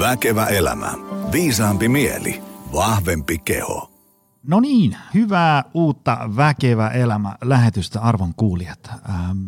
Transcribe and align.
Väkevä 0.00 0.46
elämä. 0.46 0.92
Viisaampi 1.32 1.88
mieli. 1.88 2.42
Vahvempi 2.72 3.38
keho. 3.38 3.90
No 4.42 4.60
niin, 4.60 4.96
hyvää 5.14 5.64
uutta 5.74 6.18
Väkevä 6.36 6.88
elämä 6.88 7.36
lähetystä 7.44 8.00
arvon 8.00 8.34
kuulijat. 8.36 8.90
Ähm, 9.10 9.38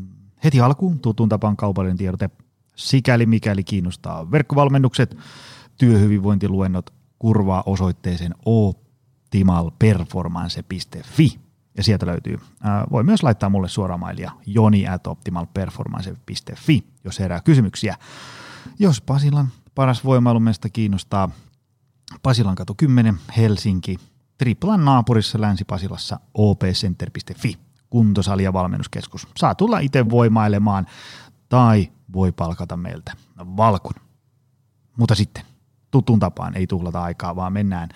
heti 0.44 0.60
alkuun 0.60 0.98
tutun 0.98 1.28
tapaan 1.28 1.56
kaupallinen 1.56 1.96
tiedote. 1.96 2.30
Sikäli 2.76 3.26
mikäli 3.26 3.64
kiinnostaa 3.64 4.30
verkkovalmennukset, 4.30 5.16
työhyvinvointiluennot, 5.78 6.90
kurvaa 7.18 7.62
osoitteeseen 7.66 8.34
optimalperformance.fi 8.44 11.38
ja 11.76 11.82
sieltä 11.82 12.06
löytyy. 12.06 12.38
Ää, 12.62 12.84
voi 12.90 13.04
myös 13.04 13.22
laittaa 13.22 13.48
mulle 13.48 13.68
suoraan 13.68 14.00
mailia 14.00 14.32
joni 14.46 14.88
at 14.88 15.06
optimalperformance.fi, 15.06 16.84
jos 17.04 17.18
herää 17.18 17.40
kysymyksiä. 17.40 17.96
Jos 18.78 19.00
Pasilan 19.00 19.48
paras 19.74 20.04
voimailumesta 20.04 20.68
kiinnostaa 20.68 21.28
Pasilan 22.22 22.54
katu 22.54 22.74
10 22.74 23.18
Helsinki, 23.36 23.98
Triplan 24.38 24.84
naapurissa 24.84 25.40
Länsi-Pasilassa 25.40 26.20
opcenter.fi, 26.34 27.58
kuntosali 27.90 28.42
ja 28.44 28.52
valmennuskeskus. 28.52 29.28
Saa 29.36 29.54
tulla 29.54 29.78
itse 29.78 30.10
voimailemaan 30.10 30.86
tai 31.48 31.92
voi 32.12 32.32
palkata 32.32 32.76
meiltä 32.76 33.12
valkun. 33.38 33.94
Mutta 34.96 35.14
sitten 35.14 35.44
tutun 35.90 36.18
tapaan 36.18 36.56
ei 36.56 36.66
tuhlata 36.66 37.02
aikaa, 37.02 37.36
vaan 37.36 37.52
mennään 37.52 37.88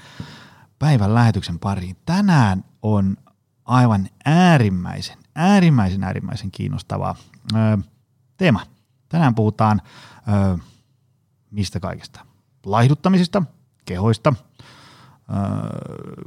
päivän 0.78 1.14
lähetyksen 1.14 1.58
pariin. 1.58 1.96
Tänään 2.06 2.64
on 2.82 3.16
aivan 3.64 4.08
äärimmäisen, 4.24 5.18
äärimmäisen, 5.34 6.04
äärimmäisen 6.04 6.50
kiinnostava 6.50 7.14
ö, 7.54 7.78
teema. 8.36 8.60
Tänään 9.08 9.34
puhutaan 9.34 9.82
ö, 10.28 10.58
mistä 11.50 11.80
kaikesta? 11.80 12.20
Laihduttamisesta, 12.64 13.42
kehoista, 13.84 14.34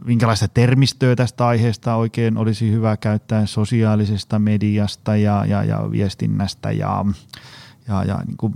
minkälaista 0.05 0.47
termistöä 0.47 1.15
tästä 1.15 1.47
aiheesta 1.47 1.95
oikein 1.95 2.37
olisi 2.37 2.71
hyvä 2.71 2.97
käyttää 2.97 3.45
sosiaalisesta 3.45 4.39
mediasta 4.39 5.15
ja, 5.15 5.45
ja, 5.45 5.63
ja 5.63 5.91
viestinnästä 5.91 6.71
ja, 6.71 7.05
ja, 7.87 8.03
ja 8.03 8.19
niin 8.27 8.37
kuin 8.37 8.53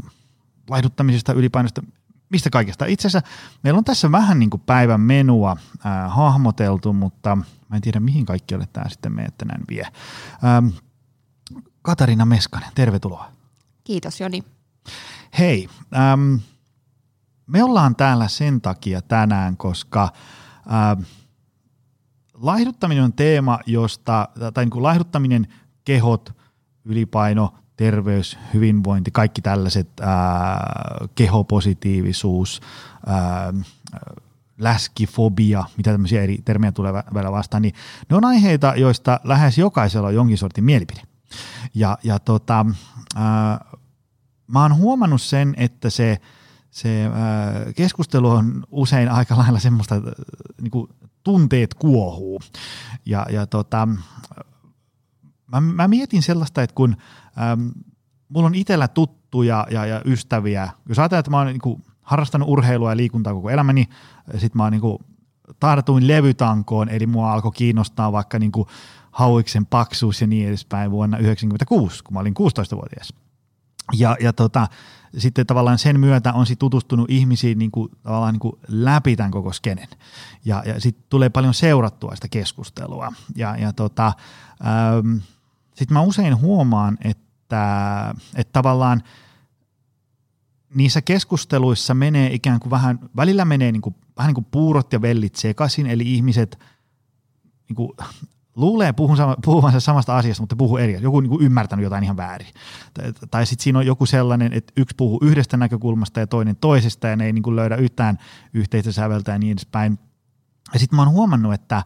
laihduttamisesta, 0.69 1.33
ylipainosta, 1.33 1.83
mistä 2.29 2.49
kaikesta. 2.49 2.85
Itse 2.85 3.07
asiassa 3.07 3.29
meillä 3.63 3.77
on 3.77 3.83
tässä 3.83 4.11
vähän 4.11 4.39
niin 4.39 4.49
kuin 4.49 4.61
päivän 4.65 5.01
menua 5.01 5.57
äh, 5.85 6.15
hahmoteltu, 6.15 6.93
mutta 6.93 7.35
mä 7.69 7.75
en 7.75 7.81
tiedä 7.81 7.99
mihin 7.99 8.25
kaikkialle 8.25 8.67
tämä 8.73 8.89
sitten 8.89 9.15
meidät 9.15 9.37
tänään 9.37 9.61
vie. 9.69 9.87
Ähm, 10.43 10.67
Katarina 11.81 12.25
Meskanen, 12.25 12.69
tervetuloa. 12.75 13.31
Kiitos 13.83 14.21
Joni. 14.21 14.43
Hei, 15.39 15.69
ähm, 15.95 16.35
me 17.53 17.63
ollaan 17.63 17.95
täällä 17.95 18.27
sen 18.27 18.61
takia 18.61 19.01
tänään, 19.01 19.57
koska 19.57 20.09
ähm, 20.71 21.01
laihduttaminen 22.33 23.03
on 23.03 23.13
teema, 23.13 23.59
josta, 23.65 24.29
tai 24.53 24.63
niin 24.63 24.71
kuin 24.71 24.83
laihduttaminen, 24.83 25.47
kehot, 25.85 26.33
ylipaino, 26.85 27.53
terveys, 27.75 28.39
hyvinvointi, 28.53 29.11
kaikki 29.11 29.41
tällaiset, 29.41 29.89
ää, 30.01 31.07
kehopositiivisuus, 31.15 32.61
ää, 33.05 33.53
läskifobia, 34.57 35.63
mitä 35.77 35.91
tämmöisiä 35.91 36.23
eri 36.23 36.37
termejä 36.45 36.71
tulee 36.71 36.93
välillä 36.93 37.31
vastaan, 37.31 37.61
niin 37.61 37.73
ne 38.09 38.15
on 38.15 38.25
aiheita, 38.25 38.73
joista 38.75 39.19
lähes 39.23 39.57
jokaisella 39.57 40.07
on 40.07 40.15
jonkin 40.15 40.37
sortin 40.37 40.63
mielipide. 40.63 41.01
Ja, 41.75 41.97
ja 42.03 42.19
tota, 42.19 42.65
ää, 43.15 43.65
mä 44.47 44.61
oon 44.61 44.75
huomannut 44.75 45.21
sen, 45.21 45.53
että 45.57 45.89
se, 45.89 46.21
se 46.73 47.03
ää, 47.03 47.73
keskustelu 47.75 48.29
on 48.29 48.63
usein 48.71 49.11
aika 49.11 49.37
lailla 49.37 49.59
semmoista, 49.59 49.95
niin 50.61 50.71
kuin 50.71 50.89
tunteet 51.23 51.73
kuohuu. 51.73 52.41
Ja, 53.05 53.25
ja 53.29 53.47
tota, 53.47 53.87
mä, 55.47 55.61
mä 55.61 55.87
mietin 55.87 56.23
sellaista, 56.23 56.61
että 56.61 56.75
kun 56.75 56.95
äm, 57.51 57.71
mulla 58.29 58.47
on 58.47 58.55
itsellä 58.55 58.87
tuttuja 58.87 59.67
ja, 59.71 59.85
ja 59.85 60.01
ystäviä, 60.05 60.69
jos 60.89 60.99
ajatellaan, 60.99 61.19
että 61.19 61.31
mä 61.31 61.37
oon 61.37 61.47
niin 61.47 61.61
kuin, 61.61 61.83
harrastanut 62.01 62.49
urheilua 62.49 62.91
ja 62.91 62.97
liikuntaa 62.97 63.33
koko 63.33 63.49
elämäni, 63.49 63.89
sit 64.37 64.55
mä 64.55 64.63
oon 64.63 64.71
niin 64.71 64.81
kuin, 64.81 64.97
tartuin 65.59 66.07
levytankoon, 66.07 66.89
eli 66.89 67.07
mua 67.07 67.33
alkoi 67.33 67.51
kiinnostaa 67.51 68.11
vaikka 68.11 68.39
niin 68.39 68.51
kuin, 68.51 68.67
hauiksen 69.11 69.65
paksuus 69.65 70.21
ja 70.21 70.27
niin 70.27 70.47
edespäin 70.47 70.91
vuonna 70.91 71.17
1996, 71.17 72.03
kun 72.03 72.13
mä 72.13 72.19
olin 72.19 72.33
16-vuotias. 72.39 73.13
Ja, 73.93 74.17
ja 74.19 74.33
tota, 74.33 74.67
sitten 75.17 75.45
tavallaan 75.45 75.77
sen 75.77 75.99
myötä 75.99 76.33
on 76.33 76.45
sit 76.45 76.59
tutustunut 76.59 77.09
ihmisiin 77.09 77.59
niin 77.59 77.71
kuin, 77.71 77.91
tavallaan 78.03 78.33
niin 78.33 78.39
kuin 78.39 78.55
läpi 78.67 79.15
tämän 79.15 79.31
koko 79.31 79.53
skenen. 79.53 79.87
Ja, 80.45 80.63
ja 80.65 80.81
sitten 80.81 81.05
tulee 81.09 81.29
paljon 81.29 81.53
seurattua 81.53 82.15
sitä 82.15 82.27
keskustelua. 82.27 83.13
Ja, 83.35 83.57
ja 83.57 83.73
tota, 83.73 84.13
ähm, 84.65 85.17
sitten 85.75 85.93
mä 85.93 86.01
usein 86.01 86.41
huomaan, 86.41 86.97
että, 87.03 88.15
että 88.35 88.53
tavallaan 88.53 89.03
niissä 90.75 91.01
keskusteluissa 91.01 91.93
menee 91.93 92.33
ikään 92.33 92.59
kuin 92.59 92.71
vähän, 92.71 92.99
välillä 93.15 93.45
menee 93.45 93.71
niin 93.71 93.81
kuin, 93.81 93.95
vähän 94.17 94.29
niin 94.29 94.35
kuin 94.35 94.47
puurot 94.51 94.93
ja 94.93 95.01
vellit 95.01 95.35
sekaisin, 95.35 95.87
eli 95.87 96.13
ihmiset 96.13 96.59
niin 97.69 97.75
kuin, 97.75 97.89
luulee 98.55 98.93
puhuvansa 99.45 99.79
samasta 99.79 100.17
asiasta, 100.17 100.43
mutta 100.43 100.55
puhuu 100.55 100.77
eri. 100.77 101.01
Joku 101.01 101.19
niin 101.19 101.41
ymmärtänyt 101.41 101.83
jotain 101.83 102.03
ihan 102.03 102.17
väärin. 102.17 102.47
Tai, 102.93 103.13
tai 103.31 103.45
sitten 103.45 103.63
siinä 103.63 103.79
on 103.79 103.85
joku 103.85 104.05
sellainen, 104.05 104.53
että 104.53 104.73
yksi 104.77 104.95
puhuu 104.95 105.19
yhdestä 105.21 105.57
näkökulmasta 105.57 106.19
ja 106.19 106.27
toinen 106.27 106.55
toisesta, 106.55 107.07
ja 107.07 107.15
ne 107.15 107.25
ei 107.25 107.33
niin 107.33 107.43
kuin 107.43 107.55
löydä 107.55 107.75
yhtään 107.75 108.17
yhteistä 108.53 108.91
säveltä 108.91 109.31
ja 109.31 109.39
niin 109.39 109.51
edespäin. 109.51 109.99
Ja 110.73 110.79
sitten 110.79 110.95
mä 110.95 111.01
oon 111.01 111.11
huomannut, 111.11 111.53
että 111.53 111.83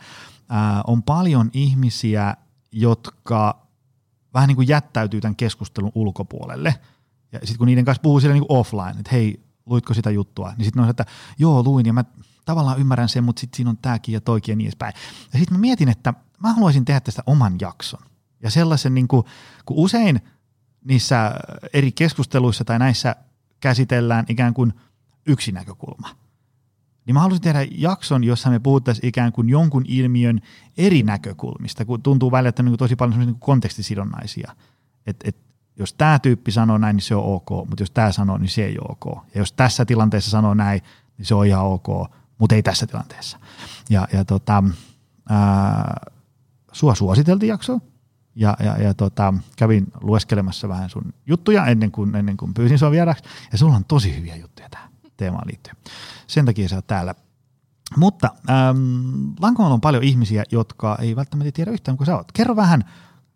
ää, 0.49 0.81
on 0.87 1.03
paljon 1.03 1.49
ihmisiä, 1.53 2.35
jotka 2.71 3.67
vähän 4.33 4.47
niin 4.47 4.55
kuin 4.55 4.67
jättäytyy 4.67 5.21
tämän 5.21 5.35
keskustelun 5.35 5.91
ulkopuolelle. 5.95 6.75
Ja 7.31 7.39
sitten 7.39 7.57
kun 7.57 7.67
niiden 7.67 7.85
kanssa 7.85 8.01
puhuu 8.01 8.19
siellä 8.19 8.33
niin 8.33 8.47
kuin 8.47 8.59
offline, 8.59 8.99
että 8.99 9.09
hei, 9.11 9.43
luitko 9.65 9.93
sitä 9.93 10.11
juttua, 10.11 10.53
niin 10.57 10.65
sitten 10.65 10.83
on 10.83 10.89
että 10.89 11.05
joo, 11.39 11.63
luin 11.63 11.85
ja 11.85 11.93
mä 11.93 12.03
tavallaan 12.47 12.79
ymmärrän 12.79 13.09
sen, 13.09 13.23
mutta 13.23 13.39
sitten 13.39 13.57
siinä 13.57 13.69
on 13.69 13.77
tämäkin 13.77 14.13
ja 14.13 14.21
toikin 14.21 14.53
ja 14.53 14.55
niin 14.55 14.65
edespäin. 14.65 14.93
Ja 15.33 15.39
sitten 15.39 15.57
mä 15.57 15.61
mietin, 15.61 15.89
että 15.89 16.13
mä 16.43 16.53
haluaisin 16.53 16.85
tehdä 16.85 16.99
tästä 16.99 17.23
oman 17.25 17.55
jakson. 17.61 17.99
Ja 18.43 18.49
sellaisen, 18.49 18.93
niin 18.93 19.07
kuin, 19.07 19.23
kun 19.65 19.77
usein 19.77 20.21
niissä 20.85 21.31
eri 21.73 21.91
keskusteluissa 21.91 22.65
tai 22.65 22.79
näissä 22.79 23.15
käsitellään 23.59 24.25
ikään 24.29 24.53
kuin 24.53 24.73
yksi 25.25 25.51
näkökulma– 25.51 26.09
niin 27.07 27.13
mä 27.13 27.19
haluaisin 27.19 27.43
tehdä 27.43 27.65
jakson, 27.71 28.23
jossa 28.23 28.49
me 28.49 28.59
puhuttaisiin 28.59 29.07
ikään 29.07 29.31
kuin 29.31 29.49
jonkun 29.49 29.85
ilmiön 29.87 30.41
eri 30.77 31.03
näkökulmista, 31.03 31.85
kun 31.85 32.01
tuntuu 32.01 32.31
välillä, 32.31 32.49
että 32.49 32.61
on 32.61 32.65
niin 32.65 32.77
tosi 32.77 32.95
paljon 32.95 33.19
niin 33.19 33.39
kontekstisidonnaisia. 33.39 34.55
Et, 35.05 35.17
et, 35.23 35.37
jos 35.79 35.93
tämä 35.93 36.19
tyyppi 36.19 36.51
sanoo 36.51 36.77
näin, 36.77 36.95
niin 36.95 37.03
se 37.03 37.15
on 37.15 37.23
ok, 37.23 37.49
mutta 37.49 37.81
jos 37.81 37.91
tämä 37.91 38.11
sanoo, 38.11 38.37
niin 38.37 38.49
se 38.49 38.65
ei 38.65 38.77
ole 38.79 38.87
ok. 38.99 39.23
Ja 39.33 39.41
jos 39.41 39.53
tässä 39.53 39.85
tilanteessa 39.85 40.31
sanoo 40.31 40.53
näin, 40.53 40.81
niin 41.17 41.25
se 41.25 41.35
on 41.35 41.45
ihan 41.45 41.65
ok, 41.65 42.11
mutta 42.37 42.55
ei 42.55 42.63
tässä 42.63 42.87
tilanteessa. 42.87 43.39
Ja, 43.89 44.07
ja 44.13 44.25
tota, 44.25 44.63
ää, 45.29 46.05
sua 46.71 46.95
suositeltiin 46.95 47.49
jaksoa, 47.49 47.79
ja, 48.35 48.57
ja, 48.59 48.77
ja 48.77 48.93
tota, 48.93 49.33
kävin 49.55 49.87
lueskelemassa 50.01 50.69
vähän 50.69 50.89
sun 50.89 51.13
juttuja 51.27 51.65
ennen 51.65 51.91
kuin, 51.91 52.15
ennen 52.15 52.37
kuin 52.37 52.53
pyysin 52.53 52.79
sua 52.79 52.91
vieraksi, 52.91 53.23
ja 53.51 53.57
sulla 53.57 53.75
on 53.75 53.85
tosi 53.85 54.17
hyviä 54.17 54.35
juttuja 54.35 54.69
tähän 54.69 54.89
teemaan 55.17 55.47
liittyen. 55.47 55.75
Sen 56.27 56.45
takia 56.45 56.69
sä 56.69 56.75
oot 56.75 56.87
täällä. 56.87 57.15
Mutta 57.97 58.29
ähm, 58.49 59.29
Lankoalla 59.39 59.73
on 59.73 59.81
paljon 59.81 60.03
ihmisiä, 60.03 60.43
jotka 60.51 60.97
ei 61.01 61.15
välttämättä 61.15 61.51
tiedä 61.51 61.71
yhtään 61.71 61.97
kuin 61.97 62.05
sä 62.05 62.15
oot. 62.15 62.31
Kerro 62.31 62.55
vähän, 62.55 62.83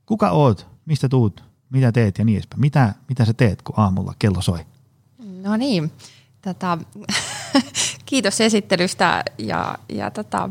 kuka 0.06 0.30
oot, 0.30 0.68
mistä 0.86 1.10
tuut, 1.10 1.44
mitä 1.70 1.92
teet 1.92 2.18
ja 2.18 2.26
niin 2.26 2.36
edespäin. 2.36 2.62
Mitä, 2.62 2.94
mitä 3.10 3.26
sä 3.26 3.34
teet, 3.34 3.62
kun 3.62 3.80
aamulla 3.80 4.14
kello 4.20 4.42
soi? 4.42 4.66
No 5.42 5.58
niin, 5.58 5.92
tätä, 6.42 6.78
kiitos 8.12 8.42
esittelystä 8.42 9.24
ja, 9.38 9.76
ja 9.90 10.12
tätä, 10.12 10.50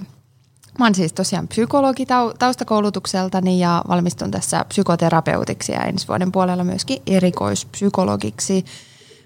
Mä 0.78 0.86
oon 0.86 0.94
siis 0.94 1.12
tosiaan 1.12 1.48
psykologi 1.48 2.06
taustakoulutukseltani 2.38 3.60
ja 3.60 3.84
valmistun 3.88 4.30
tässä 4.30 4.64
psykoterapeutiksi 4.68 5.72
ja 5.72 5.84
ensi 5.84 6.08
vuoden 6.08 6.32
puolella 6.32 6.64
myöskin 6.64 7.02
erikoispsykologiksi. 7.06 8.64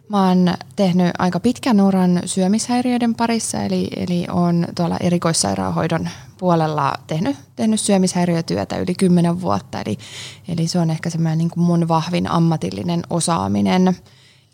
Mä 0.09 0.29
oon 0.29 0.55
tehnyt 0.77 1.13
aika 1.19 1.41
pitkän 1.41 1.81
uran 1.81 2.23
syömishäiriöiden 2.25 3.15
parissa, 3.15 3.63
eli, 3.63 3.89
eli 3.97 4.27
on 4.31 4.67
tuolla 4.77 4.97
erikoissairaanhoidon 5.01 6.09
puolella 6.39 6.93
tehnyt, 7.07 7.37
tehnyt 7.57 7.81
syömishäiriötyötä 7.81 8.77
yli 8.77 8.95
kymmenen 8.95 9.41
vuotta, 9.41 9.81
eli, 9.81 9.99
eli 10.49 10.69
se 10.69 10.79
on 10.79 10.91
ehkä 10.91 11.11
semmoinen 11.11 11.39
niin 11.39 11.51
mun 11.57 11.89
vahvin 11.89 12.31
ammatillinen 12.31 13.03
osaaminen. 13.11 13.97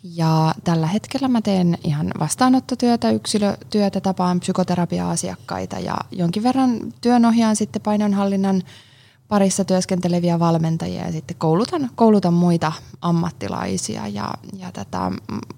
Ja 0.03 0.55
tällä 0.63 0.87
hetkellä 0.87 1.27
mä 1.27 1.41
teen 1.41 1.77
ihan 1.83 2.11
vastaanottotyötä, 2.19 3.11
yksilötyötä, 3.11 4.01
tapaan 4.01 4.39
psykoterapia-asiakkaita 4.39 5.79
ja 5.79 5.97
jonkin 6.11 6.43
verran 6.43 6.79
työnohjaan 7.01 7.55
sitten 7.55 7.81
painonhallinnan 7.81 8.63
parissa 9.27 9.65
työskenteleviä 9.65 10.39
valmentajia 10.39 11.05
ja 11.05 11.11
sitten 11.11 11.37
koulutan, 11.37 11.89
koulutan 11.95 12.33
muita 12.33 12.71
ammattilaisia 13.01 14.07
ja, 14.07 14.33
ja 14.57 14.71
tätä, 14.71 15.11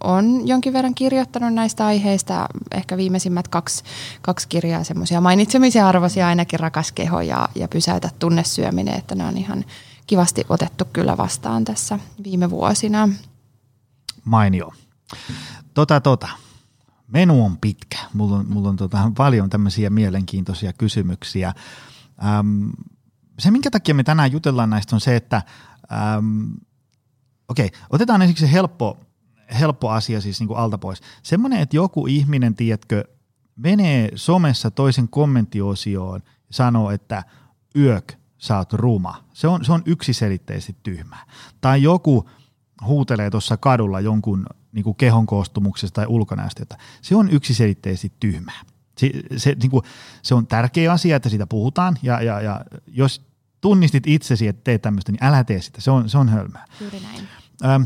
on 0.03 0.47
jonkin 0.47 0.73
verran 0.73 0.95
kirjoittanut 0.95 1.53
näistä 1.53 1.85
aiheista, 1.85 2.47
ehkä 2.71 2.97
viimeisimmät 2.97 3.47
kaksi, 3.47 3.83
kaksi 4.21 4.47
kirjaa 4.47 4.83
semmoisia 4.83 5.21
mainitsemisia 5.21 5.87
arvoisia 5.87 6.27
ainakin 6.27 6.59
Rakas 6.59 6.91
keho 6.91 7.21
ja, 7.21 7.49
ja 7.55 7.67
Pysäytä 7.67 8.09
tunnesyöminen, 8.19 8.95
että 8.95 9.15
ne 9.15 9.25
on 9.25 9.37
ihan 9.37 9.65
kivasti 10.07 10.45
otettu 10.49 10.85
kyllä 10.93 11.17
vastaan 11.17 11.65
tässä 11.65 11.99
viime 12.23 12.49
vuosina. 12.49 13.09
Mainio. 14.25 14.73
Tota, 15.73 16.01
tota. 16.01 16.29
Menu 17.07 17.45
on 17.45 17.57
pitkä. 17.57 17.97
Mulla 18.13 18.37
on, 18.37 18.45
mulla 18.49 18.69
on 18.69 18.75
tota, 18.75 19.11
paljon 19.17 19.49
tämmöisiä 19.49 19.89
mielenkiintoisia 19.89 20.73
kysymyksiä. 20.73 21.53
Ähm, 22.25 22.69
se, 23.39 23.51
minkä 23.51 23.71
takia 23.71 23.95
me 23.95 24.03
tänään 24.03 24.31
jutellaan 24.31 24.69
näistä, 24.69 24.95
on 24.95 25.01
se, 25.01 25.15
että 25.15 25.41
ähm, 25.91 26.51
okei, 27.47 27.65
okay, 27.65 27.79
otetaan 27.89 28.21
ensiksi 28.21 28.45
se 28.45 28.51
helppo, 28.51 28.97
helppo 29.59 29.89
asia 29.89 30.21
siis 30.21 30.39
niin 30.39 30.47
kuin 30.47 30.59
alta 30.59 30.77
pois. 30.77 31.01
Semmoinen, 31.23 31.59
että 31.59 31.75
joku 31.75 32.07
ihminen, 32.07 32.55
tiedätkö, 32.55 33.03
menee 33.55 34.11
somessa 34.15 34.71
toisen 34.71 35.09
kommenttiosioon 35.09 36.21
ja 36.25 36.29
sanoo, 36.51 36.91
että 36.91 37.23
yök, 37.75 38.13
sä 38.37 38.57
oot 38.57 38.73
ruma. 38.73 39.23
Se 39.33 39.47
on, 39.47 39.65
se 39.65 39.71
on 39.71 39.83
yksiselitteisesti 39.85 40.75
tyhmää. 40.83 41.25
Tai 41.61 41.83
joku 41.83 42.29
huutelee 42.85 43.29
tuossa 43.29 43.57
kadulla 43.57 43.99
jonkun 43.99 44.45
niin 44.71 44.83
kuin 44.83 44.95
kehon 44.95 45.25
koostumuksesta 45.25 45.95
tai 45.95 46.05
ulkonäöstä, 46.07 46.65
se 47.01 47.15
on 47.15 47.29
yksiselitteisesti 47.29 48.11
tyhmää. 48.19 48.61
Se, 48.97 49.11
se, 49.37 49.55
niin 49.61 49.71
kuin, 49.71 49.83
se 50.21 50.35
on 50.35 50.47
tärkeä 50.47 50.91
asia, 50.91 51.15
että 51.15 51.29
siitä 51.29 51.47
puhutaan, 51.47 51.97
ja, 52.01 52.21
ja, 52.21 52.41
ja 52.41 52.65
jos 52.87 53.21
tunnistit 53.61 54.07
itsesi, 54.07 54.47
että 54.47 54.61
teet 54.63 54.81
tämmöistä, 54.81 55.11
niin 55.11 55.23
älä 55.23 55.43
tee 55.43 55.61
sitä, 55.61 55.81
se 55.81 55.91
on, 55.91 56.09
se 56.09 56.17
on 56.17 56.29
hölmää. 56.29 56.65
Juuri 56.81 56.99
näin. 56.99 57.27
Ähm, 57.65 57.83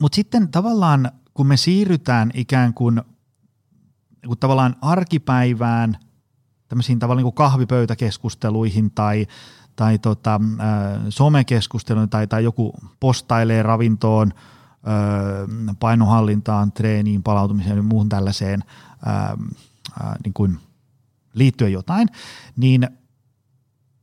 Mutta 0.00 0.16
sitten 0.16 0.48
tavallaan, 0.48 1.10
kun 1.34 1.46
me 1.46 1.56
siirrytään 1.56 2.30
ikään 2.34 2.74
kuin, 2.74 2.94
kuin 2.94 3.14
niinku 4.22 4.36
tavallaan 4.36 4.76
arkipäivään, 4.80 5.98
tämmöisiin 6.68 6.98
tavallaan 6.98 7.16
niin 7.16 7.32
kuin 7.32 7.34
kahvipöytäkeskusteluihin 7.34 8.90
tai, 8.90 9.26
tai 9.76 9.98
tota, 9.98 10.40
äh, 10.60 11.00
somekeskusteluun 11.08 12.08
tai, 12.08 12.26
tai 12.26 12.44
joku 12.44 12.74
postailee 13.00 13.62
ravintoon, 13.62 14.32
äh, 14.34 15.76
painohallintaan, 15.80 16.72
treeniin, 16.72 17.22
palautumiseen 17.22 17.76
ja 17.76 17.82
muuhun 17.82 18.08
tällaiseen, 18.08 18.64
äh, 19.06 19.38
niin 20.24 20.34
kuin 20.34 20.58
liittyen 21.34 21.72
jotain, 21.72 22.08
niin 22.56 22.88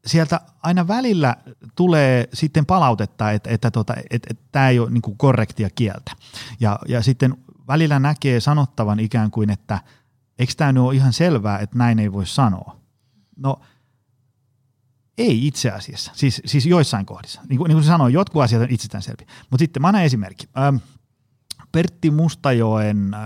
sieltä 0.06 0.42
aina 0.64 0.88
välillä 0.88 1.36
tulee 1.76 2.30
sitten 2.34 2.66
palautetta, 2.66 3.32
että, 3.32 3.50
että, 3.50 3.72
tota, 3.72 3.94
että, 4.10 4.28
että 4.32 4.44
tämä 4.52 4.70
ei 4.70 4.80
ole 4.80 4.90
niin 4.90 5.02
kuin 5.02 5.18
korrektia 5.18 5.70
kieltä. 5.76 6.12
Ja, 6.60 6.80
ja 6.88 7.04
sitten 7.04 7.38
välillä 7.68 8.00
näkee 8.00 8.40
sanottavan 8.40 9.00
ikään 9.00 9.32
kuin, 9.32 9.50
että 9.50 9.80
eikö 10.40 10.54
tämä 10.58 10.72
nyt 10.72 10.84
ole 10.84 10.96
ihan 10.96 11.14
selvää, 11.14 11.60
että 11.60 11.78
näin 11.78 12.00
ei 12.00 12.12
voi 12.12 12.26
sanoa. 12.26 12.76
No 13.38 13.62
ei 15.20 15.48
itse 15.48 15.72
asiassa, 15.72 16.12
siis, 16.16 16.42
siis 16.46 16.66
joissain 16.66 17.06
kohdissa. 17.06 17.42
Niin 17.50 17.58
kuin, 17.58 17.70
niin 17.70 17.76
kuin 17.76 17.84
sanoin, 17.84 18.14
jotkut 18.14 18.42
asiat 18.42 18.62
on 18.62 18.70
itsestäänselviä. 18.70 19.28
Mutta 19.50 19.62
sitten 19.62 19.82
mä 19.82 19.88
annan 19.88 20.04
esimerkki. 20.04 20.50
Ähm, 20.58 20.76
Pertti 21.72 22.12
Mustajoen, 22.12 23.14
äh, 23.14 23.20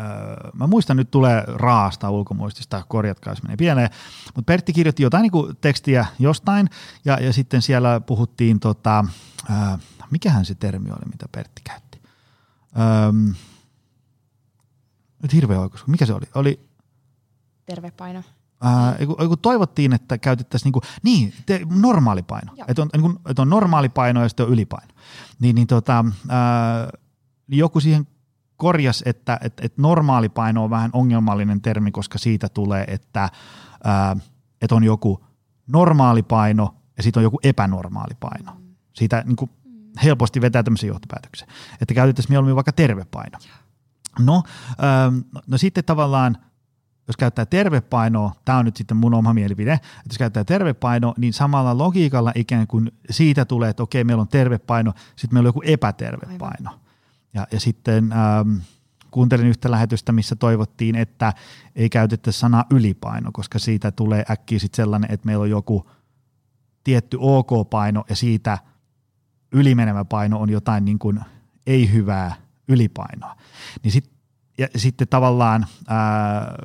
mä 0.54 0.68
muistan 0.68 0.98
nyt 0.98 1.12
tulee 1.12 1.44
raasta 1.48 2.10
ulkomuistista, 2.10 2.84
korjatkaa 2.88 3.32
jos 3.32 3.44
menee 3.44 3.58
pieleen, 3.58 3.90
mutta 4.26 4.52
Pertti 4.52 4.74
kirjoitti 4.74 5.04
jotain 5.04 5.22
niin 5.22 5.56
tekstiä 5.62 6.06
jostain 6.20 6.70
ja, 7.06 7.20
ja 7.20 7.34
sitten 7.34 7.62
siellä 7.62 8.00
puhuttiin, 8.00 8.60
tota, 8.60 9.06
äh, 9.52 9.80
mikähän 10.12 10.46
se 10.46 10.56
termi 10.56 10.90
oli, 10.90 11.12
mitä 11.12 11.26
Pertti 11.32 11.62
käytti. 11.64 12.02
Ähm, 12.80 13.30
nyt 15.22 15.34
hirveä 15.34 15.60
oikos, 15.60 15.88
mikä 15.88 16.06
se 16.06 16.14
oli? 16.14 16.26
Oli 16.36 16.60
Terve 17.66 17.92
paino. 17.92 18.24
Äh, 18.66 19.28
kun, 19.28 19.40
toivottiin, 19.42 19.94
että 19.94 20.18
käytettäisiin 20.18 20.66
niin, 20.66 20.74
kuin, 20.74 20.84
niin 21.04 21.34
te, 21.46 21.62
normaali 21.82 22.24
paino, 22.24 22.54
että 22.68 22.82
on, 22.82 22.90
niin 22.94 23.02
kuin, 23.02 23.20
että 23.30 23.42
on 23.42 23.50
normaali 23.50 23.90
paino 23.90 24.22
ja 24.22 24.30
sitten 24.30 24.46
on 24.46 24.52
ylipaino. 24.52 24.94
Niin, 25.40 25.56
niin 25.56 25.68
tota, 25.68 26.06
äh, 26.10 27.00
niin 27.48 27.60
joku 27.60 27.80
siihen 27.80 28.08
korjas, 28.58 29.04
että, 29.06 29.40
että, 29.42 29.66
että 29.66 29.82
normaali 29.82 30.30
paino 30.30 30.64
on 30.64 30.70
vähän 30.70 30.90
ongelmallinen 30.94 31.62
termi, 31.62 31.92
koska 31.92 32.18
siitä 32.18 32.50
tulee, 32.50 32.84
että, 32.88 33.30
ää, 33.84 34.16
että 34.62 34.76
on 34.76 34.84
joku 34.84 35.26
normaali 35.68 36.24
paino 36.24 36.76
ja 36.98 37.04
sitten 37.04 37.20
on 37.20 37.24
joku 37.24 37.40
epänormaali 37.44 38.16
paino. 38.20 38.52
Siitä 38.94 39.24
niin 39.26 39.36
kuin 39.36 39.52
helposti 40.04 40.42
vetää 40.42 40.64
tämmöisen 40.64 40.88
johtopäätöksen, 40.88 41.48
että 41.82 41.94
käytettäisiin 41.94 42.32
mieluummin 42.32 42.56
vaikka 42.56 42.72
tervepaino. 42.72 43.40
No, 44.20 44.44
ää, 44.78 45.12
no 45.48 45.58
sitten 45.58 45.84
tavallaan 45.84 46.38
jos 47.08 47.18
käyttää 47.18 47.46
tervepainoa, 47.46 48.36
tämä 48.46 48.58
on 48.58 48.66
nyt 48.66 48.78
sitten 48.78 48.98
mun 48.98 49.14
oma 49.14 49.34
mielipide, 49.34 49.74
että 49.74 50.10
jos 50.10 50.18
käyttää 50.18 50.44
tervepaino, 50.44 51.14
niin 51.18 51.34
samalla 51.34 51.78
logiikalla 51.78 52.32
ikään 52.36 52.68
kuin 52.68 52.92
siitä 53.10 53.46
tulee, 53.46 53.70
että 53.70 53.84
okei, 53.84 54.04
meillä 54.04 54.22
on 54.22 54.28
tervepaino, 54.28 54.94
sitten 55.16 55.36
meillä 55.36 55.48
on 55.48 55.50
joku 55.50 55.62
epätervepaino. 55.66 56.80
Ja, 57.34 57.48
ja 57.52 57.60
sitten 57.60 58.12
ähm, 58.12 58.56
kuuntelin 59.12 59.48
yhtä 59.48 59.72
lähetystä, 59.72 60.12
missä 60.12 60.36
toivottiin, 60.36 60.96
että 60.96 61.34
ei 61.76 61.90
käytettäisi 61.90 62.40
sanaa 62.40 62.66
ylipaino, 62.70 63.32
koska 63.34 63.60
siitä 63.60 63.92
tulee 63.92 64.24
äkkiä 64.32 64.60
sitten 64.60 64.76
sellainen, 64.76 65.12
että 65.12 65.26
meillä 65.26 65.42
on 65.42 65.50
joku 65.50 65.90
tietty 66.84 67.18
OK-paino 67.20 68.04
ja 68.10 68.16
siitä 68.16 68.58
ylimenevä 69.52 70.06
paino 70.06 70.40
on 70.40 70.50
jotain 70.50 70.86
niin 70.86 71.00
kuin 71.00 71.20
ei-hyvää 71.68 72.36
ylipainoa. 72.68 73.36
Niin 73.84 73.92
sit, 73.92 74.13
ja 74.58 74.68
sitten 74.76 75.08
tavallaan 75.08 75.66
ää, 75.88 76.56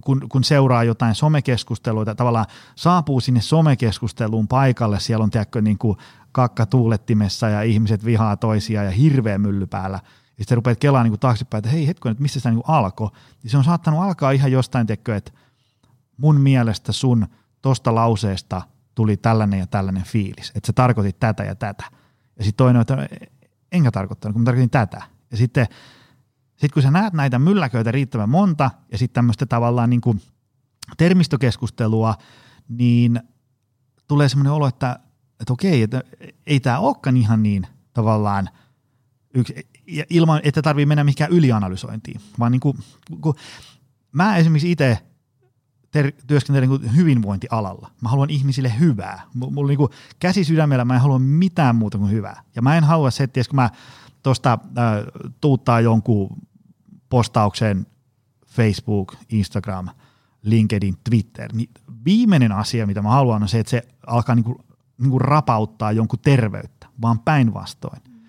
kun, 0.00 0.26
kun 0.28 0.44
seuraa 0.44 0.84
jotain 0.84 1.14
somekeskustelua, 1.14 2.14
tavallaan 2.14 2.46
saapuu 2.74 3.20
sinne 3.20 3.40
somekeskusteluun 3.40 4.48
paikalle, 4.48 5.00
siellä 5.00 5.22
on 5.22 5.30
tiedätkö, 5.30 5.60
niin 5.60 5.78
kuin 5.78 5.98
kakka 6.32 6.66
tuulettimessa 6.66 7.48
ja 7.48 7.62
ihmiset 7.62 8.04
vihaa 8.04 8.36
toisia 8.36 8.84
ja 8.84 8.90
hirveä 8.90 9.38
mylly 9.38 9.66
päällä. 9.66 10.00
Ja 10.38 10.44
sitten 10.44 10.56
rupeat 10.56 10.78
kelaamaan 10.78 11.04
niin 11.04 11.12
kuin 11.12 11.20
taaksepäin, 11.20 11.58
että 11.58 11.70
hei 11.70 11.86
hetken, 11.86 12.12
että 12.12 12.22
mistä 12.22 12.38
sitä 12.38 12.50
niin 12.50 12.62
alkoi. 12.66 13.10
Se 13.46 13.56
on 13.56 13.64
saattanut 13.64 14.00
alkaa 14.00 14.30
ihan 14.30 14.52
jostain, 14.52 14.86
tiedätkö, 14.86 15.16
että 15.16 15.32
mun 16.16 16.40
mielestä 16.40 16.92
sun 16.92 17.26
tosta 17.62 17.94
lauseesta 17.94 18.62
tuli 18.94 19.16
tällainen 19.16 19.60
ja 19.60 19.66
tällainen 19.66 20.04
fiilis, 20.04 20.52
että 20.54 20.66
sä 20.66 20.72
tarkoitit 20.72 21.20
tätä 21.20 21.44
ja 21.44 21.54
tätä. 21.54 21.84
Ja 22.38 22.44
sitten 22.44 22.64
toinen, 22.64 22.82
että 22.82 23.08
enkä 23.72 23.90
tarkoittanut, 23.90 24.32
kun 24.32 24.42
mä 24.42 24.44
tarkoitin 24.44 24.70
tätä. 24.70 25.02
Ja 25.30 25.36
sitten 25.36 25.66
sit 26.60 26.72
kun 26.72 26.82
sä 26.82 26.90
näet 26.90 27.12
näitä 27.12 27.38
mylläköitä 27.38 27.92
riittävän 27.92 28.28
monta 28.28 28.70
ja 28.92 28.98
sitten 28.98 29.14
tämmöistä 29.14 29.46
tavallaan 29.46 29.90
niin 29.90 30.00
kuin 30.00 30.22
termistokeskustelua, 30.96 32.14
niin 32.68 33.20
tulee 34.08 34.28
semmoinen 34.28 34.52
olo, 34.52 34.66
että 34.66 34.98
että 35.40 35.52
okei, 35.52 35.82
että 35.82 36.02
ei 36.46 36.60
tämä 36.60 36.78
olekaan 36.78 37.16
ihan 37.16 37.42
niin 37.42 37.66
tavallaan 37.92 38.48
yksi, 39.34 39.54
ilman, 40.10 40.40
että 40.44 40.62
tarvii 40.62 40.86
mennä 40.86 41.04
mihinkään 41.04 41.30
ylianalysointiin, 41.30 42.20
vaan 42.38 42.52
niin 42.52 42.60
kuin, 42.60 42.78
kun 43.20 43.34
mä 44.12 44.36
esimerkiksi 44.36 44.70
itse 44.70 44.98
ter- 45.90 46.12
työskentelen 46.26 46.68
niin 46.68 46.96
hyvinvointialalla. 46.96 47.90
Mä 48.00 48.08
haluan 48.08 48.30
ihmisille 48.30 48.72
hyvää. 48.78 49.22
Mulla 49.34 49.68
niin 49.68 49.78
kuin 49.78 49.90
käsi 50.18 50.44
sydämellä 50.44 50.84
mä 50.84 50.94
en 50.94 51.00
halua 51.00 51.18
mitään 51.18 51.76
muuta 51.76 51.98
kuin 51.98 52.10
hyvää. 52.10 52.42
Ja 52.56 52.62
mä 52.62 52.76
en 52.76 52.84
halua 52.84 53.10
se, 53.10 53.24
että 53.24 53.40
kun 53.48 53.56
mä 53.56 53.70
tuosta 54.22 54.52
äh, 54.52 55.32
tuuttaa 55.40 55.80
jonkun 55.80 56.28
postauksen 57.10 57.86
Facebook, 58.46 59.16
Instagram, 59.28 59.88
LinkedIn, 60.42 60.96
Twitter, 61.10 61.52
niin 61.52 61.70
viimeinen 62.04 62.52
asia, 62.52 62.86
mitä 62.86 63.02
mä 63.02 63.08
haluan, 63.08 63.42
on 63.42 63.48
se, 63.48 63.58
että 63.58 63.70
se 63.70 63.82
alkaa 64.06 64.34
niin 64.34 64.44
kuin 64.44 64.56
niin 65.00 65.10
kuin 65.10 65.20
rapauttaa 65.20 65.92
jonkun 65.92 66.18
terveyttä, 66.18 66.86
vaan 67.02 67.18
päinvastoin. 67.18 68.02
Mm. 68.08 68.20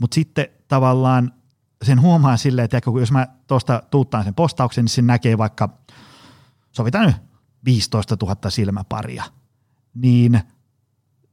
Mutta 0.00 0.14
sitten 0.14 0.46
tavallaan 0.68 1.32
sen 1.82 2.00
huomaa 2.00 2.36
silleen, 2.36 2.64
että 2.64 2.80
jos 3.00 3.12
mä 3.12 3.26
tuosta 3.46 3.82
tuuttaan 3.90 4.24
sen 4.24 4.34
postauksen, 4.34 4.84
niin 4.84 4.90
se 4.90 5.02
näkee 5.02 5.38
vaikka, 5.38 5.68
sovitaan 6.72 7.06
nyt 7.06 7.16
15 7.64 8.16
000 8.22 8.50
silmäparia, 8.50 9.24
niin 9.94 10.40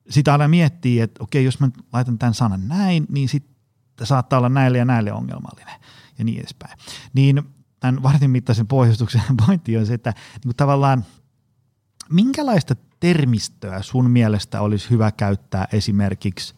sitä 0.10 0.32
aina 0.32 0.48
miettii, 0.48 1.00
että 1.00 1.24
okei, 1.24 1.46
jos 1.46 1.60
mä 1.60 1.70
laitan 1.94 2.18
tämän 2.18 2.34
sanan 2.34 2.68
näin, 2.68 3.06
niin 3.10 3.30
sitten 3.30 4.08
saattaa 4.08 4.40
olla 4.40 4.50
näille 4.50 4.78
ja 4.78 4.86
näille 4.86 5.14
ongelmallinen 5.14 5.80
ja 6.18 6.26
niin 6.26 6.40
edespäin. 6.40 6.78
Niin 7.14 7.44
tämän 7.80 8.04
vartin 8.04 8.32
mittaisen 8.32 8.68
pohjustuksen 8.68 9.22
pointti 9.48 9.78
on 9.78 9.86
se, 9.86 9.94
että 9.94 10.14
niin 10.46 10.56
tavallaan 10.56 11.06
minkälaista 12.10 12.76
termistöä 13.00 13.82
sun 13.82 14.10
mielestä 14.10 14.62
olisi 14.62 14.90
hyvä 14.90 15.12
käyttää 15.12 15.68
esimerkiksi 15.74 16.56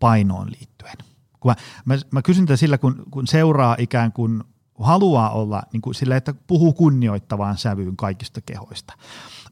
painoon 0.00 0.50
liittyen? 0.50 0.96
Kun 1.40 1.50
mä, 1.50 1.56
mä, 1.84 2.00
mä 2.10 2.22
kysyn 2.22 2.46
tätä 2.46 2.56
sillä, 2.56 2.78
kun, 2.78 3.04
kun 3.10 3.26
seuraa 3.26 3.76
ikään 3.78 4.12
kuin 4.12 4.44
haluaa 4.78 5.30
olla 5.30 5.62
niin 5.72 5.80
kuin 5.80 5.94
sillä, 5.94 6.16
että 6.16 6.34
puhuu 6.46 6.72
kunnioittavaan 6.72 7.58
sävyyn 7.58 7.96
kaikista 7.96 8.40
kehoista. 8.40 8.94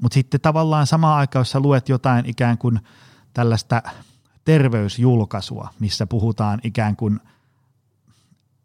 Mutta 0.00 0.14
sitten 0.14 0.40
tavallaan 0.40 0.86
samaan 0.86 1.18
aikaan, 1.18 1.40
jos 1.40 1.50
sä 1.50 1.60
luet 1.60 1.88
jotain 1.88 2.26
ikään 2.26 2.58
kuin 2.58 2.80
tällaista 3.34 3.82
terveysjulkaisua, 4.44 5.68
missä 5.78 6.06
puhutaan 6.06 6.60
ikään 6.64 6.96
kuin 6.96 7.20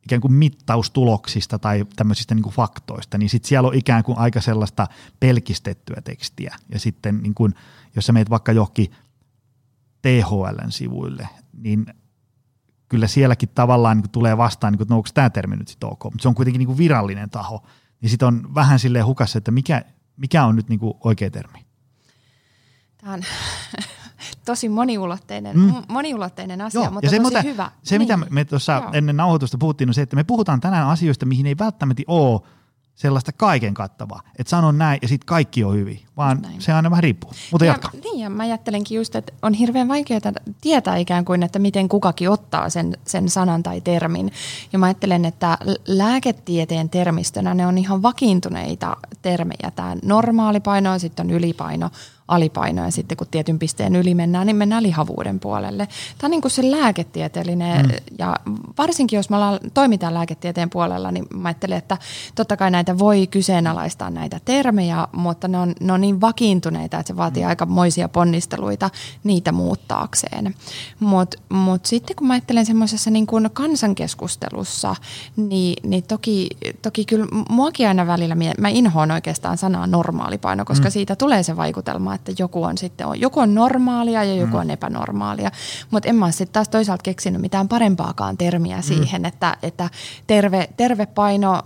ikään 0.07 0.21
kuin 0.21 0.33
mittaustuloksista 0.33 1.59
tai 1.59 1.85
tämmöisistä 1.95 2.35
niin 2.35 2.43
kuin 2.43 2.55
faktoista, 2.55 3.17
niin 3.17 3.29
sitten 3.29 3.49
siellä 3.49 3.67
on 3.67 3.75
ikään 3.75 4.03
kuin 4.03 4.17
aika 4.17 4.41
sellaista 4.41 4.87
pelkistettyä 5.19 6.01
tekstiä. 6.03 6.55
Ja 6.69 6.79
sitten 6.79 7.19
niin 7.23 7.33
kuin, 7.33 7.53
jos 7.95 8.05
sä 8.05 8.13
meet 8.13 8.29
vaikka 8.29 8.51
johonkin 8.51 8.91
THLn 10.01 10.71
sivuille, 10.71 11.29
niin 11.53 11.85
kyllä 12.89 13.07
sielläkin 13.07 13.49
tavallaan 13.49 13.97
niin 13.97 14.09
tulee 14.09 14.37
vastaan, 14.37 14.73
niin 14.73 14.77
kuin, 14.77 14.85
että 14.85 14.93
no 14.93 14.97
onko 14.97 15.09
tämä 15.13 15.29
termi 15.29 15.55
nyt 15.55 15.67
sitten 15.67 15.89
ok, 15.89 16.03
mutta 16.03 16.21
se 16.21 16.27
on 16.27 16.35
kuitenkin 16.35 16.59
niin 16.59 16.67
kuin 16.67 16.77
virallinen 16.77 17.29
taho, 17.29 17.63
niin 18.01 18.09
sitten 18.09 18.27
on 18.27 18.55
vähän 18.55 18.79
silleen 18.79 19.05
hukassa, 19.05 19.37
että 19.37 19.51
mikä, 19.51 19.81
mikä 20.17 20.45
on 20.45 20.55
nyt 20.55 20.69
niin 20.69 20.79
kuin 20.79 20.93
oikea 21.03 21.31
termi. 21.31 21.65
Tämä 22.97 23.13
on 23.13 23.21
tosi 24.45 24.69
moniulotteinen, 24.69 25.59
mm. 25.59 25.73
moniulotteinen 25.87 26.61
asia, 26.61 26.81
Joo, 26.81 26.91
mutta 26.91 27.05
ja 27.05 27.09
se, 27.09 27.15
tosi 27.17 27.23
mutta, 27.23 27.41
hyvä. 27.41 27.71
Se, 27.83 27.97
niin. 27.97 28.19
mitä 28.19 28.29
me 28.29 28.45
tuossa 28.45 28.83
ennen 28.93 29.17
nauhoitusta 29.17 29.57
puhuttiin, 29.57 29.89
on 29.89 29.93
se, 29.93 30.01
että 30.01 30.15
me 30.15 30.23
puhutaan 30.23 30.61
tänään 30.61 30.87
asioista, 30.87 31.25
mihin 31.25 31.45
ei 31.45 31.57
välttämättä 31.57 32.03
ole 32.07 32.41
sellaista 32.97 33.31
kaiken 33.31 33.73
kattavaa, 33.73 34.21
että 34.39 34.49
sanon 34.49 34.77
näin 34.77 34.99
ja 35.01 35.07
sitten 35.07 35.25
kaikki 35.25 35.63
on 35.63 35.75
hyvin, 35.75 35.99
vaan 36.17 36.47
se 36.59 36.73
aina 36.73 36.89
vähän 36.89 37.03
riippuu. 37.03 37.31
Mutta 37.51 37.65
ja, 37.65 37.71
jatka. 37.71 37.89
Niin, 38.03 38.19
ja 38.19 38.29
mä 38.29 38.43
ajattelenkin 38.43 38.95
just, 38.95 39.15
että 39.15 39.33
on 39.41 39.53
hirveän 39.53 39.87
vaikeaa 39.87 40.21
tietää 40.61 40.97
ikään 40.97 41.25
kuin, 41.25 41.43
että 41.43 41.59
miten 41.59 41.89
kukakin 41.89 42.29
ottaa 42.29 42.69
sen, 42.69 42.97
sen 43.05 43.29
sanan 43.29 43.63
tai 43.63 43.81
termin. 43.81 44.31
Ja 44.73 44.79
mä 44.79 44.85
ajattelen, 44.85 45.25
että 45.25 45.57
lääketieteen 45.87 46.89
termistönä 46.89 47.53
ne 47.53 47.67
on 47.67 47.77
ihan 47.77 48.01
vakiintuneita 48.01 48.97
termejä. 49.21 49.71
Tämä 49.75 49.95
normaali 50.03 50.59
paino, 50.59 50.99
sitten 50.99 51.25
on 51.25 51.31
ylipaino, 51.31 51.89
alipaino 52.27 52.83
ja 52.85 52.91
sitten 52.91 53.17
kun 53.17 53.27
tietyn 53.31 53.59
pisteen 53.59 53.95
yli 53.95 54.15
mennään, 54.15 54.47
niin 54.47 54.55
mennään 54.55 54.83
lihavuuden 54.83 55.39
puolelle. 55.39 55.87
Tämä 56.17 56.27
on 56.27 56.31
niin 56.31 56.41
kuin 56.41 56.51
se 56.51 56.71
lääketieteellinen 56.71 57.85
mm. 57.85 57.91
ja 58.19 58.35
varsinkin 58.77 59.17
jos 59.17 59.29
me 59.29 59.35
ollaan, 59.35 59.59
toimitaan 59.73 60.13
lääketieteen 60.13 60.69
puolella, 60.69 61.11
niin 61.11 61.25
mä 61.33 61.47
ajattelen, 61.49 61.77
että 61.77 61.97
totta 62.35 62.57
kai 62.57 62.71
näitä 62.71 62.97
voi 62.97 63.27
kyseenalaistaa 63.27 64.09
näitä 64.09 64.39
termejä, 64.45 65.07
mutta 65.11 65.47
ne 65.47 65.57
on, 65.57 65.73
ne 65.79 65.93
on 65.93 66.01
niin 66.01 66.21
vakiintuneita, 66.21 66.99
että 66.99 67.07
se 67.07 67.17
vaatii 67.17 67.43
mm. 67.43 67.49
aika 67.49 67.65
moisia 67.65 68.09
ponnisteluita 68.09 68.89
niitä 69.23 69.51
muuttaakseen. 69.51 70.55
Mutta 70.99 71.37
mut 71.49 71.85
sitten 71.85 72.15
kun 72.15 72.27
mä 72.27 72.33
ajattelen 72.33 72.65
semmoisessa 72.65 73.09
niin 73.09 73.27
kuin 73.27 73.49
kansankeskustelussa, 73.53 74.95
niin, 75.35 75.89
niin 75.89 76.03
toki, 76.03 76.49
toki 76.81 77.05
kyllä 77.05 77.25
muakin 77.49 77.87
aina 77.87 78.07
välillä, 78.07 78.35
mä 78.57 78.69
inhoan 78.69 79.11
oikeastaan 79.11 79.57
sanaa 79.57 79.87
normaalipaino, 79.87 80.65
koska 80.65 80.87
mm. 80.87 80.91
siitä 80.91 81.15
tulee 81.15 81.43
se 81.43 81.57
vaikutelma, 81.57 82.16
että 82.17 82.43
joku 82.43 82.63
on 82.63 82.77
sitten 82.77 83.07
on, 83.07 83.21
joku 83.21 83.39
on 83.39 83.55
normaalia 83.55 84.23
ja 84.23 84.35
joku 84.35 84.53
mm. 84.53 84.59
on 84.59 84.71
epänormaalia. 84.71 85.51
Mutta 85.91 86.09
en 86.09 86.15
mä 86.15 86.31
sitten 86.31 86.53
taas 86.53 86.69
toisaalta 86.69 87.03
keksinyt 87.03 87.41
mitään 87.41 87.67
parempaakaan 87.67 88.37
termiä 88.37 88.77
mm. 88.77 88.83
siihen, 88.83 89.25
että, 89.25 89.57
että 89.63 89.89
terve, 90.27 90.69
terve 90.77 91.05
paino 91.05 91.61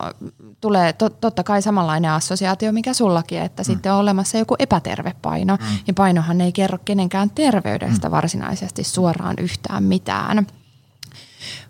tulee 0.61 0.93
to, 0.93 1.09
totta 1.09 1.43
kai 1.43 1.61
samanlainen 1.61 2.11
assosiaatio, 2.11 2.71
mikä 2.71 2.93
sullakin, 2.93 3.41
että 3.41 3.61
mm. 3.61 3.65
sitten 3.65 3.93
on 3.93 3.99
olemassa 3.99 4.37
joku 4.37 4.55
epäterve 4.59 5.13
paino. 5.21 5.55
Mm. 5.55 5.77
Ja 5.87 5.93
painohan 5.93 6.41
ei 6.41 6.51
kerro 6.51 6.77
kenenkään 6.85 7.29
terveydestä 7.29 8.07
mm. 8.07 8.11
varsinaisesti 8.11 8.83
suoraan 8.83 9.35
yhtään 9.39 9.83
mitään. 9.83 10.47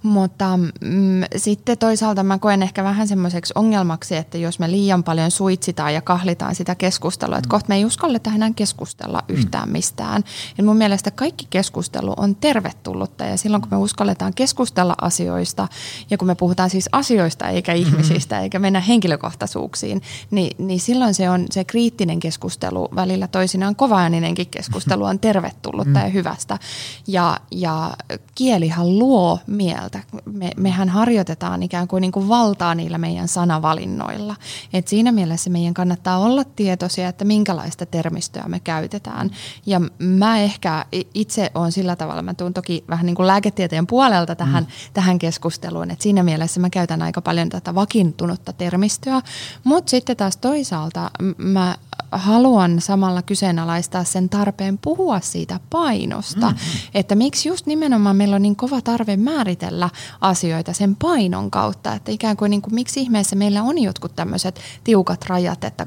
Mutta 0.04 0.58
mm, 0.58 1.24
sitten 1.38 1.78
toisaalta 1.78 2.24
mä 2.24 2.38
koen 2.38 2.64
ehkä 2.64 2.84
vähän 2.84 3.08
semmoiseksi 3.08 3.54
ongelmaksi, 3.56 4.16
että 4.16 4.38
jos 4.38 4.60
me 4.60 4.72
liian 4.72 5.04
paljon 5.04 5.32
suitsitaan 5.32 5.94
ja 5.94 6.02
kahlitaan 6.02 6.56
sitä 6.56 6.76
keskustelua, 6.76 7.38
että 7.38 7.48
mm. 7.48 7.52
kohta 7.52 7.70
me 7.70 7.76
ei 7.76 7.86
uskalleta 7.86 8.32
enää 8.36 8.52
keskustella 8.56 9.24
mm. 9.28 9.36
yhtään 9.36 9.70
mistään. 9.70 10.24
Ja 10.58 10.64
mun 10.64 10.78
mielestä 10.78 11.12
kaikki 11.12 11.48
keskustelu 11.50 12.14
on 12.18 12.36
tervetullutta 12.36 13.26
ja 13.26 13.38
silloin 13.38 13.62
kun 13.62 13.72
me 13.72 13.78
uskalletaan 13.78 14.34
keskustella 14.34 14.96
asioista 15.02 15.68
ja 16.10 16.18
kun 16.18 16.28
me 16.28 16.36
puhutaan 16.36 16.70
siis 16.70 16.90
asioista 16.92 17.50
eikä 17.50 17.74
mm-hmm. 17.74 17.88
ihmisistä 17.88 18.40
eikä 18.40 18.60
mennä 18.60 18.80
henkilökohtaisuuksiin, 18.80 20.02
niin, 20.32 20.66
niin 20.66 20.80
silloin 20.80 21.14
se 21.14 21.30
on 21.30 21.46
se 21.52 21.64
kriittinen 21.64 22.20
keskustelu 22.20 22.90
välillä 22.96 23.28
toisinaan 23.28 23.76
kovaääninenkin 23.76 24.48
keskustelu 24.48 25.04
on 25.04 25.20
tervetullutta 25.20 26.00
mm. 26.00 26.06
ja 26.06 26.10
hyvästä. 26.10 26.60
Ja, 27.08 27.38
ja 27.52 27.94
kielihan 28.36 29.00
luo 29.00 29.40
mieltä 29.48 29.91
mieltä. 29.92 30.22
Me, 30.26 30.52
mehän 30.58 30.90
harjoitetaan 30.90 31.64
ikään 31.64 31.88
kuin, 31.88 32.02
niin 32.02 32.12
kuin 32.12 32.28
valtaa 32.28 32.76
niillä 32.76 32.98
meidän 32.98 33.28
sanavalinnoilla. 33.28 34.36
Et 34.74 34.88
siinä 34.88 35.12
mielessä 35.12 35.50
meidän 35.50 35.74
kannattaa 35.74 36.18
olla 36.18 36.44
tietoisia, 36.44 37.08
että 37.08 37.26
minkälaista 37.26 37.86
termistöä 37.86 38.44
me 38.48 38.60
käytetään. 38.60 39.32
Ja 39.66 39.82
mä 40.00 40.40
ehkä 40.40 40.86
itse 41.14 41.52
olen 41.56 41.72
sillä 41.72 41.96
tavalla, 41.96 42.22
mä 42.22 42.34
tuun 42.34 42.54
toki 42.54 42.84
vähän 42.90 43.06
niin 43.06 43.16
kuin 43.16 43.28
lääketieteen 43.28 43.88
puolelta 43.88 44.36
tähän, 44.36 44.64
mm. 44.64 44.70
tähän 44.94 45.20
keskusteluun, 45.20 45.92
että 45.92 46.04
siinä 46.04 46.24
mielessä 46.24 46.60
mä 46.60 46.70
käytän 46.70 47.02
aika 47.02 47.22
paljon 47.22 47.50
tätä 47.50 47.76
vakiintunutta 47.76 48.54
termistöä, 48.54 49.22
mutta 49.64 49.90
sitten 49.90 50.18
taas 50.18 50.38
toisaalta 50.38 51.12
mä 51.38 51.76
haluan 52.12 52.82
samalla 52.82 53.22
kyseenalaistaa 53.22 54.04
sen 54.04 54.30
tarpeen 54.30 54.78
puhua 54.78 55.20
siitä 55.20 55.60
painosta. 55.70 56.50
Mm-hmm. 56.50 56.90
Että 56.94 57.16
miksi 57.16 57.50
just 57.50 57.66
nimenomaan 57.66 58.16
meillä 58.16 58.36
on 58.36 58.42
niin 58.42 58.56
kova 58.56 58.82
tarve 58.82 59.18
määritellä 59.18 59.90
asioita 60.22 60.74
sen 60.74 60.96
painon 60.96 61.52
kautta. 61.52 61.94
Että 61.94 62.12
ikään 62.12 62.38
kuin, 62.38 62.50
niin 62.50 62.62
kuin 62.62 62.76
miksi 62.76 63.02
ihmeessä 63.02 63.36
meillä 63.36 63.64
on 63.64 63.78
jotkut 63.78 64.16
tämmöiset 64.16 64.60
tiukat 64.84 65.26
rajat, 65.26 65.64
että 65.64 65.86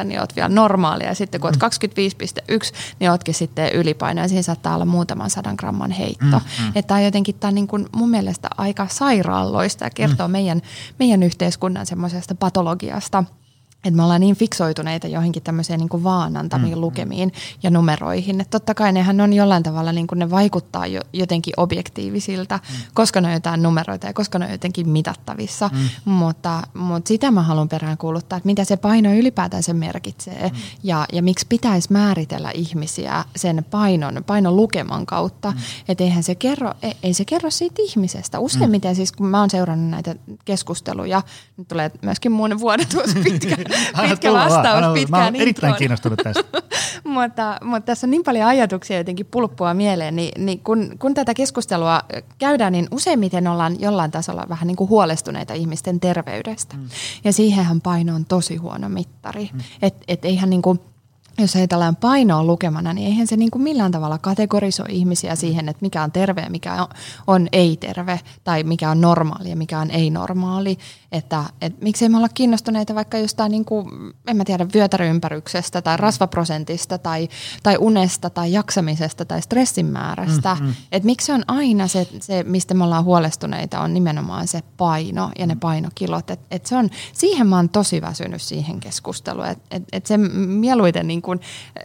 24,9 0.00 0.04
niin 0.04 0.20
oot 0.20 0.36
vielä 0.36 0.48
normaalia 0.48 1.06
ja 1.06 1.14
sitten 1.14 1.40
kun 1.40 1.48
oot 1.48 1.72
25,1 1.72 1.72
mm. 2.50 2.58
niin 3.00 3.10
ootkin 3.10 3.34
sitten 3.34 3.72
ylipaino 3.72 4.20
ja 4.20 4.28
siinä 4.28 4.42
saattaa 4.42 4.74
olla 4.74 4.84
muutaman 4.84 5.30
sadan 5.30 5.54
gramman 5.58 5.90
heitto. 5.90 6.38
Mm-hmm. 6.38 6.72
Että 6.74 6.82
tämä 6.82 6.98
on 6.98 7.04
jotenkin 7.04 7.34
tämä 7.34 7.48
on 7.48 7.54
niin 7.54 7.66
kuin 7.66 7.86
mun 7.96 8.10
mielestä 8.10 8.48
aika 8.56 8.86
sairaalloista 8.90 9.84
ja 9.84 9.90
kertoo 9.90 10.28
mm. 10.28 10.32
meidän, 10.32 10.62
meidän 10.98 11.22
yhteiskunnan 11.22 11.86
semmoisesta 11.86 12.34
patologiasta– 12.34 13.24
että 13.84 13.96
me 13.96 14.02
ollaan 14.02 14.20
niin 14.20 14.36
fiksoituneita 14.36 15.06
johonkin 15.06 15.42
tämmöiseen 15.42 15.80
niin 15.80 15.88
kuin 15.88 16.04
vaanantamiin 16.04 16.74
mm. 16.74 16.80
lukemiin 16.80 17.32
ja 17.62 17.70
numeroihin. 17.70 18.40
Että 18.40 18.50
totta 18.50 18.74
kai 18.74 18.92
nehän 18.92 19.20
on 19.20 19.32
jollain 19.32 19.62
tavalla, 19.62 19.92
niin 19.92 20.06
kuin 20.06 20.18
ne 20.18 20.30
vaikuttaa 20.30 20.86
jo, 20.86 21.00
jotenkin 21.12 21.54
objektiivisilta, 21.56 22.56
mm. 22.62 22.76
koska 22.94 23.20
ne 23.20 23.28
on 23.28 23.34
jotain 23.34 23.62
numeroita 23.62 24.06
ja 24.06 24.12
koska 24.12 24.38
ne 24.38 24.44
on 24.44 24.50
jotenkin 24.50 24.88
mitattavissa. 24.88 25.70
Mm. 25.72 26.12
Mutta, 26.12 26.62
mutta 26.74 27.08
sitä 27.08 27.30
mä 27.30 27.42
haluan 27.42 27.68
perään 27.68 27.98
kuuluttaa, 27.98 28.36
että 28.36 28.46
mitä 28.46 28.64
se 28.64 28.76
paino 28.76 29.14
ylipäätään 29.14 29.62
se 29.62 29.72
merkitsee 29.72 30.48
mm. 30.48 30.56
ja, 30.82 31.06
ja 31.12 31.22
miksi 31.22 31.46
pitäisi 31.48 31.92
määritellä 31.92 32.50
ihmisiä 32.50 33.24
sen 33.36 33.64
painon, 33.70 34.24
painon 34.26 34.56
lukeman 34.56 35.06
kautta. 35.06 35.50
Mm. 35.50 35.56
Että 35.88 36.04
eihän 36.04 36.22
se 36.22 36.34
kerro, 36.34 36.74
ei, 36.82 36.96
ei 37.02 37.14
se 37.14 37.24
kerro 37.24 37.50
siitä 37.50 37.82
ihmisestä. 37.82 38.38
Useimmiten 38.38 38.92
mm. 38.92 38.96
siis, 38.96 39.12
kun 39.12 39.26
mä 39.26 39.40
oon 39.40 39.50
seurannut 39.50 39.90
näitä 39.90 40.16
keskusteluja, 40.44 41.22
nyt 41.56 41.68
tulee 41.68 41.90
myöskin 42.02 42.32
mun 42.32 42.58
vuodetus 42.58 43.14
pitkä 43.24 43.56
pitkä 44.08 44.32
vastaus 44.32 44.66
anna, 44.66 44.92
pitkään 44.92 45.22
Mä 45.22 45.28
olen 45.28 45.40
erittäin 45.40 45.74
kiinnostunut 45.74 46.20
tästä. 46.22 46.44
mutta, 47.04 47.58
mutta 47.64 47.86
tässä 47.86 48.06
on 48.06 48.10
niin 48.10 48.24
paljon 48.24 48.46
ajatuksia 48.46 48.96
jotenkin 48.96 49.26
pulppua 49.26 49.74
mieleen, 49.74 50.16
niin, 50.16 50.44
niin 50.46 50.60
kun, 50.60 50.90
kun 50.98 51.14
tätä 51.14 51.34
keskustelua 51.34 52.00
käydään, 52.38 52.72
niin 52.72 52.88
useimmiten 52.90 53.46
ollaan 53.46 53.80
jollain 53.80 54.10
tasolla 54.10 54.46
vähän 54.48 54.66
niin 54.66 54.76
kuin 54.76 54.90
huolestuneita 54.90 55.54
ihmisten 55.54 56.00
terveydestä. 56.00 56.76
Mm. 56.76 56.88
Ja 57.24 57.32
siihenhän 57.32 57.80
paino 57.80 58.14
on 58.14 58.24
tosi 58.24 58.56
huono 58.56 58.88
mittari. 58.88 59.50
Mm. 59.52 59.60
Että 59.82 60.04
et 60.08 60.24
eihän 60.24 60.50
niin 60.50 60.62
kuin– 60.62 60.80
jos 61.38 61.56
ajatellaan 61.56 61.96
painoa 61.96 62.44
lukemana, 62.44 62.92
niin 62.92 63.06
eihän 63.06 63.26
se 63.26 63.36
niin 63.36 63.50
kuin 63.50 63.62
millään 63.62 63.92
tavalla 63.92 64.18
kategorisoi 64.18 64.86
ihmisiä 64.88 65.36
siihen, 65.36 65.68
että 65.68 65.82
mikä 65.82 66.02
on 66.02 66.12
terve 66.12 66.40
ja 66.40 66.50
mikä 66.50 66.74
on, 66.82 66.88
on 67.26 67.48
ei-terve, 67.52 68.20
tai 68.44 68.62
mikä 68.62 68.90
on 68.90 69.00
normaali 69.00 69.50
ja 69.50 69.56
mikä 69.56 69.78
on 69.78 69.90
ei-normaali. 69.90 70.78
Että, 71.12 71.44
et, 71.60 71.80
miksei 71.80 72.08
me 72.08 72.16
olla 72.16 72.28
kiinnostuneita 72.28 72.94
vaikka 72.94 73.18
jostain, 73.18 73.50
niin 73.50 73.64
kuin, 73.64 73.86
en 74.26 74.36
mä 74.36 74.44
tiedä, 74.44 74.66
vyötäryympäryksestä 74.74 75.82
tai 75.82 75.96
rasvaprosentista 75.96 76.98
tai, 76.98 77.28
tai 77.62 77.76
unesta 77.80 78.30
tai 78.30 78.52
jaksamisesta 78.52 79.24
tai 79.24 79.42
stressin 79.42 79.86
määrästä. 79.86 80.56
Mm, 80.60 80.66
mm. 80.66 80.74
Että 80.92 81.06
miksi 81.06 81.26
se 81.26 81.32
on 81.32 81.44
aina 81.48 81.88
se, 81.88 82.08
se, 82.20 82.42
mistä 82.42 82.74
me 82.74 82.84
ollaan 82.84 83.04
huolestuneita, 83.04 83.80
on 83.80 83.94
nimenomaan 83.94 84.48
se 84.48 84.60
paino 84.76 85.30
ja 85.38 85.46
ne 85.46 85.56
painokilot. 85.60 86.30
Et, 86.30 86.40
et 86.50 86.66
se 86.66 86.76
on, 86.76 86.90
siihen 87.12 87.46
mä 87.46 87.56
oon 87.56 87.68
tosi 87.68 88.00
väsynyt 88.00 88.42
siihen 88.42 88.80
keskusteluun. 88.80 89.46
Että 89.46 89.76
et, 89.76 89.82
et 89.92 90.06
se 90.06 90.18
mieluiten 90.46 91.06
niin 91.06 91.22
kuin 91.22 91.40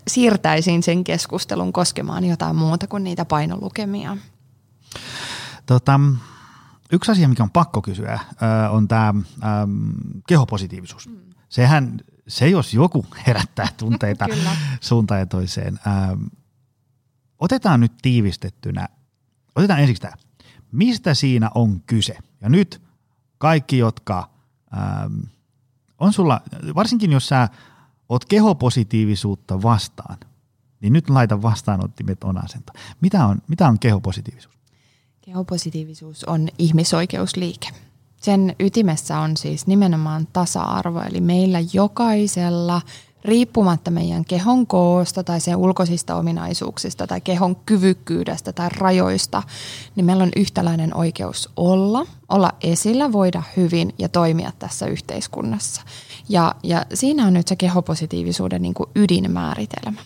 siirtäisin 0.07 0.83
sen 0.83 1.03
keskustelun 1.03 1.73
koskemaan 1.73 2.25
jotain 2.25 2.55
muuta 2.55 2.87
kuin 2.87 3.03
niitä 3.03 3.25
painolukemia. 3.25 4.17
Tota, 5.65 5.99
yksi 6.91 7.11
asia, 7.11 7.27
mikä 7.27 7.43
on 7.43 7.51
pakko 7.51 7.81
kysyä, 7.81 8.19
on 8.69 8.87
tämä 8.87 9.13
kehopositiivisuus. 10.27 11.07
Mm. 11.07 11.17
Sehän, 11.49 11.99
se 12.27 12.49
jos 12.49 12.73
joku 12.73 13.05
herättää 13.27 13.67
tunteita 13.77 14.27
suuntaan 14.81 15.19
ja 15.19 15.25
toiseen. 15.25 15.79
Otetaan 17.39 17.79
nyt 17.79 17.93
tiivistettynä, 18.01 18.87
otetaan 19.55 19.79
ensiksi 19.79 20.01
tämä. 20.01 20.13
Mistä 20.71 21.13
siinä 21.13 21.51
on 21.55 21.81
kyse? 21.81 22.17
Ja 22.41 22.49
nyt 22.49 22.81
kaikki, 23.37 23.77
jotka 23.77 24.29
on 25.97 26.13
sulla, 26.13 26.41
varsinkin 26.75 27.11
jos 27.11 27.27
sä 27.27 27.49
oot 28.09 28.25
kehopositiivisuutta 28.25 29.61
vastaan, 29.61 30.17
niin 30.81 30.93
nyt 30.93 31.09
laita 31.09 31.41
vastaanottimet 31.41 32.23
on 32.23 32.43
asento. 32.45 32.73
Mitä 33.01 33.25
on, 33.25 33.41
mitä 33.47 33.67
on 33.67 33.79
kehopositiivisuus? 33.79 34.56
Kehopositiivisuus 35.27 36.23
on 36.23 36.47
ihmisoikeusliike. 36.57 37.67
Sen 38.21 38.55
ytimessä 38.59 39.19
on 39.19 39.37
siis 39.37 39.67
nimenomaan 39.67 40.27
tasa-arvo, 40.33 41.01
eli 41.01 41.21
meillä 41.21 41.59
jokaisella 41.73 42.81
riippumatta 43.25 43.91
meidän 43.91 44.25
kehon 44.25 44.67
koosta 44.67 45.23
tai 45.23 45.39
sen 45.39 45.55
ulkoisista 45.55 46.15
ominaisuuksista 46.15 47.07
tai 47.07 47.21
kehon 47.21 47.55
kyvykkyydestä 47.55 48.53
tai 48.53 48.69
rajoista, 48.77 49.43
niin 49.95 50.05
meillä 50.05 50.23
on 50.23 50.31
yhtäläinen 50.35 50.95
oikeus 50.95 51.49
olla, 51.55 52.07
olla 52.29 52.51
esillä, 52.61 53.11
voida 53.11 53.43
hyvin 53.57 53.93
ja 53.99 54.09
toimia 54.09 54.51
tässä 54.59 54.85
yhteiskunnassa. 54.85 55.81
Ja, 56.29 56.55
ja 56.63 56.85
siinä 56.93 57.27
on 57.27 57.33
nyt 57.33 57.47
se 57.47 57.55
kehopositiivisuuden 57.55 58.61
niin 58.61 58.73
kuin 58.73 58.89
ydinmääritelmä. 58.95 60.01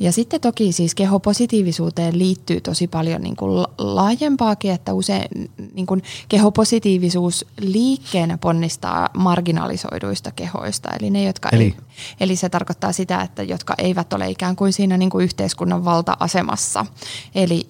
Ja 0.00 0.12
sitten 0.12 0.40
toki 0.40 0.72
siis 0.72 0.94
kehopositiivisuuteen 0.94 2.18
liittyy 2.18 2.60
tosi 2.60 2.88
paljon 2.88 3.22
niin 3.22 3.36
kuin 3.36 3.66
laajempaakin, 3.78 4.70
että 4.70 4.92
usein 4.92 5.50
niin 5.74 5.86
kuin 5.86 6.02
kehopositiivisuus 6.28 7.46
liikkeenä 7.60 8.38
ponnistaa 8.38 9.08
marginalisoiduista 9.16 10.30
kehoista. 10.30 10.90
Eli 11.00 11.10
ne, 11.10 11.24
jotka 11.24 11.48
Eli? 11.52 11.64
Ei, 11.64 11.74
eli 12.20 12.36
se 12.36 12.48
tarkoittaa 12.48 12.92
sitä, 12.92 13.20
että 13.20 13.42
jotka 13.42 13.74
eivät 13.78 14.12
ole 14.12 14.30
ikään 14.30 14.56
kuin 14.56 14.72
siinä 14.72 14.96
niin 14.96 15.10
kuin 15.10 15.24
yhteiskunnan 15.24 15.84
valta-asemassa. 15.84 16.86
Eli 17.34 17.66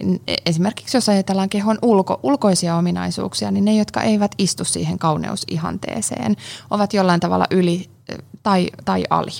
esimerkiksi 0.46 0.96
jos 0.96 1.08
ajatellaan 1.08 1.48
kehon 1.48 1.78
ulko, 1.82 2.20
ulkoisia 2.22 2.76
ominaisuuksia, 2.76 3.50
niin 3.50 3.64
ne, 3.64 3.76
jotka 3.76 4.02
eivät 4.02 4.34
istu 4.38 4.64
siihen 4.64 4.98
kauneusihanteeseen, 4.98 6.36
ovat 6.70 6.94
jollain 6.94 7.20
tavalla 7.20 7.46
yli 7.50 7.90
tai, 8.42 8.70
tai 8.84 9.04
ali. 9.10 9.30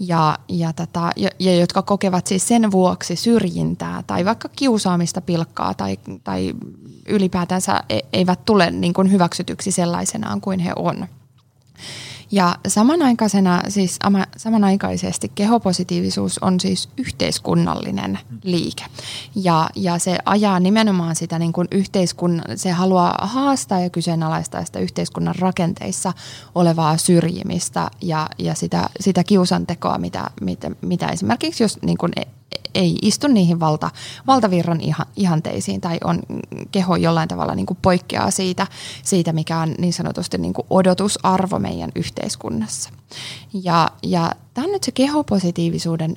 Ja, 0.00 0.38
ja, 0.48 0.72
tätä, 0.72 1.10
ja, 1.16 1.30
ja 1.38 1.54
jotka 1.54 1.82
kokevat 1.82 2.26
siis 2.26 2.48
sen 2.48 2.70
vuoksi 2.70 3.16
syrjintää 3.16 4.02
tai 4.06 4.24
vaikka 4.24 4.48
kiusaamista, 4.56 5.20
pilkkaa 5.20 5.74
tai, 5.74 5.98
tai 6.24 6.52
ylipäätänsä 7.08 7.84
e, 7.88 7.98
eivät 8.12 8.44
tule 8.44 8.70
niin 8.70 8.92
kuin 8.92 9.12
hyväksytyksi 9.12 9.70
sellaisenaan 9.70 10.40
kuin 10.40 10.60
he 10.60 10.72
on. 10.76 11.06
Ja 12.30 12.56
samanaikaisena, 12.68 13.62
siis 13.68 13.98
samanaikaisesti 14.36 15.32
kehopositiivisuus 15.34 16.38
on 16.38 16.60
siis 16.60 16.88
yhteiskunnallinen 16.96 18.18
liike. 18.42 18.84
Ja, 19.34 19.68
ja 19.74 19.98
se 19.98 20.18
ajaa 20.24 20.60
nimenomaan 20.60 21.16
sitä 21.16 21.38
niin 21.38 21.52
kuin 21.52 21.68
yhteiskunnan, 21.70 22.44
se 22.58 22.70
haluaa 22.70 23.18
haastaa 23.22 23.80
ja 23.80 23.90
kyseenalaistaa 23.90 24.64
sitä 24.64 24.78
yhteiskunnan 24.78 25.34
rakenteissa 25.38 26.12
olevaa 26.54 26.96
syrjimistä 26.96 27.90
ja, 28.02 28.28
ja 28.38 28.54
sitä, 28.54 28.88
sitä 29.00 29.24
kiusantekoa, 29.24 29.98
mitä, 29.98 30.30
mitä, 30.40 30.70
mitä 30.80 31.06
esimerkiksi 31.06 31.64
jos 31.64 31.78
niin 31.82 31.98
kuin 31.98 32.12
ei 32.74 32.98
istu 33.02 33.26
niihin 33.26 33.60
valta, 33.60 33.90
valtavirran 34.26 34.80
ihanteisiin 35.16 35.80
tai 35.80 35.98
on 36.04 36.20
keho 36.70 36.96
jollain 36.96 37.28
tavalla 37.28 37.54
niin 37.54 37.66
kuin 37.66 37.78
poikkeaa 37.82 38.30
siitä, 38.30 38.66
siitä, 39.02 39.32
mikä 39.32 39.58
on 39.58 39.74
niin 39.78 39.92
sanotusti 39.92 40.38
niin 40.38 40.52
kuin 40.52 40.66
odotusarvo 40.70 41.58
meidän 41.58 41.90
yhteiskunnassa. 41.94 42.90
Ja, 43.62 43.88
ja 44.02 44.32
tämä 44.54 44.64
on 44.64 44.72
nyt 44.72 44.84
se 44.84 44.92
kehopositiivisuuden 44.92 46.16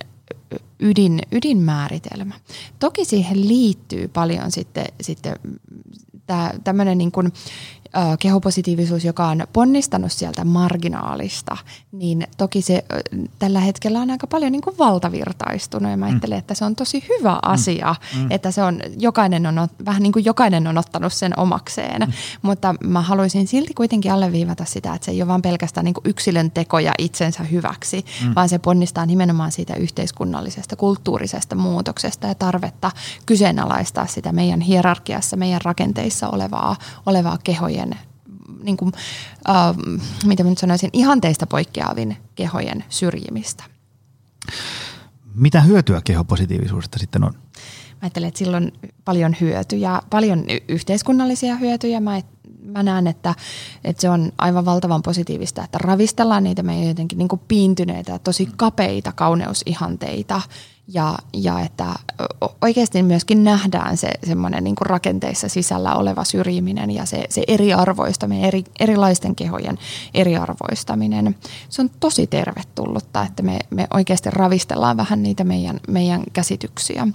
ydin, 0.79 1.21
ydinmääritelmä. 1.31 2.33
Toki 2.79 3.05
siihen 3.05 3.47
liittyy 3.47 4.07
paljon 4.07 4.51
sitten, 4.51 4.85
sitten 5.01 5.35
tämmöinen 6.63 6.97
niin 6.97 7.11
kuin 7.11 7.33
kehopositiivisuus, 8.19 9.05
joka 9.05 9.27
on 9.27 9.47
ponnistanut 9.53 10.11
sieltä 10.11 10.45
marginaalista, 10.45 11.57
niin 11.91 12.27
toki 12.37 12.61
se 12.61 12.85
tällä 13.39 13.59
hetkellä 13.59 13.99
on 13.99 14.11
aika 14.11 14.27
paljon 14.27 14.51
niin 14.51 14.61
kuin 14.61 14.77
valtavirtaistunut 14.77 15.91
ja 15.91 15.97
mä 15.97 16.05
mm. 16.05 16.11
ajattelen, 16.11 16.37
että 16.37 16.53
se 16.53 16.65
on 16.65 16.75
tosi 16.75 17.05
hyvä 17.09 17.33
mm. 17.33 17.39
asia, 17.41 17.95
mm. 18.15 18.31
että 18.31 18.51
se 18.51 18.63
on, 18.63 18.79
jokainen 18.99 19.45
on, 19.45 19.67
vähän 19.85 20.03
niin 20.03 20.13
kuin 20.13 20.25
jokainen 20.25 20.67
on 20.67 20.77
ottanut 20.77 21.13
sen 21.13 21.39
omakseen, 21.39 22.01
mm. 22.01 22.13
mutta 22.41 22.75
mä 22.83 23.01
haluaisin 23.01 23.47
silti 23.47 23.73
kuitenkin 23.73 24.11
alleviivata 24.11 24.65
sitä, 24.65 24.93
että 24.93 25.05
se 25.05 25.11
ei 25.11 25.21
ole 25.21 25.27
vain 25.27 25.41
pelkästään 25.41 25.85
niin 25.85 25.93
kuin 25.93 26.07
yksilön 26.07 26.51
tekoja 26.51 26.93
itsensä 26.97 27.43
hyväksi, 27.43 28.05
mm. 28.23 28.35
vaan 28.35 28.49
se 28.49 28.59
ponnistaa 28.59 29.05
nimenomaan 29.05 29.51
siitä 29.51 29.75
yhteiskunnallisesta, 29.75 30.75
kulttuurisesta 30.75 31.55
muutoksesta 31.55 32.27
ja 32.27 32.35
tarvetta 32.35 32.91
kyseenalaistaa 33.25 34.07
sitä 34.07 34.31
meidän 34.31 34.61
hierarkiassa, 34.61 35.37
meidän 35.37 35.61
rakenteissa 35.63 36.29
olevaa, 36.29 36.75
olevaa 37.05 37.37
kehojen 37.43 37.80
kehojen, 37.81 37.97
niin 38.63 38.77
kuin, 38.77 38.91
äh, 39.49 39.75
mitä 40.25 40.43
nyt 40.43 40.57
sanoisin, 40.57 40.89
ihanteista 40.93 41.47
poikkeavin 41.47 42.17
kehojen 42.35 42.83
syrjimistä. 42.89 43.63
Mitä 45.35 45.61
hyötyä 45.61 46.01
kehopositiivisuudesta 46.03 46.99
sitten 46.99 47.23
on? 47.23 47.33
Mä 47.33 47.97
ajattelen, 48.01 48.27
että 48.27 48.37
sillä 48.37 48.57
on 48.57 48.71
paljon 49.05 49.35
hyötyjä, 49.41 50.01
paljon 50.09 50.45
yhteiskunnallisia 50.67 51.55
hyötyjä. 51.55 51.99
Mä, 51.99 52.21
mä 52.63 52.83
näen, 52.83 53.07
että, 53.07 53.35
että 53.83 54.01
se 54.01 54.09
on 54.09 54.31
aivan 54.37 54.65
valtavan 54.65 55.01
positiivista, 55.01 55.63
että 55.63 55.77
ravistellaan 55.77 56.43
niitä 56.43 56.63
meidän 56.63 56.87
jotenkin 56.87 57.17
niin 57.17 57.27
kuin 57.27 57.41
piintyneitä, 57.47 58.19
tosi 58.19 58.49
kapeita 58.57 59.11
kauneusihanteita 59.11 60.41
ja, 60.87 61.17
ja 61.33 61.59
että 61.59 61.85
oikeasti 62.61 63.03
myöskin 63.03 63.43
nähdään 63.43 63.97
se 63.97 64.09
semmoinen 64.23 64.63
niin 64.63 64.75
rakenteissa 64.81 65.49
sisällä 65.49 65.95
oleva 65.95 66.23
syrjiminen 66.23 66.91
ja 66.91 67.05
se, 67.05 67.25
se 67.29 67.43
eriarvoistaminen, 67.47 68.45
eri, 68.45 68.63
erilaisten 68.79 69.35
kehojen 69.35 69.77
eriarvoistaminen. 70.13 71.35
Se 71.69 71.81
on 71.81 71.89
tosi 71.99 72.27
tervetullutta, 72.27 73.23
että 73.23 73.43
me, 73.43 73.59
me 73.69 73.87
oikeasti 73.93 74.29
ravistellaan 74.29 74.97
vähän 74.97 75.23
niitä 75.23 75.43
meidän, 75.43 75.79
meidän 75.87 76.23
käsityksiä. 76.33 77.07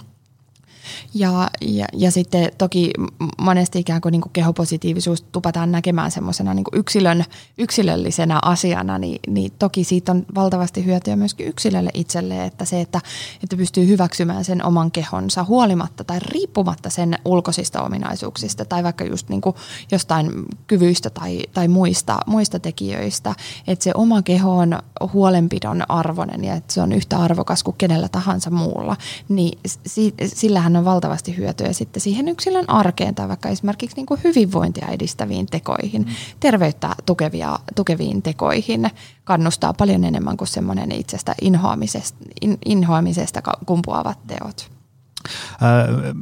Ja, 1.13 1.49
ja, 1.61 1.85
ja 1.93 2.11
sitten 2.11 2.51
toki 2.57 2.91
monesti 3.37 3.79
ikään 3.79 4.01
kuin, 4.01 4.11
niin 4.11 4.21
kuin 4.21 4.33
kehopositiivisuus 4.33 5.21
tupataan 5.21 5.71
näkemään 5.71 6.11
semmoisena 6.11 6.53
niin 6.53 6.65
yksilön, 6.73 7.25
yksilöllisenä 7.57 8.39
asiana, 8.41 8.97
niin, 8.97 9.19
niin 9.27 9.51
toki 9.59 9.83
siitä 9.83 10.11
on 10.11 10.25
valtavasti 10.35 10.85
hyötyä 10.85 11.15
myöskin 11.15 11.47
yksilölle 11.47 11.89
itselle, 11.93 12.45
että 12.45 12.65
se, 12.65 12.81
että, 12.81 13.01
että 13.43 13.57
pystyy 13.57 13.87
hyväksymään 13.87 14.45
sen 14.45 14.65
oman 14.65 14.91
kehonsa 14.91 15.43
huolimatta 15.43 16.03
tai 16.03 16.19
riippumatta 16.19 16.89
sen 16.89 17.19
ulkoisista 17.25 17.81
ominaisuuksista 17.81 18.65
tai 18.65 18.83
vaikka 18.83 19.05
just 19.05 19.29
niin 19.29 19.41
kuin 19.41 19.55
jostain 19.91 20.31
kyvyistä 20.67 21.09
tai, 21.09 21.41
tai 21.53 21.67
muista, 21.67 22.17
muista 22.25 22.59
tekijöistä, 22.59 23.35
että 23.67 23.83
se 23.83 23.91
oma 23.95 24.21
keho 24.21 24.57
on 24.57 24.79
huolenpidon 25.13 25.83
arvoinen 25.89 26.43
ja 26.43 26.53
että 26.53 26.73
se 26.73 26.81
on 26.81 26.91
yhtä 26.91 27.17
arvokas 27.17 27.63
kuin 27.63 27.77
kenellä 27.77 28.09
tahansa 28.09 28.49
muulla, 28.49 28.95
niin 29.29 29.59
sillähän 30.33 30.76
on 30.77 30.85
valtavasti 30.85 31.37
hyötyä 31.37 31.73
sitten 31.73 32.01
siihen 32.01 32.27
yksilön 32.27 32.69
arkeen 32.69 33.15
tai 33.15 33.27
vaikka 33.27 33.49
esimerkiksi 33.49 33.95
niin 33.95 34.05
kuin 34.05 34.19
hyvinvointia 34.23 34.87
edistäviin 34.87 35.45
tekoihin, 35.45 36.01
mm. 36.01 36.13
terveyttä 36.39 36.95
tukevia, 37.05 37.59
tukeviin 37.75 38.21
tekoihin 38.21 38.89
kannustaa 39.23 39.73
paljon 39.73 40.03
enemmän 40.03 40.37
kuin 40.37 40.47
semmoinen 40.47 40.91
itsestä 40.91 41.35
inhoamisesta, 41.41 42.17
in, 42.41 42.57
inhoamisesta 42.65 43.41
kumpuavat 43.65 44.19
teot. 44.27 44.71
Öö, 45.63 46.13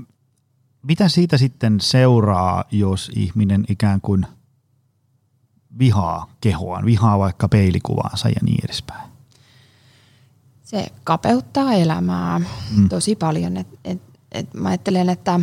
mitä 0.83 1.09
siitä 1.09 1.37
sitten 1.37 1.81
seuraa, 1.81 2.63
jos 2.71 3.11
ihminen 3.15 3.65
ikään 3.69 4.01
kuin 4.01 4.25
vihaa 5.79 6.31
kehoaan, 6.41 6.85
vihaa 6.85 7.19
vaikka 7.19 7.47
peilikuvaansa 7.47 8.29
ja 8.29 8.39
niin 8.41 8.65
edespäin? 8.65 9.09
Se 10.63 10.87
kapeuttaa 11.03 11.73
elämää 11.73 12.41
mm. 12.77 12.89
tosi 12.89 13.15
paljon. 13.15 13.57
Et, 13.57 13.67
et 13.85 14.01
et 14.35 14.53
mä 14.53 14.69
ajattelen, 14.69 15.09
että 15.09 15.39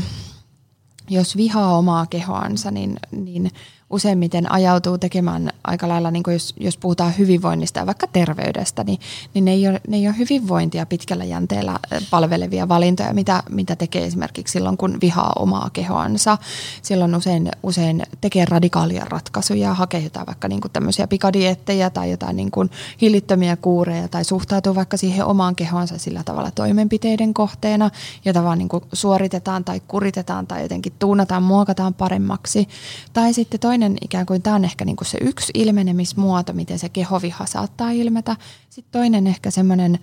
jos 1.10 1.36
vihaa 1.36 1.78
omaa 1.78 2.06
kehoansa, 2.06 2.70
niin, 2.70 2.96
niin 3.10 3.50
useimmiten 3.92 4.52
ajautuu 4.52 4.98
tekemään 4.98 5.50
aika 5.64 5.88
lailla, 5.88 6.10
niin 6.10 6.22
kuin 6.22 6.32
jos, 6.32 6.54
jos 6.60 6.76
puhutaan 6.76 7.12
hyvinvoinnista 7.18 7.78
ja 7.78 7.86
vaikka 7.86 8.06
terveydestä, 8.06 8.84
niin, 8.84 8.98
niin 9.34 9.44
ne, 9.44 9.52
ei 9.52 9.68
ole, 9.68 9.80
ne 9.88 9.96
ei 9.96 10.08
ole 10.08 10.18
hyvinvointia 10.18 10.86
pitkällä 10.86 11.24
jänteellä 11.24 11.78
palvelevia 12.10 12.68
valintoja, 12.68 13.14
mitä, 13.14 13.42
mitä 13.50 13.76
tekee 13.76 14.04
esimerkiksi 14.04 14.52
silloin, 14.52 14.76
kun 14.76 14.98
vihaa 15.02 15.32
omaa 15.36 15.70
kehoansa. 15.72 16.38
Silloin 16.82 17.14
usein, 17.14 17.50
usein 17.62 18.02
tekee 18.20 18.44
radikaalia 18.44 19.04
ratkaisuja, 19.04 19.74
hakee 19.74 20.00
jotain 20.00 20.26
vaikka 20.26 20.48
niin 20.48 20.60
kuin 20.60 20.72
tämmöisiä 20.72 21.06
pikadiettejä 21.06 21.90
tai 21.90 22.10
jotain 22.10 22.36
niin 22.36 22.50
kuin 22.50 22.70
hillittömiä 23.00 23.56
kuureja 23.56 24.08
tai 24.08 24.24
suhtautuu 24.24 24.74
vaikka 24.74 24.96
siihen 24.96 25.24
omaan 25.24 25.56
kehoansa 25.56 25.98
sillä 25.98 26.22
tavalla 26.24 26.50
toimenpiteiden 26.50 27.34
kohteena, 27.34 27.90
jota 28.24 28.44
vaan 28.44 28.58
niin 28.58 28.68
kuin 28.68 28.84
suoritetaan 28.92 29.64
tai 29.64 29.80
kuritetaan 29.88 30.46
tai 30.46 30.62
jotenkin 30.62 30.92
tuunataan, 30.98 31.42
muokataan 31.42 31.94
paremmaksi. 31.94 32.68
Tai 33.12 33.32
sitten 33.32 33.60
toinen 33.60 33.81
toinen 33.82 33.98
ikään 34.00 34.26
kuin, 34.26 34.42
tämä 34.42 34.56
on 34.56 34.64
ehkä 34.64 34.84
niin 34.84 34.96
kuin 34.96 35.08
se 35.08 35.18
yksi 35.20 35.52
ilmenemismuoto, 35.54 36.52
miten 36.52 36.78
se 36.78 36.88
kehoviha 36.88 37.46
saattaa 37.46 37.90
ilmetä. 37.90 38.36
Sitten 38.70 38.92
toinen 38.92 39.26
ehkä 39.26 39.50
semmoinen 39.50 39.98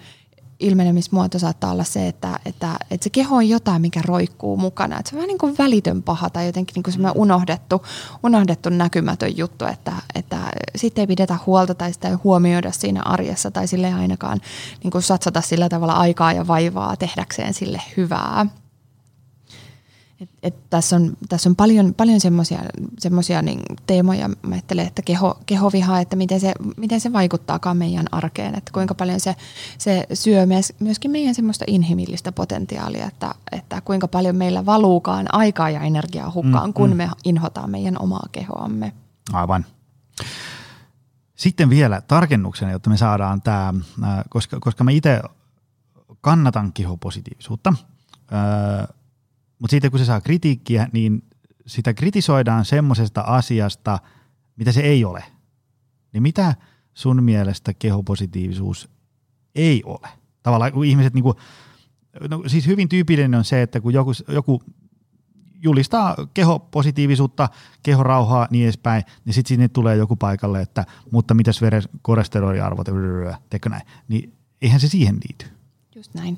ilmenemismuoto 0.59 1.39
saattaa 1.39 1.71
olla 1.71 1.83
se, 1.83 2.07
että, 2.07 2.39
että, 2.45 2.75
että 2.91 3.03
se 3.03 3.09
keho 3.09 3.35
on 3.35 3.49
jotain, 3.49 3.81
mikä 3.81 4.01
roikkuu 4.05 4.57
mukana. 4.57 4.99
Että 4.99 5.09
se 5.09 5.15
on 5.15 5.17
vähän 5.17 5.27
niin 5.27 5.37
kuin 5.37 5.55
välitön 5.57 6.03
paha 6.03 6.29
tai 6.29 6.45
jotenkin 6.45 6.73
niin 6.73 6.83
kuin 6.83 6.93
semmoinen 6.93 7.21
unohdettu, 7.21 7.85
unohdettu 8.23 8.69
näkymätön 8.69 9.37
juttu, 9.37 9.65
että, 9.65 9.93
että 10.15 10.37
sitten 10.75 11.01
ei 11.01 11.07
pidetä 11.07 11.37
huolta 11.45 11.75
tai 11.75 11.93
sitä 11.93 12.07
ei 12.07 12.15
huomioida 12.23 12.71
siinä 12.71 13.01
arjessa 13.05 13.51
tai 13.51 13.67
sille 13.67 13.93
ainakaan 13.93 14.41
niin 14.83 14.91
kuin 14.91 15.01
satsata 15.01 15.41
sillä 15.41 15.69
tavalla 15.69 15.93
aikaa 15.93 16.33
ja 16.33 16.47
vaivaa 16.47 16.95
tehdäkseen 16.95 17.53
sille 17.53 17.81
hyvää. 17.97 18.45
Et, 20.21 20.29
et 20.43 20.69
tässä, 20.69 20.95
on, 20.95 21.17
tässä 21.29 21.49
on 21.49 21.55
paljon, 21.55 21.93
paljon 21.93 22.19
semmoisia 22.99 23.41
niin 23.41 23.61
teemoja, 23.87 24.27
mä 24.27 24.35
ajattelen, 24.51 24.87
että 24.87 25.01
keho, 25.01 25.39
kehoviha, 25.45 25.99
että 25.99 26.15
miten 26.15 26.39
se, 26.39 26.53
miten 26.77 26.99
se 26.99 27.13
vaikuttaakaan 27.13 27.77
meidän 27.77 28.05
arkeen, 28.11 28.55
että 28.55 28.71
kuinka 28.73 28.95
paljon 28.95 29.19
se, 29.19 29.35
se 29.77 30.07
syö 30.13 30.45
myöskin 30.79 31.11
meidän 31.11 31.35
semmoista 31.35 31.65
inhimillistä 31.67 32.31
potentiaalia, 32.31 33.07
että, 33.07 33.35
että 33.51 33.81
kuinka 33.81 34.07
paljon 34.07 34.35
meillä 34.35 34.65
valuukaan 34.65 35.25
aikaa 35.35 35.69
ja 35.69 35.81
energiaa 35.81 36.31
hukkaan, 36.31 36.69
mm, 36.69 36.73
kun 36.73 36.89
mm. 36.89 36.97
me 36.97 37.09
inhotaan 37.23 37.69
meidän 37.69 38.01
omaa 38.01 38.27
kehoamme. 38.31 38.93
Aivan. 39.33 39.65
Sitten 41.35 41.69
vielä 41.69 42.01
tarkennuksena, 42.01 42.71
jotta 42.71 42.89
me 42.89 42.97
saadaan 42.97 43.41
tämä, 43.41 43.73
koska, 44.29 44.59
koska 44.59 44.83
mä 44.83 44.91
itse 44.91 45.21
kannatan 46.21 46.73
kehopositiivisuutta, 46.73 47.73
mutta 49.59 49.71
sitten 49.71 49.91
kun 49.91 49.99
se 49.99 50.05
saa 50.05 50.21
kritiikkiä, 50.21 50.87
niin 50.93 51.23
sitä 51.67 51.93
kritisoidaan 51.93 52.65
semmoisesta 52.65 53.21
asiasta, 53.21 53.99
mitä 54.55 54.71
se 54.71 54.81
ei 54.81 55.05
ole. 55.05 55.23
Niin 56.13 56.23
mitä 56.23 56.55
sun 56.93 57.23
mielestä 57.23 57.73
kehopositiivisuus 57.73 58.89
ei 59.55 59.83
ole? 59.85 60.07
Tavallaan 60.43 60.71
kun 60.71 60.85
ihmiset, 60.85 61.13
niin 61.13 61.23
kuin, 61.23 61.35
no 62.29 62.43
siis 62.47 62.67
hyvin 62.67 62.89
tyypillinen 62.89 63.37
on 63.37 63.45
se, 63.45 63.61
että 63.61 63.81
kun 63.81 63.93
joku, 63.93 64.11
joku 64.27 64.61
julistaa 65.61 66.15
kehopositiivisuutta, 66.33 67.49
kehorauhaa 67.83 68.47
niin 68.51 68.63
edespäin, 68.63 69.03
niin 69.25 69.33
sitten 69.33 69.47
sinne 69.47 69.67
tulee 69.67 69.95
joku 69.95 70.15
paikalle, 70.15 70.61
että 70.61 70.85
mutta 71.11 71.33
mitäs 71.33 71.61
veren 71.61 71.83
kolesteroliarvot, 72.01 72.87
teikö 73.49 73.69
näin, 73.69 73.87
niin 74.07 74.33
eihän 74.61 74.79
se 74.79 74.87
siihen 74.87 75.15
liity. 75.15 75.55
Just 75.95 76.13
näin. 76.13 76.37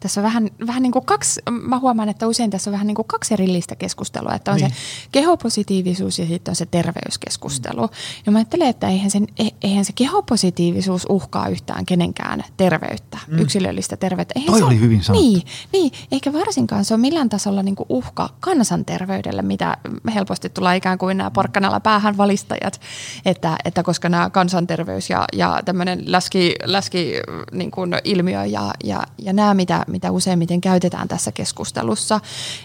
Tässä 0.00 0.20
on 0.20 0.22
vähän, 0.22 0.50
vähän 0.66 0.82
niin 0.82 0.92
kuin 0.92 1.04
kaksi, 1.04 1.40
mä 1.50 1.78
huomaan, 1.78 2.08
että 2.08 2.26
usein 2.26 2.50
tässä 2.50 2.70
on 2.70 2.72
vähän 2.72 2.86
niin 2.86 2.94
kuin 2.94 3.08
kaksi 3.08 3.34
erillistä 3.34 3.76
keskustelua, 3.76 4.34
että 4.34 4.52
on 4.52 4.56
niin. 4.56 4.70
se 4.70 4.76
kehopositiivisuus 5.12 6.18
ja 6.18 6.26
sitten 6.26 6.52
on 6.52 6.56
se 6.56 6.66
terveyskeskustelu. 6.66 7.86
Mm. 7.86 7.92
Ja 8.26 8.32
mä 8.32 8.38
ajattelen, 8.38 8.68
että 8.68 8.88
eihän, 8.88 9.10
sen, 9.10 9.26
e, 9.38 9.48
eihän 9.62 9.84
se 9.84 9.92
kehopositiivisuus 9.92 11.06
uhkaa 11.08 11.48
yhtään 11.48 11.86
kenenkään 11.86 12.44
terveyttä, 12.56 13.18
mm. 13.26 13.38
yksilöllistä 13.38 13.96
terveyttä. 13.96 14.32
Eihän 14.36 14.50
Toi 14.50 14.58
se 14.58 14.64
oli 14.64 14.80
hyvin 14.80 15.02
sanottu. 15.02 15.28
Niin, 15.28 15.42
niin, 15.72 15.92
eikä 16.12 16.32
varsinkaan 16.32 16.84
se 16.84 16.94
ole 16.94 17.00
millään 17.00 17.28
tasolla 17.28 17.62
niin 17.62 17.76
kuin 17.76 17.86
uhka 17.88 18.28
kansanterveydelle, 18.40 19.42
mitä 19.42 19.76
helposti 20.14 20.48
tulee 20.48 20.76
ikään 20.76 20.98
kuin 20.98 21.16
nämä 21.16 21.30
porkkanalla 21.30 21.80
päähän 21.80 22.16
valistajat, 22.16 22.80
että, 23.24 23.56
että 23.64 23.82
koska 23.82 24.08
nämä 24.08 24.30
kansanterveys 24.30 25.10
ja, 25.10 25.24
ja 25.32 25.60
tämmöinen 25.64 26.02
läski, 26.06 26.54
läski 26.64 27.12
niin 27.52 27.70
kuin 27.70 27.94
ilmiö 28.04 28.44
ja, 28.44 28.70
ja, 28.84 29.02
ja 29.18 29.32
nämä, 29.32 29.54
mitä, 29.66 29.84
mitä 29.86 30.10
useimmiten 30.10 30.60
käytetään 30.60 31.08
tässä 31.08 31.32
keskustelussa. 31.32 32.20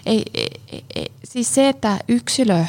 Ei, 0.06 0.22
ei, 0.34 0.50
ei, 0.94 1.12
siis 1.24 1.54
se, 1.54 1.68
että 1.68 1.98
yksilö 2.08 2.64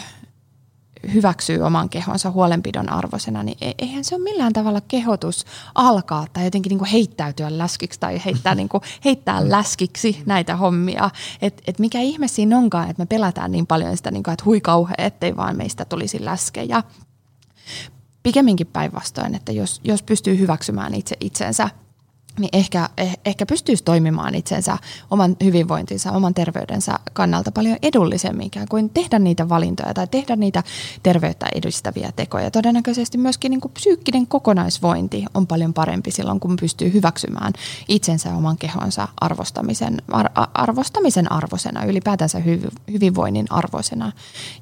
hyväksyy 1.13 1.61
oman 1.61 1.89
kehonsa 1.89 2.31
huolenpidon 2.31 2.89
arvoisena, 2.89 3.43
niin 3.43 3.57
e, 3.61 3.71
eihän 3.77 4.03
se 4.03 4.15
ole 4.15 4.23
millään 4.23 4.53
tavalla 4.53 4.81
kehotus 4.81 5.45
alkaa 5.75 6.25
tai 6.33 6.43
jotenkin 6.43 6.69
niin 6.69 6.79
kuin 6.79 6.89
heittäytyä 6.89 7.57
läskiksi 7.57 7.99
tai 7.99 8.21
heittää, 8.25 8.55
niin 8.59 8.69
kuin, 8.69 8.83
heittää 9.05 9.49
läskiksi 9.49 10.23
näitä 10.25 10.55
hommia. 10.55 11.09
Et, 11.41 11.61
et 11.67 11.79
mikä 11.79 11.99
ihme 11.99 12.27
siinä 12.27 12.57
onkaan, 12.57 12.89
että 12.89 13.01
me 13.01 13.05
pelätään 13.05 13.51
niin 13.51 13.67
paljon 13.67 13.97
sitä, 13.97 14.11
niin 14.11 14.23
kuin, 14.23 14.33
että 14.33 14.45
hui 14.45 14.61
kauhe, 14.61 14.93
ettei 14.97 15.35
vaan 15.35 15.57
meistä 15.57 15.85
tulisi 15.85 16.25
läskejä. 16.25 16.83
Pikemminkin 18.23 18.67
päinvastoin, 18.67 19.35
että 19.35 19.51
jos, 19.51 19.81
jos 19.83 20.03
pystyy 20.03 20.39
hyväksymään 20.39 20.93
itse 20.93 21.15
itsensä 21.19 21.69
niin 22.39 22.49
ehkä, 22.53 22.89
eh, 22.97 23.17
ehkä 23.25 23.45
pystyisi 23.45 23.83
toimimaan 23.83 24.35
itsensä, 24.35 24.77
oman 25.11 25.35
hyvinvointinsa, 25.43 26.11
oman 26.11 26.33
terveydensä 26.33 26.99
kannalta 27.13 27.51
paljon 27.51 27.77
edullisemmin 27.81 28.47
ikään 28.47 28.67
kuin 28.67 28.89
tehdä 28.89 29.19
niitä 29.19 29.49
valintoja 29.49 29.93
tai 29.93 30.07
tehdä 30.07 30.35
niitä 30.35 30.63
terveyttä 31.03 31.45
edistäviä 31.55 32.11
tekoja. 32.15 32.51
Todennäköisesti 32.51 33.17
myöskin 33.17 33.49
niin 33.49 33.61
kuin 33.61 33.71
psyykkinen 33.71 34.27
kokonaisvointi 34.27 35.25
on 35.33 35.47
paljon 35.47 35.73
parempi 35.73 36.11
silloin, 36.11 36.39
kun 36.39 36.55
pystyy 36.55 36.93
hyväksymään 36.93 37.53
itsensä 37.87 38.29
ja 38.29 38.35
oman 38.35 38.57
kehonsa 38.57 39.07
arvostamisen, 39.21 40.01
ar, 40.11 40.29
arvostamisen 40.53 41.31
arvosena, 41.31 41.85
ylipäätänsä 41.85 42.39
hyv, 42.39 42.63
hyvinvoinnin 42.91 43.45
arvosena. 43.49 44.11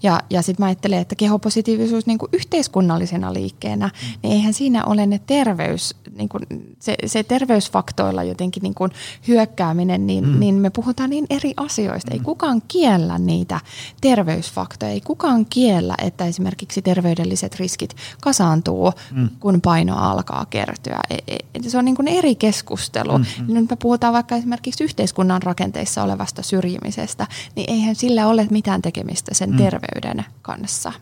Ja, 0.03 0.19
ja 0.29 0.41
sitten 0.41 0.63
mä 0.63 0.67
ajattelen, 0.67 0.99
että 0.99 1.15
kehopositiivisuus 1.15 2.05
niin 2.05 2.17
kuin 2.17 2.29
yhteiskunnallisena 2.33 3.33
liikkeenä, 3.33 3.89
niin 4.23 4.33
eihän 4.33 4.53
siinä 4.53 4.85
ole 4.85 5.05
ne 5.05 5.19
terveys, 5.27 5.95
niin 6.15 6.29
kuin 6.29 6.43
se, 6.79 6.95
se 7.05 7.23
terveys 7.23 7.60
terveysfaktoilla 7.61 8.23
jotenkin 8.23 8.63
niin 8.63 8.73
kuin 8.73 8.91
hyökkääminen, 9.27 10.07
niin, 10.07 10.27
mm. 10.27 10.39
niin 10.39 10.55
me 10.55 10.69
puhutaan 10.69 11.09
niin 11.09 11.25
eri 11.29 11.53
asioista. 11.57 12.11
Mm. 12.11 12.13
Ei 12.13 12.19
kukaan 12.19 12.61
kiellä 12.67 13.17
niitä 13.17 13.59
terveysfaktoja, 14.01 14.91
ei 14.91 15.01
kukaan 15.01 15.45
kiellä, 15.45 15.95
että 15.97 16.25
esimerkiksi 16.25 16.81
terveydelliset 16.81 17.55
riskit 17.55 17.95
kasaantuu, 18.21 18.91
mm. 19.11 19.29
kun 19.39 19.61
paino 19.61 19.97
alkaa 19.97 20.45
kertyä. 20.49 20.99
E, 21.09 21.17
e, 21.27 21.69
se 21.69 21.77
on 21.77 21.85
niin 21.85 21.95
kuin 21.95 22.07
eri 22.07 22.35
keskustelu. 22.35 23.17
Mm. 23.17 23.25
Nyt 23.47 23.69
me 23.69 23.75
puhutaan 23.75 24.13
vaikka 24.13 24.35
esimerkiksi 24.35 24.83
yhteiskunnan 24.83 25.41
rakenteissa 25.41 26.03
olevasta 26.03 26.41
syrjimisestä, 26.41 27.27
niin 27.55 27.69
eihän 27.69 27.95
sillä 27.95 28.27
ole 28.27 28.47
mitään 28.49 28.81
tekemistä 28.81 29.33
sen 29.33 29.51
mm. 29.51 29.57
terveyden 29.57 30.25
kanssa. 30.41 30.93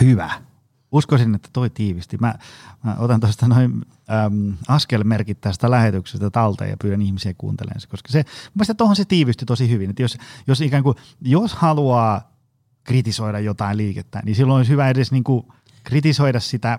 Hyvä 0.00 0.30
uskoisin, 0.92 1.34
että 1.34 1.48
toi 1.52 1.70
tiivisti. 1.70 2.16
Mä, 2.20 2.34
mä 2.84 2.96
otan 2.98 3.20
tuosta 3.20 3.48
noin 3.48 3.72
äm, 4.26 4.56
askelmerkit 4.68 5.40
tästä 5.40 5.70
lähetyksestä 5.70 6.30
talteen 6.30 6.70
ja 6.70 6.76
pyydän 6.82 7.02
ihmisiä 7.02 7.34
kuuntelemaan 7.38 7.80
se, 7.80 7.86
koska 7.86 8.12
se, 8.12 8.24
mielestäni 8.54 8.76
tuohon 8.76 8.96
se 8.96 9.04
tiivisti 9.04 9.44
tosi 9.44 9.70
hyvin, 9.70 9.90
että 9.90 10.02
jos, 10.02 10.18
jos 10.46 10.60
ikään 10.60 10.82
kuin, 10.82 10.96
jos 11.20 11.54
haluaa 11.54 12.32
kritisoida 12.84 13.40
jotain 13.40 13.76
liikettä, 13.76 14.22
niin 14.24 14.36
silloin 14.36 14.56
olisi 14.56 14.72
hyvä 14.72 14.88
edes 14.88 15.12
niin 15.12 15.24
kuin 15.24 15.46
kritisoida 15.84 16.40
sitä 16.40 16.78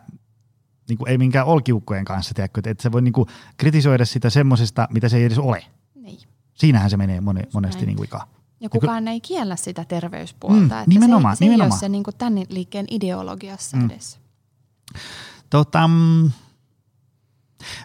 niin 0.90 0.98
kuin 0.98 1.10
ei 1.10 1.18
minkään 1.18 1.46
olkiukkojen 1.46 2.06
kanssa, 2.06 2.34
tiedätkö, 2.34 2.62
että 2.66 2.84
se 2.84 2.92
voi 2.92 3.02
niin 3.02 3.14
kuin 3.14 3.28
kritisoida 3.58 4.06
sitä 4.06 4.30
semmoisesta, 4.30 4.88
mitä 4.94 5.10
se 5.10 5.18
ei 5.18 5.24
edes 5.24 5.40
ole. 5.40 5.66
Niin. 5.96 6.20
Siinähän 6.54 6.90
se 6.90 6.98
menee 6.98 7.22
moni, 7.22 7.42
monesti 7.54 7.86
niin 7.86 7.98
kuin 7.98 8.10
ja 8.60 8.70
kukaan 8.70 9.06
ja 9.06 9.12
ei 9.12 9.22
kiellä 9.22 9.56
sitä 9.56 9.86
terveyspuolta. 9.86 10.60
Mm, 10.60 10.66
että 10.66 10.84
nimenomaan, 10.88 11.38
se, 11.38 11.46
nimenomaan. 11.46 11.72
Se 11.72 11.76
ei 11.76 11.80
ole 11.80 11.80
se 11.80 11.90
niin 11.90 12.04
kuin 12.04 12.16
tämän 12.18 12.46
liikkeen 12.50 12.86
ideologiassa 12.90 13.78
mm. 13.78 13.86
edes. 13.86 14.20
Tota, 15.50 15.88
mm, 15.88 16.32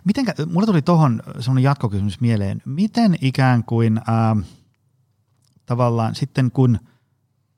mitenkä, 0.04 0.34
mulla 0.46 0.66
tuli 0.66 0.82
tuohon 0.82 1.22
sellainen 1.40 1.64
jatkokysymys 1.64 2.20
mieleen. 2.20 2.62
Miten 2.64 3.16
ikään 3.20 3.64
kuin 3.64 3.98
äh, 3.98 4.46
tavallaan 5.66 6.14
sitten 6.14 6.50
kun 6.50 6.78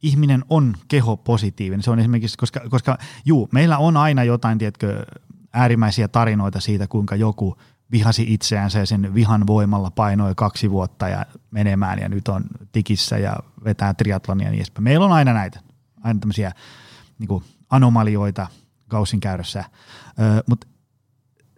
ihminen 0.03 0.45
on 0.51 0.77
kehopositiivinen, 0.89 1.83
se 1.83 1.91
on 1.91 1.99
esimerkiksi, 1.99 2.39
koska, 2.39 2.61
koska 2.71 2.99
juu, 3.25 3.49
meillä 3.53 3.79
on 3.79 3.97
aina 3.97 4.25
jotain, 4.25 4.59
tiedätkö, 4.59 5.07
äärimmäisiä 5.53 6.09
tarinoita 6.09 6.61
siitä, 6.61 6.87
kuinka 6.87 7.17
joku– 7.17 7.57
vihasi 7.91 8.25
itseänsä 8.29 8.79
ja 8.79 8.87
sen 8.87 9.15
vihan 9.15 9.47
voimalla 9.47 9.91
painoi 9.91 10.35
kaksi 10.35 10.71
vuotta 10.71 11.09
ja 11.09 11.27
menemään 11.51 11.99
ja 11.99 12.09
nyt 12.09 12.29
on 12.29 12.45
tikissä 12.73 13.19
ja 13.19 13.37
vetää 13.65 13.95
triatlonia 13.95 14.47
ja 14.47 14.51
niin 14.51 14.59
edespäin. 14.59 14.85
Meillä 14.85 15.07
on 15.07 15.13
aina 15.13 15.33
näitä, 15.33 15.61
aina 16.03 16.21
tämmöisiä 16.21 16.53
niin 17.19 17.29
kuin 17.29 17.45
anomalioita 17.71 18.47
Gaussin 18.91 19.21
käydössä, 19.21 19.65
mutta 20.47 20.67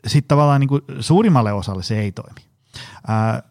sitten 0.07 0.29
tavallaan 0.29 0.61
niin 0.61 0.69
kuin 0.69 0.83
suurimmalle 1.01 1.53
osalle 1.53 1.83
se 1.83 1.99
ei 2.01 2.13
toimi. 2.13 2.41
Ö, 3.09 3.43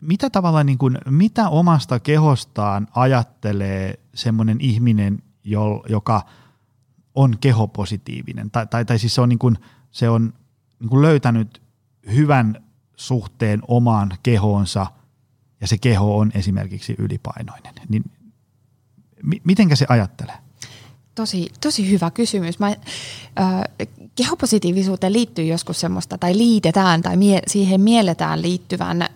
mitä 0.00 0.30
tavallaan, 0.30 0.66
niin 0.66 0.78
kuin, 0.78 0.98
mitä 1.10 1.48
omasta 1.48 2.00
kehostaan 2.00 2.88
ajattelee 2.94 3.98
semmoinen 4.14 4.60
ihminen, 4.60 5.22
joka 5.88 6.24
on 7.14 7.38
kehopositiivinen, 7.40 8.50
tai, 8.50 8.66
tai, 8.66 8.84
tai 8.84 8.98
siis 8.98 9.14
se 9.14 9.20
on, 9.20 9.28
niin 9.28 9.38
kuin, 9.38 9.58
se 9.90 10.08
on 10.08 10.32
niin 10.80 10.88
kuin 10.90 11.02
löytänyt 11.02 11.62
hyvän 12.14 12.64
suhteen 12.96 13.60
omaan 13.68 14.12
kehoonsa 14.22 14.86
ja 15.60 15.66
se 15.66 15.78
keho 15.78 16.18
on 16.18 16.30
esimerkiksi 16.34 16.94
ylipainoinen, 16.98 17.74
niin 17.88 18.04
mi- 19.22 19.42
mitenkä 19.44 19.76
se 19.76 19.86
ajattelee? 19.88 20.47
Tosi, 21.18 21.52
tosi 21.60 21.90
hyvä 21.90 22.10
kysymys. 22.10 22.58
Mä, 22.58 22.66
äh, 22.68 22.76
kehopositiivisuuteen 24.14 25.12
liittyy 25.12 25.44
joskus 25.44 25.80
semmoista, 25.80 26.18
tai 26.18 26.38
liitetään, 26.38 27.02
tai 27.02 27.16
mie- 27.16 27.42
siihen 27.46 27.80
mielletään 27.80 28.42
liittyvän 28.42 29.08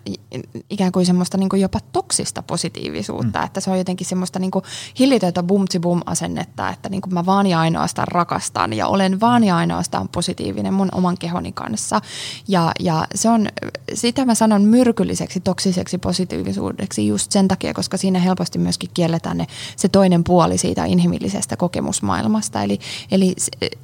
ikään 0.69 0.91
kuin 0.91 1.05
semmoista 1.05 1.37
niin 1.37 1.49
kuin 1.49 1.61
jopa 1.61 1.79
toksista 1.91 2.43
positiivisuutta, 2.43 3.39
mm. 3.39 3.45
että 3.45 3.59
se 3.59 3.71
on 3.71 3.77
jotenkin 3.77 4.07
semmoista 4.07 4.39
niin 4.39 4.51
kuin 4.51 4.65
hillitöntä 4.99 5.43
bum 5.43 5.65
bum 5.81 6.01
asennetta, 6.05 6.69
että 6.69 6.89
niin 6.89 7.01
kuin 7.01 7.13
mä 7.13 7.25
vaan 7.25 7.47
ja 7.47 7.59
ainoastaan 7.59 8.07
rakastan 8.07 8.73
ja 8.73 8.87
olen 8.87 9.19
vaan 9.19 9.43
ja 9.43 9.57
ainoastaan 9.57 10.09
positiivinen 10.09 10.73
mun 10.73 10.89
oman 10.91 11.17
kehoni 11.17 11.51
kanssa. 11.51 12.01
Ja, 12.47 12.71
ja 12.79 13.07
se 13.15 13.29
on, 13.29 13.47
sitä 13.93 14.25
mä 14.25 14.35
sanon 14.35 14.61
myrkylliseksi, 14.61 15.39
toksiseksi 15.39 15.97
positiivisuudeksi 15.97 17.07
just 17.07 17.31
sen 17.31 17.47
takia, 17.47 17.73
koska 17.73 17.97
siinä 17.97 18.19
helposti 18.19 18.59
myöskin 18.59 18.89
kielletään 18.93 19.37
ne, 19.37 19.47
se 19.75 19.89
toinen 19.89 20.23
puoli 20.23 20.57
siitä 20.57 20.85
inhimillisestä 20.85 21.57
kokemusmaailmasta. 21.93 22.63
Eli, 22.63 22.79
eli, 23.11 23.35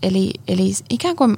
eli, 0.04 0.32
eli 0.48 0.74
ikään 0.90 1.16
kuin 1.16 1.36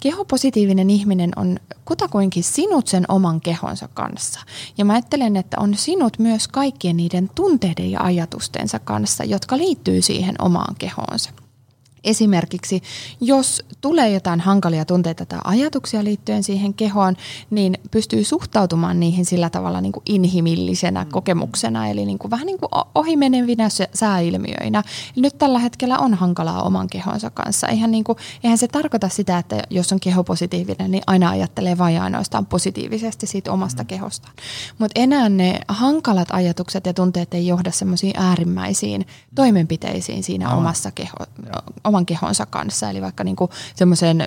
kehopositiivinen 0.00 0.90
ihminen 0.90 1.30
on 1.36 1.58
kutakuinkin 1.84 2.44
sinut 2.44 2.86
sen 2.86 3.04
oman 3.08 3.40
kehonsa 3.40 3.88
kanssa. 3.94 4.40
Ja 4.78 4.84
mä 4.84 4.92
ajattelen, 4.92 5.36
että 5.36 5.56
on 5.60 5.74
sinut 5.74 6.18
myös 6.18 6.48
kaikkien 6.48 6.96
niiden 6.96 7.30
tunteiden 7.34 7.90
ja 7.90 8.00
ajatustensa 8.00 8.78
kanssa, 8.78 9.24
jotka 9.24 9.56
liittyy 9.56 10.02
siihen 10.02 10.34
omaan 10.38 10.74
kehoonsa. 10.78 11.45
Esimerkiksi 12.06 12.82
jos 13.20 13.62
tulee 13.80 14.10
jotain 14.10 14.40
hankalia 14.40 14.84
tunteita 14.84 15.26
tai 15.26 15.38
ajatuksia 15.44 16.04
liittyen 16.04 16.42
siihen 16.42 16.74
kehoon, 16.74 17.16
niin 17.50 17.78
pystyy 17.90 18.24
suhtautumaan 18.24 19.00
niihin 19.00 19.24
sillä 19.24 19.50
tavalla 19.50 19.80
niin 19.80 19.92
kuin 19.92 20.02
inhimillisenä 20.06 21.04
mm. 21.04 21.10
kokemuksena, 21.10 21.88
eli 21.88 22.06
niin 22.06 22.18
kuin 22.18 22.30
vähän 22.30 22.46
niin 22.46 22.58
kuin 22.58 22.68
ohimenevinä 22.94 23.68
sääilmiöinä. 23.94 24.82
Nyt 25.16 25.38
tällä 25.38 25.58
hetkellä 25.58 25.98
on 25.98 26.14
hankalaa 26.14 26.62
oman 26.62 26.88
kehonsa 26.88 27.30
kanssa. 27.30 27.68
Eihän, 27.68 27.90
niin 27.90 28.04
kuin, 28.04 28.18
eihän 28.44 28.58
se 28.58 28.68
tarkoita 28.68 29.08
sitä, 29.08 29.38
että 29.38 29.62
jos 29.70 29.92
on 29.92 30.00
keho 30.00 30.24
positiivinen, 30.24 30.90
niin 30.90 31.02
aina 31.06 31.30
ajattelee 31.30 31.78
vain 31.78 32.02
ainoastaan 32.02 32.46
positiivisesti 32.46 33.26
siitä 33.26 33.52
omasta 33.52 33.82
mm. 33.82 33.86
kehostaan. 33.86 34.34
Mutta 34.78 35.00
enää 35.00 35.28
ne 35.28 35.60
hankalat 35.68 36.28
ajatukset 36.30 36.86
ja 36.86 36.94
tunteet 36.94 37.34
ei 37.34 37.46
johda 37.46 37.70
semmoisiin 37.70 38.12
äärimmäisiin 38.16 39.06
toimenpiteisiin 39.34 40.22
siinä 40.22 40.46
Aivan. 40.46 40.58
omassa 40.58 40.90
keho, 40.90 41.16
oman 41.96 42.06
kehonsa 42.06 42.46
kanssa, 42.46 42.90
eli 42.90 43.02
vaikka 43.02 43.24
niin 43.24 43.36
kuin 43.36 43.50
semmoiseen 43.74 44.24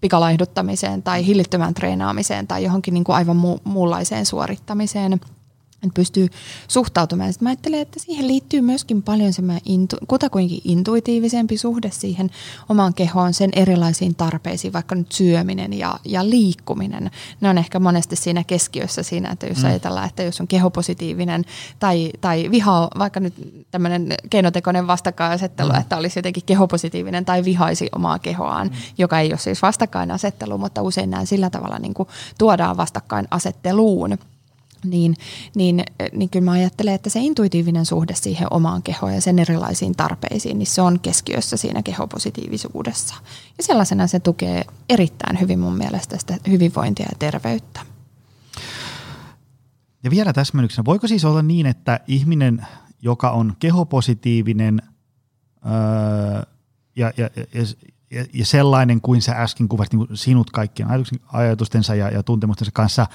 pikalaiduttamiseen 0.00 1.02
tai 1.02 1.26
hillittömään 1.26 1.74
treenaamiseen 1.74 2.46
tai 2.46 2.64
johonkin 2.64 2.94
niin 2.94 3.04
kuin 3.04 3.16
aivan 3.16 3.36
mu- 3.36 3.60
muunlaiseen 3.64 4.26
suorittamiseen– 4.26 5.20
että 5.82 5.94
pystyy 5.94 6.28
suhtautumaan. 6.68 7.32
Sitten 7.32 7.46
mä 7.46 7.50
ajattelen, 7.50 7.80
että 7.80 8.00
siihen 8.00 8.26
liittyy 8.26 8.60
myöskin 8.60 9.02
paljon 9.02 9.32
semmoinen 9.32 9.62
intu, 9.64 9.96
kutakuinkin 10.08 10.60
intuitiivisempi 10.64 11.56
suhde 11.56 11.90
siihen 11.90 12.30
omaan 12.68 12.94
kehoon, 12.94 13.34
sen 13.34 13.50
erilaisiin 13.56 14.14
tarpeisiin, 14.14 14.72
vaikka 14.72 14.94
nyt 14.94 15.12
syöminen 15.12 15.72
ja, 15.72 15.98
ja 16.04 16.30
liikkuminen. 16.30 17.10
Ne 17.40 17.48
on 17.48 17.58
ehkä 17.58 17.80
monesti 17.80 18.16
siinä 18.16 18.44
keskiössä 18.44 19.02
siinä, 19.02 19.30
että 19.30 19.46
jos 19.46 19.58
mm. 19.58 19.64
ajatellaan, 19.64 20.08
että 20.08 20.22
jos 20.22 20.40
on 20.40 20.48
kehopositiivinen 20.48 21.44
tai, 21.78 22.10
tai 22.20 22.50
viha, 22.50 22.90
vaikka 22.98 23.20
nyt 23.20 23.34
tämmöinen 23.70 24.14
keinotekoinen 24.30 24.86
vastakkainasettelu, 24.86 25.72
mm. 25.72 25.80
että 25.80 25.96
olisi 25.96 26.18
jotenkin 26.18 26.44
kehopositiivinen 26.46 27.24
tai 27.24 27.44
vihaisi 27.44 27.88
omaa 27.94 28.18
kehoaan, 28.18 28.66
mm. 28.66 28.74
joka 28.98 29.20
ei 29.20 29.32
ole 29.32 29.38
siis 29.38 29.62
vastakkainasettelu, 29.62 30.58
mutta 30.58 30.82
usein 30.82 31.10
näin 31.10 31.26
sillä 31.26 31.50
tavalla 31.50 31.78
niin 31.78 31.94
kuin 31.94 32.08
tuodaan 32.38 32.76
vastakkainasetteluun 32.76 34.18
niin, 34.84 35.16
niin, 35.54 35.84
niin 36.12 36.30
kyllä 36.30 36.44
mä 36.44 36.52
ajattelen, 36.52 36.94
että 36.94 37.10
se 37.10 37.20
intuitiivinen 37.20 37.86
suhde 37.86 38.14
siihen 38.14 38.48
omaan 38.50 38.82
kehoon 38.82 39.14
ja 39.14 39.20
sen 39.20 39.38
erilaisiin 39.38 39.96
tarpeisiin, 39.96 40.58
niin 40.58 40.66
se 40.66 40.82
on 40.82 41.00
keskiössä 41.00 41.56
siinä 41.56 41.82
kehopositiivisuudessa. 41.82 43.14
Ja 43.58 43.64
sellaisena 43.64 44.06
se 44.06 44.20
tukee 44.20 44.64
erittäin 44.88 45.40
hyvin 45.40 45.58
mun 45.58 45.76
mielestä 45.76 46.18
sitä 46.18 46.36
hyvinvointia 46.48 47.06
ja 47.06 47.16
terveyttä. 47.18 47.80
Ja 50.04 50.10
vielä 50.10 50.32
täsmennyksenä, 50.32 50.84
voiko 50.84 51.06
siis 51.06 51.24
olla 51.24 51.42
niin, 51.42 51.66
että 51.66 52.00
ihminen, 52.06 52.66
joka 53.02 53.30
on 53.30 53.56
kehopositiivinen 53.58 54.82
öö, 55.66 56.42
ja, 56.96 57.12
ja, 57.16 57.30
ja, 57.36 57.64
ja, 58.10 58.24
ja 58.32 58.46
sellainen 58.46 59.00
kuin 59.00 59.22
sä 59.22 59.32
äsken 59.32 59.68
kuvasit 59.68 59.92
niin 59.92 60.06
sinut 60.14 60.50
kaikkien 60.50 60.88
ajatustensa 61.32 61.94
ja, 61.94 62.10
ja 62.10 62.22
tuntemustensa 62.22 62.72
kanssa, 62.72 63.06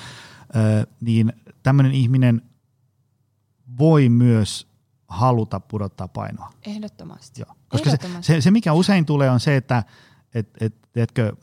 öö, 0.55 0.83
niin– 1.01 1.33
tämmöinen 1.65 1.91
ihminen 1.91 2.41
voi 3.79 4.09
myös 4.09 4.67
haluta 5.07 5.59
pudottaa 5.59 6.07
painoa. 6.07 6.49
Ehdottomasti. 6.65 7.41
Joo. 7.41 7.55
Koska 7.67 7.89
Ehdottomasti. 7.89 8.27
Se, 8.27 8.33
se, 8.33 8.41
se, 8.41 8.51
mikä 8.51 8.73
usein 8.73 9.05
tulee, 9.05 9.29
on 9.29 9.39
se, 9.39 9.55
että 9.55 9.83
et, 10.33 10.49
et, 10.59 10.75
tiedätkö, 10.93 11.33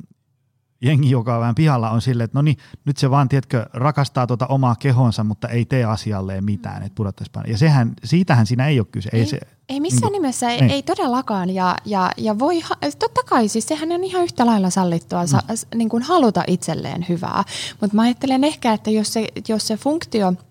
jengi, 0.82 1.10
joka 1.10 1.34
on 1.34 1.40
vähän 1.40 1.54
pihalla, 1.54 1.90
on 1.90 2.02
silleen, 2.02 2.24
että 2.24 2.38
no 2.38 2.42
niin, 2.42 2.56
nyt 2.84 2.96
se 2.96 3.10
vaan, 3.10 3.28
tiedätkö, 3.28 3.66
rakastaa 3.72 4.26
tuota 4.26 4.46
omaa 4.46 4.76
kehonsa, 4.78 5.24
mutta 5.24 5.48
ei 5.48 5.64
tee 5.64 5.84
asialleen 5.84 6.44
mitään, 6.44 6.78
mm. 6.78 6.86
että 6.86 6.96
pudottaisi 6.96 7.30
painoa. 7.32 7.50
Ja 7.50 7.58
sehän, 7.58 7.92
siitähän 8.04 8.46
siinä 8.46 8.66
ei 8.66 8.80
ole 8.80 8.86
kyse. 8.90 9.10
Ei, 9.12 9.20
ei, 9.20 9.26
se, 9.26 9.40
ei 9.68 9.80
missään 9.80 10.12
niin, 10.12 10.22
nimessä, 10.22 10.50
ei, 10.50 10.62
ei. 10.62 10.70
ei 10.70 10.82
todellakaan. 10.82 11.50
Ja, 11.50 11.76
ja, 11.84 12.10
ja 12.16 12.38
voi, 12.38 12.62
totta 12.98 13.20
kai, 13.28 13.48
siis 13.48 13.66
sehän 13.66 13.92
on 13.92 14.04
ihan 14.04 14.24
yhtä 14.24 14.46
lailla 14.46 14.70
sallittua 14.70 15.22
mm. 15.22 15.28
sa, 15.28 15.42
niin 15.74 15.88
kuin 15.88 16.02
haluta 16.02 16.44
itselleen 16.46 17.06
hyvää. 17.08 17.44
Mutta 17.80 17.96
mä 17.96 18.02
ajattelen 18.02 18.44
ehkä, 18.44 18.72
että 18.72 18.90
jos 18.90 19.12
se, 19.12 19.28
jos 19.48 19.66
se 19.66 19.76
funktio– 19.76 20.32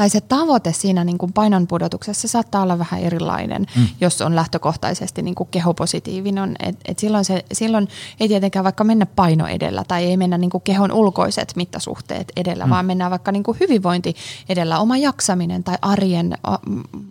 tai 0.00 0.10
se 0.10 0.20
tavoite 0.20 0.72
siinä 0.72 1.04
niin 1.04 1.18
kuin 1.18 1.32
painonpudotuksessa 1.32 2.28
saattaa 2.28 2.62
olla 2.62 2.78
vähän 2.78 3.00
erilainen, 3.00 3.66
mm. 3.76 3.86
jos 4.00 4.22
on 4.22 4.36
lähtökohtaisesti 4.36 5.22
niin 5.22 5.34
kuin 5.34 5.48
kehopositiivinen. 5.50 6.56
Et, 6.60 6.76
et 6.84 6.98
silloin, 6.98 7.24
se, 7.24 7.44
silloin 7.52 7.88
ei 8.20 8.28
tietenkään 8.28 8.64
vaikka 8.64 8.84
mennä 8.84 9.06
paino 9.06 9.46
edellä 9.46 9.84
tai 9.88 10.04
ei 10.04 10.16
mennä 10.16 10.38
niin 10.38 10.50
kuin 10.50 10.62
kehon 10.62 10.92
ulkoiset 10.92 11.52
mittasuhteet 11.56 12.32
edellä, 12.36 12.64
mm. 12.64 12.70
vaan 12.70 12.86
mennään 12.86 13.10
vaikka 13.10 13.32
niin 13.32 13.42
kuin 13.42 13.56
hyvinvointi 13.60 14.14
edellä, 14.48 14.78
oma 14.78 14.96
jaksaminen 14.96 15.64
tai 15.64 15.76
arjen, 15.82 16.38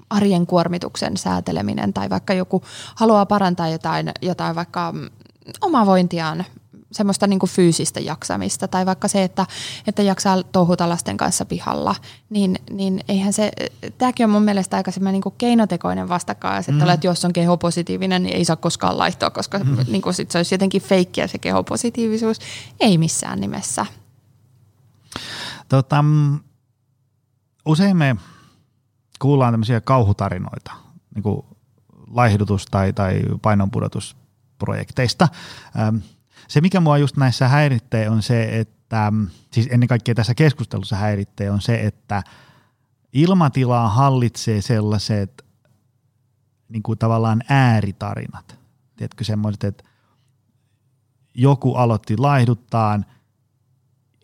arjen 0.09 0.47
kuormituksen 0.47 1.17
sääteleminen 1.17 1.93
tai 1.93 2.09
vaikka 2.09 2.33
joku 2.33 2.63
haluaa 2.95 3.25
parantaa 3.25 3.69
jotain, 3.69 4.11
jotain 4.21 4.55
vaikka 4.55 4.93
omavointiaan 5.61 6.45
semmoista 6.91 7.27
niin 7.27 7.39
kuin 7.39 7.49
fyysistä 7.49 7.99
jaksamista 7.99 8.67
tai 8.67 8.85
vaikka 8.85 9.07
se, 9.07 9.23
että, 9.23 9.45
että 9.87 10.01
jaksaa 10.01 10.43
touhuta 10.43 10.89
lasten 10.89 11.17
kanssa 11.17 11.45
pihalla, 11.45 11.95
niin, 12.29 12.55
niin 12.71 13.03
eihän 13.07 13.33
se, 13.33 13.51
tämäkin 13.97 14.23
on 14.23 14.29
mun 14.29 14.43
mielestä 14.43 14.77
aika 14.77 14.91
semmoinen 14.91 15.21
niin 15.25 15.33
keinotekoinen 15.37 16.09
vastakkainasettelu, 16.09 16.89
mm. 16.89 16.93
että 16.93 17.07
jos 17.07 17.25
on 17.25 17.33
kehopositiivinen, 17.33 18.23
niin 18.23 18.35
ei 18.35 18.45
saa 18.45 18.55
koskaan 18.55 18.97
laittoa, 18.97 19.29
koska 19.29 19.59
mm. 19.59 19.77
niin 19.87 20.01
kuin 20.01 20.13
sit 20.13 20.31
se 20.31 20.39
olisi 20.39 20.55
jotenkin 20.55 20.81
feikkiä 20.81 21.27
se 21.27 21.37
kehopositiivisuus. 21.37 22.39
Ei 22.79 22.97
missään 22.97 23.41
nimessä. 23.41 23.85
Tota, 25.69 26.03
usein 27.65 27.97
me 27.97 28.15
kuullaan 29.19 29.53
tämmöisiä 29.53 29.81
kauhutarinoita, 29.81 30.71
niin 31.15 31.23
kuin 31.23 31.45
laihdutus- 32.07 32.65
tai, 32.71 32.93
tai 32.93 33.21
painonpudotusprojekteista. 33.41 35.27
Ähm, 35.79 35.95
se, 36.49 36.61
mikä 36.61 36.79
mua 36.79 36.97
just 36.97 37.17
näissä 37.17 37.47
häiritsee, 37.47 38.09
on 38.09 38.21
se, 38.21 38.59
että 38.59 39.13
siis 39.53 39.67
ennen 39.71 39.89
kaikkea 39.89 40.15
tässä 40.15 40.35
keskustelussa 40.35 40.95
häiritsee, 40.95 41.51
on 41.51 41.61
se, 41.61 41.75
että 41.75 42.23
ilmatilaa 43.13 43.89
hallitsee 43.89 44.61
sellaiset 44.61 45.45
niin 46.69 46.83
kuin 46.83 46.97
tavallaan 46.97 47.41
ääritarinat. 47.49 48.59
Tiedätkö 48.95 49.23
semmoiset, 49.23 49.63
että 49.63 49.83
joku 51.33 51.75
aloitti 51.75 52.17
laihduttaan 52.17 53.05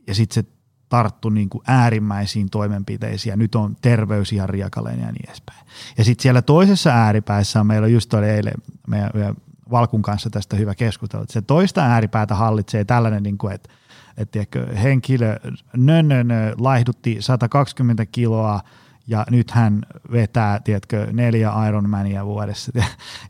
ja 0.08 0.16
sitten 0.16 0.44
se 0.44 0.50
tarttu 0.90 1.30
niin 1.30 1.50
kuin 1.50 1.64
äärimmäisiin 1.68 2.50
toimenpiteisiin 2.50 3.32
ja 3.32 3.38
nyt 3.38 3.56
on 3.56 3.76
terveys 3.82 4.34
ihan 4.34 4.50
riakaleen 4.50 5.00
ja 5.00 5.12
niin 5.12 5.30
edespäin. 5.30 5.66
Ja 5.98 6.04
sitten 6.04 6.24
siellä 6.24 6.42
toisessa 6.42 6.90
ääripäässä 6.90 7.60
on, 7.60 7.68
meillä 7.68 7.88
just 7.88 8.14
oli 8.14 8.30
eilen 8.30 8.54
meidän 8.88 9.36
Valkun 9.72 10.02
kanssa 10.02 10.30
tästä 10.30 10.56
hyvä 10.56 10.76
keskustelu. 10.76 11.26
Se 11.30 11.42
toista 11.42 11.82
ääripäätä 11.82 12.36
hallitsee 12.36 12.86
tällainen, 12.86 13.24
niin 13.24 13.38
kuin, 13.38 13.54
että, 13.54 13.70
että 14.18 14.40
henkilö 14.84 15.40
nönnön 15.78 16.28
laihdutti 16.58 17.18
120 17.20 18.06
kiloa 18.06 18.62
ja 19.08 19.26
nyt 19.30 19.52
hän 19.52 19.86
vetää, 20.12 20.60
tiedätkö, 20.60 21.08
neljä 21.12 21.52
Ironmania 21.68 22.26
vuodessa. 22.26 22.72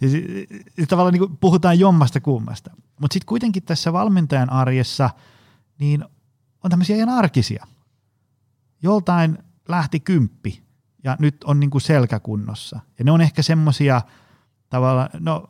Ja, 0.01 0.07
ja, 0.09 0.09
ja 0.77 0.87
tavallaan 0.87 1.13
niin 1.13 1.27
kuin 1.27 1.37
puhutaan 1.37 1.79
jommasta 1.79 2.21
kummasta. 2.21 2.71
Mutta 3.01 3.13
sitten 3.13 3.27
kuitenkin 3.27 3.63
tässä 3.63 3.93
valmentajan 3.93 4.49
arjessa 4.49 5.09
niin 5.79 6.05
on 6.63 6.69
tämmöisiä 6.69 6.95
ihan 6.95 7.09
arkisia. 7.09 7.67
Joltain 8.83 9.37
lähti 9.67 9.99
kymppi 9.99 10.63
ja 11.03 11.17
nyt 11.19 11.43
on 11.43 11.59
niin 11.59 11.69
kuin 11.69 11.81
selkäkunnossa. 11.81 12.79
Ja 12.99 13.05
ne 13.05 13.11
on 13.11 13.21
ehkä 13.21 13.41
semmoisia 13.41 14.01
tavallaan, 14.69 15.09
no 15.19 15.47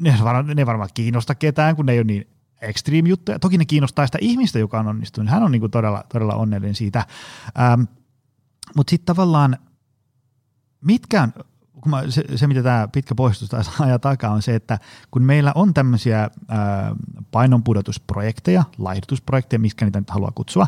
ne, 0.00 0.18
varmaan, 0.24 0.56
ne 0.56 0.66
varmaan 0.66 0.90
kiinnosta 0.94 1.34
ketään, 1.34 1.76
kun 1.76 1.86
ne 1.86 1.92
ei 1.92 1.98
ole 1.98 2.04
niin 2.04 2.28
extreme 2.60 3.08
juttuja. 3.08 3.38
Toki 3.38 3.58
ne 3.58 3.64
kiinnostaa 3.64 4.06
sitä 4.06 4.18
ihmistä, 4.20 4.58
joka 4.58 4.80
on 4.80 4.86
onnistunut. 4.86 5.30
Hän 5.30 5.42
on 5.42 5.52
niin 5.52 5.60
kuin 5.60 5.70
todella, 5.70 6.04
todella 6.12 6.34
onnellinen 6.34 6.74
siitä. 6.74 7.06
Ähm, 7.60 7.82
Mutta 8.76 8.90
sitten 8.90 9.06
tavallaan, 9.06 9.56
mitkä 10.80 11.22
on, 11.22 11.32
kun 11.80 11.90
mä, 11.90 12.02
se, 12.08 12.24
se, 12.34 12.46
mitä 12.46 12.62
tämä 12.62 12.88
pitkä 12.88 13.14
poistus 13.14 13.48
taas 13.48 13.70
ajaa 13.80 13.98
takaa, 13.98 14.32
on 14.32 14.42
se, 14.42 14.54
että 14.54 14.78
kun 15.10 15.22
meillä 15.22 15.52
on 15.54 15.74
tämmöisiä 15.74 16.30
ää, 16.48 16.96
painonpudotusprojekteja, 17.30 18.64
laihdutusprojekteja, 18.78 19.60
miskä 19.60 19.84
niitä 19.84 20.00
nyt 20.00 20.10
haluaa 20.10 20.32
kutsua, 20.34 20.66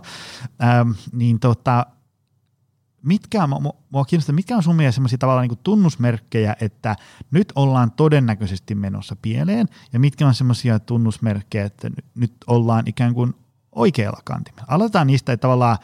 ää, 0.58 0.86
niin 1.12 1.40
tota, 1.40 1.86
mitkä, 3.02 3.46
mua 3.90 4.04
kiinnostaa, 4.04 4.34
mitkä 4.34 4.56
on 4.56 4.62
sun 4.62 4.76
mielestä 4.76 4.94
sellaisia 4.96 5.18
tavallaan 5.18 5.48
niin 5.48 5.58
tunnusmerkkejä, 5.62 6.56
että 6.60 6.96
nyt 7.30 7.52
ollaan 7.56 7.90
todennäköisesti 7.90 8.74
menossa 8.74 9.16
pieleen, 9.22 9.68
ja 9.92 10.00
mitkä 10.00 10.26
on 10.26 10.34
sellaisia 10.34 10.78
tunnusmerkkejä, 10.78 11.64
että 11.64 11.90
nyt 12.14 12.32
ollaan 12.46 12.82
ikään 12.86 13.14
kuin 13.14 13.34
oikealla 13.72 14.20
kantimella. 14.24 14.66
Aloitetaan 14.68 15.06
niistä, 15.06 15.32
että 15.32 15.42
tavallaan, 15.42 15.78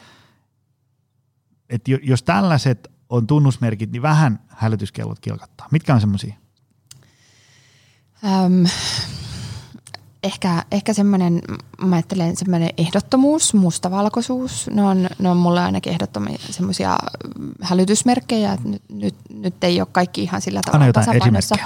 että 1.71 1.91
jos 2.03 2.23
tällaiset 2.23 2.89
on 3.09 3.27
tunnusmerkit, 3.27 3.93
niin 3.93 4.03
vähän 4.03 4.39
hälytyskellot 4.49 5.21
kilkattaa. 5.21 5.69
Mitkä 5.71 5.95
on 5.95 6.01
semmoisia? 6.01 6.35
Ehkä, 10.23 10.65
ehkä 10.71 10.93
semmoinen, 10.93 11.43
mä 11.87 11.97
ajattelen 11.97 12.37
semmoinen 12.37 12.71
ehdottomuus, 12.79 13.55
mustavalkoisuus, 13.55 14.71
ne 14.73 14.83
on, 14.83 15.09
ne 15.19 15.31
on 15.31 15.37
mulle 15.37 15.61
ainakin 15.61 15.93
ehdottomia 15.93 16.39
semmoisia 16.51 16.97
hälytysmerkkejä, 17.63 18.53
että 18.53 18.69
nyt, 18.69 18.83
nyt, 18.89 19.15
nyt 19.33 19.65
ei 19.65 19.81
ole 19.81 19.89
kaikki 19.93 20.23
ihan 20.23 20.41
sillä 20.41 20.61
tavalla 20.67 20.93
tasapainossa. 20.93 21.57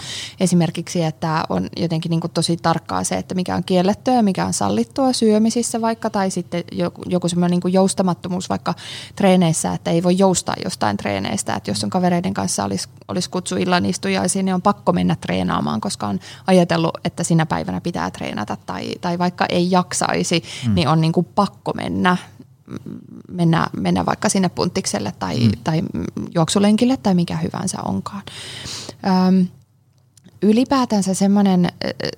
Esimerkiksi, 0.40 1.02
että 1.02 1.44
on 1.48 1.68
jotenkin 1.76 2.10
niin 2.10 2.20
kuin 2.20 2.30
tosi 2.30 2.56
tarkkaa 2.56 3.04
se, 3.04 3.14
että 3.14 3.34
mikä 3.34 3.56
on 3.56 3.64
kiellettyä 3.64 4.14
ja 4.14 4.22
mikä 4.22 4.46
on 4.46 4.52
sallittua 4.52 5.12
syömisissä 5.12 5.80
vaikka, 5.80 6.10
tai 6.10 6.30
sitten 6.30 6.64
joku, 6.72 7.02
joku 7.06 7.28
semmoinen 7.28 7.50
niin 7.50 7.60
kuin 7.60 7.74
joustamattomuus 7.74 8.48
vaikka 8.48 8.74
treeneissä, 9.16 9.72
että 9.72 9.90
ei 9.90 10.02
voi 10.02 10.18
joustaa 10.18 10.54
jostain 10.64 10.96
treeneistä, 10.96 11.54
että 11.54 11.70
jos 11.70 11.84
on 11.84 11.90
kavereiden 11.90 12.34
kanssa 12.34 12.64
olisi, 12.64 12.88
olisi 13.08 13.30
kutsu 13.30 13.56
illan 13.56 13.86
istujaisiin, 13.86 14.44
niin 14.44 14.54
on 14.54 14.62
pakko 14.62 14.92
mennä 14.92 15.16
treenaamaan, 15.20 15.80
koska 15.80 16.06
on 16.06 16.20
ajatellut, 16.46 16.98
että 17.04 17.24
sinä 17.24 17.46
päivänä 17.46 17.80
pitää 17.80 18.10
treenata 18.10 18.56
tai, 18.66 18.92
tai 19.00 19.18
vaikka 19.18 19.46
ei 19.48 19.70
jaksaisi, 20.02 20.42
mm. 20.66 20.74
niin 20.74 20.88
on 20.88 21.00
niin 21.00 21.12
kuin 21.12 21.26
pakko 21.34 21.72
mennä, 21.72 22.16
mennä, 23.28 23.66
mennä 23.76 24.06
vaikka 24.06 24.28
sinne 24.28 24.48
punttikselle 24.48 25.12
tai, 25.18 25.40
mm. 25.40 25.50
tai 25.64 25.82
juoksulenkille 26.34 26.96
tai 26.96 27.14
mikä 27.14 27.36
hyvänsä 27.36 27.78
onkaan. 27.82 28.22
Öm, 29.28 29.46
ylipäätänsä 30.42 31.14
semmoinen, 31.14 31.68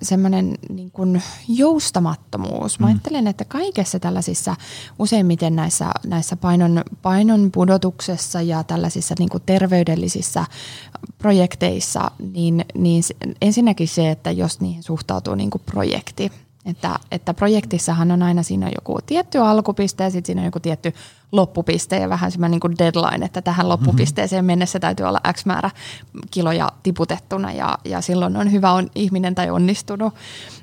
semmoinen 0.01 0.57
niin 0.69 0.91
kuin 0.91 1.21
joustamattomuus. 1.47 2.79
Mä 2.79 2.85
mm. 2.85 2.91
ajattelen, 2.91 3.27
että 3.27 3.45
kaikessa 3.45 3.99
tällaisissa, 3.99 4.55
useimmiten 4.99 5.55
näissä, 5.55 5.91
näissä 6.05 6.35
painon, 6.35 6.83
painon 7.01 7.51
pudotuksessa 7.51 8.41
ja 8.41 8.63
tällaisissa 8.63 9.15
niin 9.19 9.29
kuin 9.29 9.43
terveydellisissä 9.45 10.45
projekteissa, 11.17 12.11
niin, 12.33 12.65
niin 12.73 13.03
ensinnäkin 13.41 13.87
se, 13.87 14.11
että 14.11 14.31
jos 14.31 14.61
niihin 14.61 14.83
suhtautuu 14.83 15.35
niin 15.35 15.49
kuin 15.49 15.61
projekti, 15.65 16.31
että, 16.65 16.99
että 17.11 17.33
projektissahan 17.33 18.11
on 18.11 18.23
aina 18.23 18.43
siinä 18.43 18.71
joku 18.75 18.99
tietty 19.05 19.37
alkupiste 19.37 20.03
ja 20.03 20.09
sitten 20.09 20.25
siinä 20.25 20.41
on 20.41 20.45
joku 20.45 20.59
tietty 20.59 20.93
loppupiste 21.31 21.99
ja 21.99 22.09
vähän 22.09 22.31
semmoinen 22.31 22.59
niin 22.63 22.77
deadline, 22.77 23.25
että 23.25 23.41
tähän 23.41 23.69
loppupisteeseen 23.69 24.45
mennessä 24.45 24.79
täytyy 24.79 25.05
olla 25.05 25.21
X 25.33 25.45
määrä 25.45 25.69
kiloja 26.31 26.71
tiputettuna 26.83 27.51
ja, 27.51 27.77
ja 27.85 28.01
silloin 28.01 28.37
on 28.37 28.51
hyvä 28.51 28.71
on 28.71 28.89
ihminen 28.95 29.35
tai 29.35 29.49
onnistunut. 29.49 30.13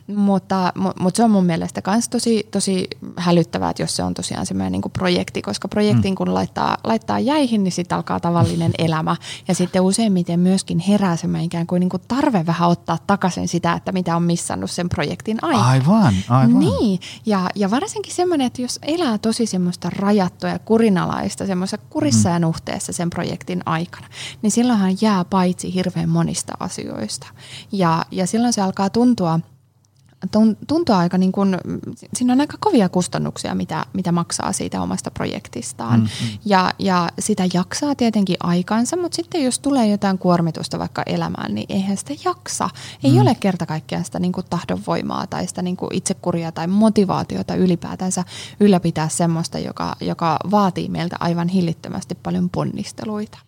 Mutta, 0.07 0.73
mutta 1.01 1.17
se 1.17 1.25
on 1.25 1.31
mun 1.31 1.45
mielestä 1.45 1.83
myös 1.87 2.09
tosi, 2.09 2.49
tosi 2.51 2.89
hälyttävää, 3.17 3.71
että 3.71 3.83
jos 3.83 3.97
se 3.97 4.03
on 4.03 4.15
tosiaan 4.15 4.47
semmoinen 4.47 4.73
niin 4.73 4.93
projekti, 4.93 5.43
koska 5.43 5.69
projektin 5.69 6.13
mm. 6.13 6.17
kun 6.17 6.35
laittaa, 6.35 6.77
laittaa 6.85 7.19
jäihin, 7.19 7.65
niin 7.65 7.73
sitten 7.73 7.97
alkaa 7.97 8.21
tavallinen 8.21 8.73
elämä. 8.87 9.17
Ja 9.49 9.55
sitten 9.55 9.83
useimmiten 9.83 10.41
myöskin 10.41 10.79
herää 10.79 11.17
semmoinen 11.17 11.47
ikään 11.47 11.67
kuin, 11.67 11.81
niin 11.81 11.91
kuin 11.91 12.03
tarve 12.09 12.47
vähän 12.47 12.69
ottaa 12.69 12.99
takaisin 13.07 13.49
sitä, 13.49 13.73
että 13.73 13.93
mitä 13.93 14.17
on 14.17 14.23
missannut 14.23 14.71
sen 14.71 14.89
projektin 14.89 15.39
aikana. 15.43 15.69
Aivan, 15.69 16.15
aivan. 16.29 16.59
Niin, 16.59 17.01
ja, 17.27 17.51
ja 17.55 17.71
varsinkin 17.71 18.15
semmoinen, 18.15 18.47
että 18.47 18.63
jos 18.63 18.79
elää 18.83 19.19
tosi 19.19 19.47
semmoista 19.47 19.91
rajattua 19.91 20.52
kurinalaista, 20.59 21.47
semmoisessa 21.47 21.87
kurissa 21.91 22.29
mm. 22.29 22.33
ja 22.33 22.39
nuhteessa 22.39 22.93
sen 22.93 23.11
projektin 23.11 23.63
aikana, 23.67 24.07
niin 24.43 24.51
silloinhan 24.51 24.97
jää 25.01 25.25
paitsi 25.25 25.75
hirveän 25.75 26.09
monista 26.09 26.53
asioista. 26.61 27.27
Ja, 27.73 28.05
ja 28.11 28.27
silloin 28.27 28.53
se 28.53 28.61
alkaa 28.61 28.91
tuntua– 28.91 29.41
tuntuu 30.67 30.95
aika 30.95 31.19
niin 31.19 31.33
kuin, 31.33 31.57
siinä 32.15 32.33
on 32.33 32.41
aika 32.41 32.57
kovia 32.61 32.89
kustannuksia, 32.89 33.55
mitä, 33.55 33.87
mitä 33.93 34.13
maksaa 34.13 34.53
siitä 34.53 34.83
omasta 34.83 35.11
projektistaan. 35.11 36.01
Mm-hmm. 36.01 36.39
Ja, 36.45 36.73
ja 36.79 37.09
sitä 37.19 37.45
jaksaa 37.55 37.95
tietenkin 37.95 38.37
aikansa, 38.41 38.97
mutta 38.97 39.17
sitten 39.17 39.45
jos 39.45 39.59
tulee 39.59 39.87
jotain 39.87 40.19
kuormitusta 40.19 40.79
vaikka 40.79 41.03
elämään, 41.07 41.55
niin 41.55 41.67
eihän 41.69 41.97
sitä 41.97 42.15
jaksa. 42.25 42.71
Ei 43.05 43.13
mm. 43.13 43.21
ole 43.21 43.35
kerta 43.35 43.67
kaikkiaan 43.67 44.05
sitä 44.05 44.19
niin 44.19 44.33
kuin 44.33 44.47
tahdonvoimaa 44.51 45.27
tai 45.27 45.47
sitä 45.47 45.63
niin 45.63 45.77
kuin 45.77 45.95
itsekuria 45.95 46.53
tai 46.53 46.67
motivaatiota 46.67 47.55
ylipäätänsä 47.55 48.25
ylläpitää 48.61 49.09
semmoista, 49.09 49.59
joka, 49.59 49.97
joka 50.01 50.39
vaatii 50.51 50.89
meiltä 50.89 51.17
aivan 51.21 51.49
hillittömästi 51.49 52.15
paljon 52.15 52.51
ponnisteluita. 52.51 53.39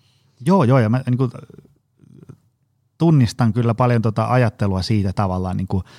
Joo, 0.46 0.64
joo, 0.64 0.78
ja 0.78 0.88
mä 0.88 1.02
niin 1.06 1.18
kuin, 1.18 1.30
tunnistan 2.98 3.52
kyllä 3.52 3.74
paljon 3.74 4.02
tuota 4.02 4.26
ajattelua 4.26 4.82
siitä 4.82 5.12
tavallaan 5.12 5.56
niin 5.56 5.68
kuin– 5.68 5.84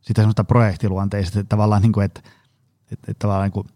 sitä 0.00 0.20
semmoista 0.22 0.44
projektiluonteista, 0.44 1.40
että 1.40 1.48
tavallaan, 1.48 1.82
niin 1.82 1.92
kuin, 1.92 2.04
että, 2.04 2.20
että, 2.92 3.10
että 3.10 3.18
tavallaan 3.18 3.46
niin 3.46 3.52
kuin, 3.52 3.66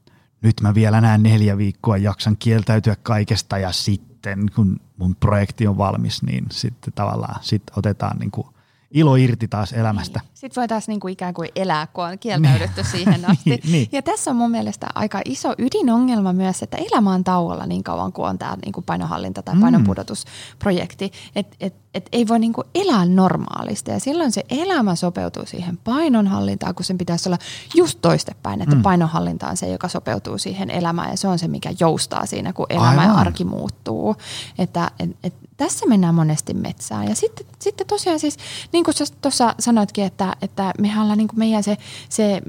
nyt 0.43 0.61
mä 0.61 0.75
vielä 0.75 1.01
näen 1.01 1.23
neljä 1.23 1.59
viikkoa 1.59 1.97
jaksan 1.97 2.37
kieltäytyä 2.39 2.97
kaikesta 3.03 3.59
ja 3.59 3.73
sitten 3.73 4.51
kun 4.55 4.81
mun 4.97 5.17
projekti 5.17 5.67
on 5.67 5.79
valmis, 5.79 6.23
niin 6.23 6.47
sitten 6.51 6.93
tavallaan 6.93 7.43
sit 7.43 7.63
otetaan 7.77 8.19
niin 8.19 8.31
kuin 8.31 8.47
ilo 8.95 9.17
irti 9.17 9.49
taas 9.49 9.73
elämästä. 9.73 10.21
Niin. 10.21 10.31
Sitten 10.35 10.61
voi 10.61 10.69
taas 10.69 10.89
niinku 10.89 11.09
ikään 11.09 11.35
kuin 11.35 11.49
elää, 11.57 11.87
kun 11.87 12.05
on 12.05 12.19
kieltäydytty 12.19 12.83
niin. 12.83 12.91
siihen 12.91 13.25
asti. 13.31 13.61
niin. 13.71 13.89
Ja 13.93 14.03
tässä 14.03 14.31
on 14.31 14.37
mun 14.37 14.51
mielestä 14.51 14.87
aika 14.95 15.21
iso 15.25 15.55
ydinongelma 15.59 16.33
myös, 16.33 16.63
että 16.63 16.77
elämä 16.77 17.15
on 17.15 17.25
tauolla 17.25 17.67
niin 17.67 17.85
kauan 17.85 18.13
kuin 18.13 18.29
on 18.29 18.39
tämä 18.39 18.57
niinku 18.65 18.83
painohallinta 18.83 19.43
tai 19.43 19.55
mm. 19.55 19.61
painonpudotusprojekti. 19.61 21.13
Että 21.37 21.57
et, 21.61 21.75
et 21.95 22.09
ei 22.13 22.29
voi 22.29 22.39
niinku 22.39 22.65
elää 22.75 23.05
normaalisti. 23.05 23.91
Ja 23.91 24.01
silloin 24.01 24.33
se 24.33 24.45
elämä 24.51 24.95
sopeutuu 24.95 25.47
siihen 25.47 25.77
painonhallintaan, 25.77 26.75
kun 26.75 26.85
sen 26.85 26.99
pitäisi 26.99 27.29
olla 27.29 27.39
just 27.75 27.99
toistepäin. 28.03 28.63
Että 28.63 28.77
mm. 28.77 28.83
painonhallinta 28.83 29.49
on 29.49 29.57
se, 29.57 29.69
joka 29.69 29.89
sopeutuu 29.89 30.39
siihen 30.39 30.71
elämään 30.71 31.11
ja 31.11 31.17
se 31.17 31.29
on 31.29 31.39
se, 31.39 31.49
mikä 31.49 31.75
joustaa 31.81 32.27
siinä, 32.27 32.53
kun 32.53 32.67
elämä 32.69 32.89
Aivan. 32.89 33.05
ja 33.05 33.15
arki 33.15 33.45
muuttuu. 33.45 34.17
Että 34.59 34.91
et, 34.99 35.17
et 35.23 35.35
tässä 35.57 35.87
mennään 35.87 36.15
monesti 36.15 36.55
metsään. 36.55 37.09
Ja 37.09 37.15
sitten, 37.15 37.47
sitten 37.59 37.87
tosiaan 37.87 38.21
siis, 38.21 38.37
niin 38.73 38.85
kuin 38.85 38.95
tuossa 39.21 39.55
sanoitkin, 39.59 40.05
että, 40.05 40.37
että 40.43 40.73
mehän 40.79 41.03
ollaan 41.03 41.19
niin 41.19 41.29
kuin 41.29 41.39
meidän 41.39 41.63
se, 41.63 41.77
se 42.09 42.43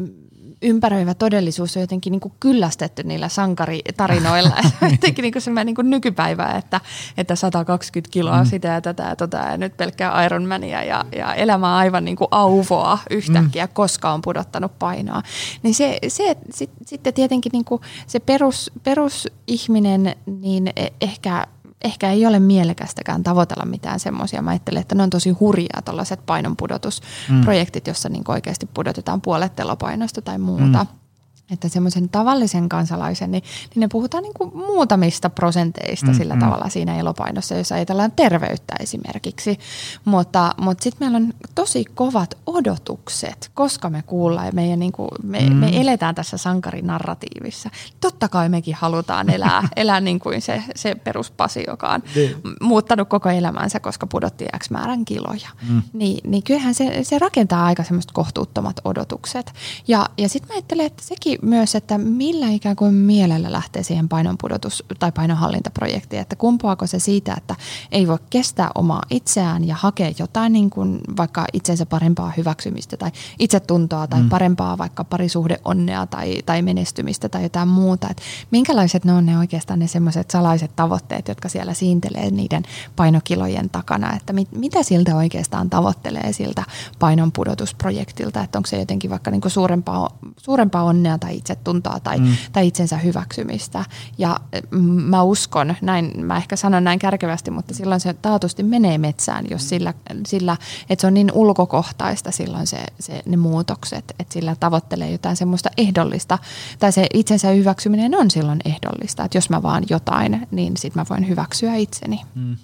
ympäröivä 0.62 1.14
todellisuus 1.14 1.78
on 1.78 1.82
jotenkin 1.82 2.12
niin 2.12 2.20
kuin 2.20 2.34
kyllästetty 2.40 3.04
niillä 3.04 3.30
sankaritarinoilla. 3.30 4.56
jotenkin 4.92 5.24
niin 5.24 5.32
kuin 5.32 5.42
semmoinen 5.42 5.66
niin 5.66 5.76
kuin 5.76 5.90
nykypäivä, 5.90 6.52
että, 6.58 6.82
että 7.18 7.36
120 7.36 8.12
kiloa 8.12 8.44
mm. 8.44 8.50
sitä 8.50 8.68
ja 8.68 8.82
tätä 8.82 9.04
ja 9.04 9.16
tota 9.16 9.38
ja 9.38 9.58
nyt 9.58 9.78
pelkkää 9.78 10.26
Ironmania 10.26 10.84
ja, 10.84 11.06
ja 11.16 11.34
elämä 11.34 11.78
aivan 11.78 12.06
niin 12.06 12.18
kuin 12.18 12.28
auvoa 12.32 13.00
yhtäkkiä, 13.10 13.66
mm. 13.66 13.72
koska 13.74 14.14
on 14.14 14.22
pudottanut 14.22 14.80
painoa. 14.80 15.22
Niin 15.64 15.76
se, 15.76 15.98
se 16.08 16.38
sit, 16.54 16.70
sitten 16.86 17.14
tietenkin 17.14 17.50
niin 17.54 17.66
kuin 17.66 17.82
se 18.08 18.20
perus, 18.20 18.72
perusihminen, 18.84 20.16
niin 20.26 20.68
e, 20.76 20.88
ehkä 21.02 21.48
ehkä 21.84 22.12
ei 22.12 22.26
ole 22.26 22.40
mielekästäkään 22.40 23.24
tavoitella 23.24 23.66
mitään 23.66 24.00
semmoisia. 24.00 24.42
Mä 24.42 24.50
ajattelen, 24.50 24.82
että 24.82 24.96
ne 24.96 25.04
on 25.04 25.10
tosi 25.10 25.30
hurjaa 25.30 25.82
tällaiset 25.86 26.26
painonpudotusprojektit, 26.26 27.86
mm. 27.86 27.90
jossa 27.90 28.10
niin 28.10 28.24
oikeasti 28.28 28.70
pudotetaan 28.74 29.22
puolet 29.22 29.56
telopainosta 29.56 30.22
tai 30.22 30.38
muuta. 30.38 30.84
Mm 30.84 31.05
että 31.52 31.70
semmoisen 31.70 32.10
tavallisen 32.10 32.70
kansalaisen, 32.70 33.32
niin, 33.32 33.44
niin 33.76 33.82
ne 33.82 33.88
puhutaan 33.88 34.24
niin 34.24 34.34
kuin 34.34 34.58
muutamista 34.58 35.30
prosenteista 35.30 36.08
mm, 36.08 36.14
sillä 36.14 36.34
mm. 36.34 36.40
tavalla 36.40 36.70
siinä 36.70 36.98
elopainossa, 36.98 37.56
jos 37.56 37.72
ajatellaan 37.72 38.12
terveyttä 38.12 38.76
esimerkiksi. 38.80 39.60
Mutta, 40.06 40.56
mutta 40.58 40.84
sitten 40.84 41.06
meillä 41.06 41.26
on 41.26 41.34
tosi 41.56 41.86
kovat 41.96 42.38
odotukset, 42.46 43.52
koska 43.54 43.90
me 43.90 44.04
kuullaan 44.06 44.46
ja 44.46 44.52
meidän, 44.52 44.80
niin 44.80 44.92
kuin, 44.92 45.10
me, 45.24 45.40
mm. 45.40 45.56
me 45.56 45.82
eletään 45.82 46.16
tässä 46.16 46.38
sankarinarratiivissa. 46.38 47.70
Totta 48.02 48.30
kai 48.30 48.50
mekin 48.50 48.76
halutaan 48.76 49.30
elää, 49.30 49.70
elää 49.76 50.02
niin 50.02 50.20
kuin 50.20 50.42
se, 50.42 50.64
se 50.76 50.96
peruspasi, 50.96 51.64
joka 51.68 51.90
on 51.90 52.04
niin. 52.16 52.36
muuttanut 52.62 53.10
koko 53.10 53.30
elämänsä, 53.30 53.80
koska 53.80 54.08
pudotti 54.08 54.46
X 54.60 54.70
määrän 54.70 55.06
kiloja. 55.06 55.50
Mm. 55.70 55.82
Niin, 55.94 56.32
niin 56.32 56.44
kyllähän 56.44 56.74
se, 56.74 57.00
se 57.04 57.20
rakentaa 57.20 57.66
aika 57.66 57.84
semmoista 57.84 58.14
kohtuuttomat 58.14 58.80
odotukset. 58.86 59.54
Ja, 59.88 60.10
ja 60.18 60.30
sitten 60.30 60.48
mä 60.50 60.56
ajattelen, 60.56 60.86
että 60.86 61.04
sekin 61.04 61.35
myös, 61.42 61.76
että 61.76 61.98
millä 61.98 62.50
ikään 62.50 62.76
kuin 62.76 62.94
mielellä 62.94 63.52
lähtee 63.52 63.84
siihen 63.84 64.10
painonpudotus- 64.10 64.84
tai 65.00 65.12
painonhallintaprojektiin, 65.12 66.22
että 66.22 66.36
kumpuako 66.36 66.88
se 66.88 67.00
siitä, 67.00 67.34
että 67.38 67.56
ei 67.92 68.08
voi 68.08 68.18
kestää 68.30 68.72
omaa 68.76 69.02
itseään 69.10 69.68
ja 69.68 69.76
hakea 69.76 70.12
jotain 70.20 70.54
niin 70.54 70.70
kuin 70.70 71.00
vaikka 71.18 71.46
itsensä 71.54 71.86
parempaa 71.86 72.34
hyväksymistä 72.38 72.98
tai 72.98 73.12
itsetuntoa 73.40 74.08
tai 74.08 74.24
mm. 74.24 74.30
parempaa 74.30 74.78
vaikka 74.78 75.04
parisuhdeonnea 75.04 76.06
tai, 76.06 76.42
tai 76.46 76.62
menestymistä 76.62 77.30
tai 77.30 77.44
jotain 77.44 77.68
muuta. 77.68 78.08
Että 78.10 78.24
minkälaiset 78.52 79.06
ne 79.06 79.14
on 79.14 79.26
ne 79.26 79.38
oikeastaan 79.38 79.80
ne 79.80 79.88
semmoiset 79.88 80.32
salaiset 80.32 80.76
tavoitteet, 80.76 81.28
jotka 81.28 81.50
siellä 81.50 81.74
siintelee 81.74 82.32
niiden 82.32 82.64
painokilojen 82.96 83.70
takana, 83.70 84.16
että 84.16 84.34
mit, 84.34 84.52
mitä 84.52 84.84
siltä 84.84 85.16
oikeastaan 85.16 85.70
tavoittelee 85.70 86.34
siltä 86.34 86.64
painonpudotusprojektilta, 87.00 88.42
että 88.44 88.60
onko 88.60 88.68
se 88.68 88.80
jotenkin 88.80 89.10
vaikka 89.10 89.32
niin 89.32 89.42
kuin 89.42 89.52
suurempaa, 89.52 90.10
suurempaa 90.38 90.84
onnea 90.84 91.18
tai 91.26 91.38
itsetuntoa 91.38 92.00
tai, 92.00 92.20
mm. 92.20 92.36
tai 92.52 92.68
itsensä 92.68 92.98
hyväksymistä. 92.98 93.86
Ja 94.18 94.40
mm, 94.72 94.80
mä 94.82 95.24
uskon, 95.24 95.76
näin, 95.82 96.26
mä 96.26 96.38
ehkä 96.38 96.56
sanon 96.56 96.84
näin 96.84 97.00
kärkevästi, 97.00 97.52
mutta 97.52 97.74
silloin 97.74 98.00
se 98.00 98.14
taatusti 98.14 98.64
menee 98.64 98.98
metsään, 98.98 99.46
jos 99.50 99.70
sillä, 99.70 99.94
sillä 100.28 100.58
että 100.90 101.02
se 101.02 101.08
on 101.08 101.14
niin 101.14 101.32
ulkokohtaista 101.34 102.32
silloin 102.32 102.68
se, 102.68 102.84
se, 103.00 103.22
ne 103.26 103.38
muutokset, 103.38 104.16
että 104.20 104.34
sillä 104.34 104.56
tavoittelee 104.56 105.12
jotain 105.12 105.36
semmoista 105.36 105.70
ehdollista, 105.78 106.40
tai 106.80 106.92
se 106.92 107.08
itsensä 107.14 107.50
hyväksyminen 107.50 108.16
on 108.16 108.32
silloin 108.32 108.60
ehdollista, 108.66 109.24
että 109.24 109.38
jos 109.38 109.50
mä 109.50 109.64
vaan 109.64 109.84
jotain, 109.90 110.48
niin 110.52 110.78
sitten 110.78 111.02
mä 111.02 111.06
voin 111.10 111.28
hyväksyä 111.28 111.76
itseni. 111.76 112.22
Mm. 112.36 112.58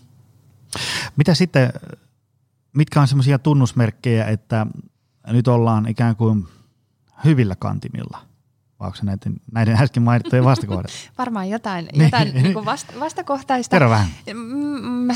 Mitä 1.16 1.34
sitten, 1.34 1.74
mitkä 2.74 3.02
on 3.02 3.08
semmoisia 3.08 3.40
tunnusmerkkejä, 3.40 4.26
että 4.26 4.68
nyt 5.28 5.48
ollaan 5.48 5.90
ikään 5.90 6.16
kuin 6.16 6.48
hyvillä 7.26 7.56
kantimilla? 7.56 8.31
Vai 8.82 8.88
onko 8.88 8.98
se 8.98 9.06
näiden, 9.06 9.42
näiden 9.52 9.76
äsken 9.76 10.04
mainittujen 10.04 10.46
vastakohdat? 10.46 10.92
Varmaan 11.18 11.50
jotain, 11.50 11.90
niin. 11.92 12.04
jotain 12.04 12.34
niin 12.34 12.54
kuin 12.54 12.66
vasta, 12.66 12.94
vastakohtaista. 13.00 13.76
Kerro 13.76 13.90
vähän. 13.90 14.08
Mm, 14.34 15.16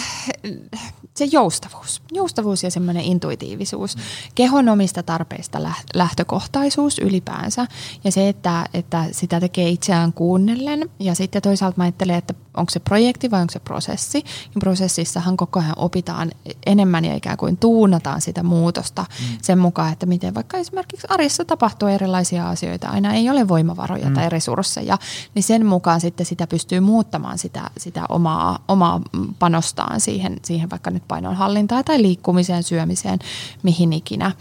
se 1.16 1.26
joustavuus. 1.32 2.02
Joustavuus 2.12 2.64
ja 2.64 2.72
semmoinen 2.72 3.04
intuitiivisuus. 3.04 3.98
Kehon 4.36 4.70
omista 4.70 5.04
tarpeista 5.04 5.60
lähtökohtaisuus 5.94 7.00
ylipäänsä. 7.00 7.68
Ja 8.04 8.12
se, 8.12 8.30
että, 8.30 8.66
että 8.74 9.06
sitä 9.12 9.40
tekee 9.40 9.70
itseään 9.70 10.14
kuunnellen. 10.14 10.90
Ja 11.00 11.16
sitten 11.16 11.42
toisaalta 11.42 11.78
mä 11.78 11.84
ajattelen, 11.84 12.16
että 12.16 12.34
onko 12.58 12.70
se 12.70 12.80
projekti 12.80 13.32
vai 13.32 13.42
onko 13.42 13.52
se 13.52 13.60
prosessi. 13.60 14.18
Ja 14.56 14.60
prosessissahan 14.60 15.38
koko 15.38 15.60
ajan 15.60 15.74
opitaan 15.76 16.32
enemmän 16.66 17.06
ja 17.06 17.16
ikään 17.16 17.38
kuin 17.38 17.58
tuunataan 17.58 18.22
sitä 18.22 18.44
muutosta 18.44 19.02
mm. 19.02 19.38
sen 19.42 19.60
mukaan, 19.60 19.94
että 19.94 20.06
miten 20.06 20.34
vaikka 20.34 20.58
esimerkiksi 20.58 21.08
arjessa 21.10 21.46
tapahtuu 21.46 21.88
erilaisia 21.88 22.50
asioita. 22.50 22.88
Aina 22.88 23.14
ei 23.14 23.30
ole 23.30 23.48
voimavaroja 23.48 24.08
mm. 24.08 24.14
tai 24.14 24.30
resursseja. 24.30 24.98
Niin 25.36 25.44
sen 25.44 25.66
mukaan 25.66 26.02
sitten 26.02 26.26
sitä 26.26 26.48
pystyy 26.48 26.80
muuttamaan 26.80 27.38
sitä, 27.38 27.70
sitä 27.78 28.06
omaa, 28.10 28.60
omaa 28.68 29.02
panostaan 29.40 30.02
siihen, 30.02 30.40
siihen 30.44 30.70
vaikka 30.70 30.92
nyt 30.92 31.04
painonhallintaan 31.08 31.86
tai 31.86 32.02
liikkumiseen, 32.02 32.64
syömiseen, 32.64 33.20
mihin 33.64 33.94
ikinä. 33.94 34.32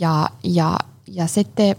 Ja, 0.00 0.28
ja, 0.42 0.78
ja 1.06 1.26
sitten 1.26 1.76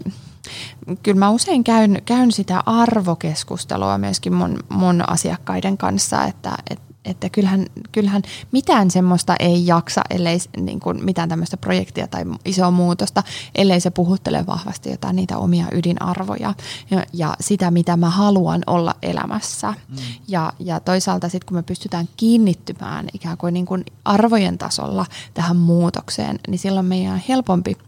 kyllä 1.02 1.18
mä 1.18 1.30
usein 1.30 1.64
käyn, 1.64 2.02
käyn 2.04 2.32
sitä 2.32 2.62
arvokeskustelua 2.66 3.98
myöskin 3.98 4.34
mun, 4.34 4.58
mun 4.68 5.10
asiakkaiden 5.10 5.78
kanssa, 5.78 6.24
että, 6.24 6.54
että 6.70 6.88
että 7.08 7.28
kyllähän, 7.28 7.66
kyllähän 7.92 8.22
mitään 8.52 8.90
semmoista 8.90 9.36
ei 9.40 9.66
jaksa, 9.66 10.00
ellei 10.10 10.38
niin 10.56 10.80
kuin 10.80 11.04
mitään 11.04 11.28
tämmöistä 11.28 11.56
projektia 11.56 12.06
tai 12.06 12.24
isoa 12.44 12.70
muutosta, 12.70 13.22
ellei 13.54 13.80
se 13.80 13.90
puhuttele 13.90 14.46
vahvasti 14.46 14.90
jotain 14.90 15.16
niitä 15.16 15.38
omia 15.38 15.66
ydinarvoja 15.72 16.54
ja, 16.90 17.04
ja 17.12 17.34
sitä, 17.40 17.70
mitä 17.70 17.96
mä 17.96 18.10
haluan 18.10 18.62
olla 18.66 18.94
elämässä. 19.02 19.74
Mm. 19.88 19.96
Ja, 20.28 20.52
ja 20.58 20.80
toisaalta 20.80 21.28
sitten 21.28 21.46
kun 21.46 21.56
me 21.56 21.62
pystytään 21.62 22.08
kiinnittymään 22.16 23.06
ikään 23.12 23.38
kuin, 23.38 23.54
niin 23.54 23.66
kuin 23.66 23.84
arvojen 24.04 24.58
tasolla 24.58 25.06
tähän 25.34 25.56
muutokseen, 25.56 26.38
niin 26.48 26.58
silloin 26.58 26.86
meidän 26.86 27.12
on 27.12 27.20
helpompi– 27.28 27.76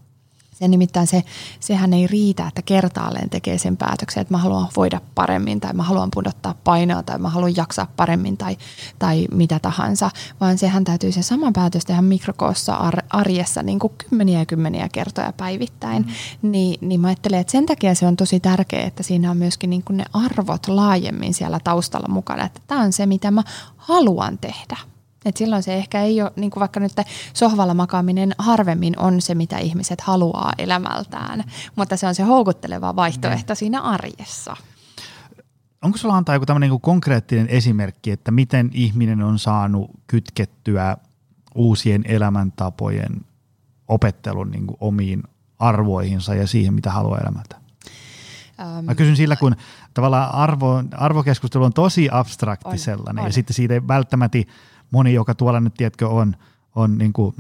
se 0.60 0.68
nimittäin 0.68 1.06
se, 1.06 1.22
sehän 1.60 1.92
ei 1.92 2.06
riitä, 2.06 2.48
että 2.48 2.62
kertaalleen 2.62 3.30
tekee 3.30 3.58
sen 3.58 3.76
päätöksen, 3.76 4.20
että 4.20 4.34
mä 4.34 4.38
haluan 4.38 4.68
voida 4.76 5.00
paremmin 5.14 5.60
tai 5.60 5.72
mä 5.72 5.82
haluan 5.82 6.10
pudottaa 6.14 6.54
painoa 6.64 7.02
tai 7.02 7.18
mä 7.18 7.28
haluan 7.28 7.56
jaksaa 7.56 7.92
paremmin 7.96 8.36
tai, 8.36 8.56
tai 8.98 9.26
mitä 9.32 9.58
tahansa, 9.58 10.10
vaan 10.40 10.58
sehän 10.58 10.84
täytyy 10.84 11.12
se 11.12 11.22
sama 11.22 11.52
päätös 11.52 11.84
tehdä 11.84 12.02
mikrokoossa 12.02 12.92
arjessa 13.10 13.62
niin 13.62 13.78
kuin 13.78 13.92
kymmeniä 13.98 14.38
ja 14.38 14.46
kymmeniä 14.46 14.88
kertoja 14.92 15.32
päivittäin. 15.32 16.02
Mm. 16.42 16.50
Ni, 16.50 16.78
niin 16.80 17.00
mä 17.00 17.08
ajattelen, 17.08 17.40
että 17.40 17.52
sen 17.52 17.66
takia 17.66 17.94
se 17.94 18.06
on 18.06 18.16
tosi 18.16 18.40
tärkeää, 18.40 18.86
että 18.86 19.02
siinä 19.02 19.30
on 19.30 19.36
myöskin 19.36 19.70
niin 19.70 19.84
kuin 19.84 19.96
ne 19.96 20.04
arvot 20.12 20.68
laajemmin 20.68 21.34
siellä 21.34 21.60
taustalla 21.64 22.08
mukana, 22.08 22.44
että 22.44 22.60
tämä 22.66 22.80
on 22.80 22.92
se, 22.92 23.06
mitä 23.06 23.30
mä 23.30 23.42
haluan 23.76 24.38
tehdä. 24.38 24.76
Et 25.24 25.36
silloin 25.36 25.62
se 25.62 25.74
ehkä 25.74 26.02
ei 26.02 26.22
ole, 26.22 26.32
niin 26.36 26.50
kuin 26.50 26.60
vaikka 26.60 26.80
nyt 26.80 26.92
sohvalla 27.34 27.74
makaaminen 27.74 28.34
harvemmin 28.38 28.98
on 28.98 29.20
se, 29.20 29.34
mitä 29.34 29.58
ihmiset 29.58 30.00
haluaa 30.00 30.52
elämältään, 30.58 31.44
mutta 31.76 31.96
se 31.96 32.06
on 32.06 32.14
se 32.14 32.22
houkutteleva 32.22 32.96
vaihtoehto 32.96 33.52
mm. 33.52 33.56
siinä 33.56 33.80
arjessa. 33.80 34.56
Onko 35.82 35.98
sulla 35.98 36.16
antaa 36.16 36.34
joku 36.34 36.46
tämmöinen 36.46 36.70
niin 36.70 36.80
konkreettinen 36.80 37.48
esimerkki, 37.48 38.10
että 38.10 38.30
miten 38.30 38.70
ihminen 38.72 39.22
on 39.22 39.38
saanut 39.38 39.90
kytkettyä 40.06 40.96
uusien 41.54 42.02
elämäntapojen 42.04 43.20
opettelun 43.88 44.50
niin 44.50 44.66
kuin 44.66 44.76
omiin 44.80 45.22
arvoihinsa 45.58 46.34
ja 46.34 46.46
siihen, 46.46 46.74
mitä 46.74 46.90
haluaa 46.90 47.18
elämältä? 47.18 47.60
Mä 48.82 48.94
kysyn 48.94 49.16
sillä, 49.16 49.36
kun 49.36 49.56
tavallaan 49.94 50.34
arvo, 50.34 50.82
arvokeskustelu 50.92 51.64
on 51.64 51.72
tosi 51.72 52.08
abstrakti 52.12 52.68
on, 52.68 52.78
sellainen 52.78 53.22
on. 53.22 53.28
ja 53.28 53.32
sitten 53.32 53.54
siitä 53.54 53.74
ei 53.74 53.88
välttämättä 53.88 54.38
moni, 54.90 55.14
joka 55.14 55.34
tuolla 55.34 55.60
nyt 55.60 55.74
tiedätkö 55.74 56.08
on, 56.08 56.36
on 56.74 56.98
niin 56.98 57.12
kuin, 57.12 57.34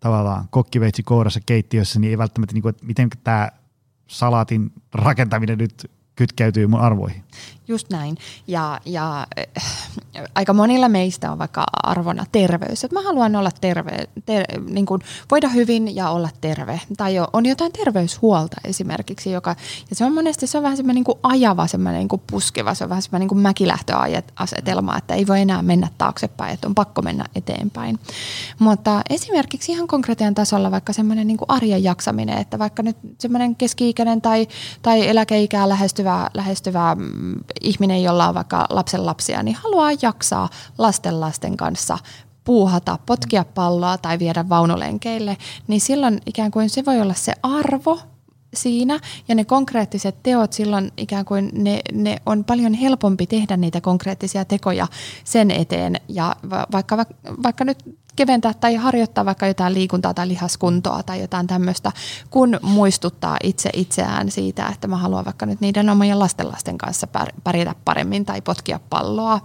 tavallaan 0.00 0.48
kokkiveitsi 0.50 1.02
kourassa 1.02 1.40
keittiössä, 1.46 2.00
niin 2.00 2.10
ei 2.10 2.18
välttämättä, 2.18 2.54
niin 2.54 2.62
kuin, 2.62 2.70
että 2.70 2.86
miten 2.86 3.08
tämä 3.24 3.48
salaatin 4.06 4.72
rakentaminen 4.94 5.58
nyt 5.58 5.90
kytkeytyy 6.16 6.66
mun 6.66 6.80
arvoihin. 6.80 7.24
Just 7.68 7.90
näin. 7.90 8.16
Ja, 8.46 8.80
ja 8.84 9.26
äh, 9.38 10.24
aika 10.34 10.52
monilla 10.52 10.88
meistä 10.88 11.32
on 11.32 11.38
vaikka 11.38 11.64
arvona 11.82 12.26
terveys. 12.32 12.84
Että 12.84 12.96
mä 12.96 13.02
haluan 13.02 13.36
olla 13.36 13.50
terve, 13.60 14.08
ter, 14.26 14.44
niin 14.70 14.86
kuin 14.86 15.00
voida 15.30 15.48
hyvin 15.48 15.96
ja 15.96 16.10
olla 16.10 16.28
terve. 16.40 16.80
Tai 16.96 17.14
on 17.32 17.46
jotain 17.46 17.72
terveyshuolta 17.72 18.56
esimerkiksi, 18.64 19.32
joka, 19.32 19.56
ja 19.90 19.96
se 19.96 20.04
on 20.04 20.14
monesti 20.14 20.46
se 20.46 20.58
on 20.58 20.62
vähän 20.62 20.76
semmoinen 20.76 21.04
niin 21.06 21.18
ajava, 21.22 21.66
semmoinen 21.66 21.98
niin 21.98 22.08
kuin 22.08 22.22
puskeva, 22.30 22.74
se 22.74 22.84
on 22.84 22.90
vähän 22.90 23.02
semmoinen 23.02 23.28
niin 23.28 23.38
mäkilähtöasetelma, 23.38 24.96
että 24.96 25.14
ei 25.14 25.26
voi 25.26 25.40
enää 25.40 25.62
mennä 25.62 25.88
taaksepäin, 25.98 26.54
että 26.54 26.68
on 26.68 26.74
pakko 26.74 27.02
mennä 27.02 27.24
eteenpäin. 27.34 27.98
Mutta 28.58 29.02
esimerkiksi 29.10 29.72
ihan 29.72 29.86
konkreettinen 29.86 30.34
tasolla 30.34 30.70
vaikka 30.70 30.92
semmoinen 30.92 31.26
niin 31.26 31.38
arjen 31.48 31.84
jaksaminen, 31.84 32.38
että 32.38 32.58
vaikka 32.58 32.82
nyt 32.82 32.96
semmoinen 33.18 33.56
keski-ikäinen 33.56 34.22
tai, 34.22 34.48
tai 34.82 35.08
eläkeikää 35.08 35.68
lähestyvä, 35.68 36.30
lähestyvä 36.34 36.94
mm, 36.94 37.34
ihminen, 37.60 38.02
jolla 38.02 38.28
on 38.28 38.34
vaikka 38.34 38.66
lapsen 38.70 39.06
lapsia, 39.06 39.42
niin 39.42 39.56
haluaa 39.56 39.90
jaksaa 40.02 40.48
lasten 40.78 41.20
lasten 41.20 41.56
kanssa 41.56 41.98
puuhata, 42.44 42.98
potkia 43.06 43.44
palloa 43.44 43.98
tai 43.98 44.18
viedä 44.18 44.48
vaunulenkeille, 44.48 45.36
niin 45.68 45.80
silloin 45.80 46.20
ikään 46.26 46.50
kuin 46.50 46.70
se 46.70 46.84
voi 46.84 47.00
olla 47.00 47.14
se 47.14 47.32
arvo 47.42 48.00
siinä 48.54 49.00
ja 49.28 49.34
ne 49.34 49.44
konkreettiset 49.44 50.22
teot 50.22 50.52
silloin 50.52 50.92
ikään 50.96 51.24
kuin 51.24 51.50
ne, 51.52 51.80
ne 51.92 52.16
on 52.26 52.44
paljon 52.44 52.74
helpompi 52.74 53.26
tehdä 53.26 53.56
niitä 53.56 53.80
konkreettisia 53.80 54.44
tekoja 54.44 54.86
sen 55.24 55.50
eteen. 55.50 56.00
Ja 56.08 56.36
vaikka, 56.72 57.06
vaikka 57.42 57.64
nyt 57.64 57.78
keventää 58.16 58.54
tai 58.54 58.74
harjoittaa 58.74 59.24
vaikka 59.24 59.46
jotain 59.46 59.74
liikuntaa 59.74 60.14
tai 60.14 60.28
lihaskuntoa 60.28 61.02
tai 61.02 61.20
jotain 61.20 61.46
tämmöistä, 61.46 61.92
kun 62.30 62.58
muistuttaa 62.62 63.36
itse 63.42 63.70
itseään 63.72 64.30
siitä, 64.30 64.66
että 64.66 64.88
mä 64.88 64.96
haluan 64.96 65.24
vaikka 65.24 65.46
nyt 65.46 65.60
niiden 65.60 65.90
omien 65.90 66.18
lastenlasten 66.18 66.78
kanssa 66.78 67.08
pärjätä 67.44 67.74
paremmin 67.84 68.24
tai 68.24 68.40
potkia 68.40 68.80
palloa 68.90 69.40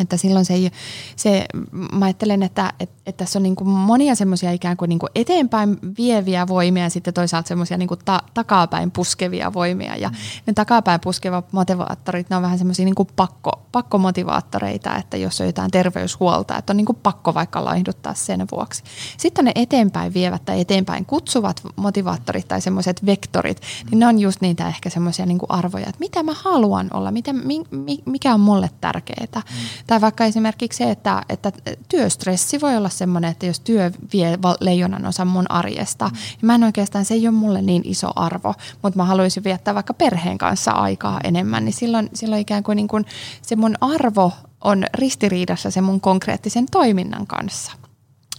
että 0.00 0.16
silloin 0.16 0.44
se, 0.44 0.54
ei, 0.54 0.70
se 1.16 1.46
mä 1.92 2.04
ajattelen, 2.04 2.42
että, 2.42 2.72
että, 2.80 2.96
että 3.06 3.24
tässä 3.24 3.38
on 3.38 3.42
niin 3.42 3.56
kuin 3.56 3.68
monia 3.68 4.14
semmoisia 4.14 4.52
ikään 4.52 4.76
kuin, 4.76 4.88
niin 4.88 4.98
kuin 4.98 5.10
eteenpäin 5.14 5.78
vieviä 5.98 6.48
voimia 6.48 6.82
ja 6.82 6.90
sitten 6.90 7.14
toisaalta 7.14 7.48
semmoisia 7.48 7.76
niin 7.76 7.88
kuin 7.88 8.00
ta, 8.04 8.22
takapäin 8.34 8.90
puskevia 8.90 9.52
voimia. 9.52 9.96
Ja 9.96 10.08
mm. 10.08 10.14
ne 10.46 10.52
takapäin 10.52 11.00
puskevat 11.00 11.52
motivaattorit, 11.52 12.30
ne 12.30 12.36
on 12.36 12.42
vähän 12.42 12.58
semmoisia 12.58 12.84
niin 12.84 12.94
kuin 12.94 13.08
pakko, 13.16 13.50
pakkomotivaattoreita, 13.72 14.96
että 14.96 15.16
jos 15.16 15.40
on 15.40 15.46
jotain 15.46 15.70
terveyshuolta, 15.70 16.58
että 16.58 16.72
on 16.72 16.76
niin 16.76 16.86
kuin 16.86 16.98
pakko 17.02 17.34
vaikka 17.34 17.64
laihduttaa 17.64 18.14
sen 18.14 18.46
vuoksi. 18.52 18.82
Sitten 19.16 19.44
ne 19.44 19.52
eteenpäin 19.54 20.14
vievät 20.14 20.44
tai 20.44 20.60
eteenpäin 20.60 21.06
kutsuvat 21.06 21.62
motivaattorit 21.76 22.48
tai 22.48 22.60
semmoiset 22.60 23.06
vektorit, 23.06 23.60
niin 23.90 23.98
ne 23.98 24.06
on 24.06 24.18
just 24.18 24.40
niitä 24.40 24.68
ehkä 24.68 24.90
semmoisia 24.90 25.26
niin 25.26 25.38
kuin 25.38 25.50
arvoja, 25.50 25.86
että 25.86 26.00
mitä 26.00 26.22
mä 26.22 26.32
haluan 26.42 26.90
olla, 26.92 27.10
mitä, 27.10 27.32
mi, 27.32 27.64
mikä 28.04 28.34
on 28.34 28.40
mulle 28.40 28.70
tärkeää. 28.80 29.18
Mm 29.34 29.77
Tai 29.86 30.00
vaikka 30.00 30.24
esimerkiksi 30.24 30.76
se, 30.76 30.90
että, 30.90 31.22
että 31.28 31.52
työstressi 31.88 32.60
voi 32.60 32.76
olla 32.76 32.88
sellainen, 32.88 33.30
että 33.30 33.46
jos 33.46 33.60
työ 33.60 33.90
vie 34.12 34.38
leijonan 34.60 35.06
osan 35.06 35.26
mun 35.26 35.50
arjesta, 35.50 36.08
mm. 36.08 36.14
niin 36.14 36.46
mä 36.46 36.54
en 36.54 36.64
oikeastaan, 36.64 37.04
se 37.04 37.14
ei 37.14 37.28
ole 37.28 37.34
mulle 37.34 37.62
niin 37.62 37.82
iso 37.84 38.10
arvo, 38.16 38.54
mutta 38.82 38.96
mä 38.96 39.04
haluaisin 39.04 39.44
viettää 39.44 39.74
vaikka 39.74 39.94
perheen 39.94 40.38
kanssa 40.38 40.70
aikaa 40.70 41.20
enemmän, 41.24 41.64
niin 41.64 41.72
silloin, 41.72 42.10
silloin 42.14 42.40
ikään 42.40 42.62
kuin, 42.62 42.76
niin 42.76 42.88
kuin 42.88 43.06
se 43.42 43.56
mun 43.56 43.74
arvo 43.80 44.32
on 44.64 44.84
ristiriidassa 44.94 45.70
sen 45.70 45.84
mun 45.84 46.00
konkreettisen 46.00 46.66
toiminnan 46.70 47.26
kanssa 47.26 47.72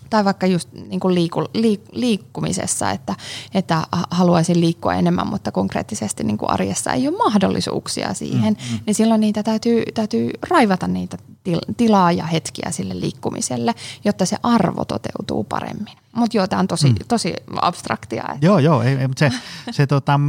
tai 0.09 0.25
vaikka 0.25 0.47
just 0.47 0.69
niin 0.73 0.99
kuin 0.99 1.15
liiku, 1.15 1.45
liik, 1.53 1.81
liikkumisessa, 1.91 2.91
että, 2.91 3.15
että 3.53 3.87
haluaisin 4.11 4.61
liikkua 4.61 4.93
enemmän, 4.93 5.27
mutta 5.27 5.51
konkreettisesti 5.51 6.23
niin 6.23 6.37
kuin 6.37 6.51
arjessa 6.51 6.93
ei 6.93 7.07
ole 7.07 7.17
mahdollisuuksia 7.17 8.13
siihen, 8.13 8.53
mm, 8.53 8.73
mm. 8.73 8.79
niin 8.85 8.95
silloin 8.95 9.21
niitä 9.21 9.43
täytyy, 9.43 9.83
täytyy 9.93 10.29
raivata 10.49 10.87
niitä 10.87 11.17
til, 11.43 11.59
tilaa 11.77 12.11
ja 12.11 12.25
hetkiä 12.25 12.71
sille 12.71 12.99
liikkumiselle, 12.99 13.75
jotta 14.05 14.25
se 14.25 14.37
arvo 14.43 14.85
toteutuu 14.85 15.43
paremmin. 15.43 15.97
Mutta 16.15 16.37
joo, 16.37 16.47
tämä 16.47 16.59
on 16.59 16.67
tosi, 16.67 16.89
mm. 16.89 16.95
tosi 17.07 17.33
abstraktia. 17.61 18.23
Että. 18.33 18.45
Joo, 18.45 18.59
joo, 18.59 18.81
ei, 18.81 18.95
ei, 18.95 19.07
mutta 19.07 19.29
se, 19.29 19.39
se, 19.71 19.87
tota, 19.87 20.19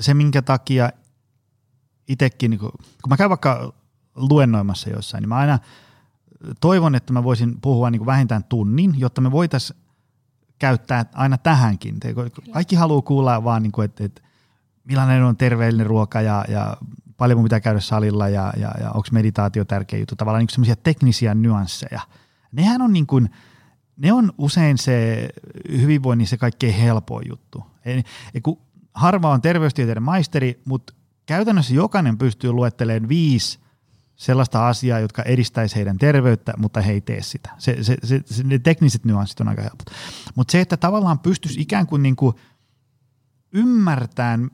se 0.00 0.14
minkä 0.14 0.42
takia 0.42 0.90
itsekin, 2.08 2.50
niin 2.50 2.60
kun, 2.60 2.72
kun 2.72 3.08
mä 3.08 3.16
käyn 3.16 3.30
vaikka 3.30 3.72
luennoimassa 4.14 4.90
jossain, 4.90 5.22
niin 5.22 5.28
mä 5.28 5.36
aina– 5.36 5.58
toivon, 6.60 6.94
että 6.94 7.12
mä 7.12 7.24
voisin 7.24 7.60
puhua 7.60 7.90
niin 7.90 8.00
kuin 8.00 8.06
vähintään 8.06 8.44
tunnin, 8.44 8.94
jotta 8.98 9.20
me 9.20 9.32
voitaisiin 9.32 9.80
käyttää 10.58 11.04
aina 11.12 11.38
tähänkin. 11.38 11.96
Kaikki 12.52 12.76
haluaa 12.76 13.02
kuulla 13.02 13.44
vaan, 13.44 13.62
niin 13.62 13.72
kuin, 13.72 13.84
että, 13.84 14.04
että 14.04 14.22
millainen 14.84 15.24
on 15.24 15.36
terveellinen 15.36 15.86
ruoka 15.86 16.20
ja, 16.20 16.44
ja 16.48 16.76
paljon 17.16 17.38
mun 17.38 17.44
pitää 17.44 17.60
käydä 17.60 17.80
salilla 17.80 18.28
ja, 18.28 18.52
ja, 18.56 18.74
ja 18.80 18.90
onko 18.90 19.08
meditaatio 19.12 19.64
tärkeä 19.64 19.98
juttu. 19.98 20.16
Tavallaan 20.16 20.42
niin 20.42 20.50
semmoisia 20.50 20.76
teknisiä 20.76 21.34
nyansseja. 21.34 22.00
Nehän 22.52 22.82
on 22.82 22.92
niin 22.92 23.06
kuin, 23.06 23.30
ne 23.96 24.12
on 24.12 24.32
usein 24.38 24.78
se 24.78 25.28
hyvinvoinnin 25.70 26.26
se 26.26 26.36
kaikkein 26.36 26.74
helpoin 26.74 27.28
juttu. 27.28 27.66
Ei, 27.84 28.40
kun 28.42 28.58
harva 28.94 29.30
on 29.30 29.42
terveystieteiden 29.42 30.02
maisteri, 30.02 30.62
mutta 30.64 30.92
käytännössä 31.26 31.74
jokainen 31.74 32.18
pystyy 32.18 32.52
luettelemaan 32.52 33.08
viisi 33.08 33.58
sellaista 34.16 34.68
asiaa, 34.68 35.00
jotka 35.00 35.22
edistäisi 35.22 35.76
heidän 35.76 35.98
terveyttä, 35.98 36.54
mutta 36.56 36.80
he 36.80 36.92
ei 36.92 37.00
tee 37.00 37.22
sitä. 37.22 37.50
Se, 37.58 37.84
se, 37.84 37.96
se, 38.04 38.20
se, 38.24 38.42
ne 38.42 38.58
tekniset 38.58 39.04
nyanssit 39.04 39.40
on 39.40 39.48
aika 39.48 39.62
helpot. 39.62 39.90
Mutta 40.34 40.52
se, 40.52 40.60
että 40.60 40.76
tavallaan 40.76 41.18
pystyisi 41.18 41.60
ikään 41.60 41.86
kuin, 41.86 42.02
niin 42.02 42.16
kuin 42.16 42.36
ymmärtämään, 43.52 44.50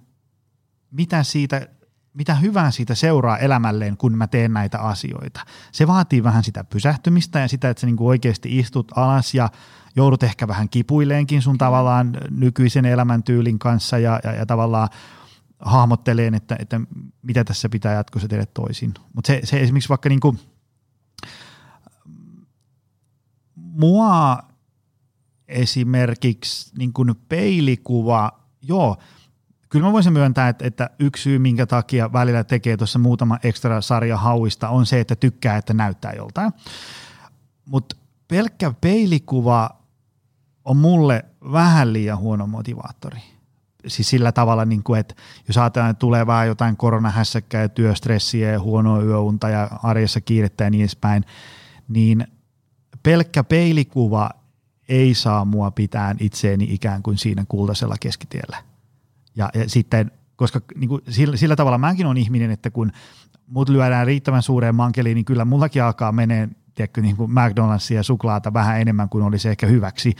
mitä, 0.91 1.23
siitä, 1.23 1.69
mitä 2.15 2.35
hyvää 2.35 2.71
siitä 2.71 2.95
seuraa 2.95 3.39
elämälleen, 3.39 3.97
kun 3.97 4.19
mä 4.19 4.27
teen 4.27 4.53
näitä 4.53 4.79
asioita. 4.79 5.41
Se 5.73 5.87
vaatii 5.87 6.25
vähän 6.25 6.45
sitä 6.45 6.65
pysähtymistä 6.65 7.41
ja 7.41 7.49
sitä, 7.49 7.71
että 7.71 7.81
sä 7.81 7.87
niin 7.87 7.97
kuin 7.97 8.09
oikeasti 8.09 8.59
istut 8.59 8.93
alas 8.97 9.35
ja 9.35 9.49
joudut 9.97 10.23
ehkä 10.23 10.49
vähän 10.49 10.69
kipuileenkin 10.69 11.43
sun 11.43 11.59
tavallaan 11.59 12.17
nykyisen 12.31 12.85
elämäntyylin 12.85 13.59
kanssa 13.59 13.99
ja, 13.99 14.21
ja, 14.25 14.33
ja 14.33 14.47
tavallaan– 14.47 14.89
hahmotteleen, 15.63 16.35
että, 16.35 16.57
että 16.59 16.81
mitä 17.23 17.45
tässä 17.45 17.69
pitää 17.69 17.95
jatkossa 17.95 18.29
tehdä 18.29 18.47
toisin. 18.47 18.95
Mutta 19.15 19.27
se, 19.27 19.41
se 19.45 19.61
esimerkiksi 19.61 19.89
vaikka 19.89 20.09
niinku, 20.09 20.37
mua 23.55 24.39
esimerkiksi 25.49 26.73
niin 26.79 26.93
kuin 26.93 27.15
peilikuva, 27.29 28.33
joo, 28.63 28.97
kyllä 29.69 29.87
mä 29.87 29.93
voisin 29.93 30.13
myöntää, 30.13 30.49
että, 30.49 30.67
että 30.67 30.91
yksi 30.99 31.23
syy, 31.23 31.39
minkä 31.39 31.67
takia 31.67 32.13
välillä 32.13 32.45
tekee 32.45 32.77
tuossa 32.77 32.99
muutama 32.99 33.39
ekstra 33.43 33.81
sarja 33.81 34.17
hauista, 34.17 34.69
on 34.69 34.87
se, 34.87 35.01
että 35.01 35.17
tykkää, 35.17 35.57
että 35.57 35.75
näyttää 35.75 36.13
joltain. 36.13 36.53
Mutta 37.65 37.97
pelkkä 38.29 38.73
peilikuva 38.81 39.71
on 40.65 40.77
mulle 40.77 41.25
vähän 41.53 41.93
liian 41.93 42.19
huono 42.19 42.47
motivaattori 42.47 43.19
siis 43.87 44.09
sillä 44.11 44.33
tavalla, 44.33 44.65
niin 44.65 44.83
kuin, 44.83 45.01
että 45.01 45.15
jos 45.49 45.59
ajatellaan, 45.59 45.91
että 45.91 45.99
tulee 45.99 46.27
vähän 46.27 46.47
jotain 46.47 46.77
koronahässäkkää 46.77 47.63
ja 47.63 47.69
työstressiä 47.69 48.53
ja 48.53 48.61
huonoa 48.61 49.03
yöunta 49.03 49.49
ja 49.49 49.71
arjessa 49.83 50.21
kiirettä 50.21 50.65
ja 50.65 50.71
niin 50.71 50.81
edespäin, 50.81 51.25
niin 51.89 52.27
pelkkä 53.03 53.45
peilikuva 53.45 54.31
ei 54.89 55.15
saa 55.15 55.45
mua 55.45 55.71
pitää 55.71 56.15
itseeni 56.21 56.67
ikään 56.71 57.03
kuin 57.03 57.19
siinä 57.19 57.45
kultaisella 57.49 57.97
keskitiellä. 58.01 58.57
Ja, 59.37 59.51
ja 59.55 59.69
sitten, 59.69 60.11
koska 60.37 60.61
niin 60.75 60.89
kuin 60.89 61.03
sillä, 61.09 61.37
sillä 61.37 61.57
tavalla 61.57 61.79
mäkin 61.79 62.07
on 62.07 62.17
ihminen, 62.17 62.51
että 62.51 62.71
kun 62.71 62.93
mut 63.47 63.69
lyödään 63.69 64.07
riittävän 64.07 64.43
suureen 64.43 64.75
mankeliin, 64.75 65.15
niin 65.15 65.25
kyllä 65.25 65.45
mullakin 65.45 65.83
alkaa 65.83 66.13
menee 66.13 66.49
tiedätkö, 66.75 67.01
niin 67.01 67.17
kuin 67.17 67.31
McDonald'sia 67.31 67.95
ja 67.95 68.03
suklaata 68.03 68.53
vähän 68.53 68.81
enemmän 68.81 69.09
kuin 69.09 69.25
olisi 69.25 69.49
ehkä 69.49 69.67
hyväksi 69.67 70.15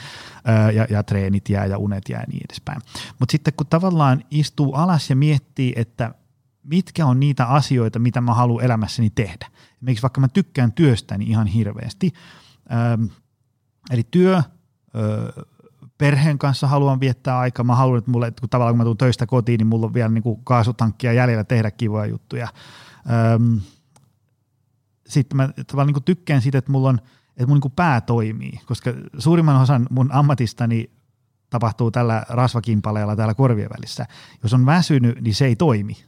ja, 0.75 0.87
ja 0.91 1.03
treenit 1.03 1.49
jää 1.49 1.67
ja 1.67 1.79
unet 1.79 2.09
jää 2.09 2.21
ja 2.21 2.27
niin 2.29 2.43
edespäin. 2.51 2.83
Mutta 3.19 3.33
sitten 3.33 3.55
kun 3.57 3.67
tavallaan 3.67 4.25
istuu 4.31 4.75
alas 4.75 5.11
ja 5.11 5.17
miettii, 5.17 5.73
että 5.77 6.15
mitkä 6.65 7.07
on 7.07 7.21
niitä 7.21 7.47
asioita, 7.47 7.99
mitä 7.99 8.21
mä 8.21 8.35
haluan 8.35 8.65
elämässäni 8.65 9.11
tehdä. 9.11 9.47
Esimerkiksi 9.75 10.03
vaikka 10.03 10.21
mä 10.21 10.29
tykkään 10.29 10.73
työstäni 10.73 11.25
ihan 11.25 11.47
hirveästi. 11.47 12.13
Eli 13.91 14.03
työ, 14.11 14.43
perheen 15.99 16.39
kanssa 16.39 16.67
haluan 16.67 17.01
viettää 17.01 17.39
aikaa. 17.39 17.65
Mä 17.65 17.77
haluan, 17.77 17.99
että 17.99 18.11
mulle, 18.11 18.33
kun 18.41 18.49
tavallaan 18.49 18.75
kun 18.75 18.79
mä 18.79 18.85
tulen 18.85 18.97
töistä 18.97 19.27
kotiin, 19.27 19.59
niin 19.59 19.67
mulla 19.67 19.87
on 19.87 19.95
vielä 19.95 20.09
niin 20.09 20.23
kuin 20.23 20.41
kaasutankkia 20.45 21.13
jäljellä 21.13 21.45
tehdä 21.45 21.71
kivoja 21.71 22.07
juttuja. 22.07 22.49
Ähm, 23.11 23.57
sitten 25.09 25.37
mä 25.37 25.49
tavallaan 25.67 25.95
niin 25.95 26.05
tykkään 26.05 26.43
siitä, 26.43 26.59
että 26.59 26.73
mulla 26.73 26.89
on, 26.89 26.99
että 27.29 27.47
mun 27.47 27.61
niin 27.63 27.73
pää 27.73 28.01
toimii, 28.01 28.61
koska 28.67 28.93
suurimman 29.19 29.61
osan 29.61 29.87
mun 29.91 30.13
ammatistani 30.13 30.91
tapahtuu 31.51 31.91
tällä 31.91 32.27
rasvakimpaleella 32.29 33.17
täällä 33.17 33.35
korvien 33.35 33.71
välissä. 33.77 34.07
Jos 34.43 34.55
on 34.55 34.67
väsynyt, 34.67 35.21
niin 35.21 35.35
se 35.35 35.47
ei 35.47 35.57
toimi. 35.57 36.05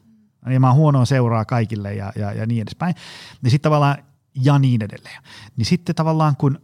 Ja 0.51 0.61
mä 0.61 0.67
oon 0.67 0.77
huonoa 0.77 1.05
seuraa 1.05 1.45
kaikille 1.45 1.95
ja, 1.95 2.13
ja, 2.17 2.33
ja 2.33 2.47
niin 2.47 2.63
edespäin. 2.63 2.95
Niin 3.43 3.51
sitten 3.51 3.71
tavallaan, 3.71 3.97
ja 4.35 4.59
niin 4.59 4.83
edelleen. 4.83 5.23
Niin 5.57 5.67
sitten 5.67 5.95
tavallaan 5.95 6.37
kun 6.37 6.59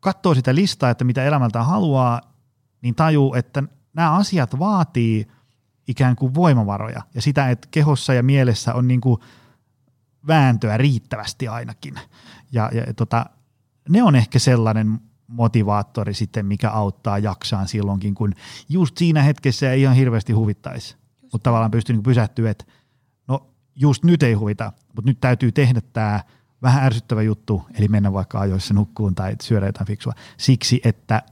katsoo 0.00 0.34
sitä 0.34 0.54
listaa, 0.54 0.90
että 0.90 1.04
mitä 1.04 1.24
elämältä 1.24 1.62
haluaa, 1.62 2.20
niin 2.82 2.94
tajuu, 2.94 3.34
että 3.34 3.62
nämä 3.94 4.12
asiat 4.12 4.58
vaatii 4.58 5.26
ikään 5.88 6.16
kuin 6.16 6.34
voimavaroja 6.34 7.02
ja 7.14 7.22
sitä, 7.22 7.50
että 7.50 7.68
kehossa 7.70 8.14
ja 8.14 8.22
mielessä 8.22 8.74
on 8.74 8.88
niin 8.88 9.00
kuin– 9.00 9.20
vääntöä 10.26 10.76
riittävästi 10.76 11.48
ainakin. 11.48 11.94
Ja, 12.52 12.70
ja 12.74 12.94
tota, 12.94 13.26
ne 13.88 14.02
on 14.02 14.16
ehkä 14.16 14.38
sellainen 14.38 15.00
motivaattori 15.26 16.14
sitten, 16.14 16.46
mikä 16.46 16.70
auttaa 16.70 17.18
jaksaan 17.18 17.68
silloinkin, 17.68 18.14
kun 18.14 18.34
just 18.68 18.98
siinä 18.98 19.22
hetkessä 19.22 19.72
ei 19.72 19.82
ihan 19.82 19.96
hirveästi 19.96 20.32
huvittaisi. 20.32 20.96
Mutta 21.22 21.38
tavallaan 21.38 21.70
pystyy 21.70 21.96
niin 21.96 22.02
pysähtyä, 22.02 22.50
että 22.50 22.64
no 23.28 23.46
just 23.74 24.04
nyt 24.04 24.22
ei 24.22 24.34
huvita, 24.34 24.72
mutta 24.96 25.10
nyt 25.10 25.20
täytyy 25.20 25.52
tehdä 25.52 25.80
tämä 25.92 26.20
vähän 26.62 26.84
ärsyttävä 26.84 27.22
juttu, 27.22 27.62
eli 27.74 27.88
mennä 27.88 28.12
vaikka 28.12 28.40
ajoissa 28.40 28.74
nukkuun 28.74 29.14
tai 29.14 29.34
syödä 29.42 29.66
jotain 29.66 29.86
fiksua, 29.86 30.12
siksi 30.36 30.80
että 30.84 31.22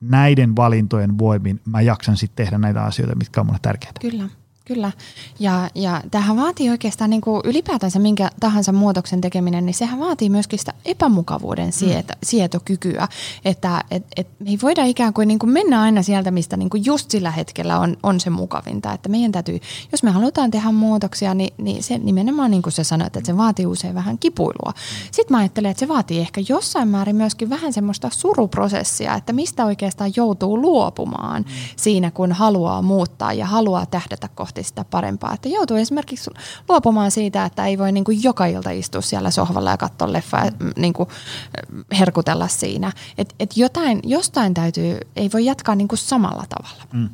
näiden 0.00 0.56
valintojen 0.56 1.18
voimin 1.18 1.60
mä 1.64 1.80
jaksan 1.80 2.16
sitten 2.16 2.44
tehdä 2.44 2.58
näitä 2.58 2.82
asioita, 2.84 3.16
mitkä 3.16 3.40
on 3.40 3.46
mulle 3.46 3.58
tärkeitä. 3.62 4.00
Kyllä. 4.00 4.28
Kyllä. 4.64 4.92
Ja, 5.40 5.70
ja 5.74 6.02
tähän 6.10 6.36
vaatii 6.36 6.70
oikeastaan 6.70 7.10
niin 7.10 7.20
kuin 7.20 7.40
ylipäätänsä 7.44 7.98
minkä 7.98 8.30
tahansa 8.40 8.72
muutoksen 8.72 9.20
tekeminen, 9.20 9.66
niin 9.66 9.74
sehän 9.74 9.98
vaatii 9.98 10.30
myöskin 10.30 10.58
sitä 10.58 10.72
epämukavuuden 10.84 11.72
sieto, 11.72 12.12
mm. 12.12 12.18
sietokykyä. 12.22 13.08
Että 13.44 13.84
et, 13.90 14.04
et 14.16 14.28
me 14.38 14.50
ei 14.50 14.58
voida 14.62 14.84
ikään 14.84 15.12
kuin, 15.12 15.28
niin 15.28 15.38
kuin 15.38 15.50
mennä 15.50 15.80
aina 15.80 16.02
sieltä, 16.02 16.30
mistä 16.30 16.56
niin 16.56 16.70
kuin 16.70 16.84
just 16.84 17.10
sillä 17.10 17.30
hetkellä 17.30 17.78
on, 17.78 17.96
on 18.02 18.20
se 18.20 18.30
mukavinta. 18.30 18.92
Että 18.92 19.08
meidän 19.08 19.32
täytyy, 19.32 19.60
jos 19.92 20.02
me 20.02 20.10
halutaan 20.10 20.50
tehdä 20.50 20.72
muutoksia, 20.72 21.34
niin, 21.34 21.54
niin 21.58 21.82
se 21.82 21.98
nimenomaan 21.98 22.50
niin 22.50 22.62
kuin 22.62 22.72
sä 22.72 22.84
sanoit, 22.84 23.16
että 23.16 23.26
se 23.26 23.36
vaatii 23.36 23.66
usein 23.66 23.94
vähän 23.94 24.18
kipuilua. 24.18 24.72
Sitten 25.10 25.34
mä 25.34 25.38
ajattelen, 25.38 25.70
että 25.70 25.80
se 25.80 25.88
vaatii 25.88 26.20
ehkä 26.20 26.40
jossain 26.48 26.88
määrin 26.88 27.16
myöskin 27.16 27.50
vähän 27.50 27.72
semmoista 27.72 28.10
suruprosessia, 28.12 29.14
että 29.14 29.32
mistä 29.32 29.64
oikeastaan 29.64 30.12
joutuu 30.16 30.62
luopumaan 30.62 31.42
mm. 31.42 31.54
siinä, 31.76 32.10
kun 32.10 32.32
haluaa 32.32 32.82
muuttaa 32.82 33.32
ja 33.32 33.46
haluaa 33.46 33.86
tähdätä 33.86 34.28
kohti 34.34 34.51
kohti 34.52 34.68
sitä 34.68 34.84
parempaa. 34.84 35.34
Että 35.34 35.48
joutuu 35.48 35.76
esimerkiksi 35.76 36.30
luopumaan 36.68 37.10
siitä, 37.10 37.44
että 37.44 37.66
ei 37.66 37.78
voi 37.78 37.92
niin 37.92 38.04
kuin 38.04 38.22
joka 38.22 38.46
ilta 38.46 38.70
istua 38.70 39.00
siellä 39.00 39.30
sohvalla 39.30 39.70
ja 39.70 39.76
katsoa 39.76 40.12
leffaa 40.12 40.44
ja 40.44 40.52
niin 40.76 40.92
kuin 40.92 41.08
herkutella 41.98 42.48
siinä. 42.48 42.92
Et, 43.18 43.34
et 43.40 43.56
jotain, 43.56 44.00
jostain 44.04 44.54
täytyy, 44.54 44.98
ei 45.16 45.30
voi 45.32 45.44
jatkaa 45.44 45.74
niin 45.74 45.88
kuin 45.88 45.98
samalla 45.98 46.44
tavalla. 46.48 46.84
Mm. 46.92 47.08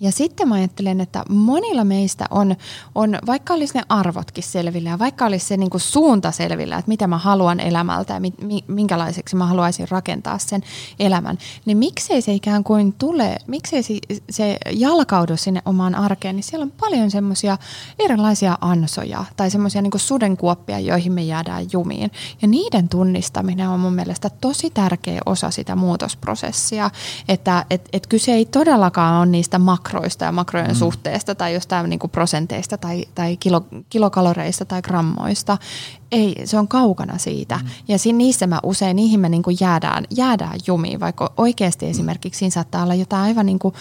Ja 0.00 0.12
sitten 0.12 0.48
mä 0.48 0.54
ajattelen, 0.54 1.00
että 1.00 1.24
monilla 1.28 1.84
meistä 1.84 2.26
on, 2.30 2.56
on 2.94 3.18
vaikka 3.26 3.54
olisi 3.54 3.78
ne 3.78 3.82
arvotkin 3.88 4.44
selvillä 4.44 4.90
ja 4.90 4.98
vaikka 4.98 5.26
olisi 5.26 5.46
se 5.46 5.56
niin 5.56 5.70
kuin 5.70 5.80
suunta 5.80 6.30
selvillä, 6.30 6.76
että 6.78 6.88
mitä 6.88 7.06
mä 7.06 7.18
haluan 7.18 7.60
elämältä 7.60 8.14
ja 8.14 8.20
mi, 8.20 8.32
mi, 8.42 8.64
minkälaiseksi 8.66 9.36
mä 9.36 9.46
haluaisin 9.46 9.88
rakentaa 9.90 10.38
sen 10.38 10.62
elämän, 10.98 11.38
niin 11.64 11.78
miksei 11.78 12.22
se 12.22 12.32
ikään 12.32 12.64
kuin 12.64 12.92
tule, 12.92 13.36
miksei 13.46 13.82
se, 13.82 13.98
se 14.30 14.56
jalkaudu 14.72 15.36
sinne 15.36 15.62
omaan 15.64 15.94
arkeen, 15.94 16.36
niin 16.36 16.44
siellä 16.44 16.64
on 16.64 16.72
paljon 16.80 17.10
semmoisia 17.10 17.58
erilaisia 17.98 18.58
ansoja 18.60 19.24
tai 19.36 19.50
semmoisia 19.50 19.82
niin 19.82 19.92
sudenkuoppia, 19.96 20.78
joihin 20.78 21.12
me 21.12 21.22
jäädään 21.22 21.66
jumiin. 21.72 22.10
Ja 22.42 22.48
niiden 22.48 22.88
tunnistaminen 22.88 23.68
on 23.68 23.80
mun 23.80 23.94
mielestä 23.94 24.30
tosi 24.40 24.70
tärkeä 24.70 25.20
osa 25.26 25.50
sitä 25.50 25.76
muutosprosessia, 25.76 26.90
että 27.28 27.64
et, 27.70 27.88
et 27.92 28.06
kyse 28.06 28.32
ei 28.32 28.44
todellakaan 28.44 29.18
ole 29.18 29.26
niistä 29.26 29.58
makro 29.58 29.83
makroista 29.84 30.24
ja 30.24 30.32
makrojen 30.32 30.68
mm. 30.70 30.74
suhteesta 30.74 31.34
tai 31.34 31.54
jostain 31.54 31.90
niin 31.90 31.98
kuin 31.98 32.10
prosenteista 32.10 32.78
tai, 32.78 33.04
tai 33.14 33.36
kilo, 33.36 33.66
kilokaloreista 33.90 34.64
tai 34.64 34.82
grammoista. 34.82 35.58
Ei, 36.12 36.34
se 36.44 36.58
on 36.58 36.68
kaukana 36.68 37.18
siitä. 37.18 37.56
Mm. 37.56 37.68
Ja 37.88 37.98
siinä, 37.98 38.16
niissä 38.16 38.46
mä 38.46 38.60
usein, 38.62 38.96
niihin 38.96 39.20
me 39.20 39.28
niin 39.28 39.42
kuin 39.42 39.56
jäädään, 39.60 40.04
jäädään 40.16 40.58
jumiin, 40.66 41.00
vaikka 41.00 41.32
oikeasti 41.36 41.86
esimerkiksi 41.86 42.38
siinä 42.38 42.50
saattaa 42.50 42.82
olla 42.82 42.94
jotain 42.94 43.22
aivan 43.22 43.46
niin 43.46 43.58
kuin 43.58 43.74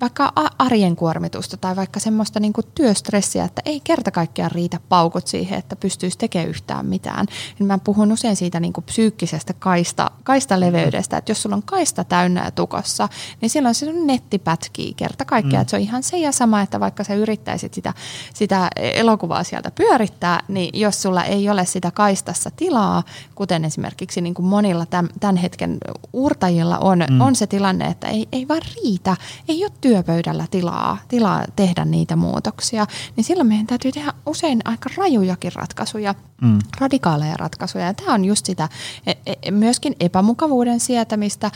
vaikka 0.00 0.32
arjen 0.58 0.96
kuormitusta 0.96 1.56
tai 1.56 1.76
vaikka 1.76 2.00
semmoista 2.00 2.40
niin 2.40 2.52
työstressiä, 2.74 3.44
että 3.44 3.62
ei 3.64 3.80
kerta 3.84 4.10
kaikkiaan 4.10 4.50
riitä 4.50 4.80
paukut 4.88 5.26
siihen, 5.26 5.58
että 5.58 5.76
pystyisi 5.76 6.18
tekemään 6.18 6.48
yhtään 6.48 6.86
mitään. 6.86 7.26
Niin 7.58 7.66
mä 7.66 7.78
puhun 7.78 8.12
usein 8.12 8.36
siitä 8.36 8.60
niin 8.60 8.72
psyykkisestä 8.86 9.52
kaista, 9.52 10.10
kaistaleveydestä, 10.24 11.16
että 11.16 11.30
jos 11.30 11.42
sulla 11.42 11.56
on 11.56 11.62
kaista 11.62 12.04
täynnä 12.04 12.44
ja 12.44 12.50
tukossa, 12.50 13.08
niin 13.40 13.50
silloin 13.50 13.74
se 13.74 13.88
on 13.88 14.06
netti 14.06 14.38
pätkii 14.38 14.94
kerta 14.94 15.24
kaikkiaan. 15.24 15.60
Mm. 15.60 15.62
Että 15.62 15.70
se 15.70 15.76
on 15.76 15.82
ihan 15.82 16.02
se 16.02 16.18
ja 16.18 16.32
sama, 16.32 16.60
että 16.60 16.80
vaikka 16.80 17.04
sä 17.04 17.14
yrittäisit 17.14 17.74
sitä, 17.74 17.94
sitä 18.34 18.68
elokuvaa 18.76 19.44
sieltä 19.44 19.70
pyörittää, 19.70 20.42
niin 20.48 20.80
jos 20.80 21.02
sulla 21.02 21.24
ei 21.24 21.50
ole 21.50 21.66
sitä 21.66 21.90
kaistassa 21.90 22.50
tilaa, 22.56 23.02
kuten 23.34 23.64
esimerkiksi 23.64 24.20
niin 24.20 24.34
kuin 24.34 24.46
monilla 24.46 24.86
tämän, 24.86 25.10
tämän 25.20 25.36
hetken 25.36 25.78
uurtajilla 26.12 26.78
on, 26.78 27.04
mm. 27.10 27.20
on 27.20 27.34
se 27.34 27.46
tilanne, 27.46 27.86
että 27.86 28.06
ei, 28.06 28.28
ei 28.32 28.48
vaan 28.48 28.62
riitä, 28.74 29.16
ei 29.48 29.64
ole 29.64 29.72
työpöydällä 29.80 30.46
tilaa, 30.50 30.98
tilaa 31.08 31.44
tehdä 31.56 31.84
niitä 31.84 32.16
muutoksia, 32.16 32.86
niin 33.16 33.24
silloin 33.24 33.48
meidän 33.48 33.66
täytyy 33.66 33.92
tehdä 33.92 34.12
usein 34.26 34.60
aika 34.64 34.90
rajujakin 34.96 35.52
ratkaisuja, 35.54 36.14
mm. 36.42 36.58
radikaaleja 36.80 37.36
ratkaisuja. 37.36 37.84
Ja 37.84 37.94
tämä 37.94 38.14
on 38.14 38.24
just 38.24 38.46
sitä 38.46 38.68
e, 39.06 39.12
e, 39.26 39.50
myöskin 39.50 39.96
epämukavuuden 40.00 40.80
sietämistä, 40.80 41.50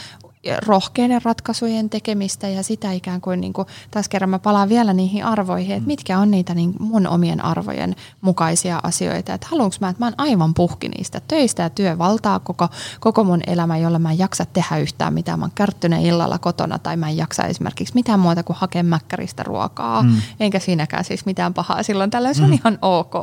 rohkeiden 0.67 1.23
ratkaisujen 1.23 1.91
tekemistä 1.91 2.49
ja 2.49 2.63
sitä 2.63 2.93
ikään 2.93 3.21
kuin, 3.21 3.41
niin 3.41 3.53
kuin 3.53 3.69
taas 3.91 4.09
kerran 4.09 4.31
mä 4.31 4.39
palaan 4.39 4.69
vielä 4.69 4.93
niihin 4.93 5.25
arvoihin, 5.25 5.71
että 5.71 5.81
mm. 5.81 5.87
mitkä 5.87 6.19
on 6.19 6.31
niitä 6.31 6.55
niin 6.55 6.75
mun 6.79 7.07
omien 7.07 7.45
arvojen 7.45 7.97
mukaisia 8.21 8.81
asioita. 8.83 9.35
Että 9.35 9.47
haluanko 9.51 9.77
mä, 9.81 9.89
että 9.89 10.03
mä 10.03 10.07
oon 10.07 10.15
aivan 10.19 10.55
puhki 10.55 10.89
niistä 10.89 11.21
töistä 11.29 11.63
ja 11.63 11.71
työ 11.71 11.99
valtaa 11.99 12.39
koko, 12.39 12.69
koko 13.01 13.25
mun 13.25 13.41
elämä, 13.47 13.79
jolla 13.79 13.99
mä 13.99 14.11
en 14.11 14.19
jaksa 14.19 14.45
tehdä 14.45 14.79
yhtään 14.79 15.15
mitään. 15.15 15.39
Mä 15.39 15.45
oon 15.45 15.53
kärttyneen 15.55 16.03
illalla 16.03 16.39
kotona 16.39 16.79
tai 16.79 16.97
mä 16.97 17.09
en 17.09 17.17
jaksa 17.17 17.43
esimerkiksi 17.43 17.95
mitään 17.95 18.21
muuta 18.21 18.43
kuin 18.43 18.57
hakea 18.57 18.83
mäkkäristä 18.83 19.43
ruokaa. 19.43 20.03
Mm. 20.03 20.23
Enkä 20.41 20.59
siinäkään 20.59 21.05
siis 21.05 21.27
mitään 21.27 21.55
pahaa 21.55 21.83
silloin. 21.83 22.11
Tällä 22.11 22.35
se 22.35 22.43
on 22.43 22.49
mm. 22.49 22.55
ihan 22.55 22.79
ok. 22.83 23.15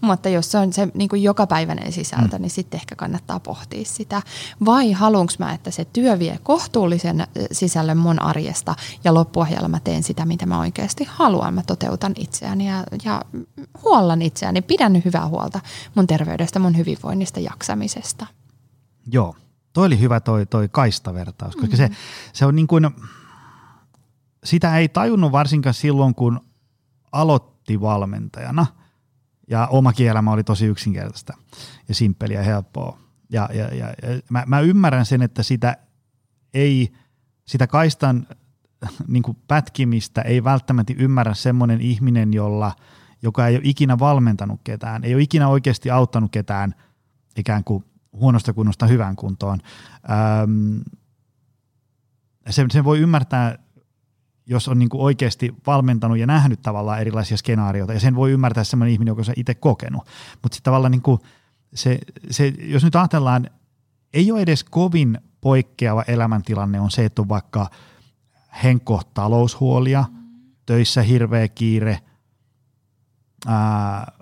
Mutta 0.00 0.28
jos 0.28 0.50
se 0.50 0.58
on 0.58 0.72
se 0.72 0.88
niin 0.94 1.08
kuin 1.08 1.22
jokapäiväinen 1.22 1.92
sisältö, 1.92 2.36
mm. 2.36 2.42
niin 2.42 2.50
sitten 2.50 2.78
ehkä 2.78 2.96
kannattaa 2.96 3.40
pohtia 3.40 3.84
sitä. 3.84 4.22
Vai 4.64 4.92
haluanko 4.92 5.32
mä, 5.38 5.52
että 5.52 5.70
se 5.70 5.84
työ 5.84 6.18
vie 6.18 6.38
kohta 6.42 6.61
kohtuullisen 6.62 7.26
sisällön 7.52 7.98
mun 7.98 8.22
arjesta 8.22 8.74
ja 9.04 9.14
loppuohjalla 9.14 9.68
mä 9.68 9.80
teen 9.80 10.02
sitä, 10.02 10.24
mitä 10.24 10.46
mä 10.46 10.60
oikeasti 10.60 11.04
haluan. 11.10 11.54
Mä 11.54 11.62
toteutan 11.62 12.12
itseäni 12.18 12.68
ja, 12.68 12.84
ja 13.04 13.22
huollan 13.84 14.22
itseäni, 14.22 14.62
pidän 14.62 15.02
hyvää 15.04 15.28
huolta 15.28 15.60
mun 15.94 16.06
terveydestä, 16.06 16.58
mun 16.58 16.76
hyvinvoinnista, 16.76 17.40
jaksamisesta. 17.40 18.26
Joo, 19.12 19.36
toi 19.72 19.86
oli 19.86 20.00
hyvä 20.00 20.20
toi, 20.20 20.46
toi 20.46 20.68
kaistavertaus, 20.68 21.56
koska 21.56 21.76
mm-hmm. 21.76 21.94
se, 21.94 22.00
se 22.32 22.46
on 22.46 22.56
niin 22.56 22.66
kuin, 22.66 22.90
sitä 24.44 24.78
ei 24.78 24.88
tajunnut 24.88 25.32
varsinkaan 25.32 25.74
silloin, 25.74 26.14
kun 26.14 26.40
aloitti 27.12 27.80
valmentajana 27.80 28.66
ja 29.50 29.66
oma 29.66 29.92
kielämä 29.92 30.32
oli 30.32 30.44
tosi 30.44 30.66
yksinkertaista 30.66 31.32
ja 31.88 31.94
simppeliä 31.94 32.38
ja 32.38 32.44
helppoa. 32.44 32.98
Ja, 33.30 33.48
ja, 33.52 33.74
ja, 33.74 33.86
ja 33.86 34.20
mä, 34.30 34.44
mä 34.46 34.60
ymmärrän 34.60 35.06
sen, 35.06 35.22
että 35.22 35.42
sitä 35.42 35.76
ei 36.54 36.92
sitä 37.44 37.66
kaistan 37.66 38.26
niin 39.08 39.22
kuin 39.22 39.38
pätkimistä 39.48 40.22
ei 40.22 40.44
välttämättä 40.44 40.92
ymmärrä 40.96 41.34
semmoinen 41.34 41.80
ihminen, 41.80 42.32
jolla, 42.32 42.72
joka 43.22 43.46
ei 43.46 43.56
ole 43.56 43.62
ikinä 43.64 43.98
valmentanut 43.98 44.60
ketään, 44.64 45.04
ei 45.04 45.14
ole 45.14 45.22
ikinä 45.22 45.48
oikeasti 45.48 45.90
auttanut 45.90 46.32
ketään 46.32 46.74
ikään 47.36 47.64
kuin 47.64 47.84
huonosta 48.12 48.52
kunnosta 48.52 48.86
hyvään 48.86 49.16
kuntoon. 49.16 49.58
Öm, 50.42 50.80
sen, 52.50 52.70
sen 52.70 52.84
voi 52.84 52.98
ymmärtää, 52.98 53.58
jos 54.46 54.68
on 54.68 54.78
niin 54.78 54.88
kuin 54.88 55.00
oikeasti 55.00 55.54
valmentanut 55.66 56.18
ja 56.18 56.26
nähnyt 56.26 56.62
tavallaan 56.62 57.00
erilaisia 57.00 57.36
skenaarioita, 57.36 57.92
ja 57.92 58.00
sen 58.00 58.14
voi 58.14 58.30
ymmärtää 58.30 58.64
semmoinen 58.64 58.92
ihminen, 58.92 59.12
joka 59.12 59.22
on 59.28 59.34
itse 59.36 59.54
kokenut. 59.54 60.06
Mutta 60.42 60.54
sitten 60.56 60.64
tavallaan 60.64 60.92
niin 60.92 61.02
kuin 61.02 61.20
se, 61.74 61.98
se, 62.30 62.52
jos 62.58 62.84
nyt 62.84 62.96
ajatellaan, 62.96 63.50
ei 64.14 64.32
ole 64.32 64.40
edes 64.42 64.64
kovin 64.64 65.18
poikkeava 65.42 66.04
elämäntilanne 66.06 66.80
on 66.80 66.90
se, 66.90 67.04
että 67.04 67.22
on 67.22 67.28
vaikka 67.28 67.70
henkko 68.62 69.02
taloushuolia, 69.14 70.04
töissä 70.66 71.02
hirveä 71.02 71.48
kiire, 71.48 72.00
ää, 73.46 74.12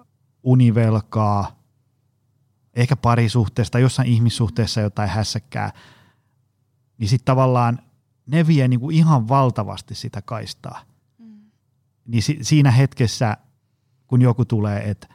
univelkaa, 0.42 1.60
ehkä 2.74 2.96
parisuhteesta, 2.96 3.78
jossain 3.78 4.08
ihmissuhteessa 4.08 4.80
jotain 4.80 5.08
hässäkkää, 5.08 5.72
niin 6.98 7.08
sitten 7.08 7.24
tavallaan 7.24 7.78
ne 8.26 8.46
vie 8.46 8.68
niinku 8.68 8.90
ihan 8.90 9.28
valtavasti 9.28 9.94
sitä 9.94 10.22
kaistaa. 10.22 10.80
Mm. 11.18 11.40
Niin 12.06 12.22
si- 12.22 12.38
siinä 12.42 12.70
hetkessä, 12.70 13.36
kun 14.06 14.22
joku 14.22 14.44
tulee, 14.44 14.90
että 14.90 15.08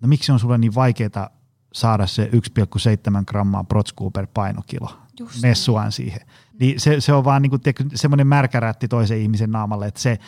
no 0.00 0.08
miksi 0.08 0.32
on 0.32 0.40
sulle 0.40 0.58
niin 0.58 0.74
vaikeaa 0.74 1.30
saada 1.72 2.06
se 2.06 2.30
1,7 2.32 3.24
grammaa 3.26 3.64
protskuu 3.64 4.10
per 4.10 4.26
painokilo, 4.34 4.98
Just 5.20 5.42
messuaan 5.42 5.92
siihen. 5.92 6.20
Niin 6.60 6.80
se, 6.80 7.00
se 7.00 7.12
on 7.12 7.24
vaan 7.24 7.42
niinku, 7.42 7.58
semmoinen 7.94 8.26
märkärätti 8.26 8.88
toisen 8.88 9.18
ihmisen 9.18 9.50
naamalle, 9.50 9.86
että 9.86 10.00
se, 10.00 10.18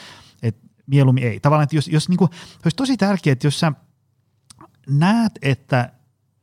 et 0.42 0.56
mieluummin 0.86 1.24
ei. 1.24 1.40
Tavallaan, 1.40 1.64
että 1.64 1.76
jos, 1.76 1.88
jos 1.88 2.08
niinku, 2.08 2.24
olisi 2.64 2.76
tosi 2.76 2.96
tärkeää, 2.96 3.32
että 3.32 3.46
jos 3.46 3.60
sä 3.60 3.72
näet, 4.88 5.32
että 5.42 5.92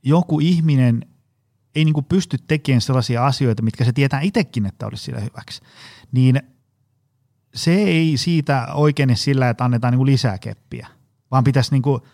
joku 0.04 0.39
ihminen 0.39 1.06
ei 1.76 1.86
niinku 1.86 2.02
pysty 2.02 2.38
tekemään 2.47 2.82
sellaisia 2.82 3.26
asioita, 3.26 3.64
mitkä 3.64 3.86
se 3.86 3.93
tietää 3.93 4.22
itsekin, 4.22 4.66
että 4.66 4.88
olisi 4.88 5.04
sillä 5.04 5.20
hyväksi, 5.20 5.62
niin 6.12 6.41
se 7.56 7.74
ei 7.74 8.18
siitä 8.18 8.68
oikein 8.74 9.18
sillä, 9.18 9.50
että 9.50 9.66
annetaan 9.66 9.91
niinku 9.93 10.06
lisää 10.06 10.38
keppiä, 10.38 10.88
vaan 11.32 11.43
pitäisi 11.43 11.72
niinku 11.72 12.08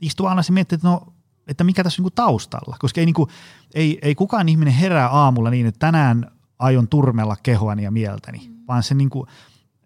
istua 0.00 0.30
aina 0.30 0.42
ja 0.48 0.52
miettiä, 0.52 0.76
että 0.76 0.88
no 0.88 1.13
että 1.46 1.64
mikä 1.64 1.84
tässä 1.84 2.02
on 2.02 2.04
niin 2.04 2.14
taustalla, 2.14 2.76
koska 2.78 3.00
ei, 3.00 3.06
niin 3.06 3.14
kuin, 3.14 3.30
ei, 3.74 3.98
ei 4.02 4.14
kukaan 4.14 4.48
ihminen 4.48 4.74
herää 4.74 5.08
aamulla 5.08 5.50
niin, 5.50 5.66
että 5.66 5.78
tänään 5.78 6.30
aion 6.58 6.88
turmella 6.88 7.36
kehoani 7.42 7.82
ja 7.82 7.90
mieltäni, 7.90 8.38
mm. 8.38 8.54
vaan 8.68 8.82
se 8.82 8.94
niin 8.94 9.10
kuin, 9.10 9.28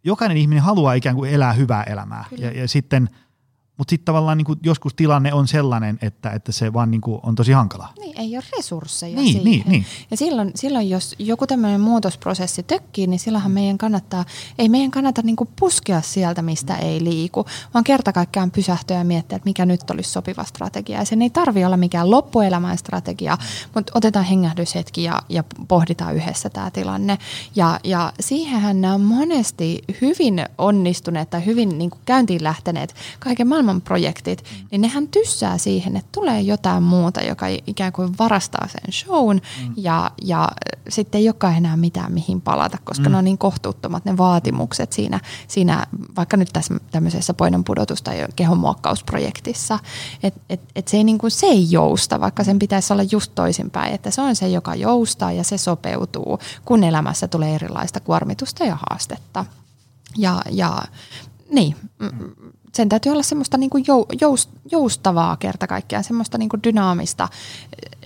jokainen 0.04 0.36
ihminen 0.36 0.62
haluaa 0.62 0.94
ikään 0.94 1.16
kuin 1.16 1.30
elää 1.30 1.52
hyvää 1.52 1.82
elämää. 1.82 2.24
Ja, 2.38 2.50
ja 2.50 2.68
sitten– 2.68 3.08
mutta 3.78 3.90
sitten 3.90 4.04
tavallaan 4.04 4.38
niin 4.38 4.44
kuin 4.46 4.58
joskus 4.62 4.94
tilanne 4.94 5.32
on 5.32 5.48
sellainen, 5.48 5.98
että, 6.02 6.30
että 6.30 6.52
se 6.52 6.72
vaan 6.72 6.90
niin 6.90 7.00
kuin 7.00 7.20
on 7.22 7.34
tosi 7.34 7.52
hankalaa. 7.52 7.92
Niin, 7.98 8.18
ei 8.20 8.36
ole 8.36 8.44
resursseja 8.56 9.16
niin, 9.16 9.26
siihen. 9.26 9.44
Niin, 9.44 9.62
niin. 9.66 9.86
Ja 10.10 10.16
silloin, 10.16 10.52
silloin, 10.54 10.90
jos 10.90 11.14
joku 11.18 11.46
tämmöinen 11.46 11.80
muutosprosessi 11.80 12.62
tökkii, 12.62 13.06
niin 13.06 13.20
silloinhan 13.20 13.52
meidän 13.52 13.78
kannattaa, 13.78 14.24
ei 14.58 14.68
meidän 14.68 14.90
kannata 14.90 15.22
niin 15.22 15.36
kuin 15.36 15.50
puskea 15.60 16.00
sieltä, 16.00 16.42
mistä 16.42 16.76
ei 16.76 17.04
liiku, 17.04 17.46
vaan 17.74 17.84
kerta 17.84 18.12
kaikkiaan 18.12 18.50
pysähtyä 18.50 18.96
ja 18.96 19.04
miettiä, 19.04 19.36
että 19.36 19.48
mikä 19.48 19.66
nyt 19.66 19.90
olisi 19.90 20.10
sopiva 20.10 20.44
strategia. 20.44 20.98
Ja 20.98 21.04
sen 21.04 21.22
ei 21.22 21.30
tarvi 21.30 21.64
olla 21.64 21.76
mikään 21.76 22.10
loppuelämän 22.10 22.78
strategia, 22.78 23.38
mutta 23.74 23.92
otetaan 23.94 24.24
hengähdyshetki 24.24 25.02
ja, 25.02 25.22
ja 25.28 25.44
pohditaan 25.68 26.16
yhdessä 26.16 26.50
tämä 26.50 26.70
tilanne. 26.70 27.18
Ja, 27.56 27.80
ja 27.84 28.12
siihenhän 28.20 28.80
nämä 28.80 28.94
on 28.94 29.00
monesti 29.00 29.84
hyvin 30.00 30.44
onnistuneet 30.58 31.30
tai 31.30 31.46
hyvin 31.46 31.78
niin 31.78 31.90
kuin 31.90 32.00
käyntiin 32.04 32.44
lähteneet 32.44 32.94
kaiken 33.18 33.46
maailman 33.48 33.67
maailman 33.68 33.82
projektit, 33.82 34.42
mm. 34.42 34.66
niin 34.70 34.80
nehän 34.80 35.08
tyssää 35.08 35.58
siihen, 35.58 35.96
että 35.96 36.08
tulee 36.12 36.40
jotain 36.40 36.82
muuta, 36.82 37.22
joka 37.22 37.46
ikään 37.66 37.92
kuin 37.92 38.14
varastaa 38.18 38.68
sen 38.68 38.92
shown 38.92 39.36
mm. 39.36 39.72
ja, 39.76 40.10
ja 40.22 40.48
sitten 40.88 41.18
ei 41.18 41.28
olekaan 41.28 41.56
enää 41.56 41.76
mitään 41.76 42.12
mihin 42.12 42.40
palata, 42.40 42.78
koska 42.84 43.08
mm. 43.08 43.12
ne 43.12 43.18
on 43.18 43.24
niin 43.24 43.38
kohtuuttomat 43.38 44.04
ne 44.04 44.16
vaatimukset 44.16 44.92
siinä, 44.92 45.20
siinä 45.48 45.86
vaikka 46.16 46.36
nyt 46.36 46.48
tässä 46.52 46.74
tämmöisessä 46.90 47.34
poinon 47.34 47.64
pudotus- 47.64 48.02
tai 48.02 48.26
kehonmuokkausprojektissa, 48.36 49.78
että 50.22 50.40
et, 50.50 50.60
et 50.76 50.88
se, 50.88 50.96
ei 50.96 51.04
niin 51.04 51.18
kuin, 51.18 51.30
se 51.30 51.46
ei 51.46 51.66
jousta, 51.70 52.20
vaikka 52.20 52.44
sen 52.44 52.58
pitäisi 52.58 52.92
olla 52.92 53.04
just 53.10 53.32
toisinpäin, 53.34 53.94
että 53.94 54.10
se 54.10 54.20
on 54.20 54.36
se, 54.36 54.48
joka 54.48 54.74
joustaa 54.74 55.32
ja 55.32 55.44
se 55.44 55.58
sopeutuu, 55.58 56.38
kun 56.64 56.84
elämässä 56.84 57.28
tulee 57.28 57.54
erilaista 57.54 58.00
kuormitusta 58.00 58.64
ja 58.64 58.78
haastetta. 58.90 59.44
Ja, 60.16 60.42
ja 60.50 60.82
niin, 61.50 61.76
sen 62.78 62.88
täytyy 62.88 63.12
olla 63.12 63.22
semmoista 63.22 63.58
niin 63.58 63.70
kuin 63.70 63.84
joust, 64.20 64.50
joustavaa 64.70 65.36
kerta 65.36 65.66
kaikkiaan, 65.66 66.04
semmoista 66.04 66.38
niin 66.38 66.48
kuin 66.48 66.62
dynaamista, 66.62 67.28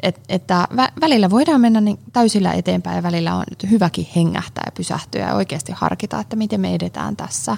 et, 0.02 0.20
että 0.28 0.68
vä, 0.76 0.88
välillä 1.00 1.30
voidaan 1.30 1.60
mennä 1.60 1.80
niin 1.80 1.98
täysillä 2.12 2.52
eteenpäin 2.52 2.96
ja 2.96 3.02
välillä 3.02 3.34
on 3.34 3.44
hyväkin 3.70 4.06
hengähtää 4.16 4.62
ja 4.66 4.72
pysähtyä 4.72 5.20
ja 5.20 5.34
oikeasti 5.34 5.72
harkita, 5.72 6.20
että 6.20 6.36
miten 6.36 6.60
me 6.60 6.74
edetään 6.74 7.16
tässä. 7.16 7.56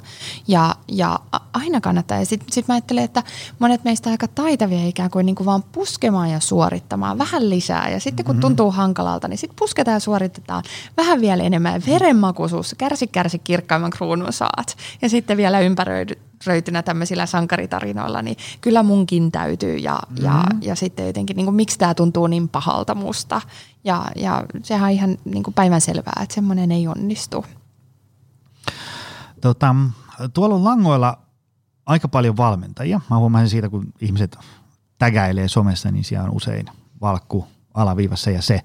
Ja, 0.48 0.74
ja 0.88 1.20
aina 1.52 1.80
kannattaa. 1.80 2.18
Ja 2.18 2.26
sitten 2.26 2.52
sit 2.52 2.68
mä 2.68 2.74
ajattelen, 2.74 3.04
että 3.04 3.22
monet 3.58 3.84
meistä 3.84 4.10
aika 4.10 4.28
taitavia 4.28 4.86
ikään 4.86 5.10
kuin, 5.10 5.26
niin 5.26 5.36
kuin 5.36 5.46
vaan 5.46 5.62
puskemaan 5.62 6.30
ja 6.30 6.40
suorittamaan 6.40 7.18
vähän 7.18 7.50
lisää. 7.50 7.90
Ja 7.90 8.00
sitten 8.00 8.24
kun 8.24 8.34
mm-hmm. 8.34 8.40
tuntuu 8.40 8.70
hankalalta, 8.70 9.28
niin 9.28 9.38
sitten 9.38 9.56
pusketaan 9.58 9.94
ja 9.94 10.00
suoritetaan 10.00 10.64
vähän 10.96 11.20
vielä 11.20 11.42
enemmän. 11.42 11.82
Verenmakuisuus, 11.86 12.74
kärsi 12.78 13.06
kärsi 13.06 13.38
kirkkaimman 13.38 13.90
kruunun 13.90 14.32
saat. 14.32 14.76
Ja 15.02 15.08
sitten 15.08 15.36
vielä 15.36 15.60
ympäröidyt 15.60 16.33
röytynä 16.46 16.82
tämmöisillä 16.82 17.26
sankaritarinoilla, 17.26 18.22
niin 18.22 18.36
kyllä 18.60 18.82
munkin 18.82 19.32
täytyy 19.32 19.76
ja, 19.76 19.98
mm. 20.10 20.24
ja, 20.24 20.44
ja 20.60 20.74
sitten 20.74 21.06
jotenkin, 21.06 21.36
niin 21.36 21.46
kuin, 21.46 21.54
miksi 21.54 21.78
tämä 21.78 21.94
tuntuu 21.94 22.26
niin 22.26 22.48
pahalta 22.48 22.94
musta. 22.94 23.40
Ja, 23.84 24.06
ja 24.16 24.44
sehän 24.62 24.84
on 24.84 24.90
ihan 24.90 25.18
niin 25.24 25.42
kuin 25.42 25.54
päivänselvää, 25.54 26.20
että 26.22 26.34
semmoinen 26.34 26.72
ei 26.72 26.88
onnistu. 26.88 27.44
Tota, 29.40 29.74
tuolla 30.34 30.54
on 30.54 30.64
langoilla 30.64 31.18
aika 31.86 32.08
paljon 32.08 32.36
valmentajia. 32.36 33.00
Mä 33.10 33.18
huomasin 33.18 33.48
siitä, 33.48 33.68
kun 33.68 33.86
ihmiset 34.00 34.38
tägäilee 34.98 35.48
somessa, 35.48 35.90
niin 35.90 36.04
siellä 36.04 36.28
on 36.28 36.36
usein 36.36 36.66
valkku 37.00 37.46
alaviivassa 37.74 38.30
ja 38.30 38.42
se. 38.42 38.60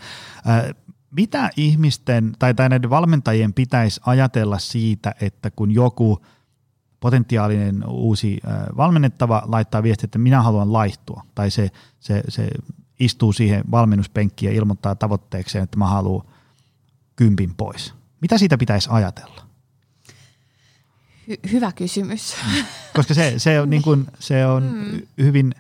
mitä 1.12 1.50
ihmisten 1.58 2.36
tai, 2.40 2.54
tai 2.54 2.70
näiden 2.70 2.90
valmentajien 2.90 3.54
pitäisi 3.54 4.02
ajatella 4.06 4.60
siitä, 4.60 5.16
että 5.22 5.52
kun 5.52 5.72
joku– 5.72 6.20
potentiaalinen 7.00 7.84
uusi 7.88 8.40
valmennettava 8.78 9.44
laittaa 9.46 9.84
viesti, 9.84 10.06
että 10.06 10.20
minä 10.20 10.42
haluan 10.42 10.74
laihtua, 10.74 11.24
tai 11.36 11.52
se, 11.52 11.72
se, 12.00 12.24
se 12.30 12.50
istuu 13.00 13.34
siihen 13.34 13.64
valmennuspenkkiin 13.72 14.52
ja 14.52 14.58
ilmoittaa 14.58 14.96
tavoitteekseen, 14.96 15.64
että 15.64 15.78
mä 15.78 15.88
haluan 15.88 16.28
kympin 17.16 17.56
pois. 17.56 17.94
Mitä 18.22 18.38
siitä 18.38 18.58
pitäisi 18.58 18.90
ajatella? 18.92 19.42
Hy- 21.32 21.52
hyvä 21.52 21.72
kysymys. 21.72 22.36
Koska 22.96 23.14
se, 23.14 23.34
se 23.38 23.62
on, 23.62 23.70
niin 23.70 23.82
kuin, 23.82 24.08
se 24.20 24.46
on 24.46 24.64
mm. 24.64 25.02
hyvin 25.24 25.56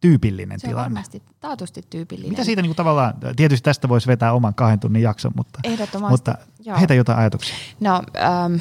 tyypillinen 0.00 0.60
se 0.60 0.68
tilanne. 0.68 0.82
Se 0.82 0.88
on 0.88 0.94
varmasti 0.94 1.22
taatusti 1.40 1.82
tyypillinen. 1.90 2.30
Mitä 2.30 2.44
siitä 2.44 2.62
niin 2.62 2.70
kuin 2.70 2.76
tavallaan, 2.76 3.14
tietysti 3.36 3.64
tästä 3.64 3.88
voisi 3.88 4.06
vetää 4.06 4.32
oman 4.32 4.54
kahden 4.54 4.80
tunnin 4.80 5.02
jakson, 5.02 5.32
mutta, 5.36 5.60
mutta 6.10 6.38
heitä 6.78 6.94
jotain 6.94 7.18
ajatuksia. 7.18 7.56
No, 7.80 8.02
ähm, 8.16 8.54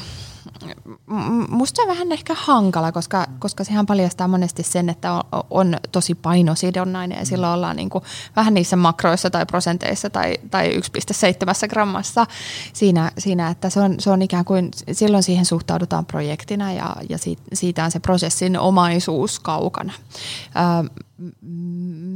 musta 1.49 1.81
on 1.81 1.87
vähän 1.87 2.11
ehkä 2.11 2.35
hankala, 2.37 2.91
koska, 2.91 3.25
koska 3.39 3.63
sehän 3.63 3.85
paljastaa 3.85 4.27
monesti 4.27 4.63
sen, 4.63 4.89
että 4.89 5.13
on, 5.13 5.23
on 5.49 5.77
tosi 5.91 6.15
painosidonnainen 6.15 7.19
ja 7.19 7.25
silloin 7.25 7.53
ollaan 7.53 7.75
niin 7.75 7.89
kuin 7.89 8.03
vähän 8.35 8.53
niissä 8.53 8.75
makroissa 8.75 9.29
tai 9.29 9.45
prosenteissa 9.45 10.09
tai, 10.09 10.37
tai 10.51 10.69
1,7 10.69 11.67
grammassa 11.69 12.25
siinä, 12.73 13.11
siinä 13.17 13.49
että 13.49 13.69
se 13.69 13.79
on, 13.79 13.95
se 13.99 14.11
on 14.11 14.21
ikään 14.21 14.45
kuin, 14.45 14.71
silloin 14.91 15.23
siihen 15.23 15.45
suhtaudutaan 15.45 16.05
projektina 16.05 16.73
ja, 16.73 16.95
ja 17.09 17.17
siitä 17.53 17.83
on 17.83 17.91
se 17.91 17.99
prosessin 17.99 18.59
omaisuus 18.59 19.39
kaukana. 19.39 19.93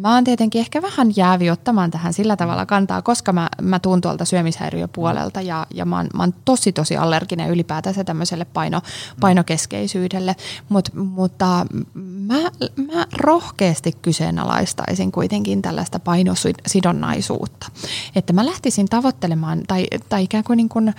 Mä 0.01 0.13
oon 0.13 0.23
tietenkin 0.23 0.59
ehkä 0.59 0.81
vähän 0.81 1.11
jäävi 1.15 1.49
ottamaan 1.49 1.91
tähän 1.91 2.13
sillä 2.13 2.35
tavalla 2.35 2.65
kantaa, 2.65 3.01
koska 3.01 3.33
mä, 3.33 3.49
mä 3.61 3.79
tuun 3.79 4.01
tuolta 4.01 4.25
syömishäiriöpuolelta 4.25 5.41
ja, 5.41 5.67
ja 5.73 5.85
mä, 5.85 5.97
oon, 5.97 6.07
mä 6.13 6.23
oon 6.23 6.33
tosi 6.45 6.71
tosi 6.71 6.97
allerginen 6.97 7.49
ylipäätänsä 7.49 8.03
tämmöiselle 8.03 8.45
paino, 8.45 8.81
painokeskeisyydelle, 9.19 10.35
Mut, 10.69 10.89
mutta 10.93 11.65
mä, 11.93 12.39
mä 12.75 13.05
rohkeasti 13.13 13.91
kyseenalaistaisin 14.01 15.11
kuitenkin 15.11 15.61
tällaista 15.61 15.99
painosidonnaisuutta, 15.99 17.67
että 18.15 18.33
mä 18.33 18.45
lähtisin 18.45 18.89
tavoittelemaan 18.89 19.61
tai, 19.67 19.85
tai 20.09 20.23
ikään 20.23 20.43
kuin, 20.43 20.57
niin 20.57 20.69
kuin 20.69 20.93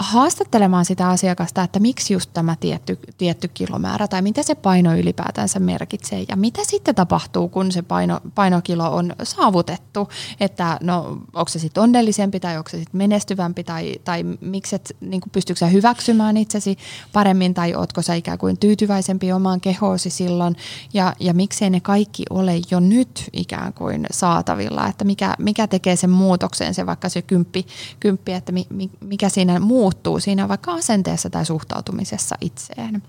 haastattelemaan 0.00 0.84
sitä 0.84 1.08
asiakasta, 1.08 1.62
että 1.62 1.80
miksi 1.80 2.12
just 2.12 2.30
tämä 2.34 2.56
tietty, 2.60 2.98
tietty 3.18 3.48
kilomäärä 3.48 4.08
tai 4.08 4.22
mitä 4.22 4.42
se 4.42 4.54
paino 4.54 4.94
ylipäätänsä 4.94 5.60
merkitsee 5.60 6.24
ja 6.28 6.36
mitä 6.36 6.60
sitten 6.64 6.94
tapahtuu, 6.94 7.48
kun 7.48 7.72
se 7.72 7.82
paino, 7.82 8.20
painokilo 8.34 8.96
on 8.96 9.14
saavutettu, 9.22 10.08
että 10.40 10.78
no 10.82 11.18
onko 11.32 11.48
se 11.48 11.58
sitten 11.58 11.82
onnellisempi 11.82 12.40
tai 12.40 12.56
onko 12.56 12.70
se 12.70 12.78
sitten 12.78 12.98
menestyvämpi 12.98 13.64
tai, 13.64 13.94
tai 14.04 14.24
miksi 14.40 14.76
et, 14.76 14.96
niin 15.00 15.20
pystyykö 15.32 15.58
sä 15.58 15.66
hyväksymään 15.66 16.36
itsesi 16.36 16.78
paremmin 17.12 17.54
tai 17.54 17.74
ootko 17.74 18.02
sä 18.02 18.14
ikään 18.14 18.38
kuin 18.38 18.58
tyytyväisempi 18.58 19.32
omaan 19.32 19.60
kehoosi 19.60 20.10
silloin? 20.10 20.56
Ja, 20.94 21.14
ja 21.20 21.34
miksei 21.34 21.70
ne 21.70 21.80
kaikki 21.80 22.22
ole 22.30 22.52
jo 22.70 22.80
nyt 22.80 23.24
ikään 23.32 23.72
kuin 23.72 24.06
saatavilla, 24.10 24.86
että 24.86 25.04
mikä, 25.04 25.34
mikä 25.38 25.66
tekee 25.66 25.96
sen 25.96 26.10
muutoksen, 26.10 26.74
se 26.74 26.86
vaikka 26.86 27.08
se 27.08 27.22
kymppi, 27.22 27.66
kymppi 28.00 28.32
että 28.32 28.52
mi, 28.52 28.66
mikä 29.00 29.28
siinä 29.28 29.58
muuttuu 29.90 30.20
siinä 30.20 30.48
vaikka 30.48 30.72
asenteessa 30.72 31.30
tai 31.30 31.46
suhtautumisessa 31.46 32.36
itseen. 32.40 33.02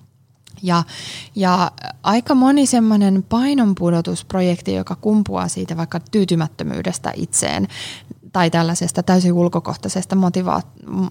Ja, 0.64 0.84
ja 1.36 1.72
aika 2.04 2.36
moni 2.36 2.66
semmoinen 2.66 3.24
painonpudotusprojekti, 3.24 4.74
joka 4.74 4.96
kumpuaa 4.96 5.48
siitä 5.48 5.78
vaikka 5.78 6.00
tyytymättömyydestä 6.00 7.14
itseen, 7.16 7.68
tai 8.34 8.50
tällaisesta 8.50 9.04
täysin 9.04 9.34
ulkokohtaisesta 9.34 10.16
motiva- 10.16 10.62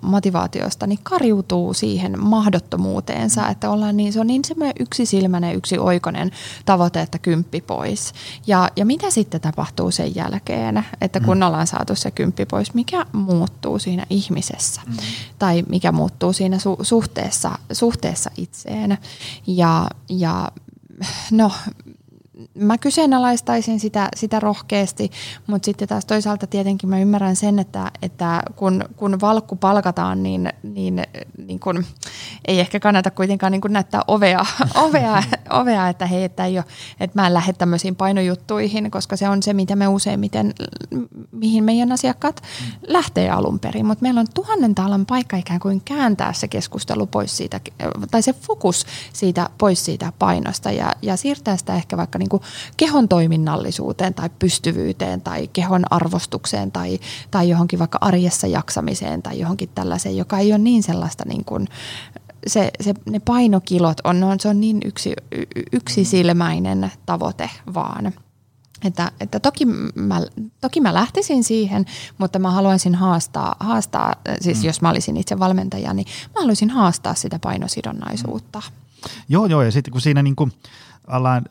motivaatiosta, 0.03 0.87
niin 0.87 0.99
karjutuu 1.03 1.75
siihen 1.75 2.21
mahdottomuuteensa, 2.21 3.49
että 3.49 3.71
ollaan 3.71 3.97
niin, 3.97 4.13
se 4.13 4.21
on 4.21 4.27
niin 4.27 4.45
semmoinen 4.45 4.75
yksisilmäinen, 4.81 5.55
yksi 5.55 5.79
oikonen 5.79 6.31
tavoite, 6.65 7.01
että 7.01 7.19
kymppi 7.19 7.61
pois. 7.61 8.13
Ja, 8.47 8.69
ja 8.77 8.87
mitä 8.87 9.11
sitten 9.11 9.41
tapahtuu 9.41 9.91
sen 9.91 10.15
jälkeen, 10.15 10.85
että 11.01 11.21
kun 11.21 11.37
mm. 11.37 11.43
ollaan 11.43 11.67
saatu 11.67 11.95
se 11.95 12.11
kymppi 12.11 12.47
pois, 12.47 12.75
mikä 12.75 13.07
muuttuu 13.13 13.79
siinä 13.79 14.07
ihmisessä 14.11 14.81
mm. 14.87 14.97
tai 15.39 15.63
mikä 15.69 15.93
muuttuu 15.93 16.33
siinä 16.33 16.57
su- 16.57 16.85
suhteessa, 16.85 17.59
suhteessa 17.73 18.31
itseen. 18.37 18.99
Ja, 19.47 19.91
ja 20.09 20.53
no 21.31 21.53
mä 22.55 22.79
kyseenalaistaisin 22.79 23.81
sitä, 23.81 24.09
sitä 24.17 24.41
rohkeasti, 24.41 25.11
mutta 25.47 25.67
sitten 25.67 25.89
taas 25.89 26.05
toisaalta 26.05 26.47
tietenkin 26.47 26.91
mä 26.91 27.01
ymmärrän 27.01 27.37
sen, 27.37 27.59
että, 27.59 27.91
että 28.03 28.43
kun, 28.57 28.85
kun 28.97 29.21
valkku 29.21 29.57
palkataan, 29.57 30.23
niin, 30.23 30.53
niin, 30.63 31.03
niin 31.47 31.61
kun, 31.61 31.85
ei 32.45 32.61
ehkä 32.61 32.81
kannata 32.81 33.11
kuitenkaan 33.11 33.53
niin 33.53 33.61
näyttää 33.69 34.03
ovea, 34.09 34.47
ovea, 34.85 35.23
ovea, 35.51 35.89
että 35.89 36.07
hei, 36.07 36.25
että, 36.25 36.45
ei 36.45 36.59
ole, 36.59 36.65
että 37.01 37.21
mä 37.21 37.27
en 37.27 37.35
lähde 37.35 37.53
tämmöisiin 37.53 37.97
painojuttuihin, 37.97 38.91
koska 38.91 39.17
se 39.17 39.29
on 39.29 39.43
se, 39.43 39.53
mitä 39.53 39.77
me 39.77 39.89
useimmiten, 39.89 40.55
mihin 41.33 41.65
meidän 41.65 41.93
asiakkaat 41.93 42.43
lähtee 42.87 43.31
alun 43.31 43.61
perin. 43.61 43.87
Mutta 43.87 44.03
meillä 44.03 44.21
on 44.21 44.27
tuhannen 44.35 44.75
talan 44.75 45.07
paikka 45.07 45.37
ikään 45.37 45.61
kuin 45.61 45.83
kääntää 45.85 46.33
se 46.33 46.49
keskustelu 46.49 47.07
pois 47.07 47.37
siitä, 47.37 47.61
tai 48.11 48.23
se 48.23 48.33
fokus 48.33 48.87
siitä 49.13 49.51
pois 49.59 49.85
siitä 49.85 50.13
painosta 50.19 50.71
ja, 50.71 50.93
ja 51.03 51.17
siirtää 51.17 51.57
sitä 51.57 51.75
ehkä 51.75 51.97
vaikka 51.97 52.19
niin 52.19 52.29
kuin 52.31 52.43
kehon 52.77 53.09
toiminnallisuuteen 53.09 54.15
tai 54.15 54.31
pystyvyyteen 54.39 55.21
tai 55.21 55.49
kehon 55.53 55.85
arvostukseen 55.91 56.73
tai, 56.73 56.99
tai 57.31 57.49
johonkin 57.49 57.79
vaikka 57.79 57.99
arjessa 58.01 58.47
jaksamiseen 58.47 59.23
tai 59.23 59.39
johonkin 59.39 59.69
tällaiseen, 59.75 60.17
joka 60.17 60.39
ei 60.39 60.53
ole 60.53 60.59
niin 60.59 60.83
sellaista 60.83 61.25
niin 61.27 61.45
kuin, 61.45 61.69
se, 62.47 62.71
se, 62.81 62.95
ne 63.11 63.21
painokilot 63.21 63.97
on, 64.05 64.23
on, 64.23 64.41
se 64.41 64.49
on 64.49 64.61
niin 64.61 64.81
yksi, 64.85 65.13
yksisilmäinen 65.73 66.93
tavoite 67.07 67.51
vaan. 67.75 68.13
Että, 68.85 69.13
että 69.21 69.41
toki, 69.41 69.65
mä, 69.95 70.21
toki 70.61 70.81
mä 70.81 70.95
lähtisin 70.95 71.45
siihen, 71.45 71.87
mutta 72.19 72.39
mä 72.39 72.51
haluaisin 72.51 72.95
haastaa, 72.95 73.57
haastaa 73.61 74.15
siis 74.41 74.59
mm. 74.59 74.65
jos 74.65 74.83
mä 74.83 74.91
olisin 74.91 75.17
itse 75.17 75.39
valmentaja, 75.39 75.95
niin 75.95 76.07
mä 76.35 76.41
haluaisin 76.41 76.71
haastaa 76.71 77.15
sitä 77.15 77.39
painosidonnaisuutta. 77.39 78.59
Mm. 78.59 79.11
Joo, 79.29 79.47
joo, 79.47 79.63
ja 79.63 79.73
sitten 79.73 79.93
kun 79.93 80.01
siinä 80.01 80.23
niin 80.23 80.37
kuin 80.37 80.53
ollaan 81.09 81.45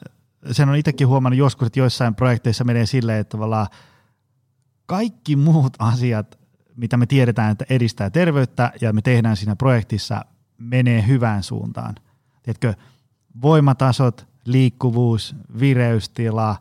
sen 0.51 0.69
on 0.69 0.75
itsekin 0.75 1.07
huomannut 1.07 1.37
joskus, 1.37 1.65
että 1.65 1.79
joissain 1.79 2.15
projekteissa 2.15 2.63
menee 2.63 2.85
silleen, 2.85 3.19
että 3.19 3.31
tavallaan 3.31 3.67
kaikki 4.85 5.35
muut 5.35 5.73
asiat, 5.79 6.39
mitä 6.75 6.97
me 6.97 7.05
tiedetään, 7.05 7.51
että 7.51 7.65
edistää 7.69 8.09
terveyttä 8.09 8.71
ja 8.81 8.93
me 8.93 9.01
tehdään 9.01 9.37
siinä 9.37 9.55
projektissa, 9.55 10.25
menee 10.57 11.07
hyvään 11.07 11.43
suuntaan. 11.43 11.95
Tiedätkö, 12.43 12.73
voimatasot, 13.41 14.27
liikkuvuus, 14.45 15.35
vireystila, 15.59 16.55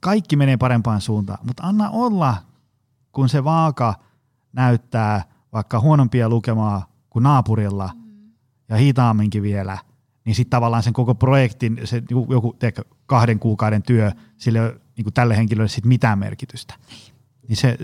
kaikki 0.00 0.36
menee 0.36 0.56
parempaan 0.56 1.00
suuntaan, 1.00 1.38
mutta 1.42 1.62
anna 1.62 1.90
olla, 1.90 2.36
kun 3.12 3.28
se 3.28 3.44
vaaka 3.44 3.94
näyttää 4.52 5.24
vaikka 5.52 5.80
huonompia 5.80 6.28
lukemaa 6.28 6.86
kuin 7.10 7.22
naapurilla 7.22 7.90
ja 8.68 8.76
hitaamminkin 8.76 9.42
vielä– 9.42 9.78
niin 10.24 10.34
sitten 10.34 10.50
tavallaan 10.50 10.82
sen 10.82 10.92
koko 10.92 11.14
projektin, 11.14 11.80
se 11.84 12.02
joku 12.10 12.56
teekö, 12.58 12.82
kahden 13.06 13.38
kuukauden 13.38 13.82
työ, 13.82 14.12
sille 14.36 14.80
niin 14.96 15.12
tälle 15.14 15.36
henkilölle 15.36 15.68
sit 15.68 15.84
mitään 15.84 16.18
merkitystä. 16.18 16.74
Niin 17.50 17.56
se, 17.56 17.76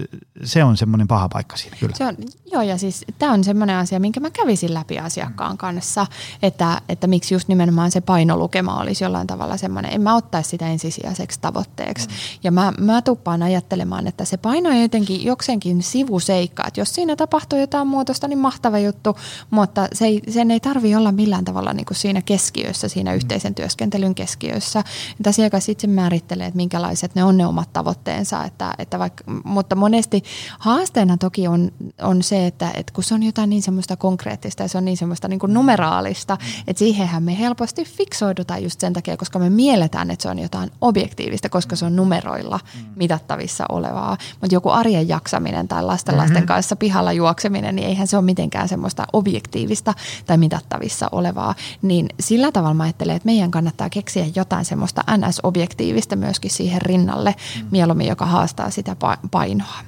se 0.44 0.64
on 0.64 0.76
semmoinen 0.76 1.08
paha 1.08 1.28
paikka 1.28 1.56
siinä 1.56 1.76
kyllä. 1.80 1.96
Se 1.96 2.04
on, 2.04 2.16
joo, 2.52 2.62
ja 2.62 2.78
siis 2.78 3.04
tämä 3.18 3.32
on 3.32 3.44
semmoinen 3.44 3.76
asia, 3.76 4.00
minkä 4.00 4.20
mä 4.20 4.30
kävisin 4.30 4.74
läpi 4.74 4.98
asiakkaan 4.98 5.58
kanssa, 5.58 6.06
että, 6.42 6.80
että 6.88 7.06
miksi 7.06 7.34
just 7.34 7.48
nimenomaan 7.48 7.90
se 7.90 8.00
painolukema 8.00 8.80
olisi 8.80 9.04
jollain 9.04 9.26
tavalla 9.26 9.56
semmoinen, 9.56 9.92
en 9.92 10.00
mä 10.00 10.16
ottaisi 10.16 10.50
sitä 10.50 10.68
ensisijaiseksi 10.68 11.40
tavoitteeksi. 11.40 12.08
Mm. 12.08 12.14
Ja 12.44 12.52
mä, 12.52 12.72
mä 12.78 13.02
tuppaan 13.02 13.42
ajattelemaan, 13.42 14.06
että 14.06 14.24
se 14.24 14.36
paino 14.36 14.70
on 14.70 14.82
jotenkin 14.82 15.24
jokseenkin 15.24 15.82
sivuseikka, 15.82 16.64
että 16.66 16.80
jos 16.80 16.94
siinä 16.94 17.16
tapahtuu 17.16 17.58
jotain 17.58 17.88
muutosta, 17.88 18.28
niin 18.28 18.38
mahtava 18.38 18.78
juttu, 18.78 19.16
mutta 19.50 19.88
se 19.92 20.04
ei, 20.04 20.22
sen 20.30 20.50
ei 20.50 20.60
tarvi 20.60 20.94
olla 20.94 21.12
millään 21.12 21.44
tavalla 21.44 21.72
niin 21.72 21.86
kuin 21.86 21.96
siinä 21.96 22.22
keskiössä, 22.22 22.88
siinä 22.88 23.10
mm. 23.10 23.16
yhteisen 23.16 23.54
työskentelyn 23.54 24.14
keskiössä. 24.14 24.84
Että 25.10 25.30
asiakas 25.30 25.68
itse 25.68 25.86
määrittelee, 25.86 26.46
että 26.46 26.56
minkälaiset 26.56 27.14
ne 27.14 27.24
on 27.24 27.36
ne 27.36 27.46
omat 27.46 27.72
tavoitteensa, 27.72 28.44
että, 28.44 28.74
että 28.78 28.98
vaikka 28.98 29.24
mutta 29.56 29.76
monesti 29.76 30.24
haasteena 30.58 31.16
toki 31.16 31.48
on, 31.48 31.72
on 32.02 32.22
se, 32.22 32.46
että, 32.46 32.70
että 32.74 32.92
kun 32.92 33.04
se 33.04 33.14
on 33.14 33.22
jotain 33.22 33.50
niin 33.50 33.62
semmoista 33.62 33.96
konkreettista 33.96 34.62
ja 34.62 34.68
se 34.68 34.78
on 34.78 34.84
niin 34.84 34.96
semmoista 34.96 35.28
niin 35.28 35.38
kuin 35.38 35.54
numeraalista, 35.54 36.38
että 36.66 36.78
siihenhän 36.78 37.22
me 37.22 37.38
helposti 37.38 37.84
fiksoidutaan 37.84 38.62
just 38.62 38.80
sen 38.80 38.92
takia, 38.92 39.16
koska 39.16 39.38
me 39.38 39.50
mielletään, 39.50 40.10
että 40.10 40.22
se 40.22 40.28
on 40.28 40.38
jotain 40.38 40.70
objektiivista, 40.80 41.48
koska 41.48 41.76
se 41.76 41.84
on 41.84 41.96
numeroilla 41.96 42.60
mitattavissa 42.96 43.64
olevaa. 43.68 44.16
Mutta 44.40 44.54
joku 44.54 44.70
arjen 44.70 45.08
jaksaminen 45.08 45.68
tai 45.68 45.82
lasten 45.82 46.16
lasten 46.16 46.36
mm-hmm. 46.36 46.46
kanssa 46.46 46.76
pihalla 46.76 47.12
juokseminen, 47.12 47.76
niin 47.76 47.88
eihän 47.88 48.06
se 48.06 48.16
ole 48.16 48.24
mitenkään 48.24 48.68
semmoista 48.68 49.06
objektiivista 49.12 49.94
tai 50.26 50.38
mitattavissa 50.38 51.08
olevaa. 51.12 51.54
Niin 51.82 52.08
sillä 52.20 52.52
tavalla 52.52 52.74
mä 52.74 52.82
ajattelen, 52.82 53.16
että 53.16 53.26
meidän 53.26 53.50
kannattaa 53.50 53.90
keksiä 53.90 54.26
jotain 54.34 54.64
semmoista 54.64 55.04
NS-objektiivista 55.16 56.16
myöskin 56.16 56.50
siihen 56.50 56.82
rinnalle, 56.82 57.34
mm. 57.56 57.66
mieluummin 57.70 58.06
joka 58.06 58.26
haastaa 58.26 58.70
sitä 58.70 58.96
painoa 59.30 59.45
painoa? 59.46 59.84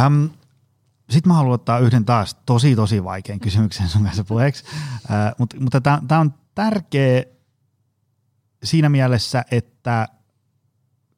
Ähm, 0.00 0.24
Sitten 1.10 1.30
mä 1.30 1.34
haluan 1.34 1.54
ottaa 1.54 1.78
yhden 1.78 2.04
taas 2.04 2.36
tosi 2.46 2.76
tosi 2.76 3.04
vaikean 3.04 3.40
kysymyksen 3.40 3.88
sun 3.88 4.04
kanssa 4.04 4.24
puheeksi, 4.24 4.64
äh, 5.10 5.34
mutta, 5.38 5.60
mutta 5.60 5.80
tämä 5.80 6.20
on 6.20 6.34
tärkeä 6.54 7.22
siinä 8.64 8.88
mielessä, 8.88 9.44
että 9.50 10.08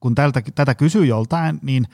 kun 0.01 0.15
tältä, 0.15 0.43
tätä 0.55 0.75
kysyy 0.75 1.07
joltain, 1.07 1.59
niin, 1.63 1.87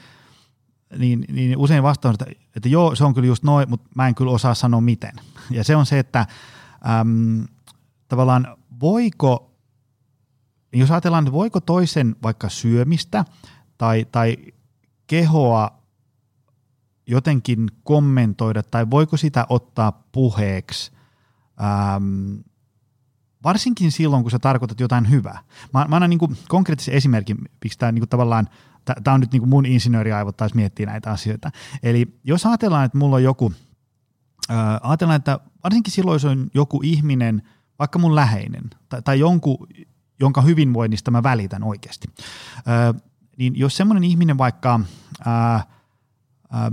niin, 0.99 1.25
niin 1.33 1.57
usein 1.59 1.83
vastaus, 1.83 2.14
että, 2.14 2.27
että 2.57 2.69
joo, 2.69 2.95
se 2.95 3.05
on 3.05 3.14
kyllä 3.14 3.27
just 3.27 3.43
noin, 3.43 3.71
mutta 3.71 3.89
mä 3.95 4.09
en 4.09 4.14
kyllä 4.14 4.31
osaa 4.31 4.55
sanoa 4.55 4.81
miten. 4.81 5.12
Ja 5.51 5.64
se 5.64 5.77
on 5.77 5.87
se, 5.87 5.99
että 5.99 6.27
äm, 7.01 7.47
tavallaan 8.09 8.57
voiko, 8.81 9.55
jos 10.73 10.91
ajatellaan, 10.91 11.25
että 11.25 11.33
voiko 11.33 11.61
toisen 11.61 12.17
vaikka 12.23 12.49
syömistä 12.49 13.25
tai, 13.79 14.07
tai 14.12 14.37
kehoa 15.07 15.83
jotenkin 17.07 17.71
kommentoida 17.85 18.63
tai 18.63 18.91
voiko 18.91 19.17
sitä 19.17 19.47
ottaa 19.49 20.05
puheeksi, 20.13 20.93
ähm, 21.61 22.35
varsinkin 23.45 23.93
silloin, 23.93 24.23
kun 24.23 24.31
sä 24.31 24.39
tarkoitat 24.39 24.81
jotain 24.81 25.11
hyvää. 25.11 25.39
Mä, 25.75 25.87
mä 25.89 25.97
annan 25.97 26.11
niin 26.11 26.37
konkreettisen 26.49 26.95
esimerkin, 26.95 27.37
miksi 27.65 27.79
tämä 27.79 27.93
niin 27.93 28.09
tavallaan, 28.09 28.49
tämä 29.05 29.15
on 29.15 29.21
nyt 29.21 29.33
niin 29.33 29.49
mun 29.49 29.67
insinööriaivot 29.67 30.37
taas 30.37 30.55
miettiä 30.55 30.87
näitä 30.87 31.11
asioita. 31.11 31.51
Eli 31.83 32.19
jos 32.25 32.47
ajatellaan, 32.47 32.85
että 32.85 32.99
mulla 32.99 33.17
on 33.17 33.23
joku, 33.23 33.53
äh, 34.51 34.57
ajatellaan, 34.83 35.17
että 35.17 35.41
varsinkin 35.65 35.93
silloin, 35.93 36.15
jos 36.15 36.25
on 36.25 36.51
joku 36.55 36.81
ihminen, 36.85 37.43
vaikka 37.79 37.99
mun 37.99 38.15
läheinen, 38.15 38.71
tai, 38.89 39.03
tai 39.03 39.19
jonkun, 39.19 39.67
jonka 40.21 40.41
hyvinvoinnista 40.41 41.11
mä 41.11 41.23
välitän 41.23 41.65
oikeasti. 41.65 42.09
Äh, 42.57 43.03
niin 43.37 43.57
jos 43.57 43.76
semmoinen 43.76 44.05
ihminen 44.05 44.39
vaikka 44.39 44.80
ää, 45.24 45.62
ää, 46.51 46.72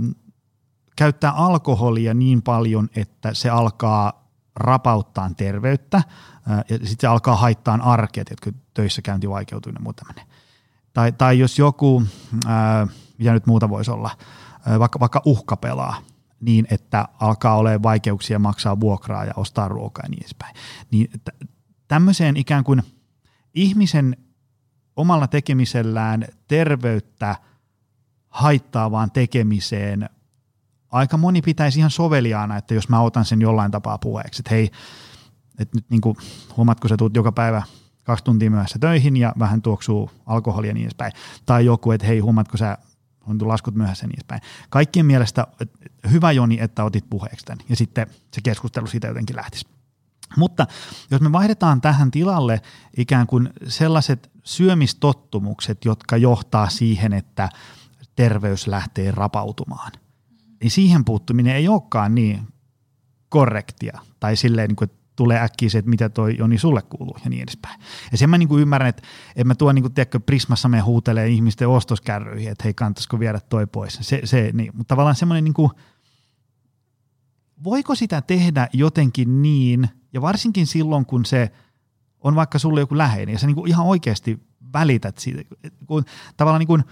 käyttää 0.96 1.32
alkoholia 1.32 2.14
niin 2.14 2.42
paljon, 2.42 2.88
että 2.96 3.34
se 3.34 3.50
alkaa 3.50 4.28
rapauttaa 4.56 5.30
terveyttä 5.36 6.02
ää, 6.48 6.64
ja 6.68 6.78
sitten 6.78 6.96
se 7.00 7.06
alkaa 7.06 7.36
haittaa 7.36 7.78
arkea, 7.82 8.24
että 8.30 8.50
töissä 8.74 9.02
käynti 9.02 9.28
vaikeutuu 9.30 9.72
ja 9.72 9.80
muuta 9.80 10.04
Tai, 10.92 11.12
tai 11.12 11.38
jos 11.38 11.58
joku, 11.58 12.02
ää, 12.46 12.86
mitä 13.18 13.32
nyt 13.32 13.46
muuta 13.46 13.68
voisi 13.68 13.90
olla, 13.90 14.10
ää, 14.66 14.78
vaikka, 14.78 15.00
vaikka 15.00 15.22
uhkapelaa, 15.24 15.96
niin 16.40 16.66
että 16.70 17.08
alkaa 17.20 17.56
olemaan 17.56 17.82
vaikeuksia 17.82 18.38
maksaa 18.38 18.80
vuokraa 18.80 19.24
ja 19.24 19.32
ostaa 19.36 19.68
ruokaa 19.68 20.04
ja 20.04 20.08
niin 20.08 20.22
edespäin. 20.22 20.56
Niin 20.90 21.10
tämmöiseen 21.88 22.36
ikään 22.36 22.64
kuin 22.64 22.82
ihmisen 23.54 24.16
omalla 24.96 25.26
tekemisellään 25.26 26.24
terveyttä 26.48 27.36
haittaavaan 28.28 29.10
tekemiseen 29.10 30.08
aika 30.90 31.16
moni 31.16 31.42
pitäisi 31.42 31.78
ihan 31.78 31.90
soveliaana, 31.90 32.56
että 32.56 32.74
jos 32.74 32.88
mä 32.88 33.00
otan 33.00 33.24
sen 33.24 33.40
jollain 33.40 33.70
tapaa 33.70 33.98
puheeksi, 33.98 34.40
että 34.40 34.54
hei, 34.54 34.70
että 35.58 35.76
nyt 35.76 35.90
niin 35.90 36.00
kuin, 36.00 36.16
huomaatko 36.56 36.88
sä 36.88 36.96
tuut 36.96 37.16
joka 37.16 37.32
päivä 37.32 37.62
kaksi 38.04 38.24
tuntia 38.24 38.50
myöhässä 38.50 38.78
töihin 38.78 39.16
ja 39.16 39.34
vähän 39.38 39.62
tuoksuu 39.62 40.10
alkoholia 40.26 40.74
niin 40.74 40.84
edespäin. 40.84 41.12
Tai 41.46 41.64
joku, 41.64 41.90
että 41.90 42.06
hei, 42.06 42.18
huomaatko 42.18 42.56
sä 42.56 42.78
on 43.26 43.48
laskut 43.48 43.74
myöhässä 43.74 44.06
niin 44.06 44.14
edespäin. 44.14 44.40
Kaikkien 44.70 45.06
mielestä 45.06 45.46
hyvä 46.10 46.32
Joni, 46.32 46.58
että 46.60 46.84
otit 46.84 47.10
puheeksi 47.10 47.44
tämän 47.44 47.64
ja 47.68 47.76
sitten 47.76 48.06
se 48.32 48.40
keskustelu 48.44 48.86
siitä 48.86 49.08
jotenkin 49.08 49.36
lähtisi. 49.36 49.66
Mutta 50.36 50.66
jos 51.10 51.20
me 51.20 51.32
vaihdetaan 51.32 51.80
tähän 51.80 52.10
tilalle 52.10 52.62
ikään 52.96 53.26
kuin 53.26 53.50
sellaiset 53.68 54.33
syömistottumukset, 54.44 55.84
jotka 55.84 56.16
johtaa 56.16 56.68
siihen, 56.68 57.12
että 57.12 57.48
terveys 58.16 58.66
lähtee 58.66 59.10
rapautumaan, 59.10 59.92
niin 60.60 60.70
siihen 60.70 61.04
puuttuminen 61.04 61.56
ei 61.56 61.68
olekaan 61.68 62.14
niin 62.14 62.40
korrektia 63.28 63.98
tai 64.20 64.36
silleen, 64.36 64.68
niin 64.68 64.76
kuin, 64.76 64.90
että 64.90 65.04
tulee 65.16 65.40
äkkiä 65.40 65.68
se, 65.68 65.78
että 65.78 65.90
mitä 65.90 66.08
toi 66.08 66.36
Joni 66.38 66.58
sulle 66.58 66.82
kuuluu 66.82 67.16
ja 67.24 67.30
niin 67.30 67.42
edespäin. 67.42 67.80
Ja 68.12 68.18
sen 68.18 68.30
mä 68.30 68.38
niin 68.38 68.48
kuin 68.48 68.62
ymmärrän, 68.62 68.88
että 68.88 69.02
en 69.36 69.46
mä 69.46 69.54
tuo 69.54 69.72
niin 69.72 69.82
kuin, 69.82 69.94
tiedätkö, 69.94 70.20
Prismassa 70.20 70.68
me 70.68 70.80
huutelee 70.80 71.28
ihmisten 71.28 71.68
ostoskärryihin, 71.68 72.52
että 72.52 72.64
hei 72.64 72.74
kannattaisiko 72.74 73.18
viedä 73.18 73.40
toi 73.40 73.66
pois. 73.66 73.98
Se, 74.00 74.20
se, 74.24 74.50
niin. 74.52 74.70
Mutta 74.76 74.88
tavallaan 74.88 75.16
semmoinen, 75.16 75.44
niin 75.44 75.54
kuin, 75.54 75.70
voiko 77.64 77.94
sitä 77.94 78.22
tehdä 78.22 78.68
jotenkin 78.72 79.42
niin, 79.42 79.88
ja 80.12 80.22
varsinkin 80.22 80.66
silloin, 80.66 81.06
kun 81.06 81.24
se 81.24 81.50
on 82.24 82.34
vaikka 82.34 82.58
sulle 82.58 82.80
joku 82.80 82.98
läheinen 82.98 83.32
ja 83.32 83.38
sä 83.38 83.46
niin 83.46 83.54
kuin 83.54 83.68
ihan 83.68 83.86
oikeasti 83.86 84.40
välität 84.72 85.18
siitä, 85.18 85.42
kun 85.86 86.04
tavallaan 86.36 86.60
niin 86.60 86.66
kuin 86.66 86.84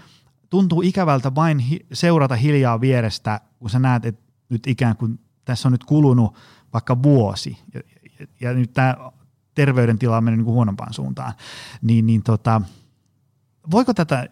tuntuu 0.49 0.81
ikävältä 0.81 1.35
vain 1.35 1.59
hi- 1.59 1.85
seurata 1.93 2.35
hiljaa 2.35 2.81
vierestä, 2.81 3.41
kun 3.59 3.69
sä 3.69 3.79
näet, 3.79 4.05
että 4.05 4.23
nyt 4.49 4.67
ikään 4.67 4.97
kuin 4.97 5.19
tässä 5.45 5.67
on 5.67 5.71
nyt 5.71 5.83
kulunut 5.83 6.35
vaikka 6.73 7.03
vuosi 7.03 7.57
ja, 7.73 7.81
ja, 8.19 8.27
ja 8.41 8.53
nyt 8.53 8.73
tämä 8.73 8.95
terveydentila 9.55 10.17
on 10.17 10.23
mennyt 10.23 10.37
niin 10.37 10.45
kuin 10.45 10.55
huonompaan 10.55 10.93
suuntaan, 10.93 11.33
niin, 11.81 12.05
niin 12.05 12.23
tota, 12.23 12.61
voiko 13.71 13.93
tätä 13.93 14.27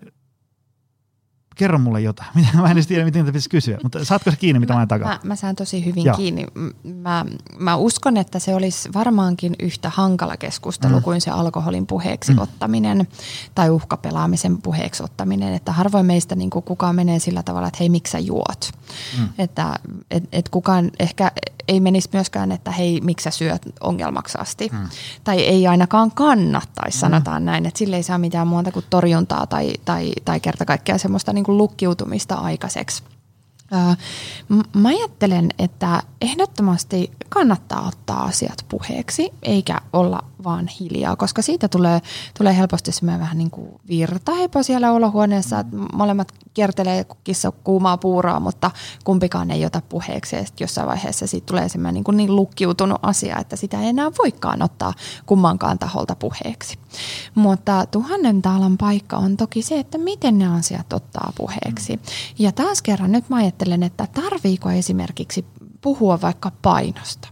kerro 1.56 1.80
mulle 1.80 2.02
jotain. 2.02 2.30
Mä 2.62 2.66
en 2.66 2.72
edes 2.72 2.88
tiedä, 2.88 3.06
miten 3.06 3.26
pitäisi 3.26 3.50
kysyä, 3.50 3.78
mutta 3.84 4.06
saatko 4.06 4.32
se 4.32 4.38
kiinni, 4.38 4.60
mitä 4.60 4.74
mä, 4.74 4.80
mä 4.80 4.88
takaa? 4.88 5.08
Mä, 5.08 5.20
mä 5.24 5.36
saan 5.36 5.56
tosi 5.56 5.86
hyvin 5.86 6.06
Joo. 6.06 6.16
kiinni. 6.16 6.46
Mä, 6.84 7.26
mä 7.60 7.76
uskon, 7.76 8.18
että 8.18 8.40
se 8.40 8.56
olisi 8.56 8.90
varmaankin 8.94 9.56
yhtä 9.60 9.90
hankala 9.90 10.38
keskustelu 10.38 10.96
mm. 10.96 11.04
kuin 11.04 11.22
se 11.22 11.32
alkoholin 11.32 11.88
puheeksi 11.88 12.34
mm. 12.34 12.40
ottaminen 12.40 13.08
tai 13.56 13.70
uhkapelaamisen 13.70 14.62
puheeksi 14.62 15.04
ottaminen. 15.04 15.54
Että 15.54 15.72
harvoin 15.72 16.06
meistä 16.06 16.36
niin 16.36 16.50
kuin 16.50 16.64
kukaan 16.64 16.96
menee 16.96 17.20
sillä 17.20 17.44
tavalla, 17.44 17.68
että 17.68 17.78
hei, 17.80 17.90
miksi 17.90 18.12
sä 18.12 18.20
juot? 18.20 18.72
Mm. 19.20 19.30
Että 19.38 19.80
et, 20.12 20.24
et 20.32 20.50
kukaan 20.50 20.92
ehkä 21.00 21.32
ei 21.68 21.80
menisi 21.80 22.10
myöskään, 22.14 22.52
että 22.52 22.72
hei, 22.72 23.02
miksi 23.02 23.24
sä 23.24 23.32
syöt 23.32 23.62
ongelmaksi 23.82 24.38
asti. 24.38 24.70
Mm. 24.72 24.90
Tai 25.24 25.40
ei 25.40 25.68
ainakaan 25.68 26.12
kannattaisi, 26.12 27.00
sanotaan 27.00 27.42
mm. 27.42 27.46
näin, 27.46 27.66
että 27.66 27.78
sille 27.78 27.96
ei 27.96 28.04
saa 28.04 28.18
mitään 28.18 28.48
muuta 28.48 28.72
kuin 28.72 28.86
torjuntaa 28.90 29.48
tai, 29.48 29.74
tai, 29.86 30.12
tai 30.26 30.40
kerta 30.40 30.66
kaikkea 30.66 30.98
semmoista 30.98 31.34
niin 31.34 31.41
kuin 31.44 31.58
lukkiutumista 31.58 32.36
aikaiseksi. 32.36 33.04
Mä 34.76 34.90
ajattelen, 34.90 35.50
että 35.60 36.04
ehdottomasti 36.22 37.12
kannattaa 37.30 37.88
ottaa 37.88 38.24
asiat 38.24 38.66
puheeksi, 38.70 39.30
eikä 39.44 39.78
olla 39.94 40.20
vaan 40.44 40.68
hiljaa, 40.68 41.16
koska 41.16 41.42
siitä 41.42 41.68
tulee, 41.68 42.02
tulee 42.38 42.58
helposti 42.58 42.92
semmoinen 42.92 43.20
vähän 43.20 43.38
niin 43.38 43.52
kuin 43.52 43.70
virtahepo 43.88 44.64
siellä 44.64 44.92
olohuoneessa, 44.92 45.60
että 45.60 45.78
molemmat 45.94 46.32
kiertelee 46.54 47.06
kissa 47.24 47.52
kuumaa 47.52 47.98
puuraa, 47.98 48.40
mutta 48.40 48.72
kumpikaan 49.04 49.52
ei 49.52 49.66
ota 49.66 49.82
puheeksi 49.90 50.36
ja 50.36 50.46
jossain 50.60 50.88
vaiheessa 50.88 51.28
siitä 51.28 51.46
tulee 51.46 51.70
semmoinen 51.70 51.94
niin, 51.94 52.04
kuin 52.04 52.18
niin 52.18 52.36
lukkiutunut 52.36 53.00
asia, 53.02 53.38
että 53.38 53.56
sitä 53.56 53.82
ei 53.82 53.88
enää 53.88 54.12
voikaan 54.24 54.62
ottaa 54.62 54.94
kummankaan 55.26 55.80
taholta 55.80 56.16
puheeksi. 56.16 56.78
Mutta 57.36 57.86
tuhannen 57.86 58.42
taalan 58.42 58.78
paikka 58.78 59.18
on 59.18 59.38
toki 59.38 59.62
se, 59.62 59.80
että 59.80 59.98
miten 59.98 60.40
ne 60.40 60.58
asiat 60.58 60.94
ottaa 60.94 61.34
puheeksi. 61.38 62.00
Ja 62.40 62.52
taas 62.52 62.82
kerran 62.82 63.12
nyt 63.12 63.30
mä 63.30 63.36
ajattelen, 63.36 63.61
että 63.84 64.08
tarviiko 64.14 64.70
esimerkiksi 64.70 65.46
puhua 65.82 66.22
vaikka 66.22 66.52
painosta. 66.62 67.28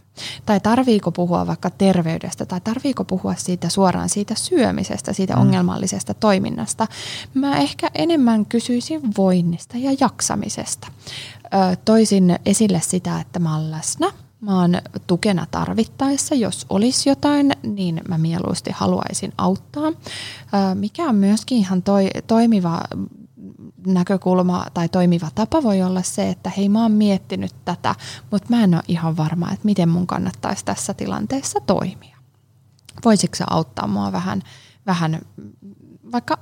Tai 0.45 0.59
tarviiko 0.59 1.11
puhua 1.11 1.47
vaikka 1.47 1.69
terveydestä 1.69 2.45
tai 2.45 2.61
tarviiko 2.61 3.05
puhua 3.05 3.35
siitä 3.35 3.69
suoraan 3.69 4.09
siitä 4.09 4.35
syömisestä, 4.35 5.13
siitä 5.13 5.35
mm. 5.35 5.41
ongelmallisesta 5.41 6.13
toiminnasta. 6.13 6.87
Mä 7.33 7.57
ehkä 7.57 7.89
enemmän 7.95 8.45
kysyisin 8.45 9.01
voinnista 9.17 9.77
ja 9.77 9.95
jaksamisesta. 9.99 10.87
Ö, 11.45 11.75
toisin 11.85 12.39
esille 12.45 12.81
sitä, 12.83 13.19
että 13.19 13.39
mä 13.39 13.57
olen 13.57 13.71
läsnä 13.71 14.11
Mä 14.41 14.59
oon 14.59 14.77
tukena 15.07 15.47
tarvittaessa, 15.51 16.35
jos 16.35 16.65
olisi 16.69 17.09
jotain, 17.09 17.51
niin 17.63 18.01
mä 18.07 18.17
mieluusti 18.17 18.71
haluaisin 18.73 19.33
auttaa. 19.37 19.91
Mikä 20.73 21.03
on 21.03 21.15
myöskin 21.15 21.57
ihan 21.57 21.83
toi, 21.83 22.09
toimiva 22.27 22.81
näkökulma 23.87 24.65
tai 24.73 24.89
toimiva 24.89 25.27
tapa 25.35 25.63
voi 25.63 25.81
olla 25.81 26.01
se, 26.01 26.29
että 26.29 26.51
hei 26.57 26.69
mä 26.69 26.81
oon 26.81 26.91
miettinyt 26.91 27.55
tätä, 27.65 27.95
mutta 28.31 28.47
mä 28.49 28.63
en 28.63 28.73
ole 28.73 28.83
ihan 28.87 29.17
varma, 29.17 29.51
että 29.51 29.65
miten 29.65 29.89
mun 29.89 30.07
kannattaisi 30.07 30.65
tässä 30.65 30.93
tilanteessa 30.93 31.59
toimia. 31.59 32.17
Voisitko 33.05 33.35
sä 33.35 33.45
auttaa 33.49 33.87
mua 33.87 34.11
vähän, 34.11 34.41
vähän 34.85 35.19
vaikka 36.11 36.39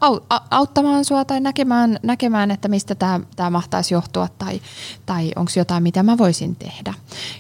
auttamaan 0.52 1.06
sua 1.06 1.26
tai 1.26 1.40
näkemään, 1.40 2.00
näkemään 2.04 2.52
että 2.52 2.68
mistä 2.68 2.96
tämä, 2.96 3.50
mahtaisi 3.50 3.94
johtua 3.94 4.28
tai, 4.38 4.62
tai 5.06 5.32
onko 5.36 5.52
jotain, 5.56 5.84
mitä 5.84 6.04
mä 6.04 6.18
voisin 6.18 6.56
tehdä. 6.56 6.94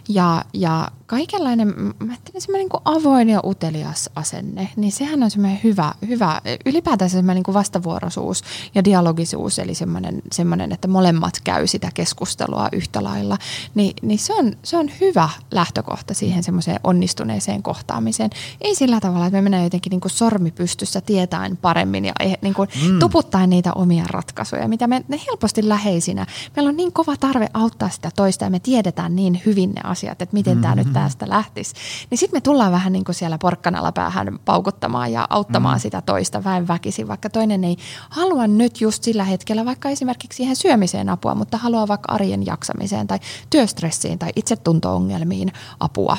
Ja, 0.10 0.46
ja 0.54 0.88
kaikenlainen, 1.08 1.68
mä 1.68 2.12
ajattelin 2.12 2.42
semmoinen 2.42 2.68
niin 2.68 2.82
avoin 2.86 3.30
ja 3.30 3.42
utelias 3.46 4.10
asenne, 4.16 4.70
niin 4.76 4.92
sehän 4.92 5.24
on 5.24 5.32
semmoinen 5.32 5.60
hyvä, 5.64 5.94
hyvä 6.08 6.42
ylipäätään 6.66 7.10
semmoinen 7.10 7.44
niin 7.48 7.54
vastavuoroisuus 7.54 8.44
ja 8.76 8.84
dialogisuus, 8.84 9.60
eli 9.60 9.76
semmoinen, 9.76 10.22
semmoinen, 10.32 10.72
että 10.72 10.88
molemmat 10.88 11.34
käy 11.44 11.68
sitä 11.68 11.90
keskustelua 11.94 12.70
yhtä 12.72 13.04
lailla, 13.04 13.38
niin, 13.76 13.94
niin 14.02 14.20
se, 14.20 14.34
on, 14.34 14.54
se 14.64 14.78
on 14.78 14.90
hyvä 15.02 15.30
lähtökohta 15.52 16.14
siihen 16.14 16.44
semmoiseen 16.44 16.80
onnistuneeseen 16.84 17.64
kohtaamiseen. 17.64 18.30
Ei 18.62 18.76
sillä 18.76 19.00
tavalla, 19.00 19.26
että 19.26 19.38
me 19.38 19.42
mennään 19.42 19.64
jotenkin 19.64 19.90
niin 19.90 20.02
kuin 20.02 20.12
sormi 20.12 20.52
pystyssä 20.52 21.02
tietäen 21.02 21.58
paremmin 21.58 22.06
ja 22.06 22.14
eh, 22.20 22.38
niin 22.42 22.54
kuin 22.54 22.70
mm. 22.88 23.00
tuputtaen 23.00 23.50
niitä 23.50 23.74
omia 23.74 24.04
ratkaisuja, 24.08 24.68
mitä 24.68 24.88
me 24.88 25.06
ne 25.08 25.20
helposti 25.28 25.70
läheisinä. 25.70 26.26
Meillä 26.56 26.70
on 26.70 26.78
niin 26.78 26.94
kova 26.94 27.18
tarve 27.18 27.50
auttaa 27.54 27.90
sitä 27.90 28.12
toista 28.16 28.44
ja 28.44 28.50
me 28.50 28.60
tiedetään 28.60 29.16
niin 29.16 29.42
hyvin 29.46 29.72
ne 29.72 29.82
asiat, 29.84 30.22
että 30.22 30.34
miten 30.34 30.54
mm-hmm. 30.54 30.62
tämä 30.62 30.76
nyt 30.76 30.97
tästä 31.04 31.30
lähtisi. 31.30 31.76
Niin 32.10 32.18
sitten 32.18 32.38
me 32.38 32.42
tullaan 32.42 32.72
vähän 32.72 32.94
niin 32.94 33.04
kuin 33.04 33.16
siellä 33.16 33.38
porkkanalla 33.38 33.92
päähän 33.92 34.40
paukuttamaan 34.46 35.12
ja 35.12 35.28
auttamaan 35.30 35.74
mm-hmm. 35.74 35.82
sitä 35.82 36.02
toista 36.02 36.44
väen 36.44 36.68
väkisin, 36.68 37.08
vaikka 37.08 37.30
toinen 37.30 37.64
ei 37.64 37.78
halua 38.10 38.48
nyt 38.48 38.82
just 38.82 39.04
sillä 39.04 39.24
hetkellä 39.24 39.66
vaikka 39.66 39.90
esimerkiksi 39.90 40.38
siihen 40.38 40.56
syömiseen 40.56 41.10
apua, 41.10 41.36
mutta 41.36 41.58
haluaa 41.58 41.88
vaikka 41.88 42.14
arjen 42.14 42.46
jaksamiseen 42.46 43.08
tai 43.08 43.20
työstressiin 43.50 44.20
tai 44.20 44.30
itsetunto-ongelmiin 44.36 45.52
apua. 45.80 46.18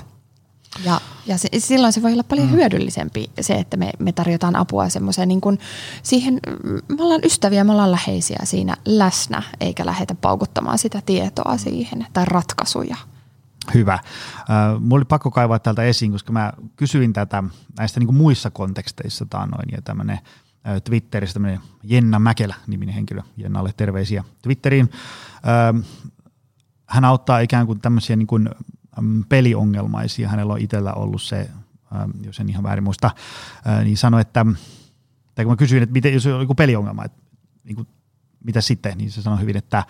Ja, 0.85 1.01
ja 1.26 1.39
se, 1.39 1.49
silloin 1.59 1.93
se 1.93 2.03
voi 2.03 2.12
olla 2.12 2.22
paljon 2.22 2.47
mm. 2.47 2.53
hyödyllisempi 2.53 3.31
se, 3.41 3.55
että 3.55 3.76
me, 3.76 3.91
me 3.99 4.12
tarjotaan 4.12 4.57
apua 4.57 4.89
semmoiseen 4.89 5.29
niin 5.29 5.41
kuin 5.41 5.59
siihen, 6.03 6.41
me 6.89 7.03
ollaan 7.03 7.24
ystäviä, 7.24 7.64
me 7.64 7.72
ollaan 7.72 7.93
läheisiä 7.93 8.39
siinä 8.45 8.76
läsnä, 8.85 9.43
eikä 9.61 9.87
lähdetä 9.87 10.14
paukuttamaan 10.14 10.79
sitä 10.79 11.03
tietoa 11.07 11.57
siihen 11.57 12.07
tai 12.12 12.24
ratkaisuja. 12.24 12.97
Hyvä. 13.74 13.98
Mulla 14.80 14.96
oli 14.96 15.04
pakko 15.04 15.30
kaivaa 15.30 15.58
täältä 15.58 15.82
esiin, 15.82 16.12
koska 16.12 16.32
mä 16.32 16.52
kysyin 16.76 17.12
tätä 17.12 17.44
näistä 17.78 18.00
niin 18.00 18.06
kuin 18.06 18.16
muissa 18.16 18.50
konteksteissa 18.50 19.26
taannoin 19.30 19.68
ja 19.72 19.82
tämmöinen 19.82 20.18
Twitterissä 20.84 21.34
tämmöinen 21.34 21.60
Jenna 21.82 22.18
Mäkelä-niminen 22.18 22.94
henkilö, 22.94 23.22
Jennalle 23.36 23.72
terveisiä 23.76 24.24
Twitteriin. 24.42 24.90
Hän 26.86 27.04
auttaa 27.04 27.40
ikään 27.40 27.66
kuin 27.66 27.80
tämmöisiä 27.80 28.16
niin 28.16 28.26
kuin 28.26 28.50
peliongelmaisia. 29.28 30.28
Hänellä 30.28 30.52
on 30.52 30.60
itsellä 30.60 30.92
ollut 30.92 31.22
se, 31.22 31.50
jos 32.24 32.40
en 32.40 32.48
ihan 32.48 32.64
väärin 32.64 32.84
muista, 32.84 33.10
niin 33.84 33.96
sanoi, 33.96 34.20
että, 34.20 34.46
tai 35.34 35.44
kun 35.44 35.52
mä 35.52 35.56
kysyin, 35.56 35.82
että 35.82 35.92
miten, 35.92 36.14
jos 36.14 36.26
on 36.26 36.40
joku 36.40 36.54
peliongelma, 36.54 37.04
että 37.04 37.22
niin 37.64 37.76
kuin, 37.76 37.88
mitä 38.44 38.60
sitten, 38.60 38.98
niin 38.98 39.10
se 39.10 39.22
sanoi 39.22 39.40
hyvin, 39.40 39.56
että, 39.56 39.84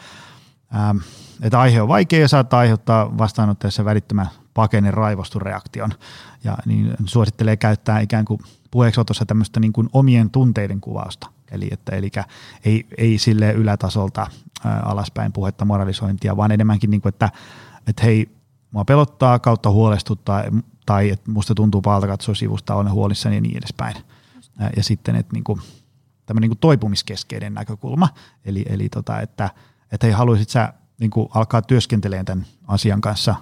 että 1.42 1.60
aihe 1.60 1.82
on 1.82 1.88
vaikea 1.88 2.20
ja 2.20 2.28
saattaa 2.28 2.60
aiheuttaa 2.60 3.18
vastaanottajassa 3.18 3.84
välittömän 3.84 4.28
pakenen 4.54 4.94
raivostureaktion. 4.94 5.90
Ja 6.44 6.56
niin 6.66 6.94
suosittelee 7.04 7.56
käyttää 7.56 8.00
ikään 8.00 8.24
kuin 8.24 8.40
puheeksi 8.70 9.00
tämmöistä 9.26 9.60
niin 9.60 9.72
kuin 9.72 9.88
omien 9.92 10.30
tunteiden 10.30 10.80
kuvausta. 10.80 11.28
Eli, 11.50 11.68
että, 11.70 11.96
eli 11.96 12.10
ei, 12.64 12.86
ei 12.98 13.18
sille 13.18 13.52
ylätasolta 13.52 14.26
ää, 14.64 14.80
alaspäin 14.80 15.32
puhetta 15.32 15.64
moralisointia, 15.64 16.36
vaan 16.36 16.52
enemmänkin, 16.52 16.90
niin 16.90 17.00
kuin, 17.00 17.10
että, 17.10 17.30
että 17.86 18.02
hei, 18.02 18.28
mua 18.70 18.84
pelottaa 18.84 19.38
kautta 19.38 19.70
huolestuttaa 19.70 20.44
tai 20.86 21.10
että 21.10 21.30
musta 21.30 21.54
tuntuu 21.54 21.82
pahalta 21.82 22.06
katsoa 22.06 22.34
sivusta, 22.34 22.74
olen 22.74 22.92
huolissani 22.92 23.34
ja 23.34 23.40
niin 23.40 23.56
edespäin. 23.56 23.94
Ja 24.76 24.82
sitten 24.82 25.16
että 25.16 25.32
niinku, 25.32 25.60
tämmöinen 26.26 26.48
niinku 26.48 26.58
toipumiskeskeinen 26.60 27.54
näkökulma, 27.54 28.08
eli, 28.44 28.64
eli 28.68 28.88
tota, 28.88 29.20
että, 29.20 29.50
että 29.92 30.06
hei, 30.06 30.14
haluaisit 30.14 30.48
sä 30.48 30.72
niinku 31.00 31.30
alkaa 31.34 31.62
työskentelemään 31.62 32.26
tämän 32.26 32.46
asian 32.66 33.00
kanssa, 33.00 33.34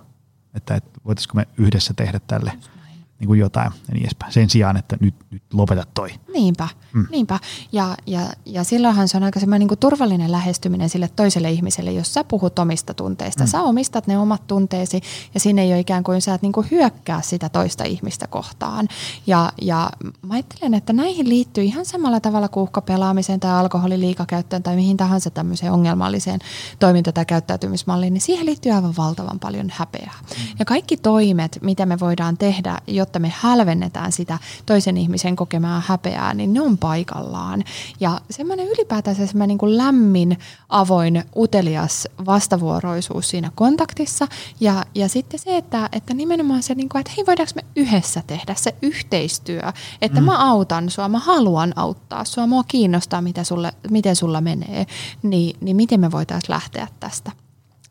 että, 0.55 0.75
että 0.75 1.01
voitaisiko 1.05 1.35
me 1.35 1.49
yhdessä 1.59 1.95
tehdä 1.95 2.21
tälle– 2.27 2.53
niin 3.19 3.27
kuin 3.27 3.41
jotain 3.41 3.73
ja 3.89 3.95
niin 3.95 4.03
edespäin. 4.03 4.33
Sen 4.33 4.51
sijaan, 4.51 4.77
että 4.77 4.97
nyt, 5.01 5.15
nyt 5.31 5.43
lopeta 5.53 5.85
toi. 5.95 6.11
Niinpä, 6.33 6.69
mm. 6.93 7.07
niinpä. 7.11 7.39
Ja, 7.73 7.97
ja, 8.07 8.21
ja 8.45 8.65
silloinhan 8.65 9.09
se 9.09 9.17
on 9.17 9.23
aika 9.23 9.41
semmoinen 9.41 9.69
niin 9.69 9.79
turvallinen 9.79 10.33
lähestyminen 10.33 10.89
sille 10.89 11.11
toiselle 11.17 11.51
ihmiselle, 11.51 11.93
jos 11.93 12.15
sä 12.15 12.25
puhut 12.25 12.59
omista 12.59 12.95
tunteista. 12.95 13.45
Mm. 13.45 13.49
Sä 13.49 13.63
omistat 13.63 14.07
ne 14.07 14.19
omat 14.19 14.47
tunteesi 14.47 15.01
ja 15.35 15.41
sinne 15.41 15.63
ei 15.63 15.73
ole 15.73 15.81
ikään 15.81 16.05
kuin 16.05 16.23
sä 16.23 16.35
et 16.35 16.43
niin 16.43 16.53
kuin 16.53 16.67
hyökkää 16.71 17.23
sitä 17.23 17.49
toista 17.49 17.85
ihmistä 17.85 18.27
kohtaan. 18.27 18.89
Ja, 19.27 19.53
ja 19.63 19.91
mä 20.23 20.35
ajattelen, 20.35 20.75
että 20.75 20.93
näihin 20.93 21.29
liittyy 21.29 21.65
ihan 21.65 21.85
samalla 21.85 22.21
tavalla 22.21 22.49
kuin 22.49 22.63
uhkapelaamiseen 22.63 23.41
tai 23.41 23.51
alkoholiliikakäyttöön 23.51 24.63
tai 24.63 24.77
mihin 24.77 24.97
tahansa 24.97 25.31
tämmöiseen 25.31 25.73
ongelmalliseen 25.73 26.41
toiminta- 26.79 27.13
tai 27.13 27.25
käyttäytymismalliin, 27.25 28.13
niin 28.13 28.21
siihen 28.21 28.47
liittyy 28.47 28.73
aivan 28.73 28.97
valtavan 28.97 29.39
paljon 29.39 29.73
häpeää. 29.73 30.15
Mm. 30.23 30.57
Ja 30.59 30.65
kaikki 30.65 30.97
toimet, 30.97 31.59
mitä 31.63 31.87
me 31.87 32.01
voidaan 32.01 32.37
tehdä, 32.37 32.79
jotta 33.07 33.19
me 33.19 33.33
hälvennetään 33.37 34.13
sitä 34.13 34.39
toisen 34.67 34.97
ihmisen 34.97 35.37
kokemaa 35.37 35.83
häpeää, 35.87 36.35
niin 36.35 36.53
ne 36.53 36.61
on 36.61 36.79
paikallaan. 36.79 37.65
Ja 38.01 38.21
semmoinen 38.31 38.69
ylipäätään 38.69 39.17
semmoinen 39.17 39.49
niin 39.49 39.59
kuin 39.59 39.77
lämmin, 39.77 40.39
avoin, 40.69 41.25
utelias 41.37 42.09
vastavuoroisuus 42.27 43.31
siinä 43.31 43.51
kontaktissa. 43.55 44.29
Ja, 44.61 44.85
ja 44.95 45.09
sitten 45.09 45.41
se, 45.41 45.57
että, 45.57 45.89
että 45.93 46.15
nimenomaan 46.15 46.63
se, 46.63 46.75
niin 46.75 46.89
kuin, 46.89 47.01
että 47.01 47.13
hei 47.17 47.27
voidaanko 47.27 47.53
me 47.55 47.65
yhdessä 47.77 48.23
tehdä 48.27 48.55
se 48.55 48.75
yhteistyö, 48.83 49.63
että 50.03 50.21
mm. 50.21 50.27
mä 50.27 50.51
autan 50.51 50.91
sua, 50.91 51.09
mä 51.09 51.19
haluan 51.19 51.73
auttaa 51.77 52.25
sua, 52.25 52.47
mua 52.47 52.65
kiinnostaa, 52.69 53.23
mitä 53.23 53.45
sulle, 53.45 53.73
miten 53.91 54.17
sulla 54.17 54.41
menee, 54.41 54.87
niin, 55.23 55.57
niin 55.61 55.77
miten 55.77 56.01
me 56.01 56.11
voitaisiin 56.11 56.55
lähteä 56.55 56.89
tästä 57.01 57.33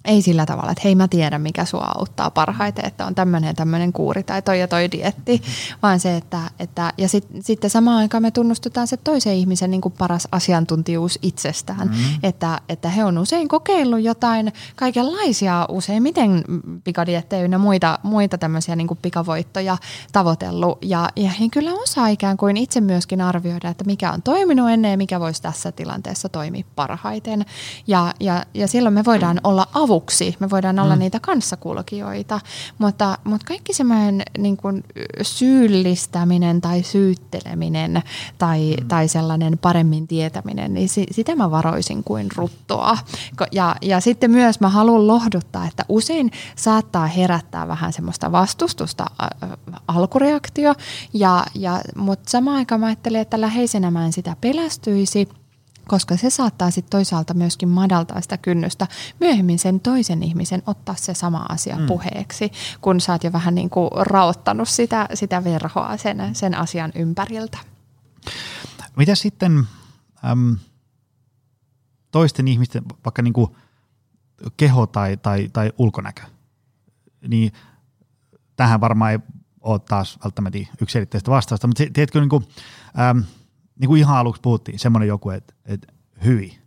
ei 0.05 0.21
sillä 0.21 0.45
tavalla, 0.45 0.71
että 0.71 0.81
hei 0.83 0.95
mä 0.95 1.07
tiedän 1.07 1.41
mikä 1.41 1.65
sua 1.65 1.91
auttaa 1.97 2.31
parhaiten, 2.31 2.85
että 2.85 3.05
on 3.05 3.15
tämmöinen 3.15 3.47
ja 3.47 3.53
tämmöinen 3.53 3.93
kuuri 3.93 4.23
tai 4.23 4.41
toi 4.41 4.59
ja 4.59 4.67
toi 4.67 4.91
dietti, 4.91 5.41
vaan 5.83 5.99
se, 5.99 6.17
että, 6.17 6.39
että 6.59 6.93
ja 6.97 7.09
sit, 7.09 7.27
sitten 7.39 7.69
samaan 7.69 7.97
aikaan 7.97 8.23
me 8.23 8.31
tunnustetaan 8.31 8.87
se 8.87 8.97
toisen 8.97 9.33
ihmisen 9.33 9.71
niin 9.71 9.81
kuin 9.81 9.93
paras 9.97 10.27
asiantuntijuus 10.31 11.19
itsestään, 11.21 11.87
mm-hmm. 11.87 12.19
että, 12.23 12.61
että 12.69 12.89
he 12.89 13.03
on 13.03 13.17
usein 13.17 13.47
kokeillut 13.47 14.01
jotain 14.01 14.53
kaikenlaisia, 14.75 15.65
useimmiten 15.69 16.43
pikadiettejä 16.83 17.45
ja 17.45 17.59
muita, 17.59 17.99
muita 18.03 18.37
tämmöisiä 18.37 18.75
niin 18.75 18.87
kuin 18.87 18.99
pikavoittoja 19.01 19.77
tavoitellut. 20.11 20.77
Ja, 20.81 21.09
ja 21.15 21.29
he 21.29 21.49
kyllä 21.51 21.73
osaa 21.73 22.07
ikään 22.07 22.37
kuin 22.37 22.57
itse 22.57 22.81
myöskin 22.81 23.21
arvioida, 23.21 23.69
että 23.69 23.83
mikä 23.83 24.11
on 24.11 24.21
toiminut 24.21 24.69
ennen 24.69 24.91
ja 24.91 24.97
mikä 24.97 25.19
voisi 25.19 25.41
tässä 25.41 25.71
tilanteessa 25.71 26.29
toimia 26.29 26.63
parhaiten. 26.75 27.45
Ja, 27.87 28.13
ja, 28.19 28.45
ja 28.53 28.67
silloin 28.67 28.93
me 28.93 29.05
voidaan 29.05 29.39
olla 29.43 29.67
avu 29.73 29.94
avuksi. 29.95 30.35
Me 30.39 30.49
voidaan 30.49 30.79
olla 30.79 30.95
mm. 30.95 30.99
niitä 30.99 31.19
kanssakulkijoita, 31.19 32.39
mutta, 32.77 33.17
mutta 33.23 33.47
kaikki 33.47 33.73
semmoinen 33.73 34.21
niin 34.37 34.57
kuin 34.57 34.83
syyllistäminen 35.21 36.61
tai 36.61 36.83
syytteleminen 36.83 38.03
tai, 38.37 38.75
mm. 38.81 38.87
tai 38.87 39.07
sellainen 39.07 39.57
paremmin 39.57 40.07
tietäminen, 40.07 40.73
niin 40.73 40.89
si, 40.89 41.05
sitä 41.11 41.35
mä 41.35 41.51
varoisin 41.51 42.03
kuin 42.03 42.27
ruttoa. 42.35 42.97
Ja, 43.51 43.75
ja 43.81 43.99
sitten 43.99 44.31
myös 44.31 44.59
mä 44.59 44.69
haluan 44.69 45.07
lohduttaa, 45.07 45.67
että 45.67 45.85
usein 45.89 46.31
saattaa 46.55 47.07
herättää 47.07 47.67
vähän 47.67 47.93
semmoista 47.93 48.31
vastustusta 48.31 49.05
äh, 49.23 49.49
alkureaktio, 49.87 50.73
ja, 51.13 51.45
ja, 51.55 51.81
mutta 51.95 52.29
samaan 52.29 52.57
aikaan 52.57 52.81
mä 52.81 52.87
ajattelin, 52.87 53.21
että 53.21 53.41
läheisenä 53.41 53.91
mä 53.91 54.05
en 54.05 54.13
sitä 54.13 54.35
pelästyisi– 54.41 55.29
koska 55.87 56.17
se 56.17 56.29
saattaa 56.29 56.71
sitten 56.71 56.91
toisaalta 56.91 57.33
myöskin 57.33 57.69
madaltaa 57.69 58.21
sitä 58.21 58.37
kynnystä 58.37 58.87
myöhemmin 59.19 59.59
sen 59.59 59.79
toisen 59.79 60.23
ihmisen 60.23 60.63
ottaa 60.67 60.95
se 60.95 61.13
sama 61.13 61.45
asia 61.49 61.75
mm. 61.75 61.85
puheeksi, 61.85 62.51
kun 62.81 63.01
sä 63.01 63.11
oot 63.11 63.23
jo 63.23 63.33
vähän 63.33 63.55
niin 63.55 63.69
kuin 63.69 63.89
raottanut 63.95 64.69
sitä, 64.69 65.07
sitä 65.13 65.43
verhoa 65.43 65.97
sen, 65.97 66.35
sen 66.35 66.55
asian 66.55 66.91
ympäriltä. 66.95 67.57
Mitä 68.97 69.15
sitten 69.15 69.67
äm, 70.31 70.57
toisten 72.11 72.47
ihmisten 72.47 72.83
vaikka 73.05 73.21
niin 73.21 73.33
kuin 73.33 73.55
keho 74.57 74.87
tai, 74.87 75.17
tai, 75.17 75.49
tai 75.53 75.71
ulkonäkö, 75.77 76.21
niin 77.27 77.51
tähän 78.55 78.81
varmaan 78.81 79.11
ei 79.11 79.19
ole 79.61 79.79
taas 79.79 80.19
välttämättä 80.23 80.59
yksiselitteistä 80.81 81.31
vastausta, 81.31 81.67
mutta 81.67 81.83
tiedätkö, 81.93 82.19
niin 82.19 82.29
kuin, 82.29 82.47
ähm, 82.99 83.19
niin 83.79 83.87
kuin 83.87 83.99
ihan 83.99 84.17
aluksi 84.17 84.41
puhuttiin, 84.41 84.79
semmoinen 84.79 85.07
joku, 85.07 85.29
että, 85.29 85.53
että 85.65 85.93
hyi, 86.25 86.59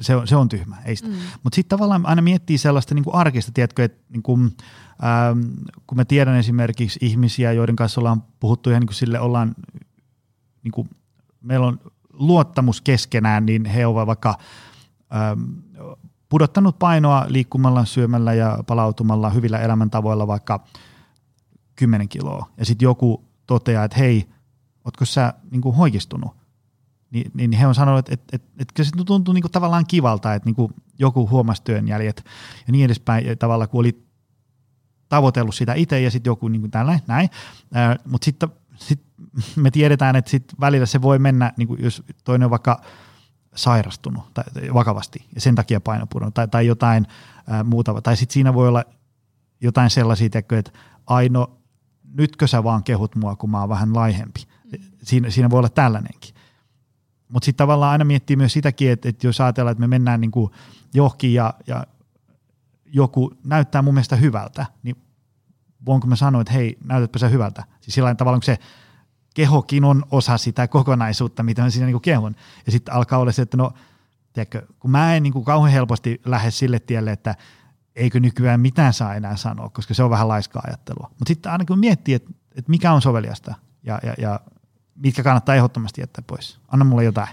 se 0.00 0.16
on, 0.16 0.28
se 0.28 0.36
on 0.36 0.48
tyhmä, 0.48 0.76
ei 0.84 0.96
sitä. 0.96 1.08
Mm. 1.08 1.16
Mutta 1.42 1.56
sitten 1.56 1.78
tavallaan 1.78 2.06
aina 2.06 2.22
miettii 2.22 2.58
sellaista 2.58 2.94
niin 2.94 3.04
kuin 3.04 3.14
arkista, 3.14 3.52
tiedätkö, 3.52 3.84
että 3.84 4.04
niin 4.08 4.22
kuin, 4.22 4.56
ähm, 5.04 5.40
kun 5.86 5.96
mä 5.96 6.04
tiedän 6.04 6.36
esimerkiksi 6.36 6.98
ihmisiä, 7.02 7.52
joiden 7.52 7.76
kanssa 7.76 8.00
ollaan 8.00 8.22
puhuttu 8.40 8.70
ihan 8.70 8.80
niin 8.80 8.86
kuin 8.86 8.94
sille 8.94 9.20
ollaan, 9.20 9.54
niin 10.62 10.72
kuin, 10.72 10.90
meillä 11.40 11.66
on 11.66 11.80
luottamus 12.12 12.80
keskenään, 12.80 13.46
niin 13.46 13.64
he 13.64 13.86
ovat 13.86 14.06
vaikka 14.06 14.38
ähm, 15.14 15.42
pudottanut 16.28 16.78
painoa 16.78 17.26
liikkumalla, 17.28 17.84
syömällä 17.84 18.34
ja 18.34 18.58
palautumalla 18.66 19.30
hyvillä 19.30 19.58
elämäntavoilla 19.58 20.26
vaikka 20.26 20.64
10 21.76 22.08
kiloa. 22.08 22.46
Ja 22.56 22.64
sitten 22.64 22.86
joku 22.86 23.24
toteaa, 23.46 23.84
että 23.84 23.98
hei, 23.98 24.28
ootko 24.84 25.04
sä 25.04 25.34
niin 25.50 25.60
kuin 25.60 25.76
hoikistunut? 25.76 26.37
Ni, 27.10 27.24
niin 27.34 27.52
he 27.52 27.66
on 27.66 27.74
sanonut, 27.74 27.98
että, 27.98 28.14
että, 28.14 28.36
että, 28.36 28.62
että 28.62 28.84
se 28.84 28.90
tuntuu 29.06 29.34
niin 29.34 29.42
kuin 29.42 29.52
tavallaan 29.52 29.86
kivalta, 29.86 30.34
että 30.34 30.46
niin 30.46 30.54
kuin 30.54 30.74
joku 30.98 31.28
huomasi 31.30 31.62
työnjäljet 31.62 32.24
ja 32.66 32.72
niin 32.72 32.84
edespäin. 32.84 33.26
Ja 33.26 33.36
tavallaan 33.36 33.68
kun 33.68 33.80
oli 33.80 34.02
tavoitellut 35.08 35.54
sitä 35.54 35.74
itse 35.74 36.00
ja 36.00 36.10
sitten 36.10 36.30
joku 36.30 36.48
niin 36.48 36.60
kuin 36.60 36.70
tällä, 36.70 37.00
näin. 37.06 37.28
Mutta 38.04 38.24
sitten 38.24 38.48
sit 38.76 39.02
me 39.56 39.70
tiedetään, 39.70 40.16
että 40.16 40.30
sit 40.30 40.44
välillä 40.60 40.86
se 40.86 41.02
voi 41.02 41.18
mennä, 41.18 41.52
niin 41.56 41.68
kuin 41.68 41.84
jos 41.84 42.02
toinen 42.24 42.44
on 42.46 42.50
vaikka 42.50 42.80
sairastunut 43.54 44.34
tai, 44.34 44.44
vakavasti 44.74 45.24
ja 45.34 45.40
sen 45.40 45.54
takia 45.54 45.80
paino 45.80 46.06
tai, 46.34 46.48
tai 46.48 46.66
jotain 46.66 47.06
ää, 47.46 47.64
muuta. 47.64 48.00
Tai 48.02 48.16
sitten 48.16 48.34
siinä 48.34 48.54
voi 48.54 48.68
olla 48.68 48.84
jotain 49.60 49.90
sellaisia, 49.90 50.26
että 50.26 50.72
Aino, 51.06 51.58
nytkö 52.14 52.46
sä 52.46 52.64
vaan 52.64 52.84
kehut 52.84 53.16
mua, 53.16 53.36
kun 53.36 53.50
mä 53.50 53.60
oon 53.60 53.68
vähän 53.68 53.94
laihempi. 53.94 54.44
Siinä, 55.02 55.30
siinä 55.30 55.50
voi 55.50 55.58
olla 55.58 55.68
tällainenkin. 55.68 56.34
Mutta 57.28 57.44
sitten 57.44 57.58
tavallaan 57.58 57.92
aina 57.92 58.04
miettii 58.04 58.36
myös 58.36 58.52
sitäkin, 58.52 58.90
että, 58.90 59.08
että 59.08 59.26
jos 59.26 59.40
ajatellaan, 59.40 59.72
että 59.72 59.80
me 59.80 59.86
mennään 59.86 60.20
niin 60.20 60.32
johonkin 60.94 61.34
ja, 61.34 61.54
ja 61.66 61.86
joku 62.86 63.32
näyttää 63.44 63.82
mun 63.82 63.94
mielestä 63.94 64.16
hyvältä, 64.16 64.66
niin 64.82 64.96
voinko 65.86 66.06
mä 66.06 66.16
sanoa, 66.16 66.40
että 66.40 66.52
hei, 66.52 66.78
näytätpä 66.84 67.18
sä 67.18 67.28
hyvältä. 67.28 67.64
Siis 67.80 67.94
sillä 67.94 68.14
tavalla, 68.14 68.38
kun 68.38 68.42
se 68.42 68.58
kehokin 69.34 69.84
on 69.84 70.04
osa 70.10 70.38
sitä 70.38 70.68
kokonaisuutta, 70.68 71.42
mitä 71.42 71.62
mä 71.62 71.70
siinä 71.70 71.86
niin 71.86 72.00
kehon. 72.00 72.34
Ja 72.66 72.72
sitten 72.72 72.94
alkaa 72.94 73.18
olla 73.18 73.32
se, 73.32 73.42
että 73.42 73.56
no, 73.56 73.72
tiedätkö, 74.32 74.66
kun 74.78 74.90
mä 74.90 75.14
en 75.14 75.22
niin 75.22 75.32
kuin 75.32 75.44
kauhean 75.44 75.72
helposti 75.72 76.20
lähde 76.24 76.50
sille 76.50 76.78
tielle, 76.78 77.12
että 77.12 77.34
eikö 77.96 78.20
nykyään 78.20 78.60
mitään 78.60 78.92
saa 78.92 79.14
enää 79.14 79.36
sanoa, 79.36 79.68
koska 79.68 79.94
se 79.94 80.02
on 80.02 80.10
vähän 80.10 80.28
laiskaa 80.28 80.62
ajattelua. 80.66 81.08
Mutta 81.10 81.28
sitten 81.28 81.52
aina 81.52 81.64
kun 81.64 81.78
miettii, 81.78 82.14
että, 82.14 82.30
että 82.56 82.70
mikä 82.70 82.92
on 82.92 83.02
soveliasta 83.02 83.54
ja, 83.82 83.98
ja, 84.02 84.14
ja 84.18 84.40
mitkä 85.02 85.22
kannattaa 85.22 85.54
ehdottomasti 85.54 86.00
jättää 86.00 86.24
pois. 86.26 86.58
Anna 86.68 86.84
mulle 86.84 87.04
jotain. 87.04 87.28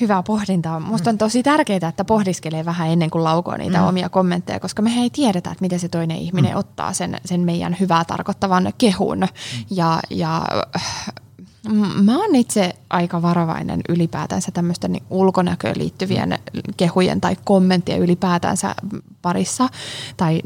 Hyvää 0.00 0.22
pohdintaa. 0.22 0.80
Minusta 0.80 1.10
on 1.10 1.18
tosi 1.18 1.42
tärkeää, 1.42 1.88
että 1.88 2.04
pohdiskelee 2.04 2.64
vähän 2.64 2.88
ennen 2.88 3.10
kuin 3.10 3.24
laukoo 3.24 3.56
niitä 3.56 3.78
mm. 3.78 3.86
omia 3.86 4.08
kommentteja, 4.08 4.60
koska 4.60 4.82
me 4.82 4.90
ei 4.90 5.10
tiedetä, 5.10 5.50
että 5.50 5.62
miten 5.62 5.80
se 5.80 5.88
toinen 5.88 6.16
ihminen 6.16 6.50
mm. 6.52 6.58
ottaa 6.58 6.92
sen, 6.92 7.20
sen 7.24 7.40
meidän 7.40 7.76
hyvää 7.80 8.04
tarkoittavan 8.04 8.72
kehun. 8.78 9.18
Mm. 9.18 9.64
Ja, 9.70 10.00
ja 10.10 10.42
Mä 12.02 12.18
oon 12.18 12.34
itse 12.34 12.72
aika 12.90 13.22
varovainen 13.22 13.80
ylipäätänsä 13.88 14.50
tämmöisten 14.52 14.92
niin 14.92 15.02
ulkonäköön 15.10 15.78
liittyvien 15.78 16.38
kehujen 16.76 17.20
tai 17.20 17.36
kommenttien 17.44 18.00
ylipäätänsä 18.00 18.74
parissa. 19.22 19.68
Tai 20.16 20.40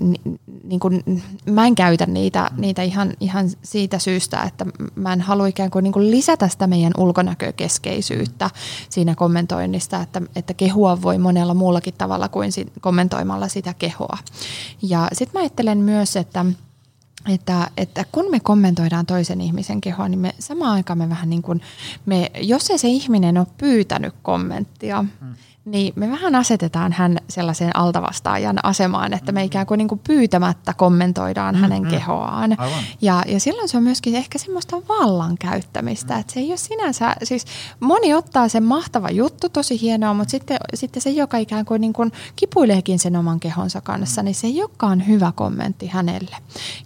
niin 0.64 0.80
kuin, 0.80 1.22
mä 1.50 1.66
en 1.66 1.74
käytä 1.74 2.06
niitä, 2.06 2.50
niitä 2.56 2.82
ihan, 2.82 3.12
ihan 3.20 3.50
siitä 3.62 3.98
syystä, 3.98 4.42
että 4.42 4.66
mä 4.94 5.12
en 5.12 5.20
halua 5.20 5.46
ikään 5.46 5.70
kuin, 5.70 5.82
niin 5.82 5.92
kuin 5.92 6.10
lisätä 6.10 6.48
sitä 6.48 6.66
meidän 6.66 6.92
ulkonäkökeskeisyyttä 6.98 8.50
siinä 8.88 9.14
kommentoinnista, 9.14 10.00
että, 10.00 10.22
että 10.36 10.54
kehua 10.54 11.02
voi 11.02 11.18
monella 11.18 11.54
muullakin 11.54 11.94
tavalla 11.98 12.28
kuin 12.28 12.50
kommentoimalla 12.80 13.48
sitä 13.48 13.74
kehoa. 13.74 14.18
Ja 14.82 15.08
sitten 15.12 15.40
mä 15.40 15.42
ajattelen 15.42 15.78
myös, 15.78 16.16
että– 16.16 16.44
että, 17.28 17.70
että 17.76 18.04
kun 18.12 18.30
me 18.30 18.40
kommentoidaan 18.40 19.06
toisen 19.06 19.40
ihmisen 19.40 19.80
kehoa, 19.80 20.08
niin 20.08 20.18
me 20.18 20.34
samaan 20.38 20.72
aikaan 20.72 20.98
me 20.98 21.08
vähän 21.08 21.30
niin 21.30 21.42
kuin, 21.42 21.60
me, 22.06 22.30
jos 22.40 22.70
ei 22.70 22.78
se 22.78 22.88
ihminen 22.88 23.38
ole 23.38 23.46
pyytänyt 23.58 24.14
kommenttia, 24.22 25.04
hmm 25.20 25.34
niin 25.64 25.92
me 25.96 26.10
vähän 26.10 26.34
asetetaan 26.34 26.92
hän 26.92 27.18
sellaiseen 27.28 27.76
altavastaajan 27.76 28.58
asemaan, 28.62 29.12
että 29.12 29.32
me 29.32 29.44
ikään 29.44 29.66
kuin, 29.66 29.78
niin 29.78 29.88
kuin 29.88 30.00
pyytämättä 30.06 30.74
kommentoidaan 30.74 31.54
mm, 31.54 31.60
hänen 31.60 31.86
kehoaan. 31.86 32.56
Ja, 33.00 33.22
ja 33.26 33.40
silloin 33.40 33.68
se 33.68 33.76
on 33.76 33.82
myöskin 33.82 34.14
ehkä 34.14 34.38
semmoista 34.38 34.76
vallan 34.88 35.38
käyttämistä, 35.38 36.14
mm. 36.14 36.20
että 36.20 36.32
se 36.32 36.40
ei 36.40 36.48
ole 36.48 36.56
sinänsä, 36.56 37.16
siis 37.22 37.44
moni 37.80 38.14
ottaa 38.14 38.48
sen 38.48 38.62
mahtava 38.64 39.10
juttu, 39.10 39.48
tosi 39.48 39.80
hienoa, 39.80 40.14
mutta 40.14 40.30
sitten, 40.30 40.58
sitten 40.74 41.02
se, 41.02 41.10
joka 41.10 41.36
ikään 41.36 41.64
kuin, 41.64 41.80
niin 41.80 41.92
kuin 41.92 42.12
kipuileekin 42.36 42.98
sen 42.98 43.16
oman 43.16 43.40
kehonsa 43.40 43.80
kanssa, 43.80 44.22
mm. 44.22 44.24
niin 44.24 44.34
se 44.34 44.46
ei 44.46 44.62
olekaan 44.62 45.06
hyvä 45.06 45.32
kommentti 45.34 45.86
hänelle. 45.86 46.36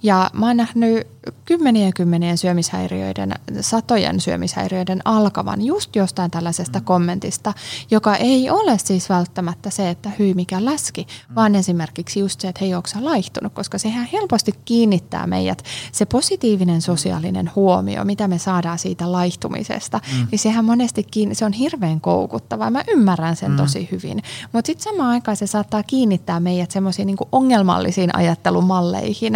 Ja 0.02 0.30
mä 0.32 0.46
oon 0.46 0.56
nähnyt 0.56 1.06
kymmenien 1.44 1.94
kymmenien 1.94 2.38
syömishäiriöiden, 2.38 3.34
satojen 3.60 4.20
syömishäiriöiden 4.20 5.00
alkavan 5.04 5.62
just 5.62 5.96
jostain 5.96 6.30
tällaisesta 6.30 6.78
mm. 6.78 6.84
kommentista, 6.84 7.54
joka 7.90 8.16
ei 8.16 8.50
ole 8.50 8.78
siis 8.78 9.08
välttämättä 9.08 9.70
se, 9.70 9.90
että 9.90 10.10
hyi 10.18 10.34
mikä 10.34 10.64
läski, 10.64 11.06
mm. 11.28 11.34
vaan 11.34 11.54
esimerkiksi 11.54 12.20
just 12.20 12.40
se, 12.40 12.48
että 12.48 12.60
hei 12.60 12.74
onko 12.74 12.88
laihtunut, 13.00 13.52
koska 13.52 13.78
sehän 13.78 14.08
helposti 14.12 14.52
kiinnittää 14.64 15.26
meidät, 15.26 15.62
se 15.92 16.06
positiivinen 16.06 16.82
sosiaalinen 16.82 17.50
huomio, 17.56 18.04
mitä 18.04 18.28
me 18.28 18.38
saadaan 18.38 18.78
siitä 18.78 19.12
laihtumisesta, 19.12 20.00
mm. 20.12 20.26
niin 20.30 20.38
sehän 20.38 20.64
monesti 20.64 21.02
kiinni, 21.10 21.34
se 21.34 21.44
on 21.44 21.52
hirveän 21.52 22.00
koukuttavaa, 22.00 22.70
mä 22.70 22.84
ymmärrän 22.88 23.36
sen 23.36 23.50
mm. 23.50 23.56
tosi 23.56 23.88
hyvin, 23.92 24.22
mutta 24.52 24.66
sitten 24.66 24.92
samaan 24.92 25.10
aikaan 25.10 25.36
se 25.36 25.46
saattaa 25.46 25.82
kiinnittää 25.82 26.40
meidät 26.40 26.70
semmoisiin 26.70 27.06
niin 27.06 27.16
ongelmallisiin 27.32 28.16
ajattelumalleihin 28.16 29.32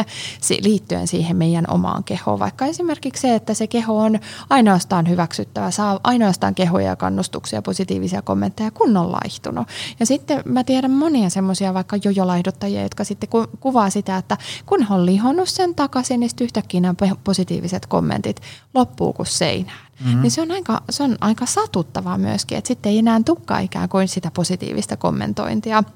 liittyen 0.61 1.09
siihen 1.09 1.37
meidän 1.37 1.65
omaan 1.69 1.82
kehoon. 2.05 2.39
Vaikka 2.39 2.67
esimerkiksi 2.67 3.21
se, 3.21 3.35
että 3.35 3.55
se 3.55 3.67
keho 3.67 3.99
on 3.99 4.19
ainoastaan 4.51 5.09
hyväksyttävä, 5.09 5.71
saa 5.71 6.01
ainoastaan 6.05 6.55
kehoja 6.55 6.87
ja 6.87 6.97
kannustuksia, 6.97 7.63
positiivisia 7.63 8.23
kommentteja, 8.23 8.71
kun 8.71 8.97
on 8.97 9.13
laihtunut. 9.13 9.69
Ja 10.01 10.07
sitten 10.07 10.43
mä 10.45 10.65
tiedän 10.65 10.91
monia 10.91 11.31
semmoisia 11.31 11.75
vaikka 11.75 11.97
jojolaihduttajia, 12.05 12.83
jotka 12.83 13.05
sitten 13.05 13.29
ku- 13.29 13.47
kuvaa 13.61 13.91
sitä, 13.91 14.17
että 14.17 14.37
kun 14.67 14.87
on 14.91 15.07
lihonnut 15.07 15.49
sen 15.49 15.75
takaisin, 15.75 16.21
niin 16.21 16.31
sitten 16.31 16.45
yhtäkkiä 16.45 16.81
nämä 16.81 16.95
positiiviset 17.25 17.87
kommentit 17.87 18.41
loppuu 18.75 19.13
kuin 19.13 19.27
seinään. 19.27 19.79
Mm-hmm. 20.05 20.23
Niin 20.23 20.31
se 20.31 20.43
on, 20.43 20.51
aika, 20.51 20.83
se 20.91 21.03
on 21.03 21.17
aika 21.21 21.47
satuttavaa 21.47 22.19
myöskin, 22.19 22.59
että 22.59 22.69
sitten 22.69 22.93
ei 22.93 22.99
enää 22.99 23.21
tukkaa 23.25 23.59
ikään 23.59 23.89
kuin 23.89 24.09
sitä 24.09 24.31
positiivista 24.35 24.97
kommentointia– 24.97 25.85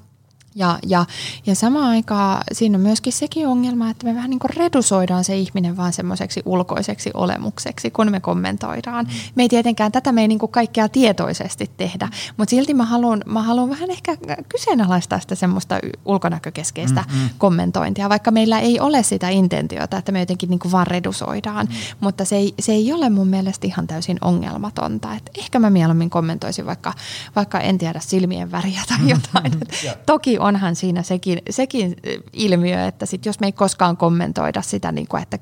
ja, 0.57 0.79
ja, 0.87 1.05
ja 1.45 1.55
samaan 1.55 1.89
aikaan 1.89 2.43
siinä 2.51 2.77
on 2.77 2.81
myöskin 2.81 3.13
sekin 3.13 3.47
ongelma, 3.47 3.89
että 3.89 4.07
me 4.07 4.15
vähän 4.15 4.29
niin 4.29 4.39
kuin 4.39 4.51
redusoidaan 4.57 5.23
se 5.23 5.37
ihminen 5.37 5.77
vaan 5.77 5.93
semmoiseksi 5.93 6.41
ulkoiseksi 6.45 7.11
olemukseksi, 7.13 7.91
kun 7.91 8.11
me 8.11 8.19
kommentoidaan. 8.19 9.05
Mm. 9.05 9.11
Me 9.35 9.43
ei 9.43 9.49
tietenkään 9.49 9.91
tätä 9.91 10.11
me 10.11 10.21
ei 10.21 10.27
niin 10.27 10.39
kuin 10.39 10.51
kaikkea 10.51 10.89
tietoisesti 10.89 11.71
tehdä, 11.77 12.09
mutta 12.37 12.49
silti 12.49 12.73
mä 12.73 12.85
haluan, 12.85 13.23
mä 13.25 13.41
haluan 13.41 13.69
vähän 13.69 13.91
ehkä 13.91 14.17
kyseenalaistaa 14.49 15.19
sitä 15.19 15.35
semmoista 15.35 15.79
ulkonäkökeskeistä 16.05 17.01
mm-hmm. 17.07 17.29
kommentointia, 17.37 18.09
vaikka 18.09 18.31
meillä 18.31 18.59
ei 18.59 18.79
ole 18.79 19.03
sitä 19.03 19.29
intentiota, 19.29 19.97
että 19.97 20.11
me 20.11 20.19
jotenkin 20.19 20.49
niin 20.49 20.59
kuin 20.59 20.71
vaan 20.71 20.87
redusoidaan, 20.87 21.65
mm. 21.65 21.75
mutta 21.99 22.25
se 22.25 22.35
ei, 22.35 22.53
se 22.59 22.71
ei 22.71 22.93
ole 22.93 23.09
mun 23.09 23.27
mielestä 23.27 23.67
ihan 23.67 23.87
täysin 23.87 24.17
ongelmatonta. 24.21 25.15
Et 25.15 25.29
ehkä 25.37 25.59
mä 25.59 25.69
mieluummin 25.69 26.09
kommentoisin 26.09 26.65
vaikka, 26.65 26.93
vaikka 27.35 27.59
en 27.59 27.77
tiedä 27.77 27.99
silmien 27.99 28.51
väriä 28.51 28.81
tai 28.87 29.09
jotain. 29.15 29.51
Mm-hmm. 29.51 29.99
Toki 30.05 30.39
onhan 30.47 30.75
siinä 30.75 31.03
sekin, 31.03 31.41
sekin 31.49 31.95
ilmiö, 32.33 32.85
että 32.85 33.05
sit 33.05 33.25
jos 33.25 33.39
me 33.39 33.47
ei 33.47 33.51
koskaan 33.51 33.97
kommentoida 33.97 34.61
sitä, 34.61 34.91
niin 34.91 35.07
kuin, 35.07 35.23
että 35.23 35.39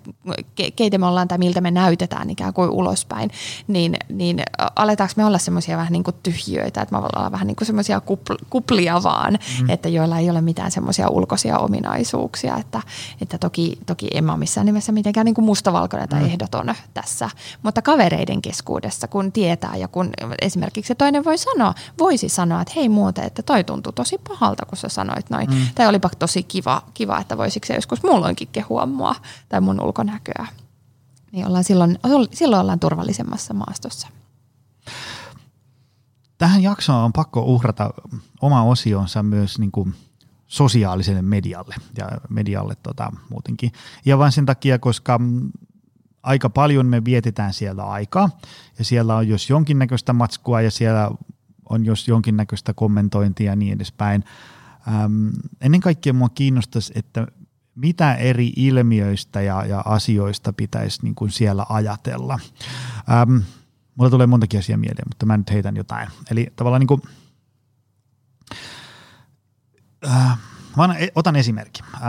keitä 0.76 0.98
me 0.98 1.06
ollaan 1.06 1.28
tai 1.28 1.38
miltä 1.38 1.62
me 1.62 1.72
näytetään 1.72 2.30
ikään 2.30 2.54
kuin 2.54 2.70
ulospäin, 2.70 3.32
niin, 3.68 3.96
niin 4.10 4.40
aletaanko 4.76 5.14
me 5.18 5.26
olla 5.26 5.38
semmoisia 5.38 5.78
vähän 5.78 5.94
niin 5.94 6.04
kuin 6.04 6.16
tyhjiöitä, 6.24 6.82
että 6.82 6.96
me 6.96 6.98
ollaan 6.98 7.32
vähän 7.32 7.48
niin 7.48 7.56
kuin 7.56 7.66
semmoisia 7.66 8.02
kuplia 8.50 9.04
vaan, 9.04 9.40
mm. 9.62 9.70
että 9.70 9.90
joilla 9.90 10.18
ei 10.18 10.30
ole 10.30 10.42
mitään 10.42 10.72
semmoisia 10.72 11.10
ulkoisia 11.10 11.58
ominaisuuksia, 11.58 12.58
että, 12.58 12.82
että 13.22 13.38
toki, 13.38 13.80
toki 13.86 14.08
en 14.14 14.30
ole 14.30 14.38
missään 14.38 14.66
nimessä 14.66 14.92
mitenkään 14.92 15.26
niin 15.26 15.36
kuin 15.36 15.46
mustavalkoinen 15.46 16.10
tai 16.10 16.20
mm. 16.20 16.26
ehdoton 16.26 16.76
tässä, 16.94 17.30
mutta 17.64 17.82
kavereiden 17.82 18.42
keskuudessa, 18.42 19.08
kun 19.08 19.32
tietää 19.32 19.76
ja 19.76 19.88
kun 19.88 20.10
esimerkiksi 20.42 20.88
se 20.88 20.96
toinen 20.96 21.26
voi 21.26 21.38
sanoa, 21.38 21.74
voisi 22.00 22.30
sanoa, 22.30 22.62
että 22.62 22.74
hei 22.76 22.90
muuten, 22.90 23.24
että 23.24 23.44
toi 23.44 23.64
tuntuu 23.64 23.92
tosi 23.92 24.18
pahalta, 24.18 24.66
kun 24.66 24.78
sä 24.78 24.90
sanoit 24.96 25.30
noin. 25.30 25.50
Mm. 25.50 25.68
Tai 25.76 25.88
olipa 25.88 26.10
tosi 26.20 26.44
kiva, 26.44 26.82
kiva, 26.94 27.20
että 27.20 27.38
voisiko 27.38 27.66
se 27.66 27.76
joskus 27.76 28.04
muulloinkin 28.04 28.48
kehua 28.52 28.86
mua 28.86 29.16
tai 29.50 29.62
mun 29.62 29.82
ulkonäköä. 29.82 30.48
Niin 31.32 31.48
ollaan 31.48 31.64
silloin, 31.64 32.00
silloin 32.34 32.62
ollaan 32.62 32.80
turvallisemmassa 32.80 33.54
maastossa. 33.54 34.08
Tähän 36.38 36.64
jaksoon 36.64 37.04
on 37.04 37.14
pakko 37.14 37.42
uhrata 37.42 37.94
oma 38.42 38.64
osionsa 38.64 39.24
myös 39.24 39.60
niin 39.60 39.72
kuin 39.72 39.96
sosiaaliselle 40.48 41.22
medialle 41.22 41.76
ja 41.98 42.10
medialle 42.30 42.76
tota, 42.84 43.12
muutenkin. 43.30 43.72
Ja 44.06 44.18
vain 44.18 44.32
sen 44.32 44.46
takia, 44.46 44.80
koska 44.80 45.20
aika 46.24 46.50
paljon 46.50 46.86
me 46.86 47.06
vietetään 47.06 47.54
siellä 47.54 47.84
aikaa 47.84 48.30
ja 48.80 48.86
siellä 48.86 49.16
on 49.16 49.28
jos 49.28 49.50
jonkinnäköistä 49.50 50.14
matskua 50.14 50.62
ja 50.62 50.72
siellä 50.72 51.12
on 51.70 51.86
jos 51.86 52.08
jonkinnäköistä 52.08 52.74
kommentointia 52.74 53.52
ja 53.52 53.56
niin 53.56 53.74
edespäin. 53.74 54.24
Ähm, 54.88 55.30
ennen 55.62 55.82
kaikkea 55.82 56.14
mua 56.14 56.30
kiinnostaisi, 56.30 56.94
että 56.96 57.28
mitä 57.76 58.16
eri 58.16 58.54
ilmiöistä 58.56 59.42
ja, 59.42 59.66
ja 59.66 59.82
asioista 59.86 60.54
pitäisi 60.54 61.00
niin 61.04 61.16
kuin 61.16 61.32
siellä 61.32 61.66
ajatella. 61.70 62.40
Ähm, 63.12 63.38
mulla 63.96 64.10
tulee 64.10 64.28
montakin 64.28 64.60
asiaa 64.60 64.78
mieleen, 64.78 65.08
mutta 65.08 65.26
mä 65.26 65.38
nyt 65.38 65.52
heitän 65.52 65.76
jotain. 65.76 66.10
Eli 66.32 66.48
tavallaan 66.56 66.80
niin 66.80 66.88
kuin, 66.88 67.02
äh, 70.08 70.38
mä 70.78 70.96
otan 71.16 71.36
esimerkki. 71.36 71.82
Äh, 71.94 72.02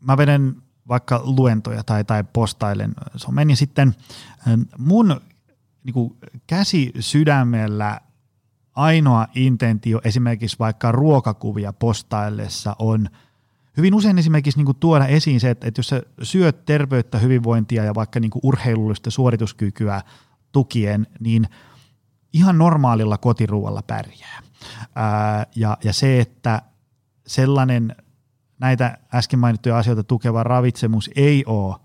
mä 0.00 0.16
vedän 0.16 0.62
vaikka 0.88 1.20
luentoja 1.24 1.84
tai, 1.84 2.04
tai 2.04 2.24
postailen 2.32 2.94
somen 3.16 3.50
ja 3.50 3.56
sitten 3.56 3.94
mun 4.78 5.20
niin 5.84 5.94
kuin 5.94 6.16
käsi 6.46 6.92
sydämellä 7.00 8.00
ainoa 8.78 9.26
intentio 9.34 10.00
esimerkiksi 10.04 10.58
vaikka 10.58 10.92
ruokakuvia 10.92 11.72
postaillessa 11.72 12.76
on 12.78 13.08
hyvin 13.76 13.94
usein 13.94 14.18
esimerkiksi 14.18 14.58
niin 14.58 14.66
kuin 14.66 14.76
tuoda 14.80 15.06
esiin 15.06 15.40
se, 15.40 15.50
että, 15.50 15.68
että 15.68 15.78
jos 15.78 15.88
sä 15.88 16.02
syöt 16.22 16.64
terveyttä, 16.64 17.18
hyvinvointia 17.18 17.84
ja 17.84 17.94
vaikka 17.94 18.20
niin 18.20 18.30
kuin 18.30 18.40
urheilullista 18.42 19.10
suorituskykyä 19.10 20.02
tukien, 20.52 21.06
niin 21.20 21.48
ihan 22.32 22.58
normaalilla 22.58 23.18
kotiruualla 23.18 23.82
pärjää. 23.82 24.42
Ää, 24.94 25.46
ja, 25.56 25.78
ja 25.84 25.92
se, 25.92 26.20
että 26.20 26.62
sellainen 27.26 27.96
näitä 28.60 28.98
äsken 29.14 29.38
mainittuja 29.38 29.78
asioita 29.78 30.04
tukeva 30.04 30.42
ravitsemus 30.42 31.10
ei 31.16 31.44
ole 31.46 31.76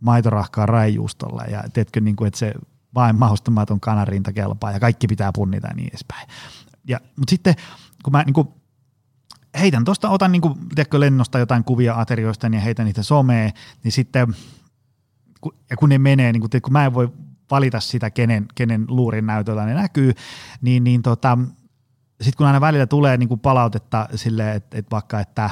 maitorahkaa 0.00 0.66
raijuustolla 0.66 1.42
ja 1.42 1.64
teetkö 1.72 2.00
niin 2.00 2.16
kuin, 2.16 2.26
että 2.26 2.38
se 2.38 2.54
vain 2.94 3.18
mahostamaton 3.18 3.80
kanarinta 3.80 4.32
kelpaa 4.32 4.72
ja 4.72 4.80
kaikki 4.80 5.06
pitää 5.06 5.30
punnita 5.34 5.68
ja 5.68 5.74
niin 5.74 5.88
edespäin. 5.88 6.28
Ja, 6.88 7.00
mutta 7.16 7.30
sitten 7.30 7.54
kun 8.04 8.12
mä 8.12 8.22
niin 8.22 8.34
kuin 8.34 8.48
heitän 9.60 9.84
tuosta, 9.84 10.10
otan 10.10 10.32
niin 10.32 10.42
kuin, 10.42 10.54
tiedätkö, 10.68 11.00
lennosta 11.00 11.38
jotain 11.38 11.64
kuvia 11.64 12.00
aterioista 12.00 12.46
ja 12.46 12.60
heitän 12.60 12.86
niitä 12.86 13.02
someen, 13.02 13.52
niin 13.84 13.92
sitten 13.92 14.34
ja 15.70 15.76
kun 15.76 15.88
ne 15.88 15.98
menee, 15.98 16.32
niin 16.32 16.40
kun, 16.40 16.50
kun 16.62 16.72
mä 16.72 16.84
en 16.84 16.94
voi 16.94 17.12
valita 17.50 17.80
sitä, 17.80 18.10
kenen, 18.10 18.46
kenen 18.54 18.84
luurin 18.88 19.26
näytöllä 19.26 19.66
ne 19.66 19.74
näkyy, 19.74 20.12
niin, 20.60 20.84
niin 20.84 21.02
tota, 21.02 21.38
sitten 22.20 22.36
kun 22.36 22.46
aina 22.46 22.60
välillä 22.60 22.86
tulee 22.86 23.16
niin 23.16 23.28
kuin 23.28 23.40
palautetta 23.40 24.08
sille, 24.14 24.54
että, 24.54 24.78
että 24.78 24.90
vaikka, 24.90 25.20
että 25.20 25.50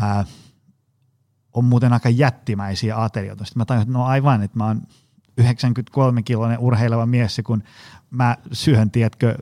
ää, 0.00 0.24
on 1.52 1.64
muuten 1.64 1.92
aika 1.92 2.08
jättimäisiä 2.08 3.02
aterioita, 3.02 3.44
sitten 3.44 3.60
mä 3.60 3.64
tajun, 3.64 3.82
että 3.82 3.92
no 3.92 4.04
aivan, 4.04 4.42
että 4.42 4.58
mä 4.58 4.66
oon 4.66 4.82
93-kiloinen 5.40 6.58
urheileva 6.58 7.06
mies, 7.06 7.40
kun 7.46 7.62
mä 8.10 8.36
syön, 8.52 8.90
tiedätkö, 8.90 9.38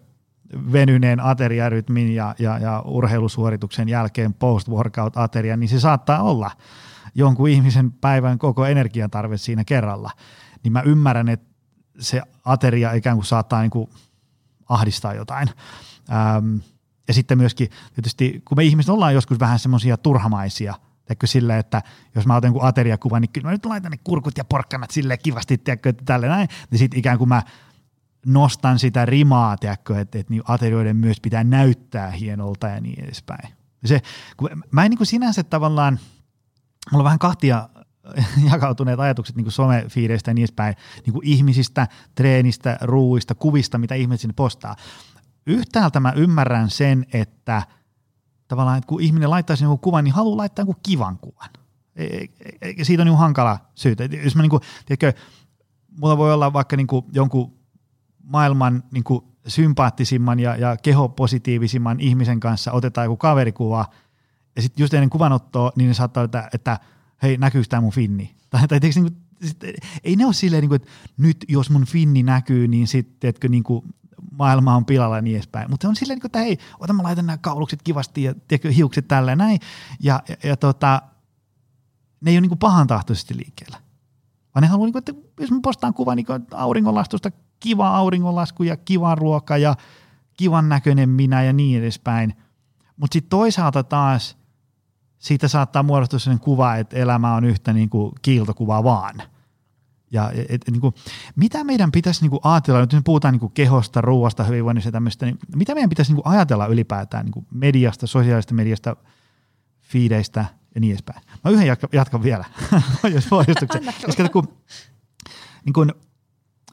venyneen 0.73 1.21
ateriarytmin 1.21 2.15
ja, 2.15 2.35
ja, 2.39 2.59
ja 2.59 2.83
urheilusuorituksen 2.85 3.89
jälkeen 3.89 4.35
post-workout-ateria, 4.35 5.57
niin 5.57 5.69
se 5.69 5.81
saattaa 5.81 6.23
olla 6.23 6.51
jonkun 7.15 7.49
ihmisen 7.49 7.93
päivän 7.93 8.39
koko 8.39 8.67
energiatarve 8.67 9.37
siinä 9.37 9.65
kerralla. 9.65 10.11
Niin 10.63 10.73
mä 10.73 10.81
ymmärrän, 10.81 11.29
että 11.29 11.47
se 11.99 12.23
ateria 12.45 12.93
ikään 12.93 13.17
kuin 13.17 13.27
saattaa 13.27 13.61
niin 13.61 13.71
kuin 13.71 13.91
ahdistaa 14.69 15.15
jotain. 15.15 15.49
Ähm, 16.13 16.57
ja 17.09 17.15
sitten 17.15 17.39
myöskin 17.39 17.69
tietysti, 17.95 18.43
kun 18.45 18.57
me 18.57 18.65
ihmiset 18.65 18.91
ollaan 18.91 19.15
joskus 19.15 19.41
vähän 19.41 19.59
semmoisia 19.59 19.97
turhamaisia, 19.97 20.75
Teekö 21.07 21.27
sille, 21.27 21.59
että 21.59 21.83
jos 22.15 22.27
mä 22.27 22.37
otan 22.37 22.53
ateriakuvan, 22.61 23.23
niin 23.23 23.33
kyllä 23.33 23.47
mä 23.47 23.53
nyt 23.53 23.67
laitan 23.67 23.91
ne 23.91 23.99
kurkut 24.05 24.39
ja 24.39 24.45
porkkanat 24.45 24.91
silleen 24.91 25.19
kivasti, 25.23 25.59
tiedätkö, 25.59 25.89
että 25.89 26.05
tälle 26.05 26.29
näin, 26.29 26.49
niin 26.71 26.79
sitten 26.79 26.99
ikään 26.99 27.19
kuin 27.19 27.29
mä 27.29 27.43
nostan 28.27 28.79
sitä 28.79 29.07
rimaa, 29.07 29.57
tiedätkö, 29.57 30.01
että, 30.01 30.19
että 30.19 30.31
niin 30.31 30.43
aterioiden 30.49 30.97
myös 30.97 31.21
pitää 31.21 31.45
näyttää 31.45 32.11
hienolta 32.11 32.69
ja 32.69 32.81
niin 32.81 33.05
edespäin. 33.05 33.49
Se, 33.85 34.01
kun 34.37 34.51
mä 34.71 34.85
en 34.85 34.91
niin 34.91 34.99
kuin 34.99 35.07
sinänsä 35.07 35.43
tavallaan, 35.45 35.99
mulla 36.93 37.03
on 37.03 37.05
vähän 37.05 37.19
kahtia 37.19 37.69
jakautuneet 38.53 39.01
ajatukset 39.01 39.37
niin 39.37 39.51
somefiideistä 39.51 40.31
ja 40.31 40.35
niin 40.35 40.43
edespäin, 40.43 40.75
niin 41.07 41.13
kuin 41.13 41.27
ihmisistä, 41.27 41.89
treenistä, 42.15 42.79
ruuista, 42.81 43.35
kuvista, 43.35 43.79
mitä 43.79 43.95
ihmiset 43.95 44.21
sinne 44.21 44.35
postaa. 44.37 44.77
Yhtäältä 45.47 46.01
mä 46.01 46.13
ymmärrän 46.13 46.71
sen, 46.71 47.07
että 47.13 47.63
tavallaan, 48.49 48.79
että 48.79 48.89
kun 48.89 49.01
ihminen 49.01 49.31
laittaa 49.31 49.57
sinne 49.57 49.79
kuvan, 49.81 50.05
niin 50.05 50.15
haluaa 50.15 50.37
laittaa 50.37 50.63
jonkun 50.63 50.81
kivan 50.83 51.19
kuvan. 51.19 51.49
E, 51.97 52.05
e, 52.05 52.29
e, 52.61 52.85
siitä 52.85 53.03
on 53.03 53.07
niin 53.07 53.19
hankala 53.19 53.59
syytä. 53.75 54.05
Jos 54.05 54.37
mä 54.37 54.43
niin 54.43 54.51
kuin, 54.51 54.63
tiedätkö, 54.87 55.21
mulla 56.01 56.17
voi 56.17 56.35
olla 56.35 56.53
vaikka 56.53 56.77
niin 56.77 56.87
kuin 56.87 57.05
jonkun 57.13 57.53
maailman 58.23 58.83
niin 58.91 59.05
kuin 59.05 59.25
sympaattisimman 59.47 60.41
ja, 60.41 60.57
ja 60.57 60.77
kehopositiivisimman 60.77 62.01
ihmisen 62.01 62.41
kanssa 62.41 62.73
otetaan 62.73 63.05
joku 63.05 63.17
kaverikuva, 63.17 63.87
ja 64.57 64.63
sitten 64.63 64.83
just 64.83 64.95
ennen 64.95 65.11
kuvanottoa, 65.11 65.73
niin 65.77 65.89
ne 65.89 65.95
saattaa 65.95 66.25
että, 66.25 66.49
että 66.53 66.79
hei, 67.23 67.37
näkyykö 67.37 67.69
tämä 67.69 67.81
mun 67.81 67.93
finni? 67.93 68.37
Tai, 68.51 68.69
tai 68.69 68.79
niin 68.81 68.95
kuin, 68.95 69.17
sit, 69.43 69.65
ei 70.05 70.17
ne 70.17 70.27
ole 70.27 70.35
silleen, 70.35 70.61
niin 70.61 70.69
kuin, 70.69 70.77
että 70.77 70.89
nyt 71.17 71.45
jos 71.49 71.71
mun 71.71 71.85
finni 71.85 72.23
näkyy, 72.23 72.69
niin 72.69 72.87
sitten 72.87 73.35
niin 73.49 73.63
maailma 74.31 74.77
on 74.77 74.85
pilalla 74.85 75.17
ja 75.17 75.23
niin 75.23 75.37
edespäin. 75.37 75.71
Mutta 75.71 75.89
on 75.89 75.97
silleen, 75.97 76.19
niin 76.19 76.27
että 76.27 76.39
hei, 76.39 76.59
ota 76.81 76.93
mä 76.93 77.03
laitan 77.03 77.27
nämä 77.27 77.39
kaulukset 77.39 77.83
kivasti 77.83 78.23
ja 78.23 78.35
tiedätkö, 78.49 78.71
hiukset 78.71 79.09
tällä 79.09 79.33
ja 79.33 79.37
näin. 79.37 79.61
Ja, 80.01 80.23
ja, 80.29 80.37
ja 80.45 80.57
tota, 80.57 81.03
ne 82.21 82.31
ei 82.31 82.37
ole 82.37 82.41
niin 82.41 82.51
kuin 82.51 82.59
pahan 82.59 82.87
tahtoisesti 82.87 83.37
liikkeellä. 83.37 83.79
Vaan 84.55 84.63
ne 84.63 84.67
haluaa, 84.67 84.87
niin 84.87 84.93
kuin, 84.93 85.01
että 85.01 85.15
jos 85.41 85.51
mä 85.51 85.59
postaan 85.63 85.95
kuvan 85.95 86.17
niin 86.17 86.27
auringonlastusta 86.55 87.31
kiva 87.61 87.89
auringonlasku 87.89 88.63
ja 88.63 88.77
kiva 88.77 89.15
ruoka 89.15 89.57
ja 89.57 89.75
kivan 90.37 90.69
näköinen 90.69 91.09
minä 91.09 91.43
ja 91.43 91.53
niin 91.53 91.83
edespäin. 91.83 92.35
Mutta 92.97 93.15
sitten 93.15 93.31
toisaalta 93.31 93.83
taas 93.83 94.37
siitä 95.19 95.49
saattaa 95.49 95.83
muodostua 95.83 96.19
sellainen 96.19 96.45
kuva, 96.45 96.77
että 96.77 96.97
elämä 96.97 97.35
on 97.35 97.45
yhtä 97.45 97.73
niin 97.73 97.91
kuin 97.91 98.13
kiiltokuva 98.23 98.85
vaan. 98.85 99.23
Ja 100.11 100.31
et, 100.35 100.47
et, 100.49 100.71
niin 100.71 100.81
kuin, 100.81 100.95
mitä 101.37 101.65
meidän 101.65 101.93
pitäisi 101.93 102.23
niin 102.23 102.31
kuin 102.31 102.41
ajatella, 102.45 102.81
nyt 102.81 103.05
puhutaan 103.05 103.35
niin 103.35 103.41
kuin 103.41 103.53
kehosta, 103.53 104.01
ruoasta, 104.01 104.45
hyvinvoinnista 104.45 104.89
ja 104.89 104.93
tämmöistä, 104.93 105.27
niin 105.27 105.39
mitä 105.57 105.75
meidän 105.75 105.91
pitäisi 105.91 106.13
niin 106.13 106.23
kuin 106.23 106.35
ajatella 106.35 106.67
ylipäätään 106.67 107.25
niin 107.25 107.33
kuin 107.33 107.47
mediasta, 107.51 108.07
sosiaalista 108.07 108.55
mediasta, 108.55 108.97
fiideistä 109.83 110.45
ja 110.75 110.81
niin 110.81 110.93
edespäin. 110.93 111.23
Mä 111.45 111.51
yhden 111.51 111.67
jatkan, 111.67 111.91
jatkan 111.93 112.23
vielä, 112.23 112.45
jos 113.15 113.29
Koska 114.07 114.29
kun, 114.29 114.49
niin 115.65 115.73
kuin, 115.73 115.93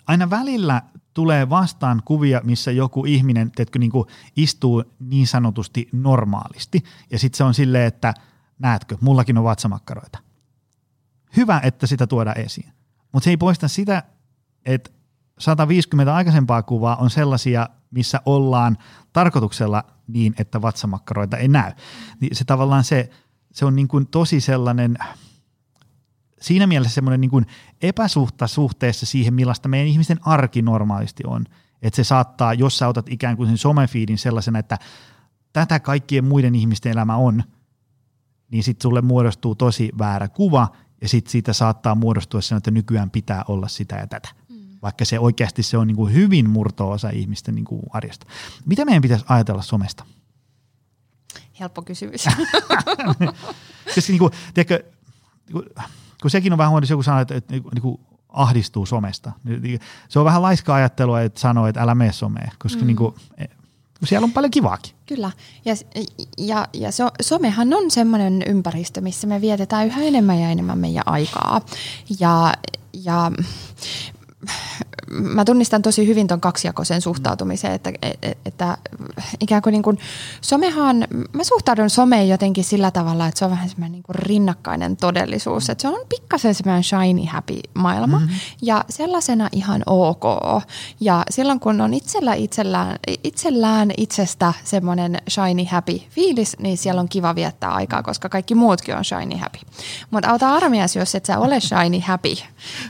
aina 0.07 0.30
välillä 0.30 0.81
tulee 1.14 1.49
vastaan 1.49 2.01
kuvia, 2.05 2.41
missä 2.43 2.72
joku 2.72 3.05
ihminen 3.05 3.51
teetkö, 3.51 3.80
niin 3.80 3.91
kuin 3.91 4.07
istuu 4.35 4.84
niin 4.99 5.27
sanotusti 5.27 5.89
normaalisti. 5.91 6.84
Ja 7.11 7.19
sitten 7.19 7.38
se 7.38 7.43
on 7.43 7.53
silleen, 7.53 7.88
että 7.88 8.14
näetkö, 8.60 8.97
mullakin 9.01 9.38
on 9.38 9.43
vatsamakkaroita. 9.43 10.19
Hyvä, 11.38 11.61
että 11.64 11.88
sitä 11.88 12.07
tuoda 12.07 12.34
esiin. 12.34 12.73
Mutta 13.14 13.23
se 13.23 13.30
ei 13.30 13.38
poista 13.38 13.68
sitä, 13.68 14.03
että 14.65 14.91
150 15.40 16.15
aikaisempaa 16.15 16.64
kuvaa 16.64 16.95
on 16.95 17.10
sellaisia, 17.10 17.69
missä 17.91 18.22
ollaan 18.26 18.77
tarkoituksella 19.14 19.84
niin, 20.07 20.35
että 20.38 20.61
vatsamakkaroita 20.61 21.38
ei 21.38 21.48
näy. 21.48 21.72
Niin 22.19 22.35
se 22.35 22.45
tavallaan 22.45 22.84
se, 22.84 23.10
se 23.53 23.65
on 23.65 23.76
niin 23.76 23.88
kuin 23.88 24.07
tosi 24.07 24.40
sellainen– 24.41 24.98
siinä 26.44 26.68
mielessä 26.68 26.95
semmoinen 26.95 27.22
niin 27.22 27.31
kuin 27.31 27.45
epäsuhta 27.81 28.48
suhteessa 28.48 29.06
siihen, 29.06 29.34
millaista 29.34 29.69
meidän 29.69 29.88
ihmisten 29.88 30.19
arki 30.22 30.61
normaalisti 30.61 31.23
on. 31.27 31.45
Että 31.81 31.95
se 31.95 32.03
saattaa, 32.03 32.53
jos 32.53 32.77
sä 32.77 32.88
otat 32.88 33.10
ikään 33.10 33.38
kuin 33.38 33.49
sen 33.49 33.57
somefiidin 33.57 34.18
sellaisena, 34.18 34.60
että 34.60 34.77
tätä 35.53 35.80
kaikkien 35.80 36.26
muiden 36.26 36.56
ihmisten 36.56 36.91
elämä 36.91 37.15
on, 37.15 37.44
niin 38.52 38.64
sitten 38.64 38.81
sulle 38.81 39.02
muodostuu 39.02 39.56
tosi 39.56 39.90
väärä 39.98 40.27
kuva, 40.27 40.68
ja 41.04 41.10
sitten 41.10 41.32
siitä 41.32 41.54
saattaa 41.54 41.96
muodostua 41.96 42.42
sen, 42.42 42.58
että 42.58 42.72
nykyään 42.72 43.10
pitää 43.10 43.46
olla 43.48 43.68
sitä 43.68 43.96
ja 43.96 44.08
tätä. 44.08 44.30
Mm. 44.50 44.56
Vaikka 44.82 45.06
se 45.06 45.20
oikeasti 45.20 45.64
se 45.64 45.78
on 45.78 45.88
niin 45.88 45.96
kuin 45.96 46.14
hyvin 46.14 46.50
murto-osa 46.50 47.10
ihmisten 47.10 47.56
niin 47.56 47.66
kuin 47.66 47.82
arjesta. 47.90 48.26
Mitä 48.66 48.86
meidän 48.86 49.02
pitäisi 49.02 49.26
ajatella 49.30 49.62
somesta? 49.62 50.06
Helppo 51.60 51.82
kysymys. 51.82 52.26
Koska 53.96 54.02
niin 54.12 54.20
kuin, 54.20 54.32
tiedätkö, 54.54 54.92
kun 56.22 56.32
sekin 56.32 56.54
on 56.54 56.58
vähän 56.58 56.72
huono, 56.72 56.84
jos 56.84 56.90
joku 56.90 57.04
sanoo, 57.04 57.22
että, 57.22 57.36
että, 57.36 57.54
niin 57.54 58.00
ahdistuu 58.30 58.86
somesta. 58.86 59.32
Niin, 59.44 59.62
niin, 59.62 59.80
se 60.10 60.20
on 60.20 60.26
vähän 60.26 60.42
laiskaa 60.42 60.76
ajattelua, 60.76 61.22
että 61.22 61.40
sanoo, 61.40 61.68
että 61.68 61.82
älä 61.82 61.96
mene 61.96 62.12
someen, 62.12 62.52
koska 62.60 62.82
mm. 62.82 62.88
niin 62.88 62.98
kuin, 62.98 63.16
siellä 64.08 64.26
on 64.26 64.32
paljon 64.32 64.52
kivaakin. 64.52 64.94
Kyllä, 65.06 65.32
ja, 65.66 65.76
ja, 66.38 66.68
ja 66.74 66.92
so, 66.92 67.10
somehan 67.22 67.74
on 67.74 67.92
semmoinen 67.92 68.44
ympäristö, 68.48 69.02
missä 69.02 69.28
me 69.28 69.42
vietetään 69.42 69.88
yhä 69.88 70.04
enemmän 70.04 70.40
ja 70.40 70.50
enemmän 70.50 70.78
meidän 70.78 71.04
aikaa. 71.06 71.62
Ja, 72.20 72.54
ja 72.94 73.32
mä 75.11 75.45
tunnistan 75.45 75.82
tosi 75.82 76.07
hyvin 76.07 76.28
ton 76.28 76.41
kaksijakoisen 76.41 77.02
suhtautumisen, 77.02 77.72
että, 77.72 77.91
että 78.45 78.78
ikään 79.40 79.61
kuin, 79.61 79.74
niin 79.74 79.84
kuin 79.84 79.99
somehan, 80.41 81.07
mä 81.34 81.44
suhtaudun 81.44 81.90
someen 81.90 82.30
jotenkin 82.30 82.64
sillä 82.64 82.91
tavalla, 82.91 83.28
että 83.28 83.40
se 83.40 83.45
on 83.45 83.52
vähän 83.52 83.70
semmoinen 83.70 83.91
niin 83.91 84.03
kuin 84.03 84.15
rinnakkainen 84.15 84.98
todellisuus, 84.98 85.70
että 85.70 85.82
se 85.82 85.88
on 85.88 86.06
pikkasen 86.10 86.56
semmoinen 86.56 86.84
shiny 86.84 87.26
happy 87.26 87.60
maailma 87.74 88.20
mm-hmm. 88.20 88.36
ja 88.61 88.86
sellaisena 88.90 89.49
ihan 89.52 89.84
ok. 89.86 90.24
Ja 90.99 91.24
silloin 91.30 91.60
kun 91.60 91.82
on 91.82 91.94
itsellä 91.94 92.34
itsellään, 92.34 92.99
itsellään 93.24 93.91
itsestä 93.98 94.53
semmoinen 94.64 95.22
shiny 95.30 95.65
happy 95.72 96.02
fiilis, 96.10 96.56
niin 96.60 96.78
siellä 96.78 97.02
on 97.02 97.10
kiva 97.10 97.36
viettää 97.36 97.72
aikaa, 97.72 98.03
koska 98.03 98.30
kaikki 98.30 98.56
muutkin 98.56 98.95
on 98.95 99.06
shiny 99.06 99.36
happy. 99.38 99.60
Mutta 100.11 100.30
auta 100.30 100.49
armias, 100.49 100.95
jos 100.95 101.15
et 101.15 101.26
sä 101.26 101.40
ole 101.40 101.60
shiny 101.60 101.99
happy, 101.99 102.36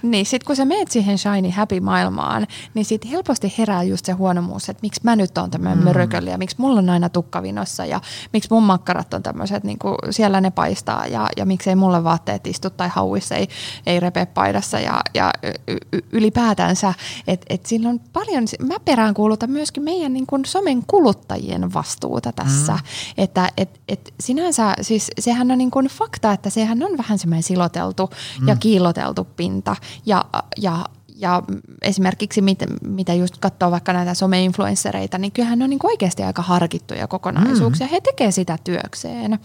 niin 0.01 0.25
sit 0.25 0.43
kun 0.43 0.55
sä 0.55 0.65
meet 0.65 0.91
siihen 0.91 1.17
shiny 1.17 1.42
happy 1.51 1.79
maailmaan, 1.79 2.47
niin 2.73 2.85
sitten 2.85 3.11
helposti 3.11 3.53
herää 3.57 3.83
just 3.83 4.05
se 4.05 4.11
huonomuus, 4.11 4.69
että 4.69 4.81
miksi 4.81 5.01
mä 5.03 5.15
nyt 5.15 5.37
oon 5.37 5.51
tämmöinen 5.51 5.77
mm. 5.77 5.83
mörököli 5.83 6.29
ja 6.29 6.37
miksi 6.37 6.55
mulla 6.59 6.79
on 6.79 6.89
aina 6.89 7.09
tukkavinossa 7.09 7.85
ja 7.85 8.01
miksi 8.33 8.49
mun 8.51 8.63
makkarat 8.63 9.13
on 9.13 9.23
tämmöiset, 9.23 9.63
niin 9.63 9.79
kuin 9.79 9.95
siellä 10.09 10.41
ne 10.41 10.51
paistaa 10.51 11.07
ja, 11.07 11.27
ja 11.37 11.45
miksei 11.45 11.75
mulle 11.75 12.03
vaatteet 12.03 12.47
istu 12.47 12.69
tai 12.69 12.89
hauissa 12.89 13.35
ei, 13.35 13.47
ei 13.85 13.99
repe 13.99 14.25
paidassa 14.25 14.79
ja, 14.79 15.01
ja 15.13 15.31
ylipäätänsä, 16.11 16.93
että 17.27 17.45
et 17.49 17.65
sillä 17.65 17.89
on 17.89 17.99
paljon, 18.13 18.43
mä 18.67 18.79
peräänkuulutan 18.85 19.51
myöskin 19.51 19.83
meidän 19.83 20.13
niin 20.13 20.27
kuin 20.27 20.45
somen 20.45 20.83
kuluttajien 20.87 21.73
vastuuta 21.73 22.31
tässä, 22.31 22.73
mm. 22.73 22.79
että 23.17 23.49
et, 23.57 23.81
et 23.87 24.13
sinänsä 24.19 24.73
siis 24.81 25.11
sehän 25.19 25.51
on 25.51 25.57
niin 25.57 25.71
kuin 25.71 25.87
fakta, 25.87 26.31
että 26.31 26.49
sehän 26.49 26.83
on 26.83 26.97
vähän 26.97 27.19
semmoinen 27.19 27.43
siloteltu 27.43 28.09
mm. 28.41 28.47
ja 28.47 28.55
kiiloteltu 28.55 29.23
pinta 29.23 29.75
ja, 30.05 30.25
ja 30.57 30.85
ja 31.23 31.43
esimerkiksi 31.81 32.41
mit, 32.41 32.59
mitä 32.81 33.13
just 33.13 33.37
katsoo 33.37 33.71
vaikka 33.71 33.93
näitä 33.93 34.13
someinfluenssereita, 34.13 35.17
niin 35.17 35.31
kyllähän 35.31 35.59
ne 35.59 35.63
on 35.63 35.69
niin 35.69 35.79
oikeasti 35.83 36.23
aika 36.23 36.41
harkittuja 36.41 37.07
kokonaisuuksia. 37.07 37.87
Mm. 37.87 37.91
He 37.91 38.01
tekevät 38.01 38.35
sitä 38.35 38.57
työkseen. 38.63 39.39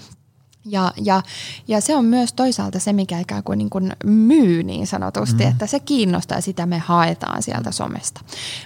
Ja, 0.69 0.93
ja, 1.03 1.23
ja 1.69 1.81
se 1.81 1.97
on 1.97 2.05
myös 2.05 2.33
toisaalta 2.33 2.79
se, 2.79 2.93
mikä 2.93 3.21
ikään 3.21 3.43
kuin, 3.43 3.59
niin 3.59 3.71
kuin 3.71 3.93
myy 4.05 4.63
niin 4.63 4.87
sanotusti, 4.87 5.45
mm. 5.45 5.51
että 5.51 5.67
se 5.67 5.81
kiinnostaa 5.81 6.39
ja 6.39 6.43
sitä 6.43 6.67
me 6.67 6.79
haetaan 6.79 7.43
sieltä 7.43 7.73
somesta. 7.73 8.21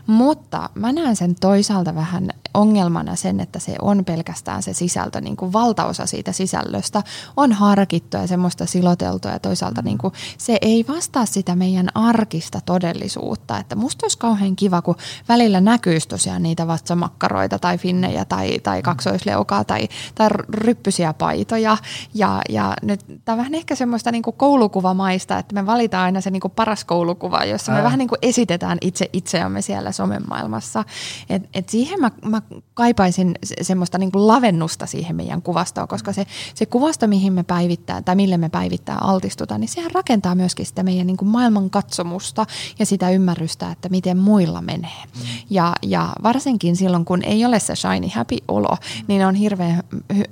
Mutta 0.07 0.71
mä 0.75 0.93
näen 0.93 1.17
sen 1.17 1.35
toisaalta 1.35 1.95
vähän 1.95 2.31
ongelmana 2.55 3.17
sen, 3.17 3.41
että 3.41 3.59
se 3.59 3.75
on 3.83 4.05
pelkästään 4.05 4.63
se 4.63 4.73
sisältö, 4.73 5.21
niin 5.21 5.37
kuin 5.37 5.53
valtaosa 5.53 6.07
siitä 6.07 6.33
sisällöstä 6.33 7.03
on 7.37 7.53
harkittu 7.53 8.17
ja 8.17 8.27
semmoista 8.27 8.67
siloteltua 8.67 9.31
ja 9.31 9.39
toisaalta 9.39 9.83
niin 9.83 9.99
kuin 9.99 10.15
se 10.39 10.59
ei 10.61 10.85
vastaa 10.89 11.27
sitä 11.27 11.57
meidän 11.57 11.89
arkista 11.95 12.61
todellisuutta. 12.67 13.59
Että 13.59 13.77
musta 13.77 14.05
olisi 14.05 14.19
kauhean 14.19 14.57
kiva, 14.57 14.83
kun 14.83 14.97
välillä 15.29 15.61
näkyisi 15.61 16.09
tosiaan 16.09 16.43
niitä 16.43 16.67
vatsamakkaroita 16.67 17.59
tai 17.59 17.79
finnejä 17.79 18.25
tai, 18.25 18.59
tai 18.59 18.83
kaksoisleukaa 18.83 19.65
tai, 19.65 19.89
tai 20.15 20.29
ryppysiä 20.49 21.13
paitoja 21.13 21.77
ja, 22.15 22.41
ja 22.49 22.75
nyt 22.83 23.01
tämä 23.25 23.35
on 23.35 23.39
vähän 23.39 23.55
ehkä 23.55 23.75
semmoista 23.75 24.13
niin 24.13 24.23
kuin 24.23 24.37
koulukuvamaista, 24.37 25.39
että 25.39 25.55
me 25.55 25.67
valitaan 25.67 26.05
aina 26.05 26.21
se 26.21 26.31
niin 26.31 26.41
kuin 26.41 26.53
paras 26.57 26.85
koulukuva, 26.85 27.45
jossa 27.45 27.73
me 27.73 27.79
Ää. 27.79 27.85
vähän 27.85 27.99
niin 27.99 28.09
kuin 28.09 28.19
esitetään 28.23 28.79
itse 28.81 29.11
itseämme 29.13 29.63
siellä 29.63 29.93
somemaailmassa. 29.93 30.85
Et, 31.31 31.49
et 31.55 31.69
siihen 31.69 32.01
mä, 32.01 32.11
mä 32.25 32.43
kaipaisin 32.75 33.35
semmoista 33.63 33.99
niin 33.99 34.13
kuin 34.13 34.27
lavennusta 34.27 34.87
siihen 34.87 35.17
meidän 35.17 35.43
kuvastoon, 35.43 35.89
koska 35.89 36.13
se, 36.13 36.27
se 36.55 36.67
kuvasto, 36.67 37.07
mihin 37.07 37.33
me 37.33 37.43
päivittää 37.43 38.03
tai 38.03 38.15
mille 38.15 38.37
me 38.37 38.49
päivittää 38.49 38.99
altistuta, 39.01 39.59
niin 39.59 39.69
sehän 39.69 39.91
rakentaa 39.91 40.35
myöskin 40.35 40.67
sitä 40.67 40.83
meidän 40.83 41.07
niin 41.07 41.17
kuin 41.17 41.29
maailman 41.29 41.71
katsomusta 41.71 42.47
ja 42.79 42.87
sitä 42.87 43.11
ymmärrystä, 43.11 43.71
että 43.71 43.89
miten 43.89 44.19
muilla 44.19 44.63
menee. 44.63 45.03
Ja, 45.51 45.73
ja 45.83 46.09
varsinkin 46.23 46.77
silloin, 46.77 47.05
kun 47.05 47.25
ei 47.25 47.45
ole 47.45 47.61
se 47.61 47.75
shiny 47.77 48.09
happy 48.15 48.37
olo, 48.49 48.77
niin 49.07 49.27
on 49.27 49.35
hirveän 49.35 49.83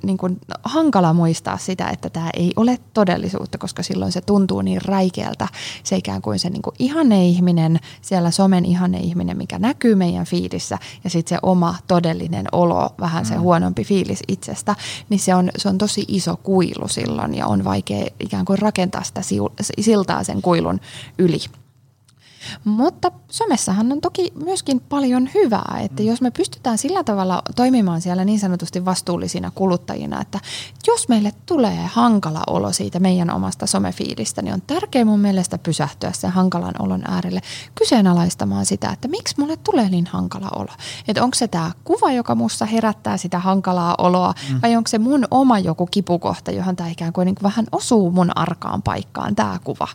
niin 0.03 0.17
kuin 0.17 0.39
hankala 0.63 1.13
muistaa 1.13 1.40
sitä, 1.57 1.89
että 1.89 2.09
tämä 2.09 2.29
ei 2.33 2.53
ole 2.55 2.79
todellisuutta, 2.93 3.57
koska 3.57 3.83
silloin 3.83 4.11
se 4.11 4.21
tuntuu 4.21 4.61
niin 4.61 4.81
räikeältä. 4.85 5.47
Se 5.83 5.95
ikään 5.95 6.21
kuin 6.21 6.39
se 6.39 6.49
niin 6.49 6.61
kuin 6.61 6.75
ihanne 6.79 7.25
ihminen, 7.25 7.79
siellä 8.01 8.31
somen 8.31 8.65
ihanne 8.65 8.99
ihminen, 8.99 9.37
mikä 9.37 9.59
näkyy 9.59 9.95
meidän 9.95 10.25
fiidissä 10.25 10.77
ja 11.03 11.09
sitten 11.09 11.37
se 11.37 11.39
oma 11.43 11.75
todellinen 11.87 12.45
olo, 12.51 12.89
vähän 12.99 13.25
se 13.25 13.35
mm. 13.35 13.41
huonompi 13.41 13.83
fiilis 13.83 14.19
itsestä, 14.27 14.75
niin 15.09 15.19
se 15.19 15.35
on, 15.35 15.49
se 15.57 15.69
on 15.69 15.77
tosi 15.77 16.05
iso 16.07 16.37
kuilu 16.37 16.87
silloin 16.87 17.33
ja 17.33 17.47
on 17.47 17.63
vaikea 17.63 18.05
ikään 18.19 18.45
kuin 18.45 18.59
rakentaa 18.59 19.03
sitä 19.03 19.21
siltaa 19.81 20.23
sen 20.23 20.41
kuilun 20.41 20.79
yli. 21.17 21.39
Mutta 22.63 23.11
somessahan 23.29 23.91
on 23.91 24.01
toki 24.01 24.31
myöskin 24.45 24.79
paljon 24.79 25.29
hyvää, 25.33 25.79
että 25.83 26.03
jos 26.03 26.21
me 26.21 26.31
pystytään 26.31 26.77
sillä 26.77 27.03
tavalla 27.03 27.41
toimimaan 27.55 28.01
siellä 28.01 28.25
niin 28.25 28.39
sanotusti 28.39 28.85
vastuullisina 28.85 29.51
kuluttajina, 29.55 30.21
että 30.21 30.39
jos 30.87 31.09
meille 31.09 31.33
tulee 31.45 31.85
hankala 31.85 32.41
olo 32.47 32.73
siitä 32.73 32.99
meidän 32.99 33.29
omasta 33.29 33.67
somefiidistä, 33.67 34.41
niin 34.41 34.53
on 34.53 34.61
tärkeää 34.61 35.05
mun 35.05 35.19
mielestä 35.19 35.57
pysähtyä 35.57 36.11
sen 36.11 36.31
hankalan 36.31 36.73
olon 36.79 37.01
äärelle 37.07 37.41
kyseenalaistamaan 37.75 38.65
sitä, 38.65 38.89
että 38.89 39.07
miksi 39.07 39.35
mulle 39.37 39.57
tulee 39.57 39.89
niin 39.89 40.07
hankala 40.07 40.49
olo. 40.55 40.71
Että 41.07 41.23
onko 41.23 41.35
se 41.35 41.47
tämä 41.47 41.71
kuva, 41.83 42.11
joka 42.11 42.35
musta 42.35 42.65
herättää 42.65 43.17
sitä 43.17 43.39
hankalaa 43.39 43.95
oloa, 43.97 44.33
mm. 44.49 44.59
vai 44.61 44.75
onko 44.75 44.87
se 44.87 44.99
mun 44.99 45.27
oma 45.31 45.59
joku 45.59 45.85
kipukohta, 45.85 46.51
johon 46.51 46.75
tämä 46.75 46.89
ikään 46.89 47.13
kuin, 47.13 47.25
niin 47.25 47.35
kuin 47.35 47.43
vähän 47.43 47.65
osuu 47.71 48.11
mun 48.11 48.37
arkaan 48.37 48.81
paikkaan, 48.81 49.35
tämä 49.35 49.59
kuva. 49.63 49.87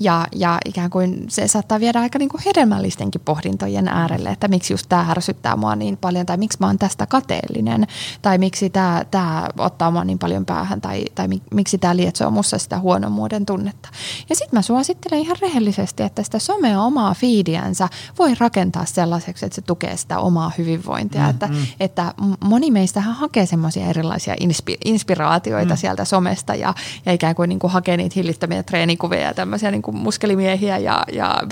Ja, 0.00 0.26
ja 0.32 0.58
ikään 0.64 0.90
kuin 0.90 1.24
se 1.28 1.48
saattaa 1.48 1.80
viedä 1.88 2.00
aika 2.00 2.18
niin 2.18 2.28
kuin 2.28 2.42
hedelmällistenkin 2.46 3.20
pohdintojen 3.24 3.88
äärelle, 3.88 4.28
että 4.28 4.48
miksi 4.48 4.72
just 4.72 4.86
tämä 4.88 5.10
ärsyttää 5.10 5.56
mua 5.56 5.76
niin 5.76 5.96
paljon, 5.96 6.26
tai 6.26 6.36
miksi 6.36 6.58
mä 6.60 6.66
oon 6.66 6.78
tästä 6.78 7.06
kateellinen, 7.06 7.86
tai 8.22 8.38
miksi 8.38 8.70
tämä, 8.70 9.04
tämä 9.10 9.48
ottaa 9.58 9.90
mua 9.90 10.04
niin 10.04 10.18
paljon 10.18 10.46
päähän, 10.46 10.80
tai, 10.80 11.04
tai 11.14 11.28
miksi 11.54 11.78
tämä 11.78 11.96
lietsoo 11.96 12.30
mussa 12.30 12.58
sitä 12.58 12.78
huonommuuden 12.78 13.46
tunnetta. 13.46 13.88
Ja 14.28 14.36
sitten 14.36 14.58
mä 14.58 14.62
suosittelen 14.62 15.20
ihan 15.20 15.36
rehellisesti, 15.40 16.02
että 16.02 16.22
sitä 16.22 16.38
somea 16.38 16.82
omaa 16.82 17.14
fiidiänsä 17.14 17.88
voi 18.18 18.34
rakentaa 18.38 18.84
sellaiseksi, 18.84 19.46
että 19.46 19.56
se 19.56 19.62
tukee 19.62 19.96
sitä 19.96 20.18
omaa 20.18 20.52
hyvinvointia. 20.58 21.22
Mm, 21.22 21.30
että, 21.30 21.46
mm. 21.46 21.56
että 21.80 22.14
moni 22.44 22.70
meistähän 22.70 23.14
hakee 23.14 23.46
semmoisia 23.46 23.86
erilaisia 23.86 24.34
inspi- 24.34 24.78
inspiraatioita 24.84 25.74
mm. 25.74 25.78
sieltä 25.78 26.04
somesta, 26.04 26.54
ja, 26.54 26.74
ja 27.06 27.12
ikään 27.12 27.34
kuin, 27.34 27.48
niin 27.48 27.58
kuin 27.58 27.70
hakee 27.70 27.96
niitä 27.96 28.14
hillittömiä 28.16 28.62
treenikuvia 28.62 29.20
ja 29.20 29.34
tämmöisiä 29.34 29.70
niin 29.70 29.82
kuin 29.82 29.96
muskelimiehiä 29.96 30.78
ja, 30.78 31.04
ja 31.12 31.42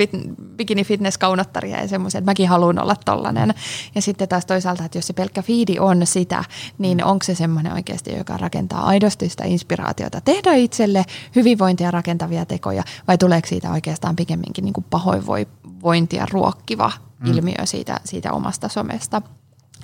bikini 0.57 0.85
fitness 0.85 1.19
kaunottaria 1.19 1.81
ja 1.81 1.89
semmoisia, 1.89 2.19
että 2.19 2.31
mäkin 2.31 2.49
haluan 2.49 2.79
olla 2.79 2.97
tollanen. 3.05 3.55
Ja 3.95 4.03
sitten 4.03 4.29
taas 4.29 4.47
toisaalta, 4.47 4.85
että 4.85 4.99
jos 4.99 5.07
se 5.07 5.13
pelkkä 5.13 5.43
fiidi 5.43 5.79
on 5.79 6.07
sitä, 6.07 6.45
niin 6.79 7.05
onko 7.05 7.25
se 7.25 7.35
semmoinen 7.35 7.73
oikeasti, 7.73 8.17
joka 8.17 8.37
rakentaa 8.37 8.87
aidosti 8.87 9.29
sitä 9.29 9.45
inspiraatiota 9.45 10.21
tehdä 10.21 10.55
itselle 10.55 11.05
hyvinvointia 11.37 11.91
rakentavia 11.91 12.47
tekoja 12.47 12.83
vai 13.09 13.19
tuleeko 13.19 13.49
siitä 13.49 13.71
oikeastaan 13.71 14.17
pikemminkin 14.17 14.65
niin 14.65 14.73
kuin 14.73 14.87
pahoinvointia 14.91 16.27
ruokkiva 16.31 16.93
mm. 17.19 17.33
ilmiö 17.33 17.67
siitä, 17.67 18.01
siitä 18.05 18.33
omasta 18.33 18.69
somesta. 18.69 19.23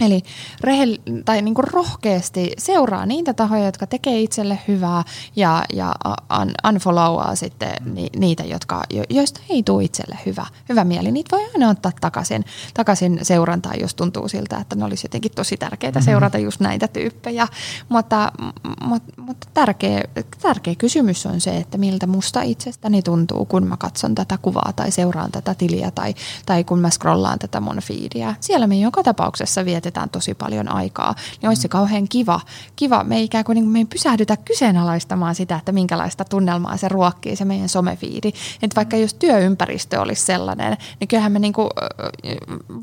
Eli 0.00 0.22
rehell, 0.60 0.96
tai 1.24 1.42
niin 1.42 1.54
kuin 1.54 1.68
rohkeasti 1.68 2.52
seuraa 2.58 3.06
niitä 3.06 3.34
tahoja, 3.34 3.64
jotka 3.64 3.86
tekee 3.86 4.20
itselle 4.20 4.58
hyvää 4.68 5.04
ja, 5.36 5.64
ja 5.72 5.94
un, 6.42 6.50
unfollowaa 6.68 7.36
sitten 7.36 7.72
ni, 7.94 8.08
niitä, 8.16 8.44
jotka, 8.44 8.82
joista 9.10 9.40
ei 9.48 9.62
tule 9.62 9.84
itselle 9.84 10.18
hyvä, 10.26 10.46
hyvä 10.68 10.84
mieli. 10.84 11.12
Niitä 11.12 11.36
voi 11.36 11.44
aina 11.54 11.68
ottaa 11.68 11.92
takaisin, 12.00 12.44
takaisin 12.74 13.18
seurantaan, 13.22 13.80
jos 13.80 13.94
tuntuu 13.94 14.28
siltä, 14.28 14.58
että 14.58 14.76
ne 14.76 14.84
olisi 14.84 15.04
jotenkin 15.04 15.32
tosi 15.34 15.56
tärkeää 15.56 15.90
mm-hmm. 15.90 16.04
seurata 16.04 16.38
just 16.38 16.60
näitä 16.60 16.88
tyyppejä. 16.88 17.48
Mutta, 17.88 18.32
mutta, 18.80 19.12
mutta 19.22 19.46
tärkeä, 19.54 20.04
tärkeä 20.42 20.74
kysymys 20.74 21.26
on 21.26 21.40
se, 21.40 21.56
että 21.56 21.78
miltä 21.78 22.06
musta 22.06 22.42
itsestäni 22.42 23.02
tuntuu, 23.02 23.44
kun 23.44 23.66
mä 23.66 23.76
katson 23.76 24.14
tätä 24.14 24.38
kuvaa 24.42 24.72
tai 24.76 24.90
seuraan 24.90 25.32
tätä 25.32 25.54
tiliä 25.54 25.90
tai, 25.90 26.14
tai 26.46 26.64
kun 26.64 26.78
mä 26.78 26.90
scrollaan 26.90 27.38
tätä 27.38 27.60
mun 27.60 27.80
feedia. 27.82 28.34
Siellä 28.40 28.66
me 28.66 28.78
joka 28.78 29.02
tapauksessa 29.02 29.64
vietetään 29.64 29.91
vietetään 29.92 30.10
tosi 30.10 30.34
paljon 30.34 30.68
aikaa, 30.68 31.14
niin 31.40 31.48
olisi 31.48 31.62
se 31.62 31.68
kauhean 31.68 32.08
kiva. 32.08 32.40
kiva. 32.76 33.04
Me 33.04 33.16
ei 33.16 33.24
ikään 33.24 33.44
kuin, 33.44 33.54
niin 33.54 33.64
kuin 33.64 33.72
me 33.72 33.78
ei 33.78 33.84
pysähdytä 33.84 34.36
kyseenalaistamaan 34.36 35.34
sitä, 35.34 35.56
että 35.56 35.72
minkälaista 35.72 36.24
tunnelmaa 36.24 36.76
se 36.76 36.88
ruokkii 36.88 37.36
se 37.36 37.44
meidän 37.44 37.68
somefiidi. 37.68 38.32
Että 38.62 38.76
vaikka 38.76 38.96
jos 38.96 39.14
työympäristö 39.14 40.00
olisi 40.00 40.24
sellainen, 40.24 40.76
niin 41.00 41.08
kyllähän 41.08 41.32
me 41.32 41.38
niin 41.38 41.52
kuin 41.52 41.68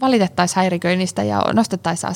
valitettaisiin 0.01 0.55
häiriköinnistä 0.55 1.23
ja 1.23 1.43
nostettaisiin 1.53 2.09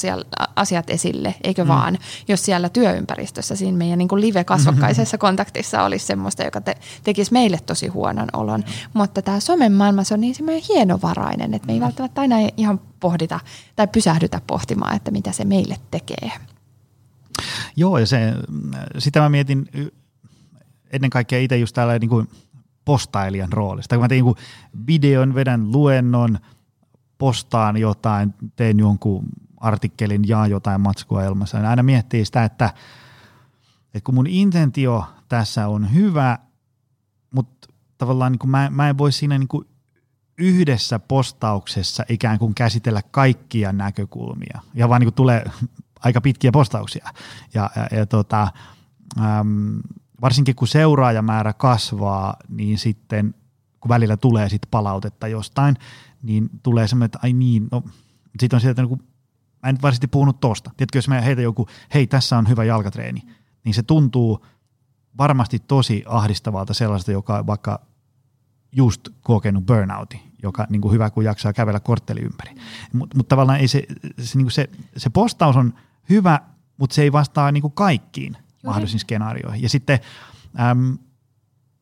asiat 0.55 0.89
esille, 0.89 1.35
eikö 1.43 1.63
mm. 1.63 1.67
vaan, 1.67 1.97
jos 2.27 2.45
siellä 2.45 2.69
työympäristössä 2.69 3.55
siinä 3.55 3.77
meidän 3.77 3.97
niin 3.97 4.07
kuin 4.07 4.21
live-kasvokkaisessa 4.21 5.17
kontaktissa 5.25 5.83
olisi 5.83 6.05
semmoista, 6.05 6.43
joka 6.43 6.61
te, 6.61 6.75
tekisi 7.03 7.33
meille 7.33 7.59
tosi 7.65 7.87
huonon 7.87 8.27
olon. 8.33 8.59
Mm. 8.59 8.73
Mutta 8.93 9.21
tämä 9.21 9.39
somen 9.39 9.71
maailma, 9.71 10.03
se 10.03 10.13
on 10.13 10.21
niin 10.21 10.35
semmoinen 10.35 10.63
hienovarainen, 10.69 11.53
että 11.53 11.65
me 11.65 11.73
ei 11.73 11.79
mm. 11.79 11.83
välttämättä 11.83 12.21
aina 12.21 12.35
ihan 12.57 12.79
pohdita 13.03 13.39
tai 13.75 13.87
pysähdytä 13.87 14.41
pohtimaan, 14.47 14.95
että 14.95 15.11
mitä 15.11 15.31
se 15.31 15.45
meille 15.45 15.75
tekee. 15.91 16.31
Joo, 17.75 17.97
ja 17.97 18.05
se, 18.05 18.33
sitä 18.97 19.19
mä 19.19 19.29
mietin 19.29 19.69
ennen 20.91 21.09
kaikkea 21.09 21.39
itse 21.39 21.57
just 21.57 21.75
täällä 21.75 21.99
niin 21.99 22.09
kuin 22.09 22.29
postailijan 22.85 23.53
roolista. 23.53 23.95
Kun 23.95 24.03
mä 24.03 24.07
tein 24.07 24.25
videon, 24.87 25.35
vedän 25.35 25.71
luennon, 25.71 26.39
postaan 27.17 27.77
jotain, 27.77 28.33
teen 28.55 28.79
jonkun 28.79 29.25
artikkelin, 29.57 30.27
jaa 30.27 30.47
jotain 30.47 30.81
matskua 30.81 31.23
ilmassa, 31.23 31.57
niin 31.57 31.67
aina 31.67 31.83
miettii 31.83 32.25
sitä, 32.25 32.43
että, 32.43 32.73
että 33.93 34.05
kun 34.05 34.15
mun 34.15 34.27
intentio 34.27 35.05
tässä 35.29 35.67
on 35.67 35.93
hyvä, 35.93 36.39
mutta 37.31 37.67
tavallaan 37.97 38.31
niin 38.31 38.39
kuin 38.39 38.51
mä, 38.51 38.69
mä 38.71 38.89
en 38.89 38.97
voi 38.97 39.11
siinä 39.11 39.37
niin 39.37 39.47
kuin 39.47 39.67
yhdessä 40.37 40.99
postauksessa 40.99 42.03
ikään 42.09 42.39
kuin 42.39 42.55
käsitellä 42.55 43.01
kaikkia 43.11 43.71
näkökulmia. 43.71 44.59
Ja 44.73 44.89
vaan 44.89 45.01
niin 45.01 45.05
kuin 45.05 45.15
tulee 45.15 45.45
aika 45.99 46.21
pitkiä 46.21 46.51
postauksia. 46.51 47.09
Ja, 47.53 47.69
ja, 47.75 47.97
ja 47.97 48.05
tota, 48.05 48.47
äm, 49.19 49.79
varsinkin 50.21 50.55
kun 50.55 50.67
seuraajamäärä 50.67 51.53
kasvaa, 51.53 52.35
niin 52.49 52.77
sitten 52.77 53.35
kun 53.79 53.89
välillä 53.89 54.17
tulee 54.17 54.49
sitten 54.49 54.71
palautetta 54.71 55.27
jostain, 55.27 55.75
niin 56.21 56.49
tulee 56.63 56.87
semmoinen, 56.87 57.05
että 57.05 57.19
ai 57.23 57.33
niin, 57.33 57.67
no 57.71 57.83
sitten 58.39 58.57
on 58.57 58.61
sieltä 58.61 58.81
niin 58.81 58.89
kuin, 58.89 59.01
mä 59.63 59.69
en 59.69 59.77
nyt 60.01 60.11
puhunut 60.11 60.39
tosta. 60.39 60.71
Tiedätkö, 60.77 60.97
jos 60.97 61.07
mä 61.07 61.21
heitän 61.21 61.43
joku, 61.43 61.67
hei 61.93 62.07
tässä 62.07 62.37
on 62.37 62.49
hyvä 62.49 62.63
jalkatreeni, 62.63 63.21
niin 63.63 63.73
se 63.73 63.83
tuntuu 63.83 64.45
varmasti 65.17 65.59
tosi 65.59 66.03
ahdistavalta 66.07 66.73
sellaista, 66.73 67.11
joka 67.11 67.47
vaikka 67.47 67.85
just 68.73 69.09
kokenut 69.21 69.65
burnouti, 69.65 70.21
joka 70.43 70.67
niin 70.69 70.81
kuin 70.81 70.91
hyvä, 70.91 71.09
kun 71.09 71.23
jaksaa 71.23 71.53
kävellä 71.53 71.79
kortteli 71.79 72.21
ympäri. 72.21 72.55
Mutta 72.93 73.17
mut 73.17 73.27
tavallaan 73.27 73.59
ei 73.59 73.67
se, 73.67 73.83
se, 74.19 74.37
niin 74.37 74.45
kuin 74.45 74.51
se, 74.51 74.69
se 74.97 75.09
postaus 75.09 75.55
on 75.55 75.73
hyvä, 76.09 76.39
mutta 76.77 76.93
se 76.93 77.01
ei 77.01 77.11
vastaa 77.11 77.51
niin 77.51 77.61
kuin 77.61 77.73
kaikkiin 77.73 78.33
Juuri. 78.33 78.47
mahdollisiin 78.63 78.99
skenaarioihin. 78.99 79.61
Ja 79.61 79.69
sitten 79.69 79.99
äm, 80.59 80.97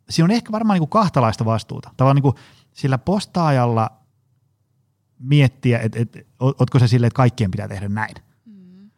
siinä 0.10 0.26
on 0.26 0.32
ehkä 0.32 0.52
varmaan 0.52 0.76
niin 0.76 0.90
kuin 0.90 1.02
kahtalaista 1.02 1.46
vastuuta. 1.46 1.92
Tavallaan 1.98 2.16
niin 2.16 2.22
kuin 2.24 2.36
sillä 2.74 2.98
postaajalla 2.98 3.90
miettiä, 5.20 5.80
että 5.80 6.00
et, 6.00 6.28
ootko 6.40 6.80
se 6.80 6.88
silleen, 6.88 7.08
että 7.08 7.18
kaikkien 7.18 7.52
pitää 7.52 7.68
tehdä 7.68 7.90
näin. 7.90 8.16
Mm. 8.46 8.90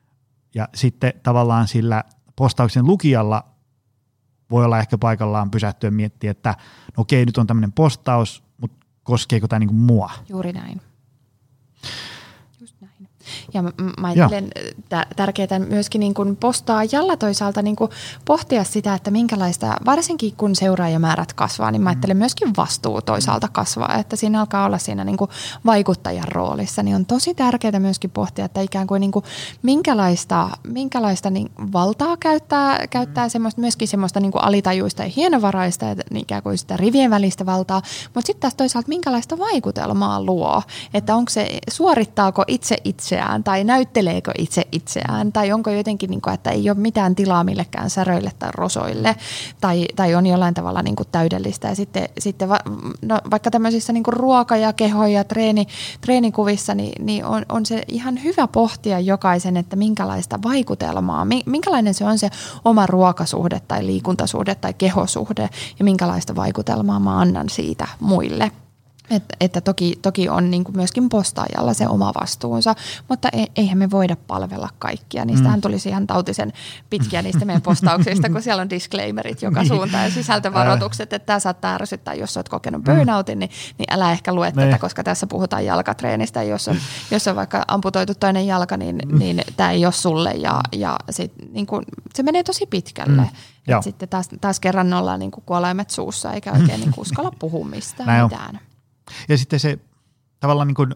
Ja 0.55 0.69
sitten 0.75 1.13
tavallaan 1.23 1.67
sillä 1.67 2.03
postauksen 2.35 2.85
lukijalla 2.87 3.52
voi 4.53 4.65
olla 4.65 4.79
ehkä 4.79 4.97
paikallaan 4.97 5.51
pysähtyä 5.51 5.91
miettiä, 5.91 6.31
että 6.31 6.55
no 6.97 7.01
okei, 7.01 7.25
nyt 7.25 7.37
on 7.37 7.47
tämmöinen 7.47 7.71
postaus, 7.71 8.43
mutta 8.57 8.85
koskeeko 9.03 9.47
tämä 9.47 9.59
niinku 9.59 9.75
mua? 9.75 10.11
Juuri 10.29 10.53
näin. 10.53 10.81
Ja 13.53 13.61
mä, 13.61 13.71
mä 13.99 14.07
ajattelen 14.07 14.51
tärkeää 15.15 15.59
myöskin 15.69 15.99
niin 15.99 16.13
kuin 16.13 16.35
postaajalla 16.35 17.17
toisaalta 17.17 17.61
niin 17.61 17.75
kuin 17.75 17.91
pohtia 18.25 18.63
sitä, 18.63 18.93
että 18.93 19.11
minkälaista, 19.11 19.75
varsinkin 19.85 20.33
kun 20.37 20.55
seuraajamäärät 20.55 21.33
kasvaa, 21.33 21.71
niin 21.71 21.81
mä 21.81 21.89
mm. 21.89 21.93
ajattelen 21.93 22.17
myöskin 22.17 22.53
vastuu 22.57 23.01
toisaalta 23.01 23.47
kasvaa, 23.47 23.95
että 23.95 24.15
siinä 24.15 24.39
alkaa 24.39 24.65
olla 24.65 24.77
siinä 24.77 25.03
niin 25.03 25.17
kuin 25.17 25.29
vaikuttajan 25.65 26.27
roolissa, 26.27 26.83
niin 26.83 26.95
on 26.95 27.05
tosi 27.05 27.33
tärkeää 27.33 27.79
myöskin 27.79 28.09
pohtia, 28.09 28.45
että 28.45 28.61
ikään 28.61 28.87
kuin, 28.87 28.99
niin 28.99 29.11
kuin 29.11 29.25
minkälaista, 29.61 30.49
minkälaista 30.67 31.29
niin 31.29 31.51
valtaa 31.73 32.17
käyttää, 32.17 32.87
käyttää 32.87 33.29
semmoista, 33.29 33.61
myöskin 33.61 33.87
semmoista 33.87 34.19
niin 34.19 34.31
kuin 34.31 34.43
alitajuista 34.43 35.03
ja 35.03 35.11
hienovaraista, 35.15 35.85
ja 35.85 35.95
ikään 36.15 36.43
kuin 36.43 36.57
sitä 36.57 36.77
rivien 36.77 37.11
välistä 37.11 37.45
valtaa, 37.45 37.81
mutta 38.15 38.27
sitten 38.27 38.41
taas 38.41 38.55
toisaalta 38.55 38.89
minkälaista 38.89 39.37
vaikutelmaa 39.37 40.23
luo, 40.23 40.61
että 40.93 41.15
onko 41.15 41.29
se, 41.29 41.59
suorittaako 41.69 42.43
itse 42.47 42.77
itseään 42.83 43.12
itseään 43.13 43.43
tai 43.43 43.63
näytteleekö 43.63 44.31
itse 44.37 44.63
itseään 44.71 45.31
tai 45.31 45.51
onko 45.51 45.69
jotenkin, 45.69 46.09
niin 46.09 46.21
kuin, 46.21 46.33
että 46.33 46.49
ei 46.49 46.69
ole 46.69 46.77
mitään 46.77 47.15
tilaa 47.15 47.43
millekään 47.43 47.89
säröille 47.89 48.31
tai 48.39 48.49
rosoille 48.53 49.15
tai, 49.61 49.85
tai 49.95 50.15
on 50.15 50.25
jollain 50.25 50.53
tavalla 50.53 50.81
niin 50.81 50.95
kuin 50.95 51.07
täydellistä. 51.11 51.67
Ja 51.67 51.75
sitten, 51.75 52.09
sitten 52.19 52.49
va, 52.49 52.59
no, 53.01 53.19
vaikka 53.31 53.51
tämmöisissä 53.51 53.93
niin 53.93 54.03
kuin 54.03 54.13
ruoka- 54.13 54.57
ja 54.57 54.73
keho- 54.73 55.07
ja 55.07 55.23
treeni, 55.23 55.67
treenikuvissa, 56.01 56.75
niin, 56.75 57.05
niin 57.05 57.25
on, 57.25 57.45
on 57.49 57.65
se 57.65 57.83
ihan 57.87 58.23
hyvä 58.23 58.47
pohtia 58.47 58.99
jokaisen, 58.99 59.57
että 59.57 59.75
minkälaista 59.75 60.39
vaikutelmaa, 60.43 61.27
minkälainen 61.45 61.93
se 61.93 62.05
on 62.05 62.19
se 62.19 62.29
oma 62.65 62.85
ruokasuhde 62.85 63.61
tai 63.67 63.85
liikuntasuhde 63.85 64.55
tai 64.55 64.73
kehosuhde 64.73 65.49
ja 65.79 65.85
minkälaista 65.85 66.35
vaikutelmaa 66.35 66.99
mä 66.99 67.19
annan 67.19 67.49
siitä 67.49 67.87
muille. 67.99 68.62
Että, 69.09 69.35
että 69.39 69.61
toki, 69.61 69.99
toki 70.01 70.29
on 70.29 70.51
niin 70.51 70.63
kuin 70.63 70.75
myöskin 70.75 71.09
postaajalla 71.09 71.73
se 71.73 71.87
oma 71.87 72.11
vastuunsa, 72.21 72.75
mutta 73.09 73.29
e, 73.33 73.45
eihän 73.55 73.77
me 73.77 73.91
voida 73.91 74.15
palvella 74.27 74.69
kaikkia. 74.79 75.25
Niistähän 75.25 75.59
mm. 75.59 75.61
tulisi 75.61 75.89
ihan 75.89 76.07
tautisen 76.07 76.53
pitkiä 76.89 77.21
niistä 77.21 77.45
meidän 77.45 77.61
postauksista, 77.61 78.29
kun 78.29 78.41
siellä 78.41 78.61
on 78.61 78.69
disclaimerit 78.69 79.41
joka 79.41 79.59
niin. 79.59 79.67
suuntaan 79.67 80.03
ja 80.03 80.11
sisältövaroitukset, 80.11 81.13
että 81.13 81.25
tämä 81.25 81.39
saattaa 81.39 81.73
ärsyttää, 81.73 82.13
jos 82.13 82.37
olet 82.37 82.49
kokenut 82.49 82.83
mm. 82.83 82.93
burnoutin, 82.93 83.39
niin, 83.39 83.49
niin 83.77 83.93
älä 83.93 84.11
ehkä 84.11 84.33
lue 84.33 84.51
tätä, 84.51 84.65
niin. 84.65 84.79
koska 84.79 85.03
tässä 85.03 85.27
puhutaan 85.27 85.65
jalkatreenistä. 85.65 86.43
Jos 86.43 86.67
on, 86.67 86.75
jos 87.11 87.27
on 87.27 87.35
vaikka 87.35 87.63
amputoitu 87.67 88.13
toinen 88.19 88.47
jalka, 88.47 88.77
niin, 88.77 88.99
mm. 89.05 89.19
niin 89.19 89.41
tämä 89.57 89.71
ei 89.71 89.85
ole 89.85 89.93
sulle 89.93 90.31
ja, 90.31 90.61
ja 90.71 90.95
sit, 91.09 91.33
niin 91.51 91.65
kuin, 91.65 91.85
se 92.13 92.23
menee 92.23 92.43
tosi 92.43 92.65
pitkälle. 92.65 93.21
Mm. 93.21 93.81
Sitten 93.81 94.09
taas, 94.09 94.29
taas 94.41 94.59
kerran 94.59 94.93
ollaan 94.93 95.19
niin 95.19 95.31
kuin 95.31 95.43
kuolaimet 95.45 95.89
suussa 95.89 96.33
eikä 96.33 96.51
oikein 96.51 96.79
niin 96.79 96.93
uskalla 96.97 97.31
puhua 97.39 97.65
mistään 97.65 98.23
mitään. 98.23 98.55
On. 98.55 98.72
Ja 99.29 99.37
sitten 99.37 99.59
se 99.59 99.79
tavallaan 100.39 100.67
niin 100.67 100.75
kuin, 100.75 100.95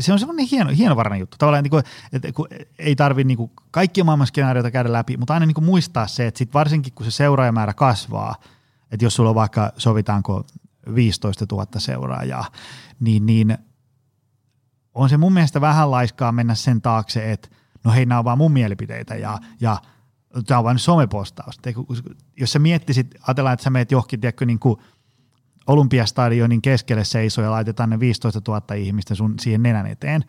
se 0.00 0.12
on 0.12 0.18
semmoinen 0.18 0.46
hieno, 0.50 0.70
hienovarainen 0.70 1.20
juttu. 1.20 1.36
Tavallaan, 1.38 1.62
niin 1.62 1.70
kuin, 1.70 1.82
että 2.12 2.32
kun 2.32 2.48
ei 2.78 2.96
tarvitse 2.96 3.28
niin 3.28 3.50
kaikkia 3.70 4.04
maailman 4.04 4.26
skenaarioita 4.26 4.70
käydä 4.70 4.92
läpi, 4.92 5.16
mutta 5.16 5.34
aina 5.34 5.46
niin 5.46 5.54
kuin 5.54 5.64
muistaa 5.64 6.06
se, 6.06 6.26
että 6.26 6.38
sit 6.38 6.54
varsinkin 6.54 6.92
kun 6.92 7.06
se 7.06 7.10
seuraajamäärä 7.10 7.74
kasvaa, 7.74 8.34
että 8.90 9.04
jos 9.04 9.14
sulla 9.14 9.30
on 9.30 9.34
vaikka, 9.34 9.72
sovitaanko 9.76 10.46
15 10.94 11.46
000 11.52 11.66
seuraajaa, 11.78 12.44
niin, 13.00 13.26
niin 13.26 13.58
on 14.94 15.08
se 15.08 15.16
mun 15.16 15.32
mielestä 15.32 15.60
vähän 15.60 15.90
laiskaa 15.90 16.32
mennä 16.32 16.54
sen 16.54 16.82
taakse, 16.82 17.32
että 17.32 17.48
no 17.84 17.92
hei, 17.92 18.06
nämä 18.06 18.18
on 18.18 18.24
vaan 18.24 18.38
mun 18.38 18.52
mielipiteitä 18.52 19.14
ja, 19.14 19.38
ja 19.60 19.78
tämä 20.46 20.58
on 20.58 20.64
vain 20.64 20.78
somepostaus. 20.78 21.60
Jos 22.36 22.52
sä 22.52 22.58
miettisit, 22.58 23.14
ajatellaan, 23.28 23.54
että 23.54 23.64
sä 23.64 23.70
meet 23.70 23.90
johonkin, 23.90 24.20
tiedätkö, 24.20 24.46
niin 24.46 24.58
kuin– 24.58 24.76
Olympiastadionin 25.66 26.62
keskelle 26.62 27.04
seisoo 27.04 27.44
ja 27.44 27.50
laitetaan 27.50 27.90
ne 27.90 28.00
15 28.00 28.40
000 28.48 28.74
ihmistä 28.74 29.14
sun 29.14 29.34
siihen 29.40 29.62
nenän 29.62 29.86
eteen, 29.86 30.24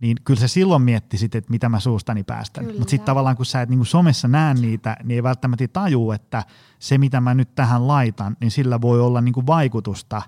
niin 0.00 0.16
kyllä 0.24 0.40
se 0.40 0.48
silloin 0.48 0.82
miettisit, 0.82 1.34
että 1.34 1.50
mitä 1.50 1.68
mä 1.68 1.80
suustani 1.80 2.24
päästän. 2.24 2.64
Mutta 2.64 2.90
sitten 2.90 3.06
tavallaan 3.06 3.36
kun 3.36 3.46
sä 3.46 3.62
et 3.62 3.68
niin 3.68 3.86
somessa 3.86 4.28
näe 4.28 4.54
niitä, 4.54 4.96
niin 5.02 5.16
ei 5.16 5.22
välttämättä 5.22 5.68
tajuu, 5.68 6.12
että 6.12 6.44
se 6.78 6.98
mitä 6.98 7.20
mä 7.20 7.34
nyt 7.34 7.54
tähän 7.54 7.88
laitan, 7.88 8.36
niin 8.40 8.50
sillä 8.50 8.80
voi 8.80 9.00
olla 9.00 9.20
niin 9.20 9.46
vaikutusta. 9.46 10.22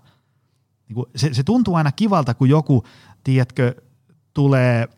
Niin 0.88 1.04
se, 1.16 1.34
se 1.34 1.42
tuntuu 1.42 1.74
aina 1.74 1.92
kivalta, 1.92 2.34
kun 2.34 2.48
joku, 2.48 2.84
tiedätkö, 3.24 3.74
tulee 4.34 4.88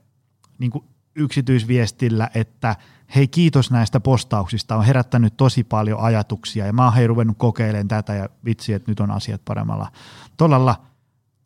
niin 0.58 0.72
yksityisviestillä, 1.16 2.30
että– 2.34 2.76
hei 3.14 3.28
kiitos 3.28 3.70
näistä 3.70 4.00
postauksista, 4.00 4.76
on 4.76 4.84
herättänyt 4.84 5.36
tosi 5.36 5.64
paljon 5.64 6.00
ajatuksia 6.00 6.66
ja 6.66 6.72
mä 6.72 6.84
oon 6.84 6.94
hei 6.94 7.06
ruvennut 7.06 7.38
kokeilemaan 7.38 7.88
tätä 7.88 8.14
ja 8.14 8.28
vitsi, 8.44 8.72
että 8.72 8.90
nyt 8.90 9.00
on 9.00 9.10
asiat 9.10 9.44
paremmalla 9.44 9.92
tolalla. 10.36 10.76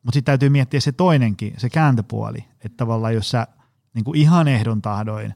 Mutta 0.03 0.17
sitten 0.17 0.33
täytyy 0.33 0.49
miettiä 0.49 0.81
se 0.81 0.93
toinenkin, 0.93 1.55
se 1.57 1.71
kääntöpuoli, 1.71 2.45
että 2.65 2.77
tavallaan 2.77 3.15
jos 3.15 3.31
sä 3.31 3.47
niin 3.95 4.05
kuin 4.05 4.19
ihan 4.19 4.49
ehdon 4.49 4.83
tahdoin 4.83 5.35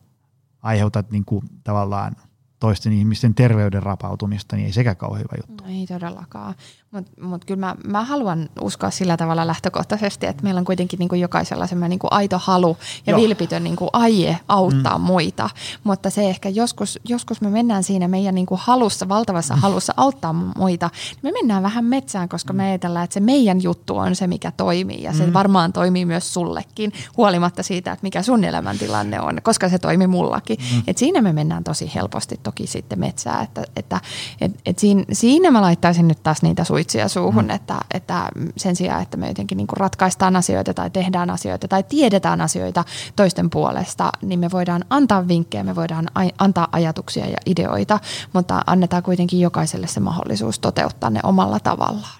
aiheutat 0.63 1.11
niin 1.11 1.25
kuin 1.25 1.43
tavallaan 1.65 2.17
toisten 2.61 2.93
ihmisten 2.93 3.35
terveyden 3.35 3.83
rapautumista, 3.83 4.57
niin 4.57 4.67
ei 4.67 4.73
sekä 4.73 4.95
kauhean 4.95 5.21
hyvä 5.21 5.43
juttu. 5.49 5.65
No 5.65 5.71
ei 5.71 5.87
todellakaan. 5.87 6.55
Mutta 6.95 7.23
mut 7.23 7.45
kyllä 7.45 7.61
mä, 7.61 7.77
mä 7.85 8.05
haluan 8.05 8.49
uskoa 8.61 8.91
sillä 8.91 9.17
tavalla 9.17 9.47
lähtökohtaisesti, 9.47 10.27
että 10.27 10.43
meillä 10.43 10.59
on 10.59 10.65
kuitenkin 10.65 10.99
niin 10.99 11.09
kuin 11.09 11.21
jokaisella 11.21 11.67
semmoinen 11.67 11.91
niin 11.91 11.99
kuin 11.99 12.13
aito 12.13 12.41
halu 12.43 12.77
ja 13.07 13.11
Joo. 13.11 13.21
vilpitön 13.21 13.65
niin 13.65 13.77
kuin 13.77 13.91
aie 13.93 14.39
auttaa 14.49 14.99
mm. 14.99 15.05
muita. 15.05 15.51
Mutta 15.85 16.11
se 16.11 16.29
ehkä 16.29 16.49
joskus, 16.49 16.99
joskus 17.09 17.41
me 17.41 17.51
mennään 17.51 17.83
siinä 17.83 18.09
meidän 18.09 18.35
niin 18.35 18.47
kuin 18.47 18.61
halussa, 18.65 19.09
valtavassa 19.09 19.55
mm. 19.55 19.61
halussa 19.61 19.95
auttaa 19.97 20.33
muita, 20.33 20.91
niin 21.13 21.21
me 21.23 21.33
mennään 21.33 21.63
vähän 21.63 21.85
metsään, 21.85 22.29
koska 22.29 22.53
mm. 22.53 22.57
me 22.57 22.65
ajatellaan, 22.65 23.05
että 23.05 23.15
se 23.15 23.21
meidän 23.21 23.63
juttu 23.63 23.97
on 23.97 24.17
se, 24.17 24.27
mikä 24.27 24.53
toimii. 24.57 25.03
Ja 25.03 25.13
se 25.13 25.27
mm. 25.27 25.33
varmaan 25.33 25.73
toimii 25.73 26.05
myös 26.05 26.35
sullekin, 26.35 26.93
huolimatta 27.17 27.63
siitä, 27.63 27.93
että 27.93 28.03
mikä 28.03 28.23
sun 28.23 28.45
elämäntilanne 28.45 29.21
on, 29.21 29.39
koska 29.43 29.69
se 29.69 29.79
toimii 29.79 30.07
mullakin. 30.07 30.59
Mm. 30.75 30.83
Et 30.87 30.99
siinä 30.99 31.23
me 31.23 31.33
mennään 31.33 31.65
tosi 31.65 31.93
helposti 31.95 32.41
toki 32.43 32.67
sitten 32.67 32.99
metsään. 32.99 33.45
Että, 33.45 33.65
että 33.77 34.01
et, 34.41 34.53
et 34.67 34.79
siinä, 34.79 35.05
siinä 35.13 35.51
mä 35.51 35.63
laittaisin 35.63 36.09
nyt 36.09 36.23
taas 36.23 36.43
niitä 36.43 36.65
suita 36.65 36.84
suitsia 36.85 37.09
suuhun, 37.09 37.45
mm. 37.45 37.51
että, 37.51 37.81
että 37.95 38.29
sen 38.57 38.77
sijaan, 38.77 39.03
että 39.03 39.17
me 39.17 39.29
jotenkin 39.29 39.57
niin 39.57 39.69
ratkaistaan 39.73 40.37
asioita 40.37 40.75
tai 40.75 40.91
tehdään 40.91 41.31
asioita 41.31 41.69
tai 41.69 41.83
tiedetään 41.83 42.41
asioita 42.41 42.85
toisten 43.17 43.51
puolesta, 43.51 44.11
niin 44.23 44.41
me 44.41 44.51
voidaan 44.51 44.85
antaa 44.91 45.29
vinkkejä, 45.29 45.65
me 45.65 45.75
voidaan 45.75 46.09
antaa 46.39 46.69
ajatuksia 46.73 47.27
ja 47.27 47.37
ideoita, 47.47 48.01
mutta 48.33 48.63
annetaan 48.67 49.03
kuitenkin 49.03 49.41
jokaiselle 49.41 49.87
se 49.87 50.01
mahdollisuus 50.01 50.59
toteuttaa 50.59 51.11
ne 51.11 51.21
omalla 51.23 51.61
tavallaan. 51.61 52.19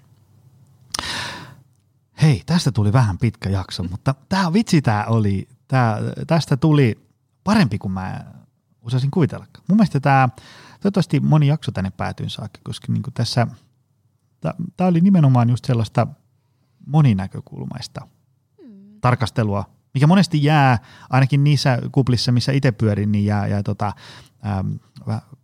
Hei, 2.23 2.43
tästä 2.47 2.73
tuli 2.73 2.93
vähän 2.93 3.19
pitkä 3.19 3.51
jakso, 3.51 3.83
mutta 3.83 4.15
tämä 4.29 4.53
vitsi 4.53 4.83
tämä 4.83 5.05
oli, 5.09 5.49
tää, 5.69 5.99
tästä 6.27 6.57
tuli 6.57 6.99
parempi 7.45 7.79
kuin 7.79 7.93
mä 7.93 8.25
osasin 8.83 9.11
kuvitella. 9.11 9.47
Mun 9.69 9.77
mielestä 9.77 10.01
tämä, 10.01 10.29
toivottavasti 10.81 11.21
moni 11.21 11.47
jakso 11.47 11.73
tänne 11.73 11.91
päätyyn 11.91 12.31
saakka, 12.31 12.61
koska 12.65 12.93
niin 12.93 13.03
tässä– 13.15 13.47
tämä 14.77 14.89
oli 14.89 15.01
nimenomaan 15.01 15.51
just 15.51 15.65
sellaista 15.65 16.07
moninäkökulmaista 16.87 18.01
mm. 18.63 19.01
tarkastelua, 19.01 19.65
mikä 19.95 20.07
monesti 20.07 20.45
jää, 20.45 20.79
ainakin 21.11 21.45
niissä 21.45 21.79
kuplissa, 21.93 22.33
missä 22.33 22.53
itse 22.53 22.73
pyörin, 22.73 23.13
niin 23.13 23.25
jää, 23.25 23.47
jää 23.47 23.63
tota, 23.63 23.93
äm, 24.47 24.79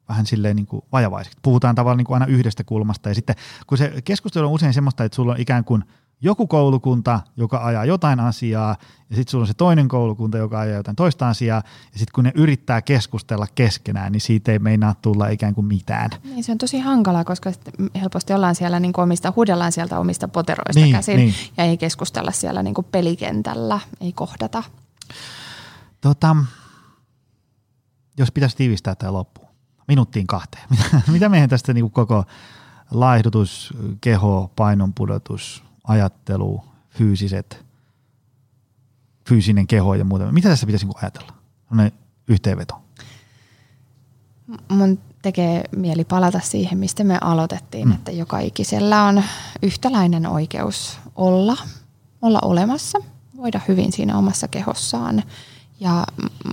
vähän 0.09 0.27
silleen 0.27 0.57
niin 0.57 0.67
kuin 0.67 0.83
vajavaiseksi. 0.93 1.39
Puhutaan 1.43 1.75
tavallaan 1.75 1.99
niin 1.99 2.07
kuin 2.07 2.15
aina 2.15 2.33
yhdestä 2.35 2.65
kulmasta 2.65 3.09
ja 3.09 3.15
sitten 3.15 3.37
kun 3.67 3.79
se 3.79 4.03
keskustelu 4.05 4.47
on 4.47 4.53
usein 4.53 4.75
semmoista, 4.75 5.05
että 5.05 5.17
sulla 5.17 5.33
on 5.33 5.41
ikään 5.41 5.65
kuin 5.65 5.85
joku 6.23 6.47
koulukunta, 6.47 7.21
joka 7.37 7.65
ajaa 7.65 7.85
jotain 7.85 8.21
asiaa 8.21 8.77
ja 9.11 9.17
sitten 9.17 9.31
sulla 9.31 9.43
on 9.43 9.47
se 9.47 9.55
toinen 9.55 9.89
koulukunta, 9.89 10.39
joka 10.39 10.61
ajaa 10.61 10.77
jotain 10.77 10.97
toista 10.97 11.29
asiaa 11.29 11.63
ja 11.93 11.99
sitten 11.99 12.13
kun 12.15 12.25
ne 12.25 12.33
yrittää 12.35 12.83
keskustella 12.83 13.47
keskenään, 13.55 14.13
niin 14.13 14.21
siitä 14.21 14.53
ei 14.53 14.59
meinaa 14.59 14.95
tulla 15.03 15.29
ikään 15.29 15.55
kuin 15.55 15.67
mitään. 15.67 16.11
Niin 16.25 16.45
se 16.45 16.53
on 16.53 16.59
tosi 16.59 16.79
hankalaa, 16.79 17.25
koska 17.25 17.53
helposti 18.01 18.33
ollaan 18.33 18.55
siellä 18.55 18.81
niin 18.81 18.93
kuin 18.93 19.03
omista, 19.03 19.33
huudellaan 19.37 19.73
sieltä 19.73 19.99
omista 19.99 20.29
poteroista 20.29 20.81
niin, 20.81 20.93
käsin 20.93 21.17
niin. 21.17 21.35
ja 21.57 21.65
ei 21.65 21.77
keskustella 21.77 22.33
siellä 22.33 22.63
niin 22.63 22.75
kuin 22.75 22.87
pelikentällä, 22.93 23.81
ei 24.01 24.13
kohdata. 24.13 24.63
Tota, 26.01 26.37
jos 28.19 28.33
pitäisi 28.33 28.57
tiivistää 28.57 28.95
tämä 28.95 29.13
loppuun, 29.13 29.49
minuuttiin 29.89 30.27
kahteen. 30.27 30.65
Mitä 31.13 31.29
meidän 31.29 31.49
tästä 31.49 31.73
niin 31.73 31.85
kuin 31.85 31.93
koko 31.93 32.25
laihdutus, 32.91 33.75
keho, 34.01 34.53
painonpudotus, 34.57 35.70
ajattelu, 35.85 36.65
fyysiset, 36.91 37.65
fyysinen 39.29 39.67
keho 39.67 39.95
ja 39.95 40.05
muuta. 40.05 40.33
Mitä 40.33 40.49
tässä 40.49 40.67
pitäisi 40.67 40.87
niin 40.87 41.03
ajatella? 41.03 41.33
Sellainen 41.69 41.99
yhteenveto. 42.29 42.83
Mun 44.69 44.99
tekee 45.23 45.65
mieli 45.77 46.05
palata 46.05 46.41
siihen, 46.41 46.79
mistä 46.79 47.05
me 47.05 47.19
aloitettiin, 47.21 47.89
mm. 47.89 47.95
että 47.95 48.11
joka 48.11 48.39
ikisellä 48.39 49.05
on 49.05 49.23
yhtäläinen 49.63 50.27
oikeus 50.27 50.99
olla, 51.17 51.57
olla 52.23 52.39
olemassa, 52.43 52.99
voida 53.37 53.61
hyvin 53.69 53.93
siinä 53.93 54.19
omassa 54.19 54.49
kehossaan 54.49 55.23
ja 55.81 56.07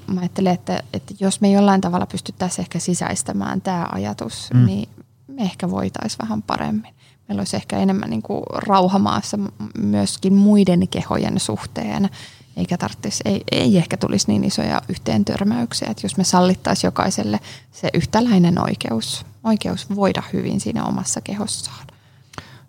mä 0.07 0.19
ajattelen, 0.19 0.53
että, 0.53 0.83
että 0.93 1.13
jos 1.19 1.41
me 1.41 1.51
jollain 1.51 1.81
tavalla 1.81 2.05
pystyttäisiin 2.05 2.63
ehkä 2.63 2.79
sisäistämään 2.79 3.61
tämä 3.61 3.87
ajatus, 3.91 4.49
mm. 4.53 4.65
niin 4.65 4.89
me 5.27 5.41
ehkä 5.41 5.71
voitaisiin 5.71 6.19
vähän 6.21 6.41
paremmin. 6.41 6.93
Meillä 7.27 7.39
olisi 7.39 7.55
ehkä 7.55 7.77
enemmän 7.77 8.09
niin 8.09 8.21
kuin 8.21 8.43
rauhamaassa 8.53 9.37
myöskin 9.77 10.33
muiden 10.33 10.87
kehojen 10.87 11.39
suhteen, 11.39 12.09
eikä 12.57 12.77
tarvitsisi, 12.77 13.23
ei, 13.25 13.43
ei 13.51 13.77
ehkä 13.77 13.97
tulisi 13.97 14.27
niin 14.27 14.43
isoja 14.43 14.81
yhteen 14.89 15.25
törmäyksiä, 15.25 15.87
että 15.91 16.05
jos 16.05 16.17
me 16.17 16.23
sallittaisiin 16.23 16.87
jokaiselle 16.87 17.39
se 17.71 17.89
yhtäläinen 17.93 18.61
oikeus, 18.61 19.25
oikeus 19.43 19.95
voida 19.95 20.23
hyvin 20.33 20.59
siinä 20.59 20.85
omassa 20.85 21.21
kehossaan. 21.21 21.87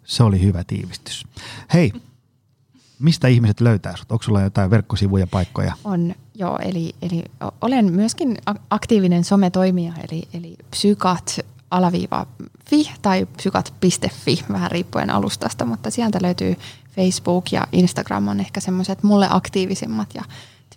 Se 0.05 0.23
oli 0.23 0.41
hyvä 0.41 0.65
tiivistys. 0.65 1.25
Hei, 1.73 1.93
mistä 2.99 3.29
ihmiset 3.29 3.61
löytää 3.61 3.93
sinut? 3.97 4.13
Onko 4.13 4.23
sulla 4.23 4.41
jotain 4.41 4.71
verkkosivuja, 4.71 5.27
paikkoja? 5.27 5.75
On, 5.85 6.15
joo. 6.35 6.59
Eli, 6.63 6.95
eli 7.03 7.25
olen 7.61 7.93
myöskin 7.93 8.39
aktiivinen 8.71 9.25
sometoimija, 9.25 9.93
eli, 10.09 10.29
eli 10.33 10.57
psykat 10.71 11.39
alaviiva 11.71 12.27
fi 12.71 12.91
tai 13.03 13.27
psykat.fi, 13.37 14.45
vähän 14.53 14.71
riippuen 14.71 15.11
alustasta, 15.11 15.65
mutta 15.65 15.91
sieltä 15.91 16.19
löytyy 16.23 16.57
Facebook 16.97 17.53
ja 17.53 17.67
Instagram 17.73 18.29
on 18.29 18.41
ehkä 18.41 18.61
semmoiset 18.61 19.03
mulle 19.03 19.27
aktiivisimmat 19.31 20.15
ja 20.15 20.23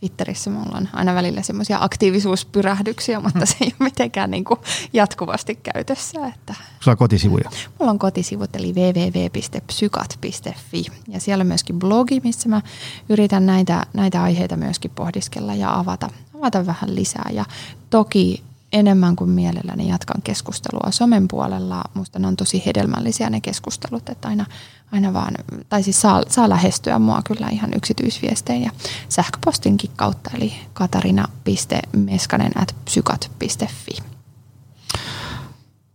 Twitterissä 0.01 0.49
mulla 0.49 0.77
on 0.77 0.89
aina 0.93 1.15
välillä 1.15 1.41
semmoisia 1.41 1.77
aktiivisuuspyrähdyksiä, 1.81 3.19
mutta 3.19 3.45
se 3.45 3.55
ei 3.61 3.68
ole 3.68 3.76
mitenkään 3.80 4.31
niin 4.31 4.43
kuin 4.43 4.59
jatkuvasti 4.93 5.55
käytössä. 5.55 6.27
Että 6.27 6.55
Sulla 6.80 6.93
on 6.93 6.97
kotisivuja? 6.97 7.49
Mulla 7.80 7.91
on 7.91 7.99
kotisivut 7.99 8.55
eli 8.55 8.73
www.psykat.fi 8.73 10.85
ja 11.07 11.19
siellä 11.19 11.41
on 11.41 11.47
myöskin 11.47 11.80
blogi, 11.80 12.22
missä 12.23 12.49
mä 12.49 12.61
yritän 13.09 13.45
näitä, 13.45 13.85
näitä 13.93 14.23
aiheita 14.23 14.57
myöskin 14.57 14.91
pohdiskella 14.91 15.55
ja 15.55 15.80
avata, 15.80 16.09
avata 16.38 16.65
vähän 16.65 16.95
lisää. 16.95 17.30
Ja 17.34 17.45
toki 17.89 18.43
enemmän 18.73 19.15
kuin 19.15 19.30
mielelläni 19.30 19.89
jatkan 19.89 20.22
keskustelua 20.22 20.91
somen 20.91 21.27
puolella. 21.27 21.84
Musta 21.93 22.19
ne 22.19 22.27
on 22.27 22.35
tosi 22.35 22.64
hedelmällisiä 22.65 23.30
ne 23.30 23.41
keskustelut, 23.41 24.10
että 24.10 24.27
aina, 24.27 24.45
aina 24.91 25.14
vaan, 25.14 25.34
tai 25.69 25.84
siis 25.84 26.02
saa, 26.02 26.23
saa 26.27 26.49
lähestyä 26.49 26.99
mua 26.99 27.22
kyllä 27.26 27.48
ihan 27.49 27.73
yksityisviestein 27.76 28.64
ja 28.64 28.72
sähköpostinkin 29.10 29.91
kautta, 29.95 30.31
eli 30.34 30.53
katarina.meskanen 30.73 32.52
at 32.56 32.76
psykat.fi. 32.85 33.98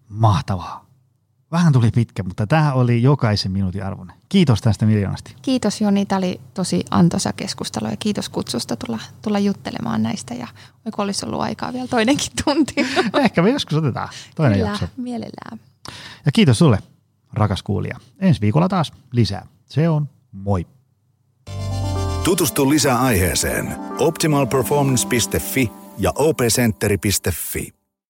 Mahtavaa. 0.09 0.86
Vähän 1.53 1.73
tuli 1.73 1.91
pitkä, 1.91 2.23
mutta 2.23 2.47
tämä 2.47 2.73
oli 2.73 3.03
jokaisen 3.03 3.53
minuutin 3.53 3.85
arvoinen. 3.85 4.17
Kiitos 4.29 4.61
tästä 4.61 4.87
miljoonasti. 4.87 5.35
Kiitos 5.43 5.81
Joni, 5.81 6.07
tämä 6.07 6.19
oli 6.19 6.41
tosi 6.55 6.85
antoisa 6.91 7.33
keskustelu 7.33 7.87
ja 7.91 7.97
kiitos 7.97 8.29
kutsusta 8.29 8.77
tulla, 8.77 8.99
tulla 9.23 9.39
juttelemaan 9.39 10.03
näistä 10.03 10.35
ja 10.35 10.47
oiko 10.85 11.03
olisi 11.03 11.27
ollut 11.27 11.41
aikaa 11.41 11.73
vielä 11.73 11.87
toinenkin 11.87 12.33
tunti. 12.45 12.75
Ehkä 13.25 13.43
me 13.43 13.51
joskus 13.51 13.79
otetaan 13.79 14.09
toinen 14.35 14.59
Kyllä, 14.59 14.71
jakso. 14.71 14.87
mielellään. 14.97 15.61
Ja 16.27 16.33
kiitos 16.33 16.59
sulle, 16.59 16.79
rakas 17.33 17.63
kuulija. 17.63 17.99
Ensi 18.21 18.41
viikolla 18.41 18.69
taas 18.69 18.93
lisää. 19.13 19.47
Se 19.67 19.89
on 19.89 20.09
moi. 20.33 20.67
Tutustu 22.25 22.71
lisää 22.71 23.01
aiheeseen 23.01 23.77
optimalperformance.fi 23.99 25.73
ja 25.99 26.13
opcenteri.fi. 26.15 27.75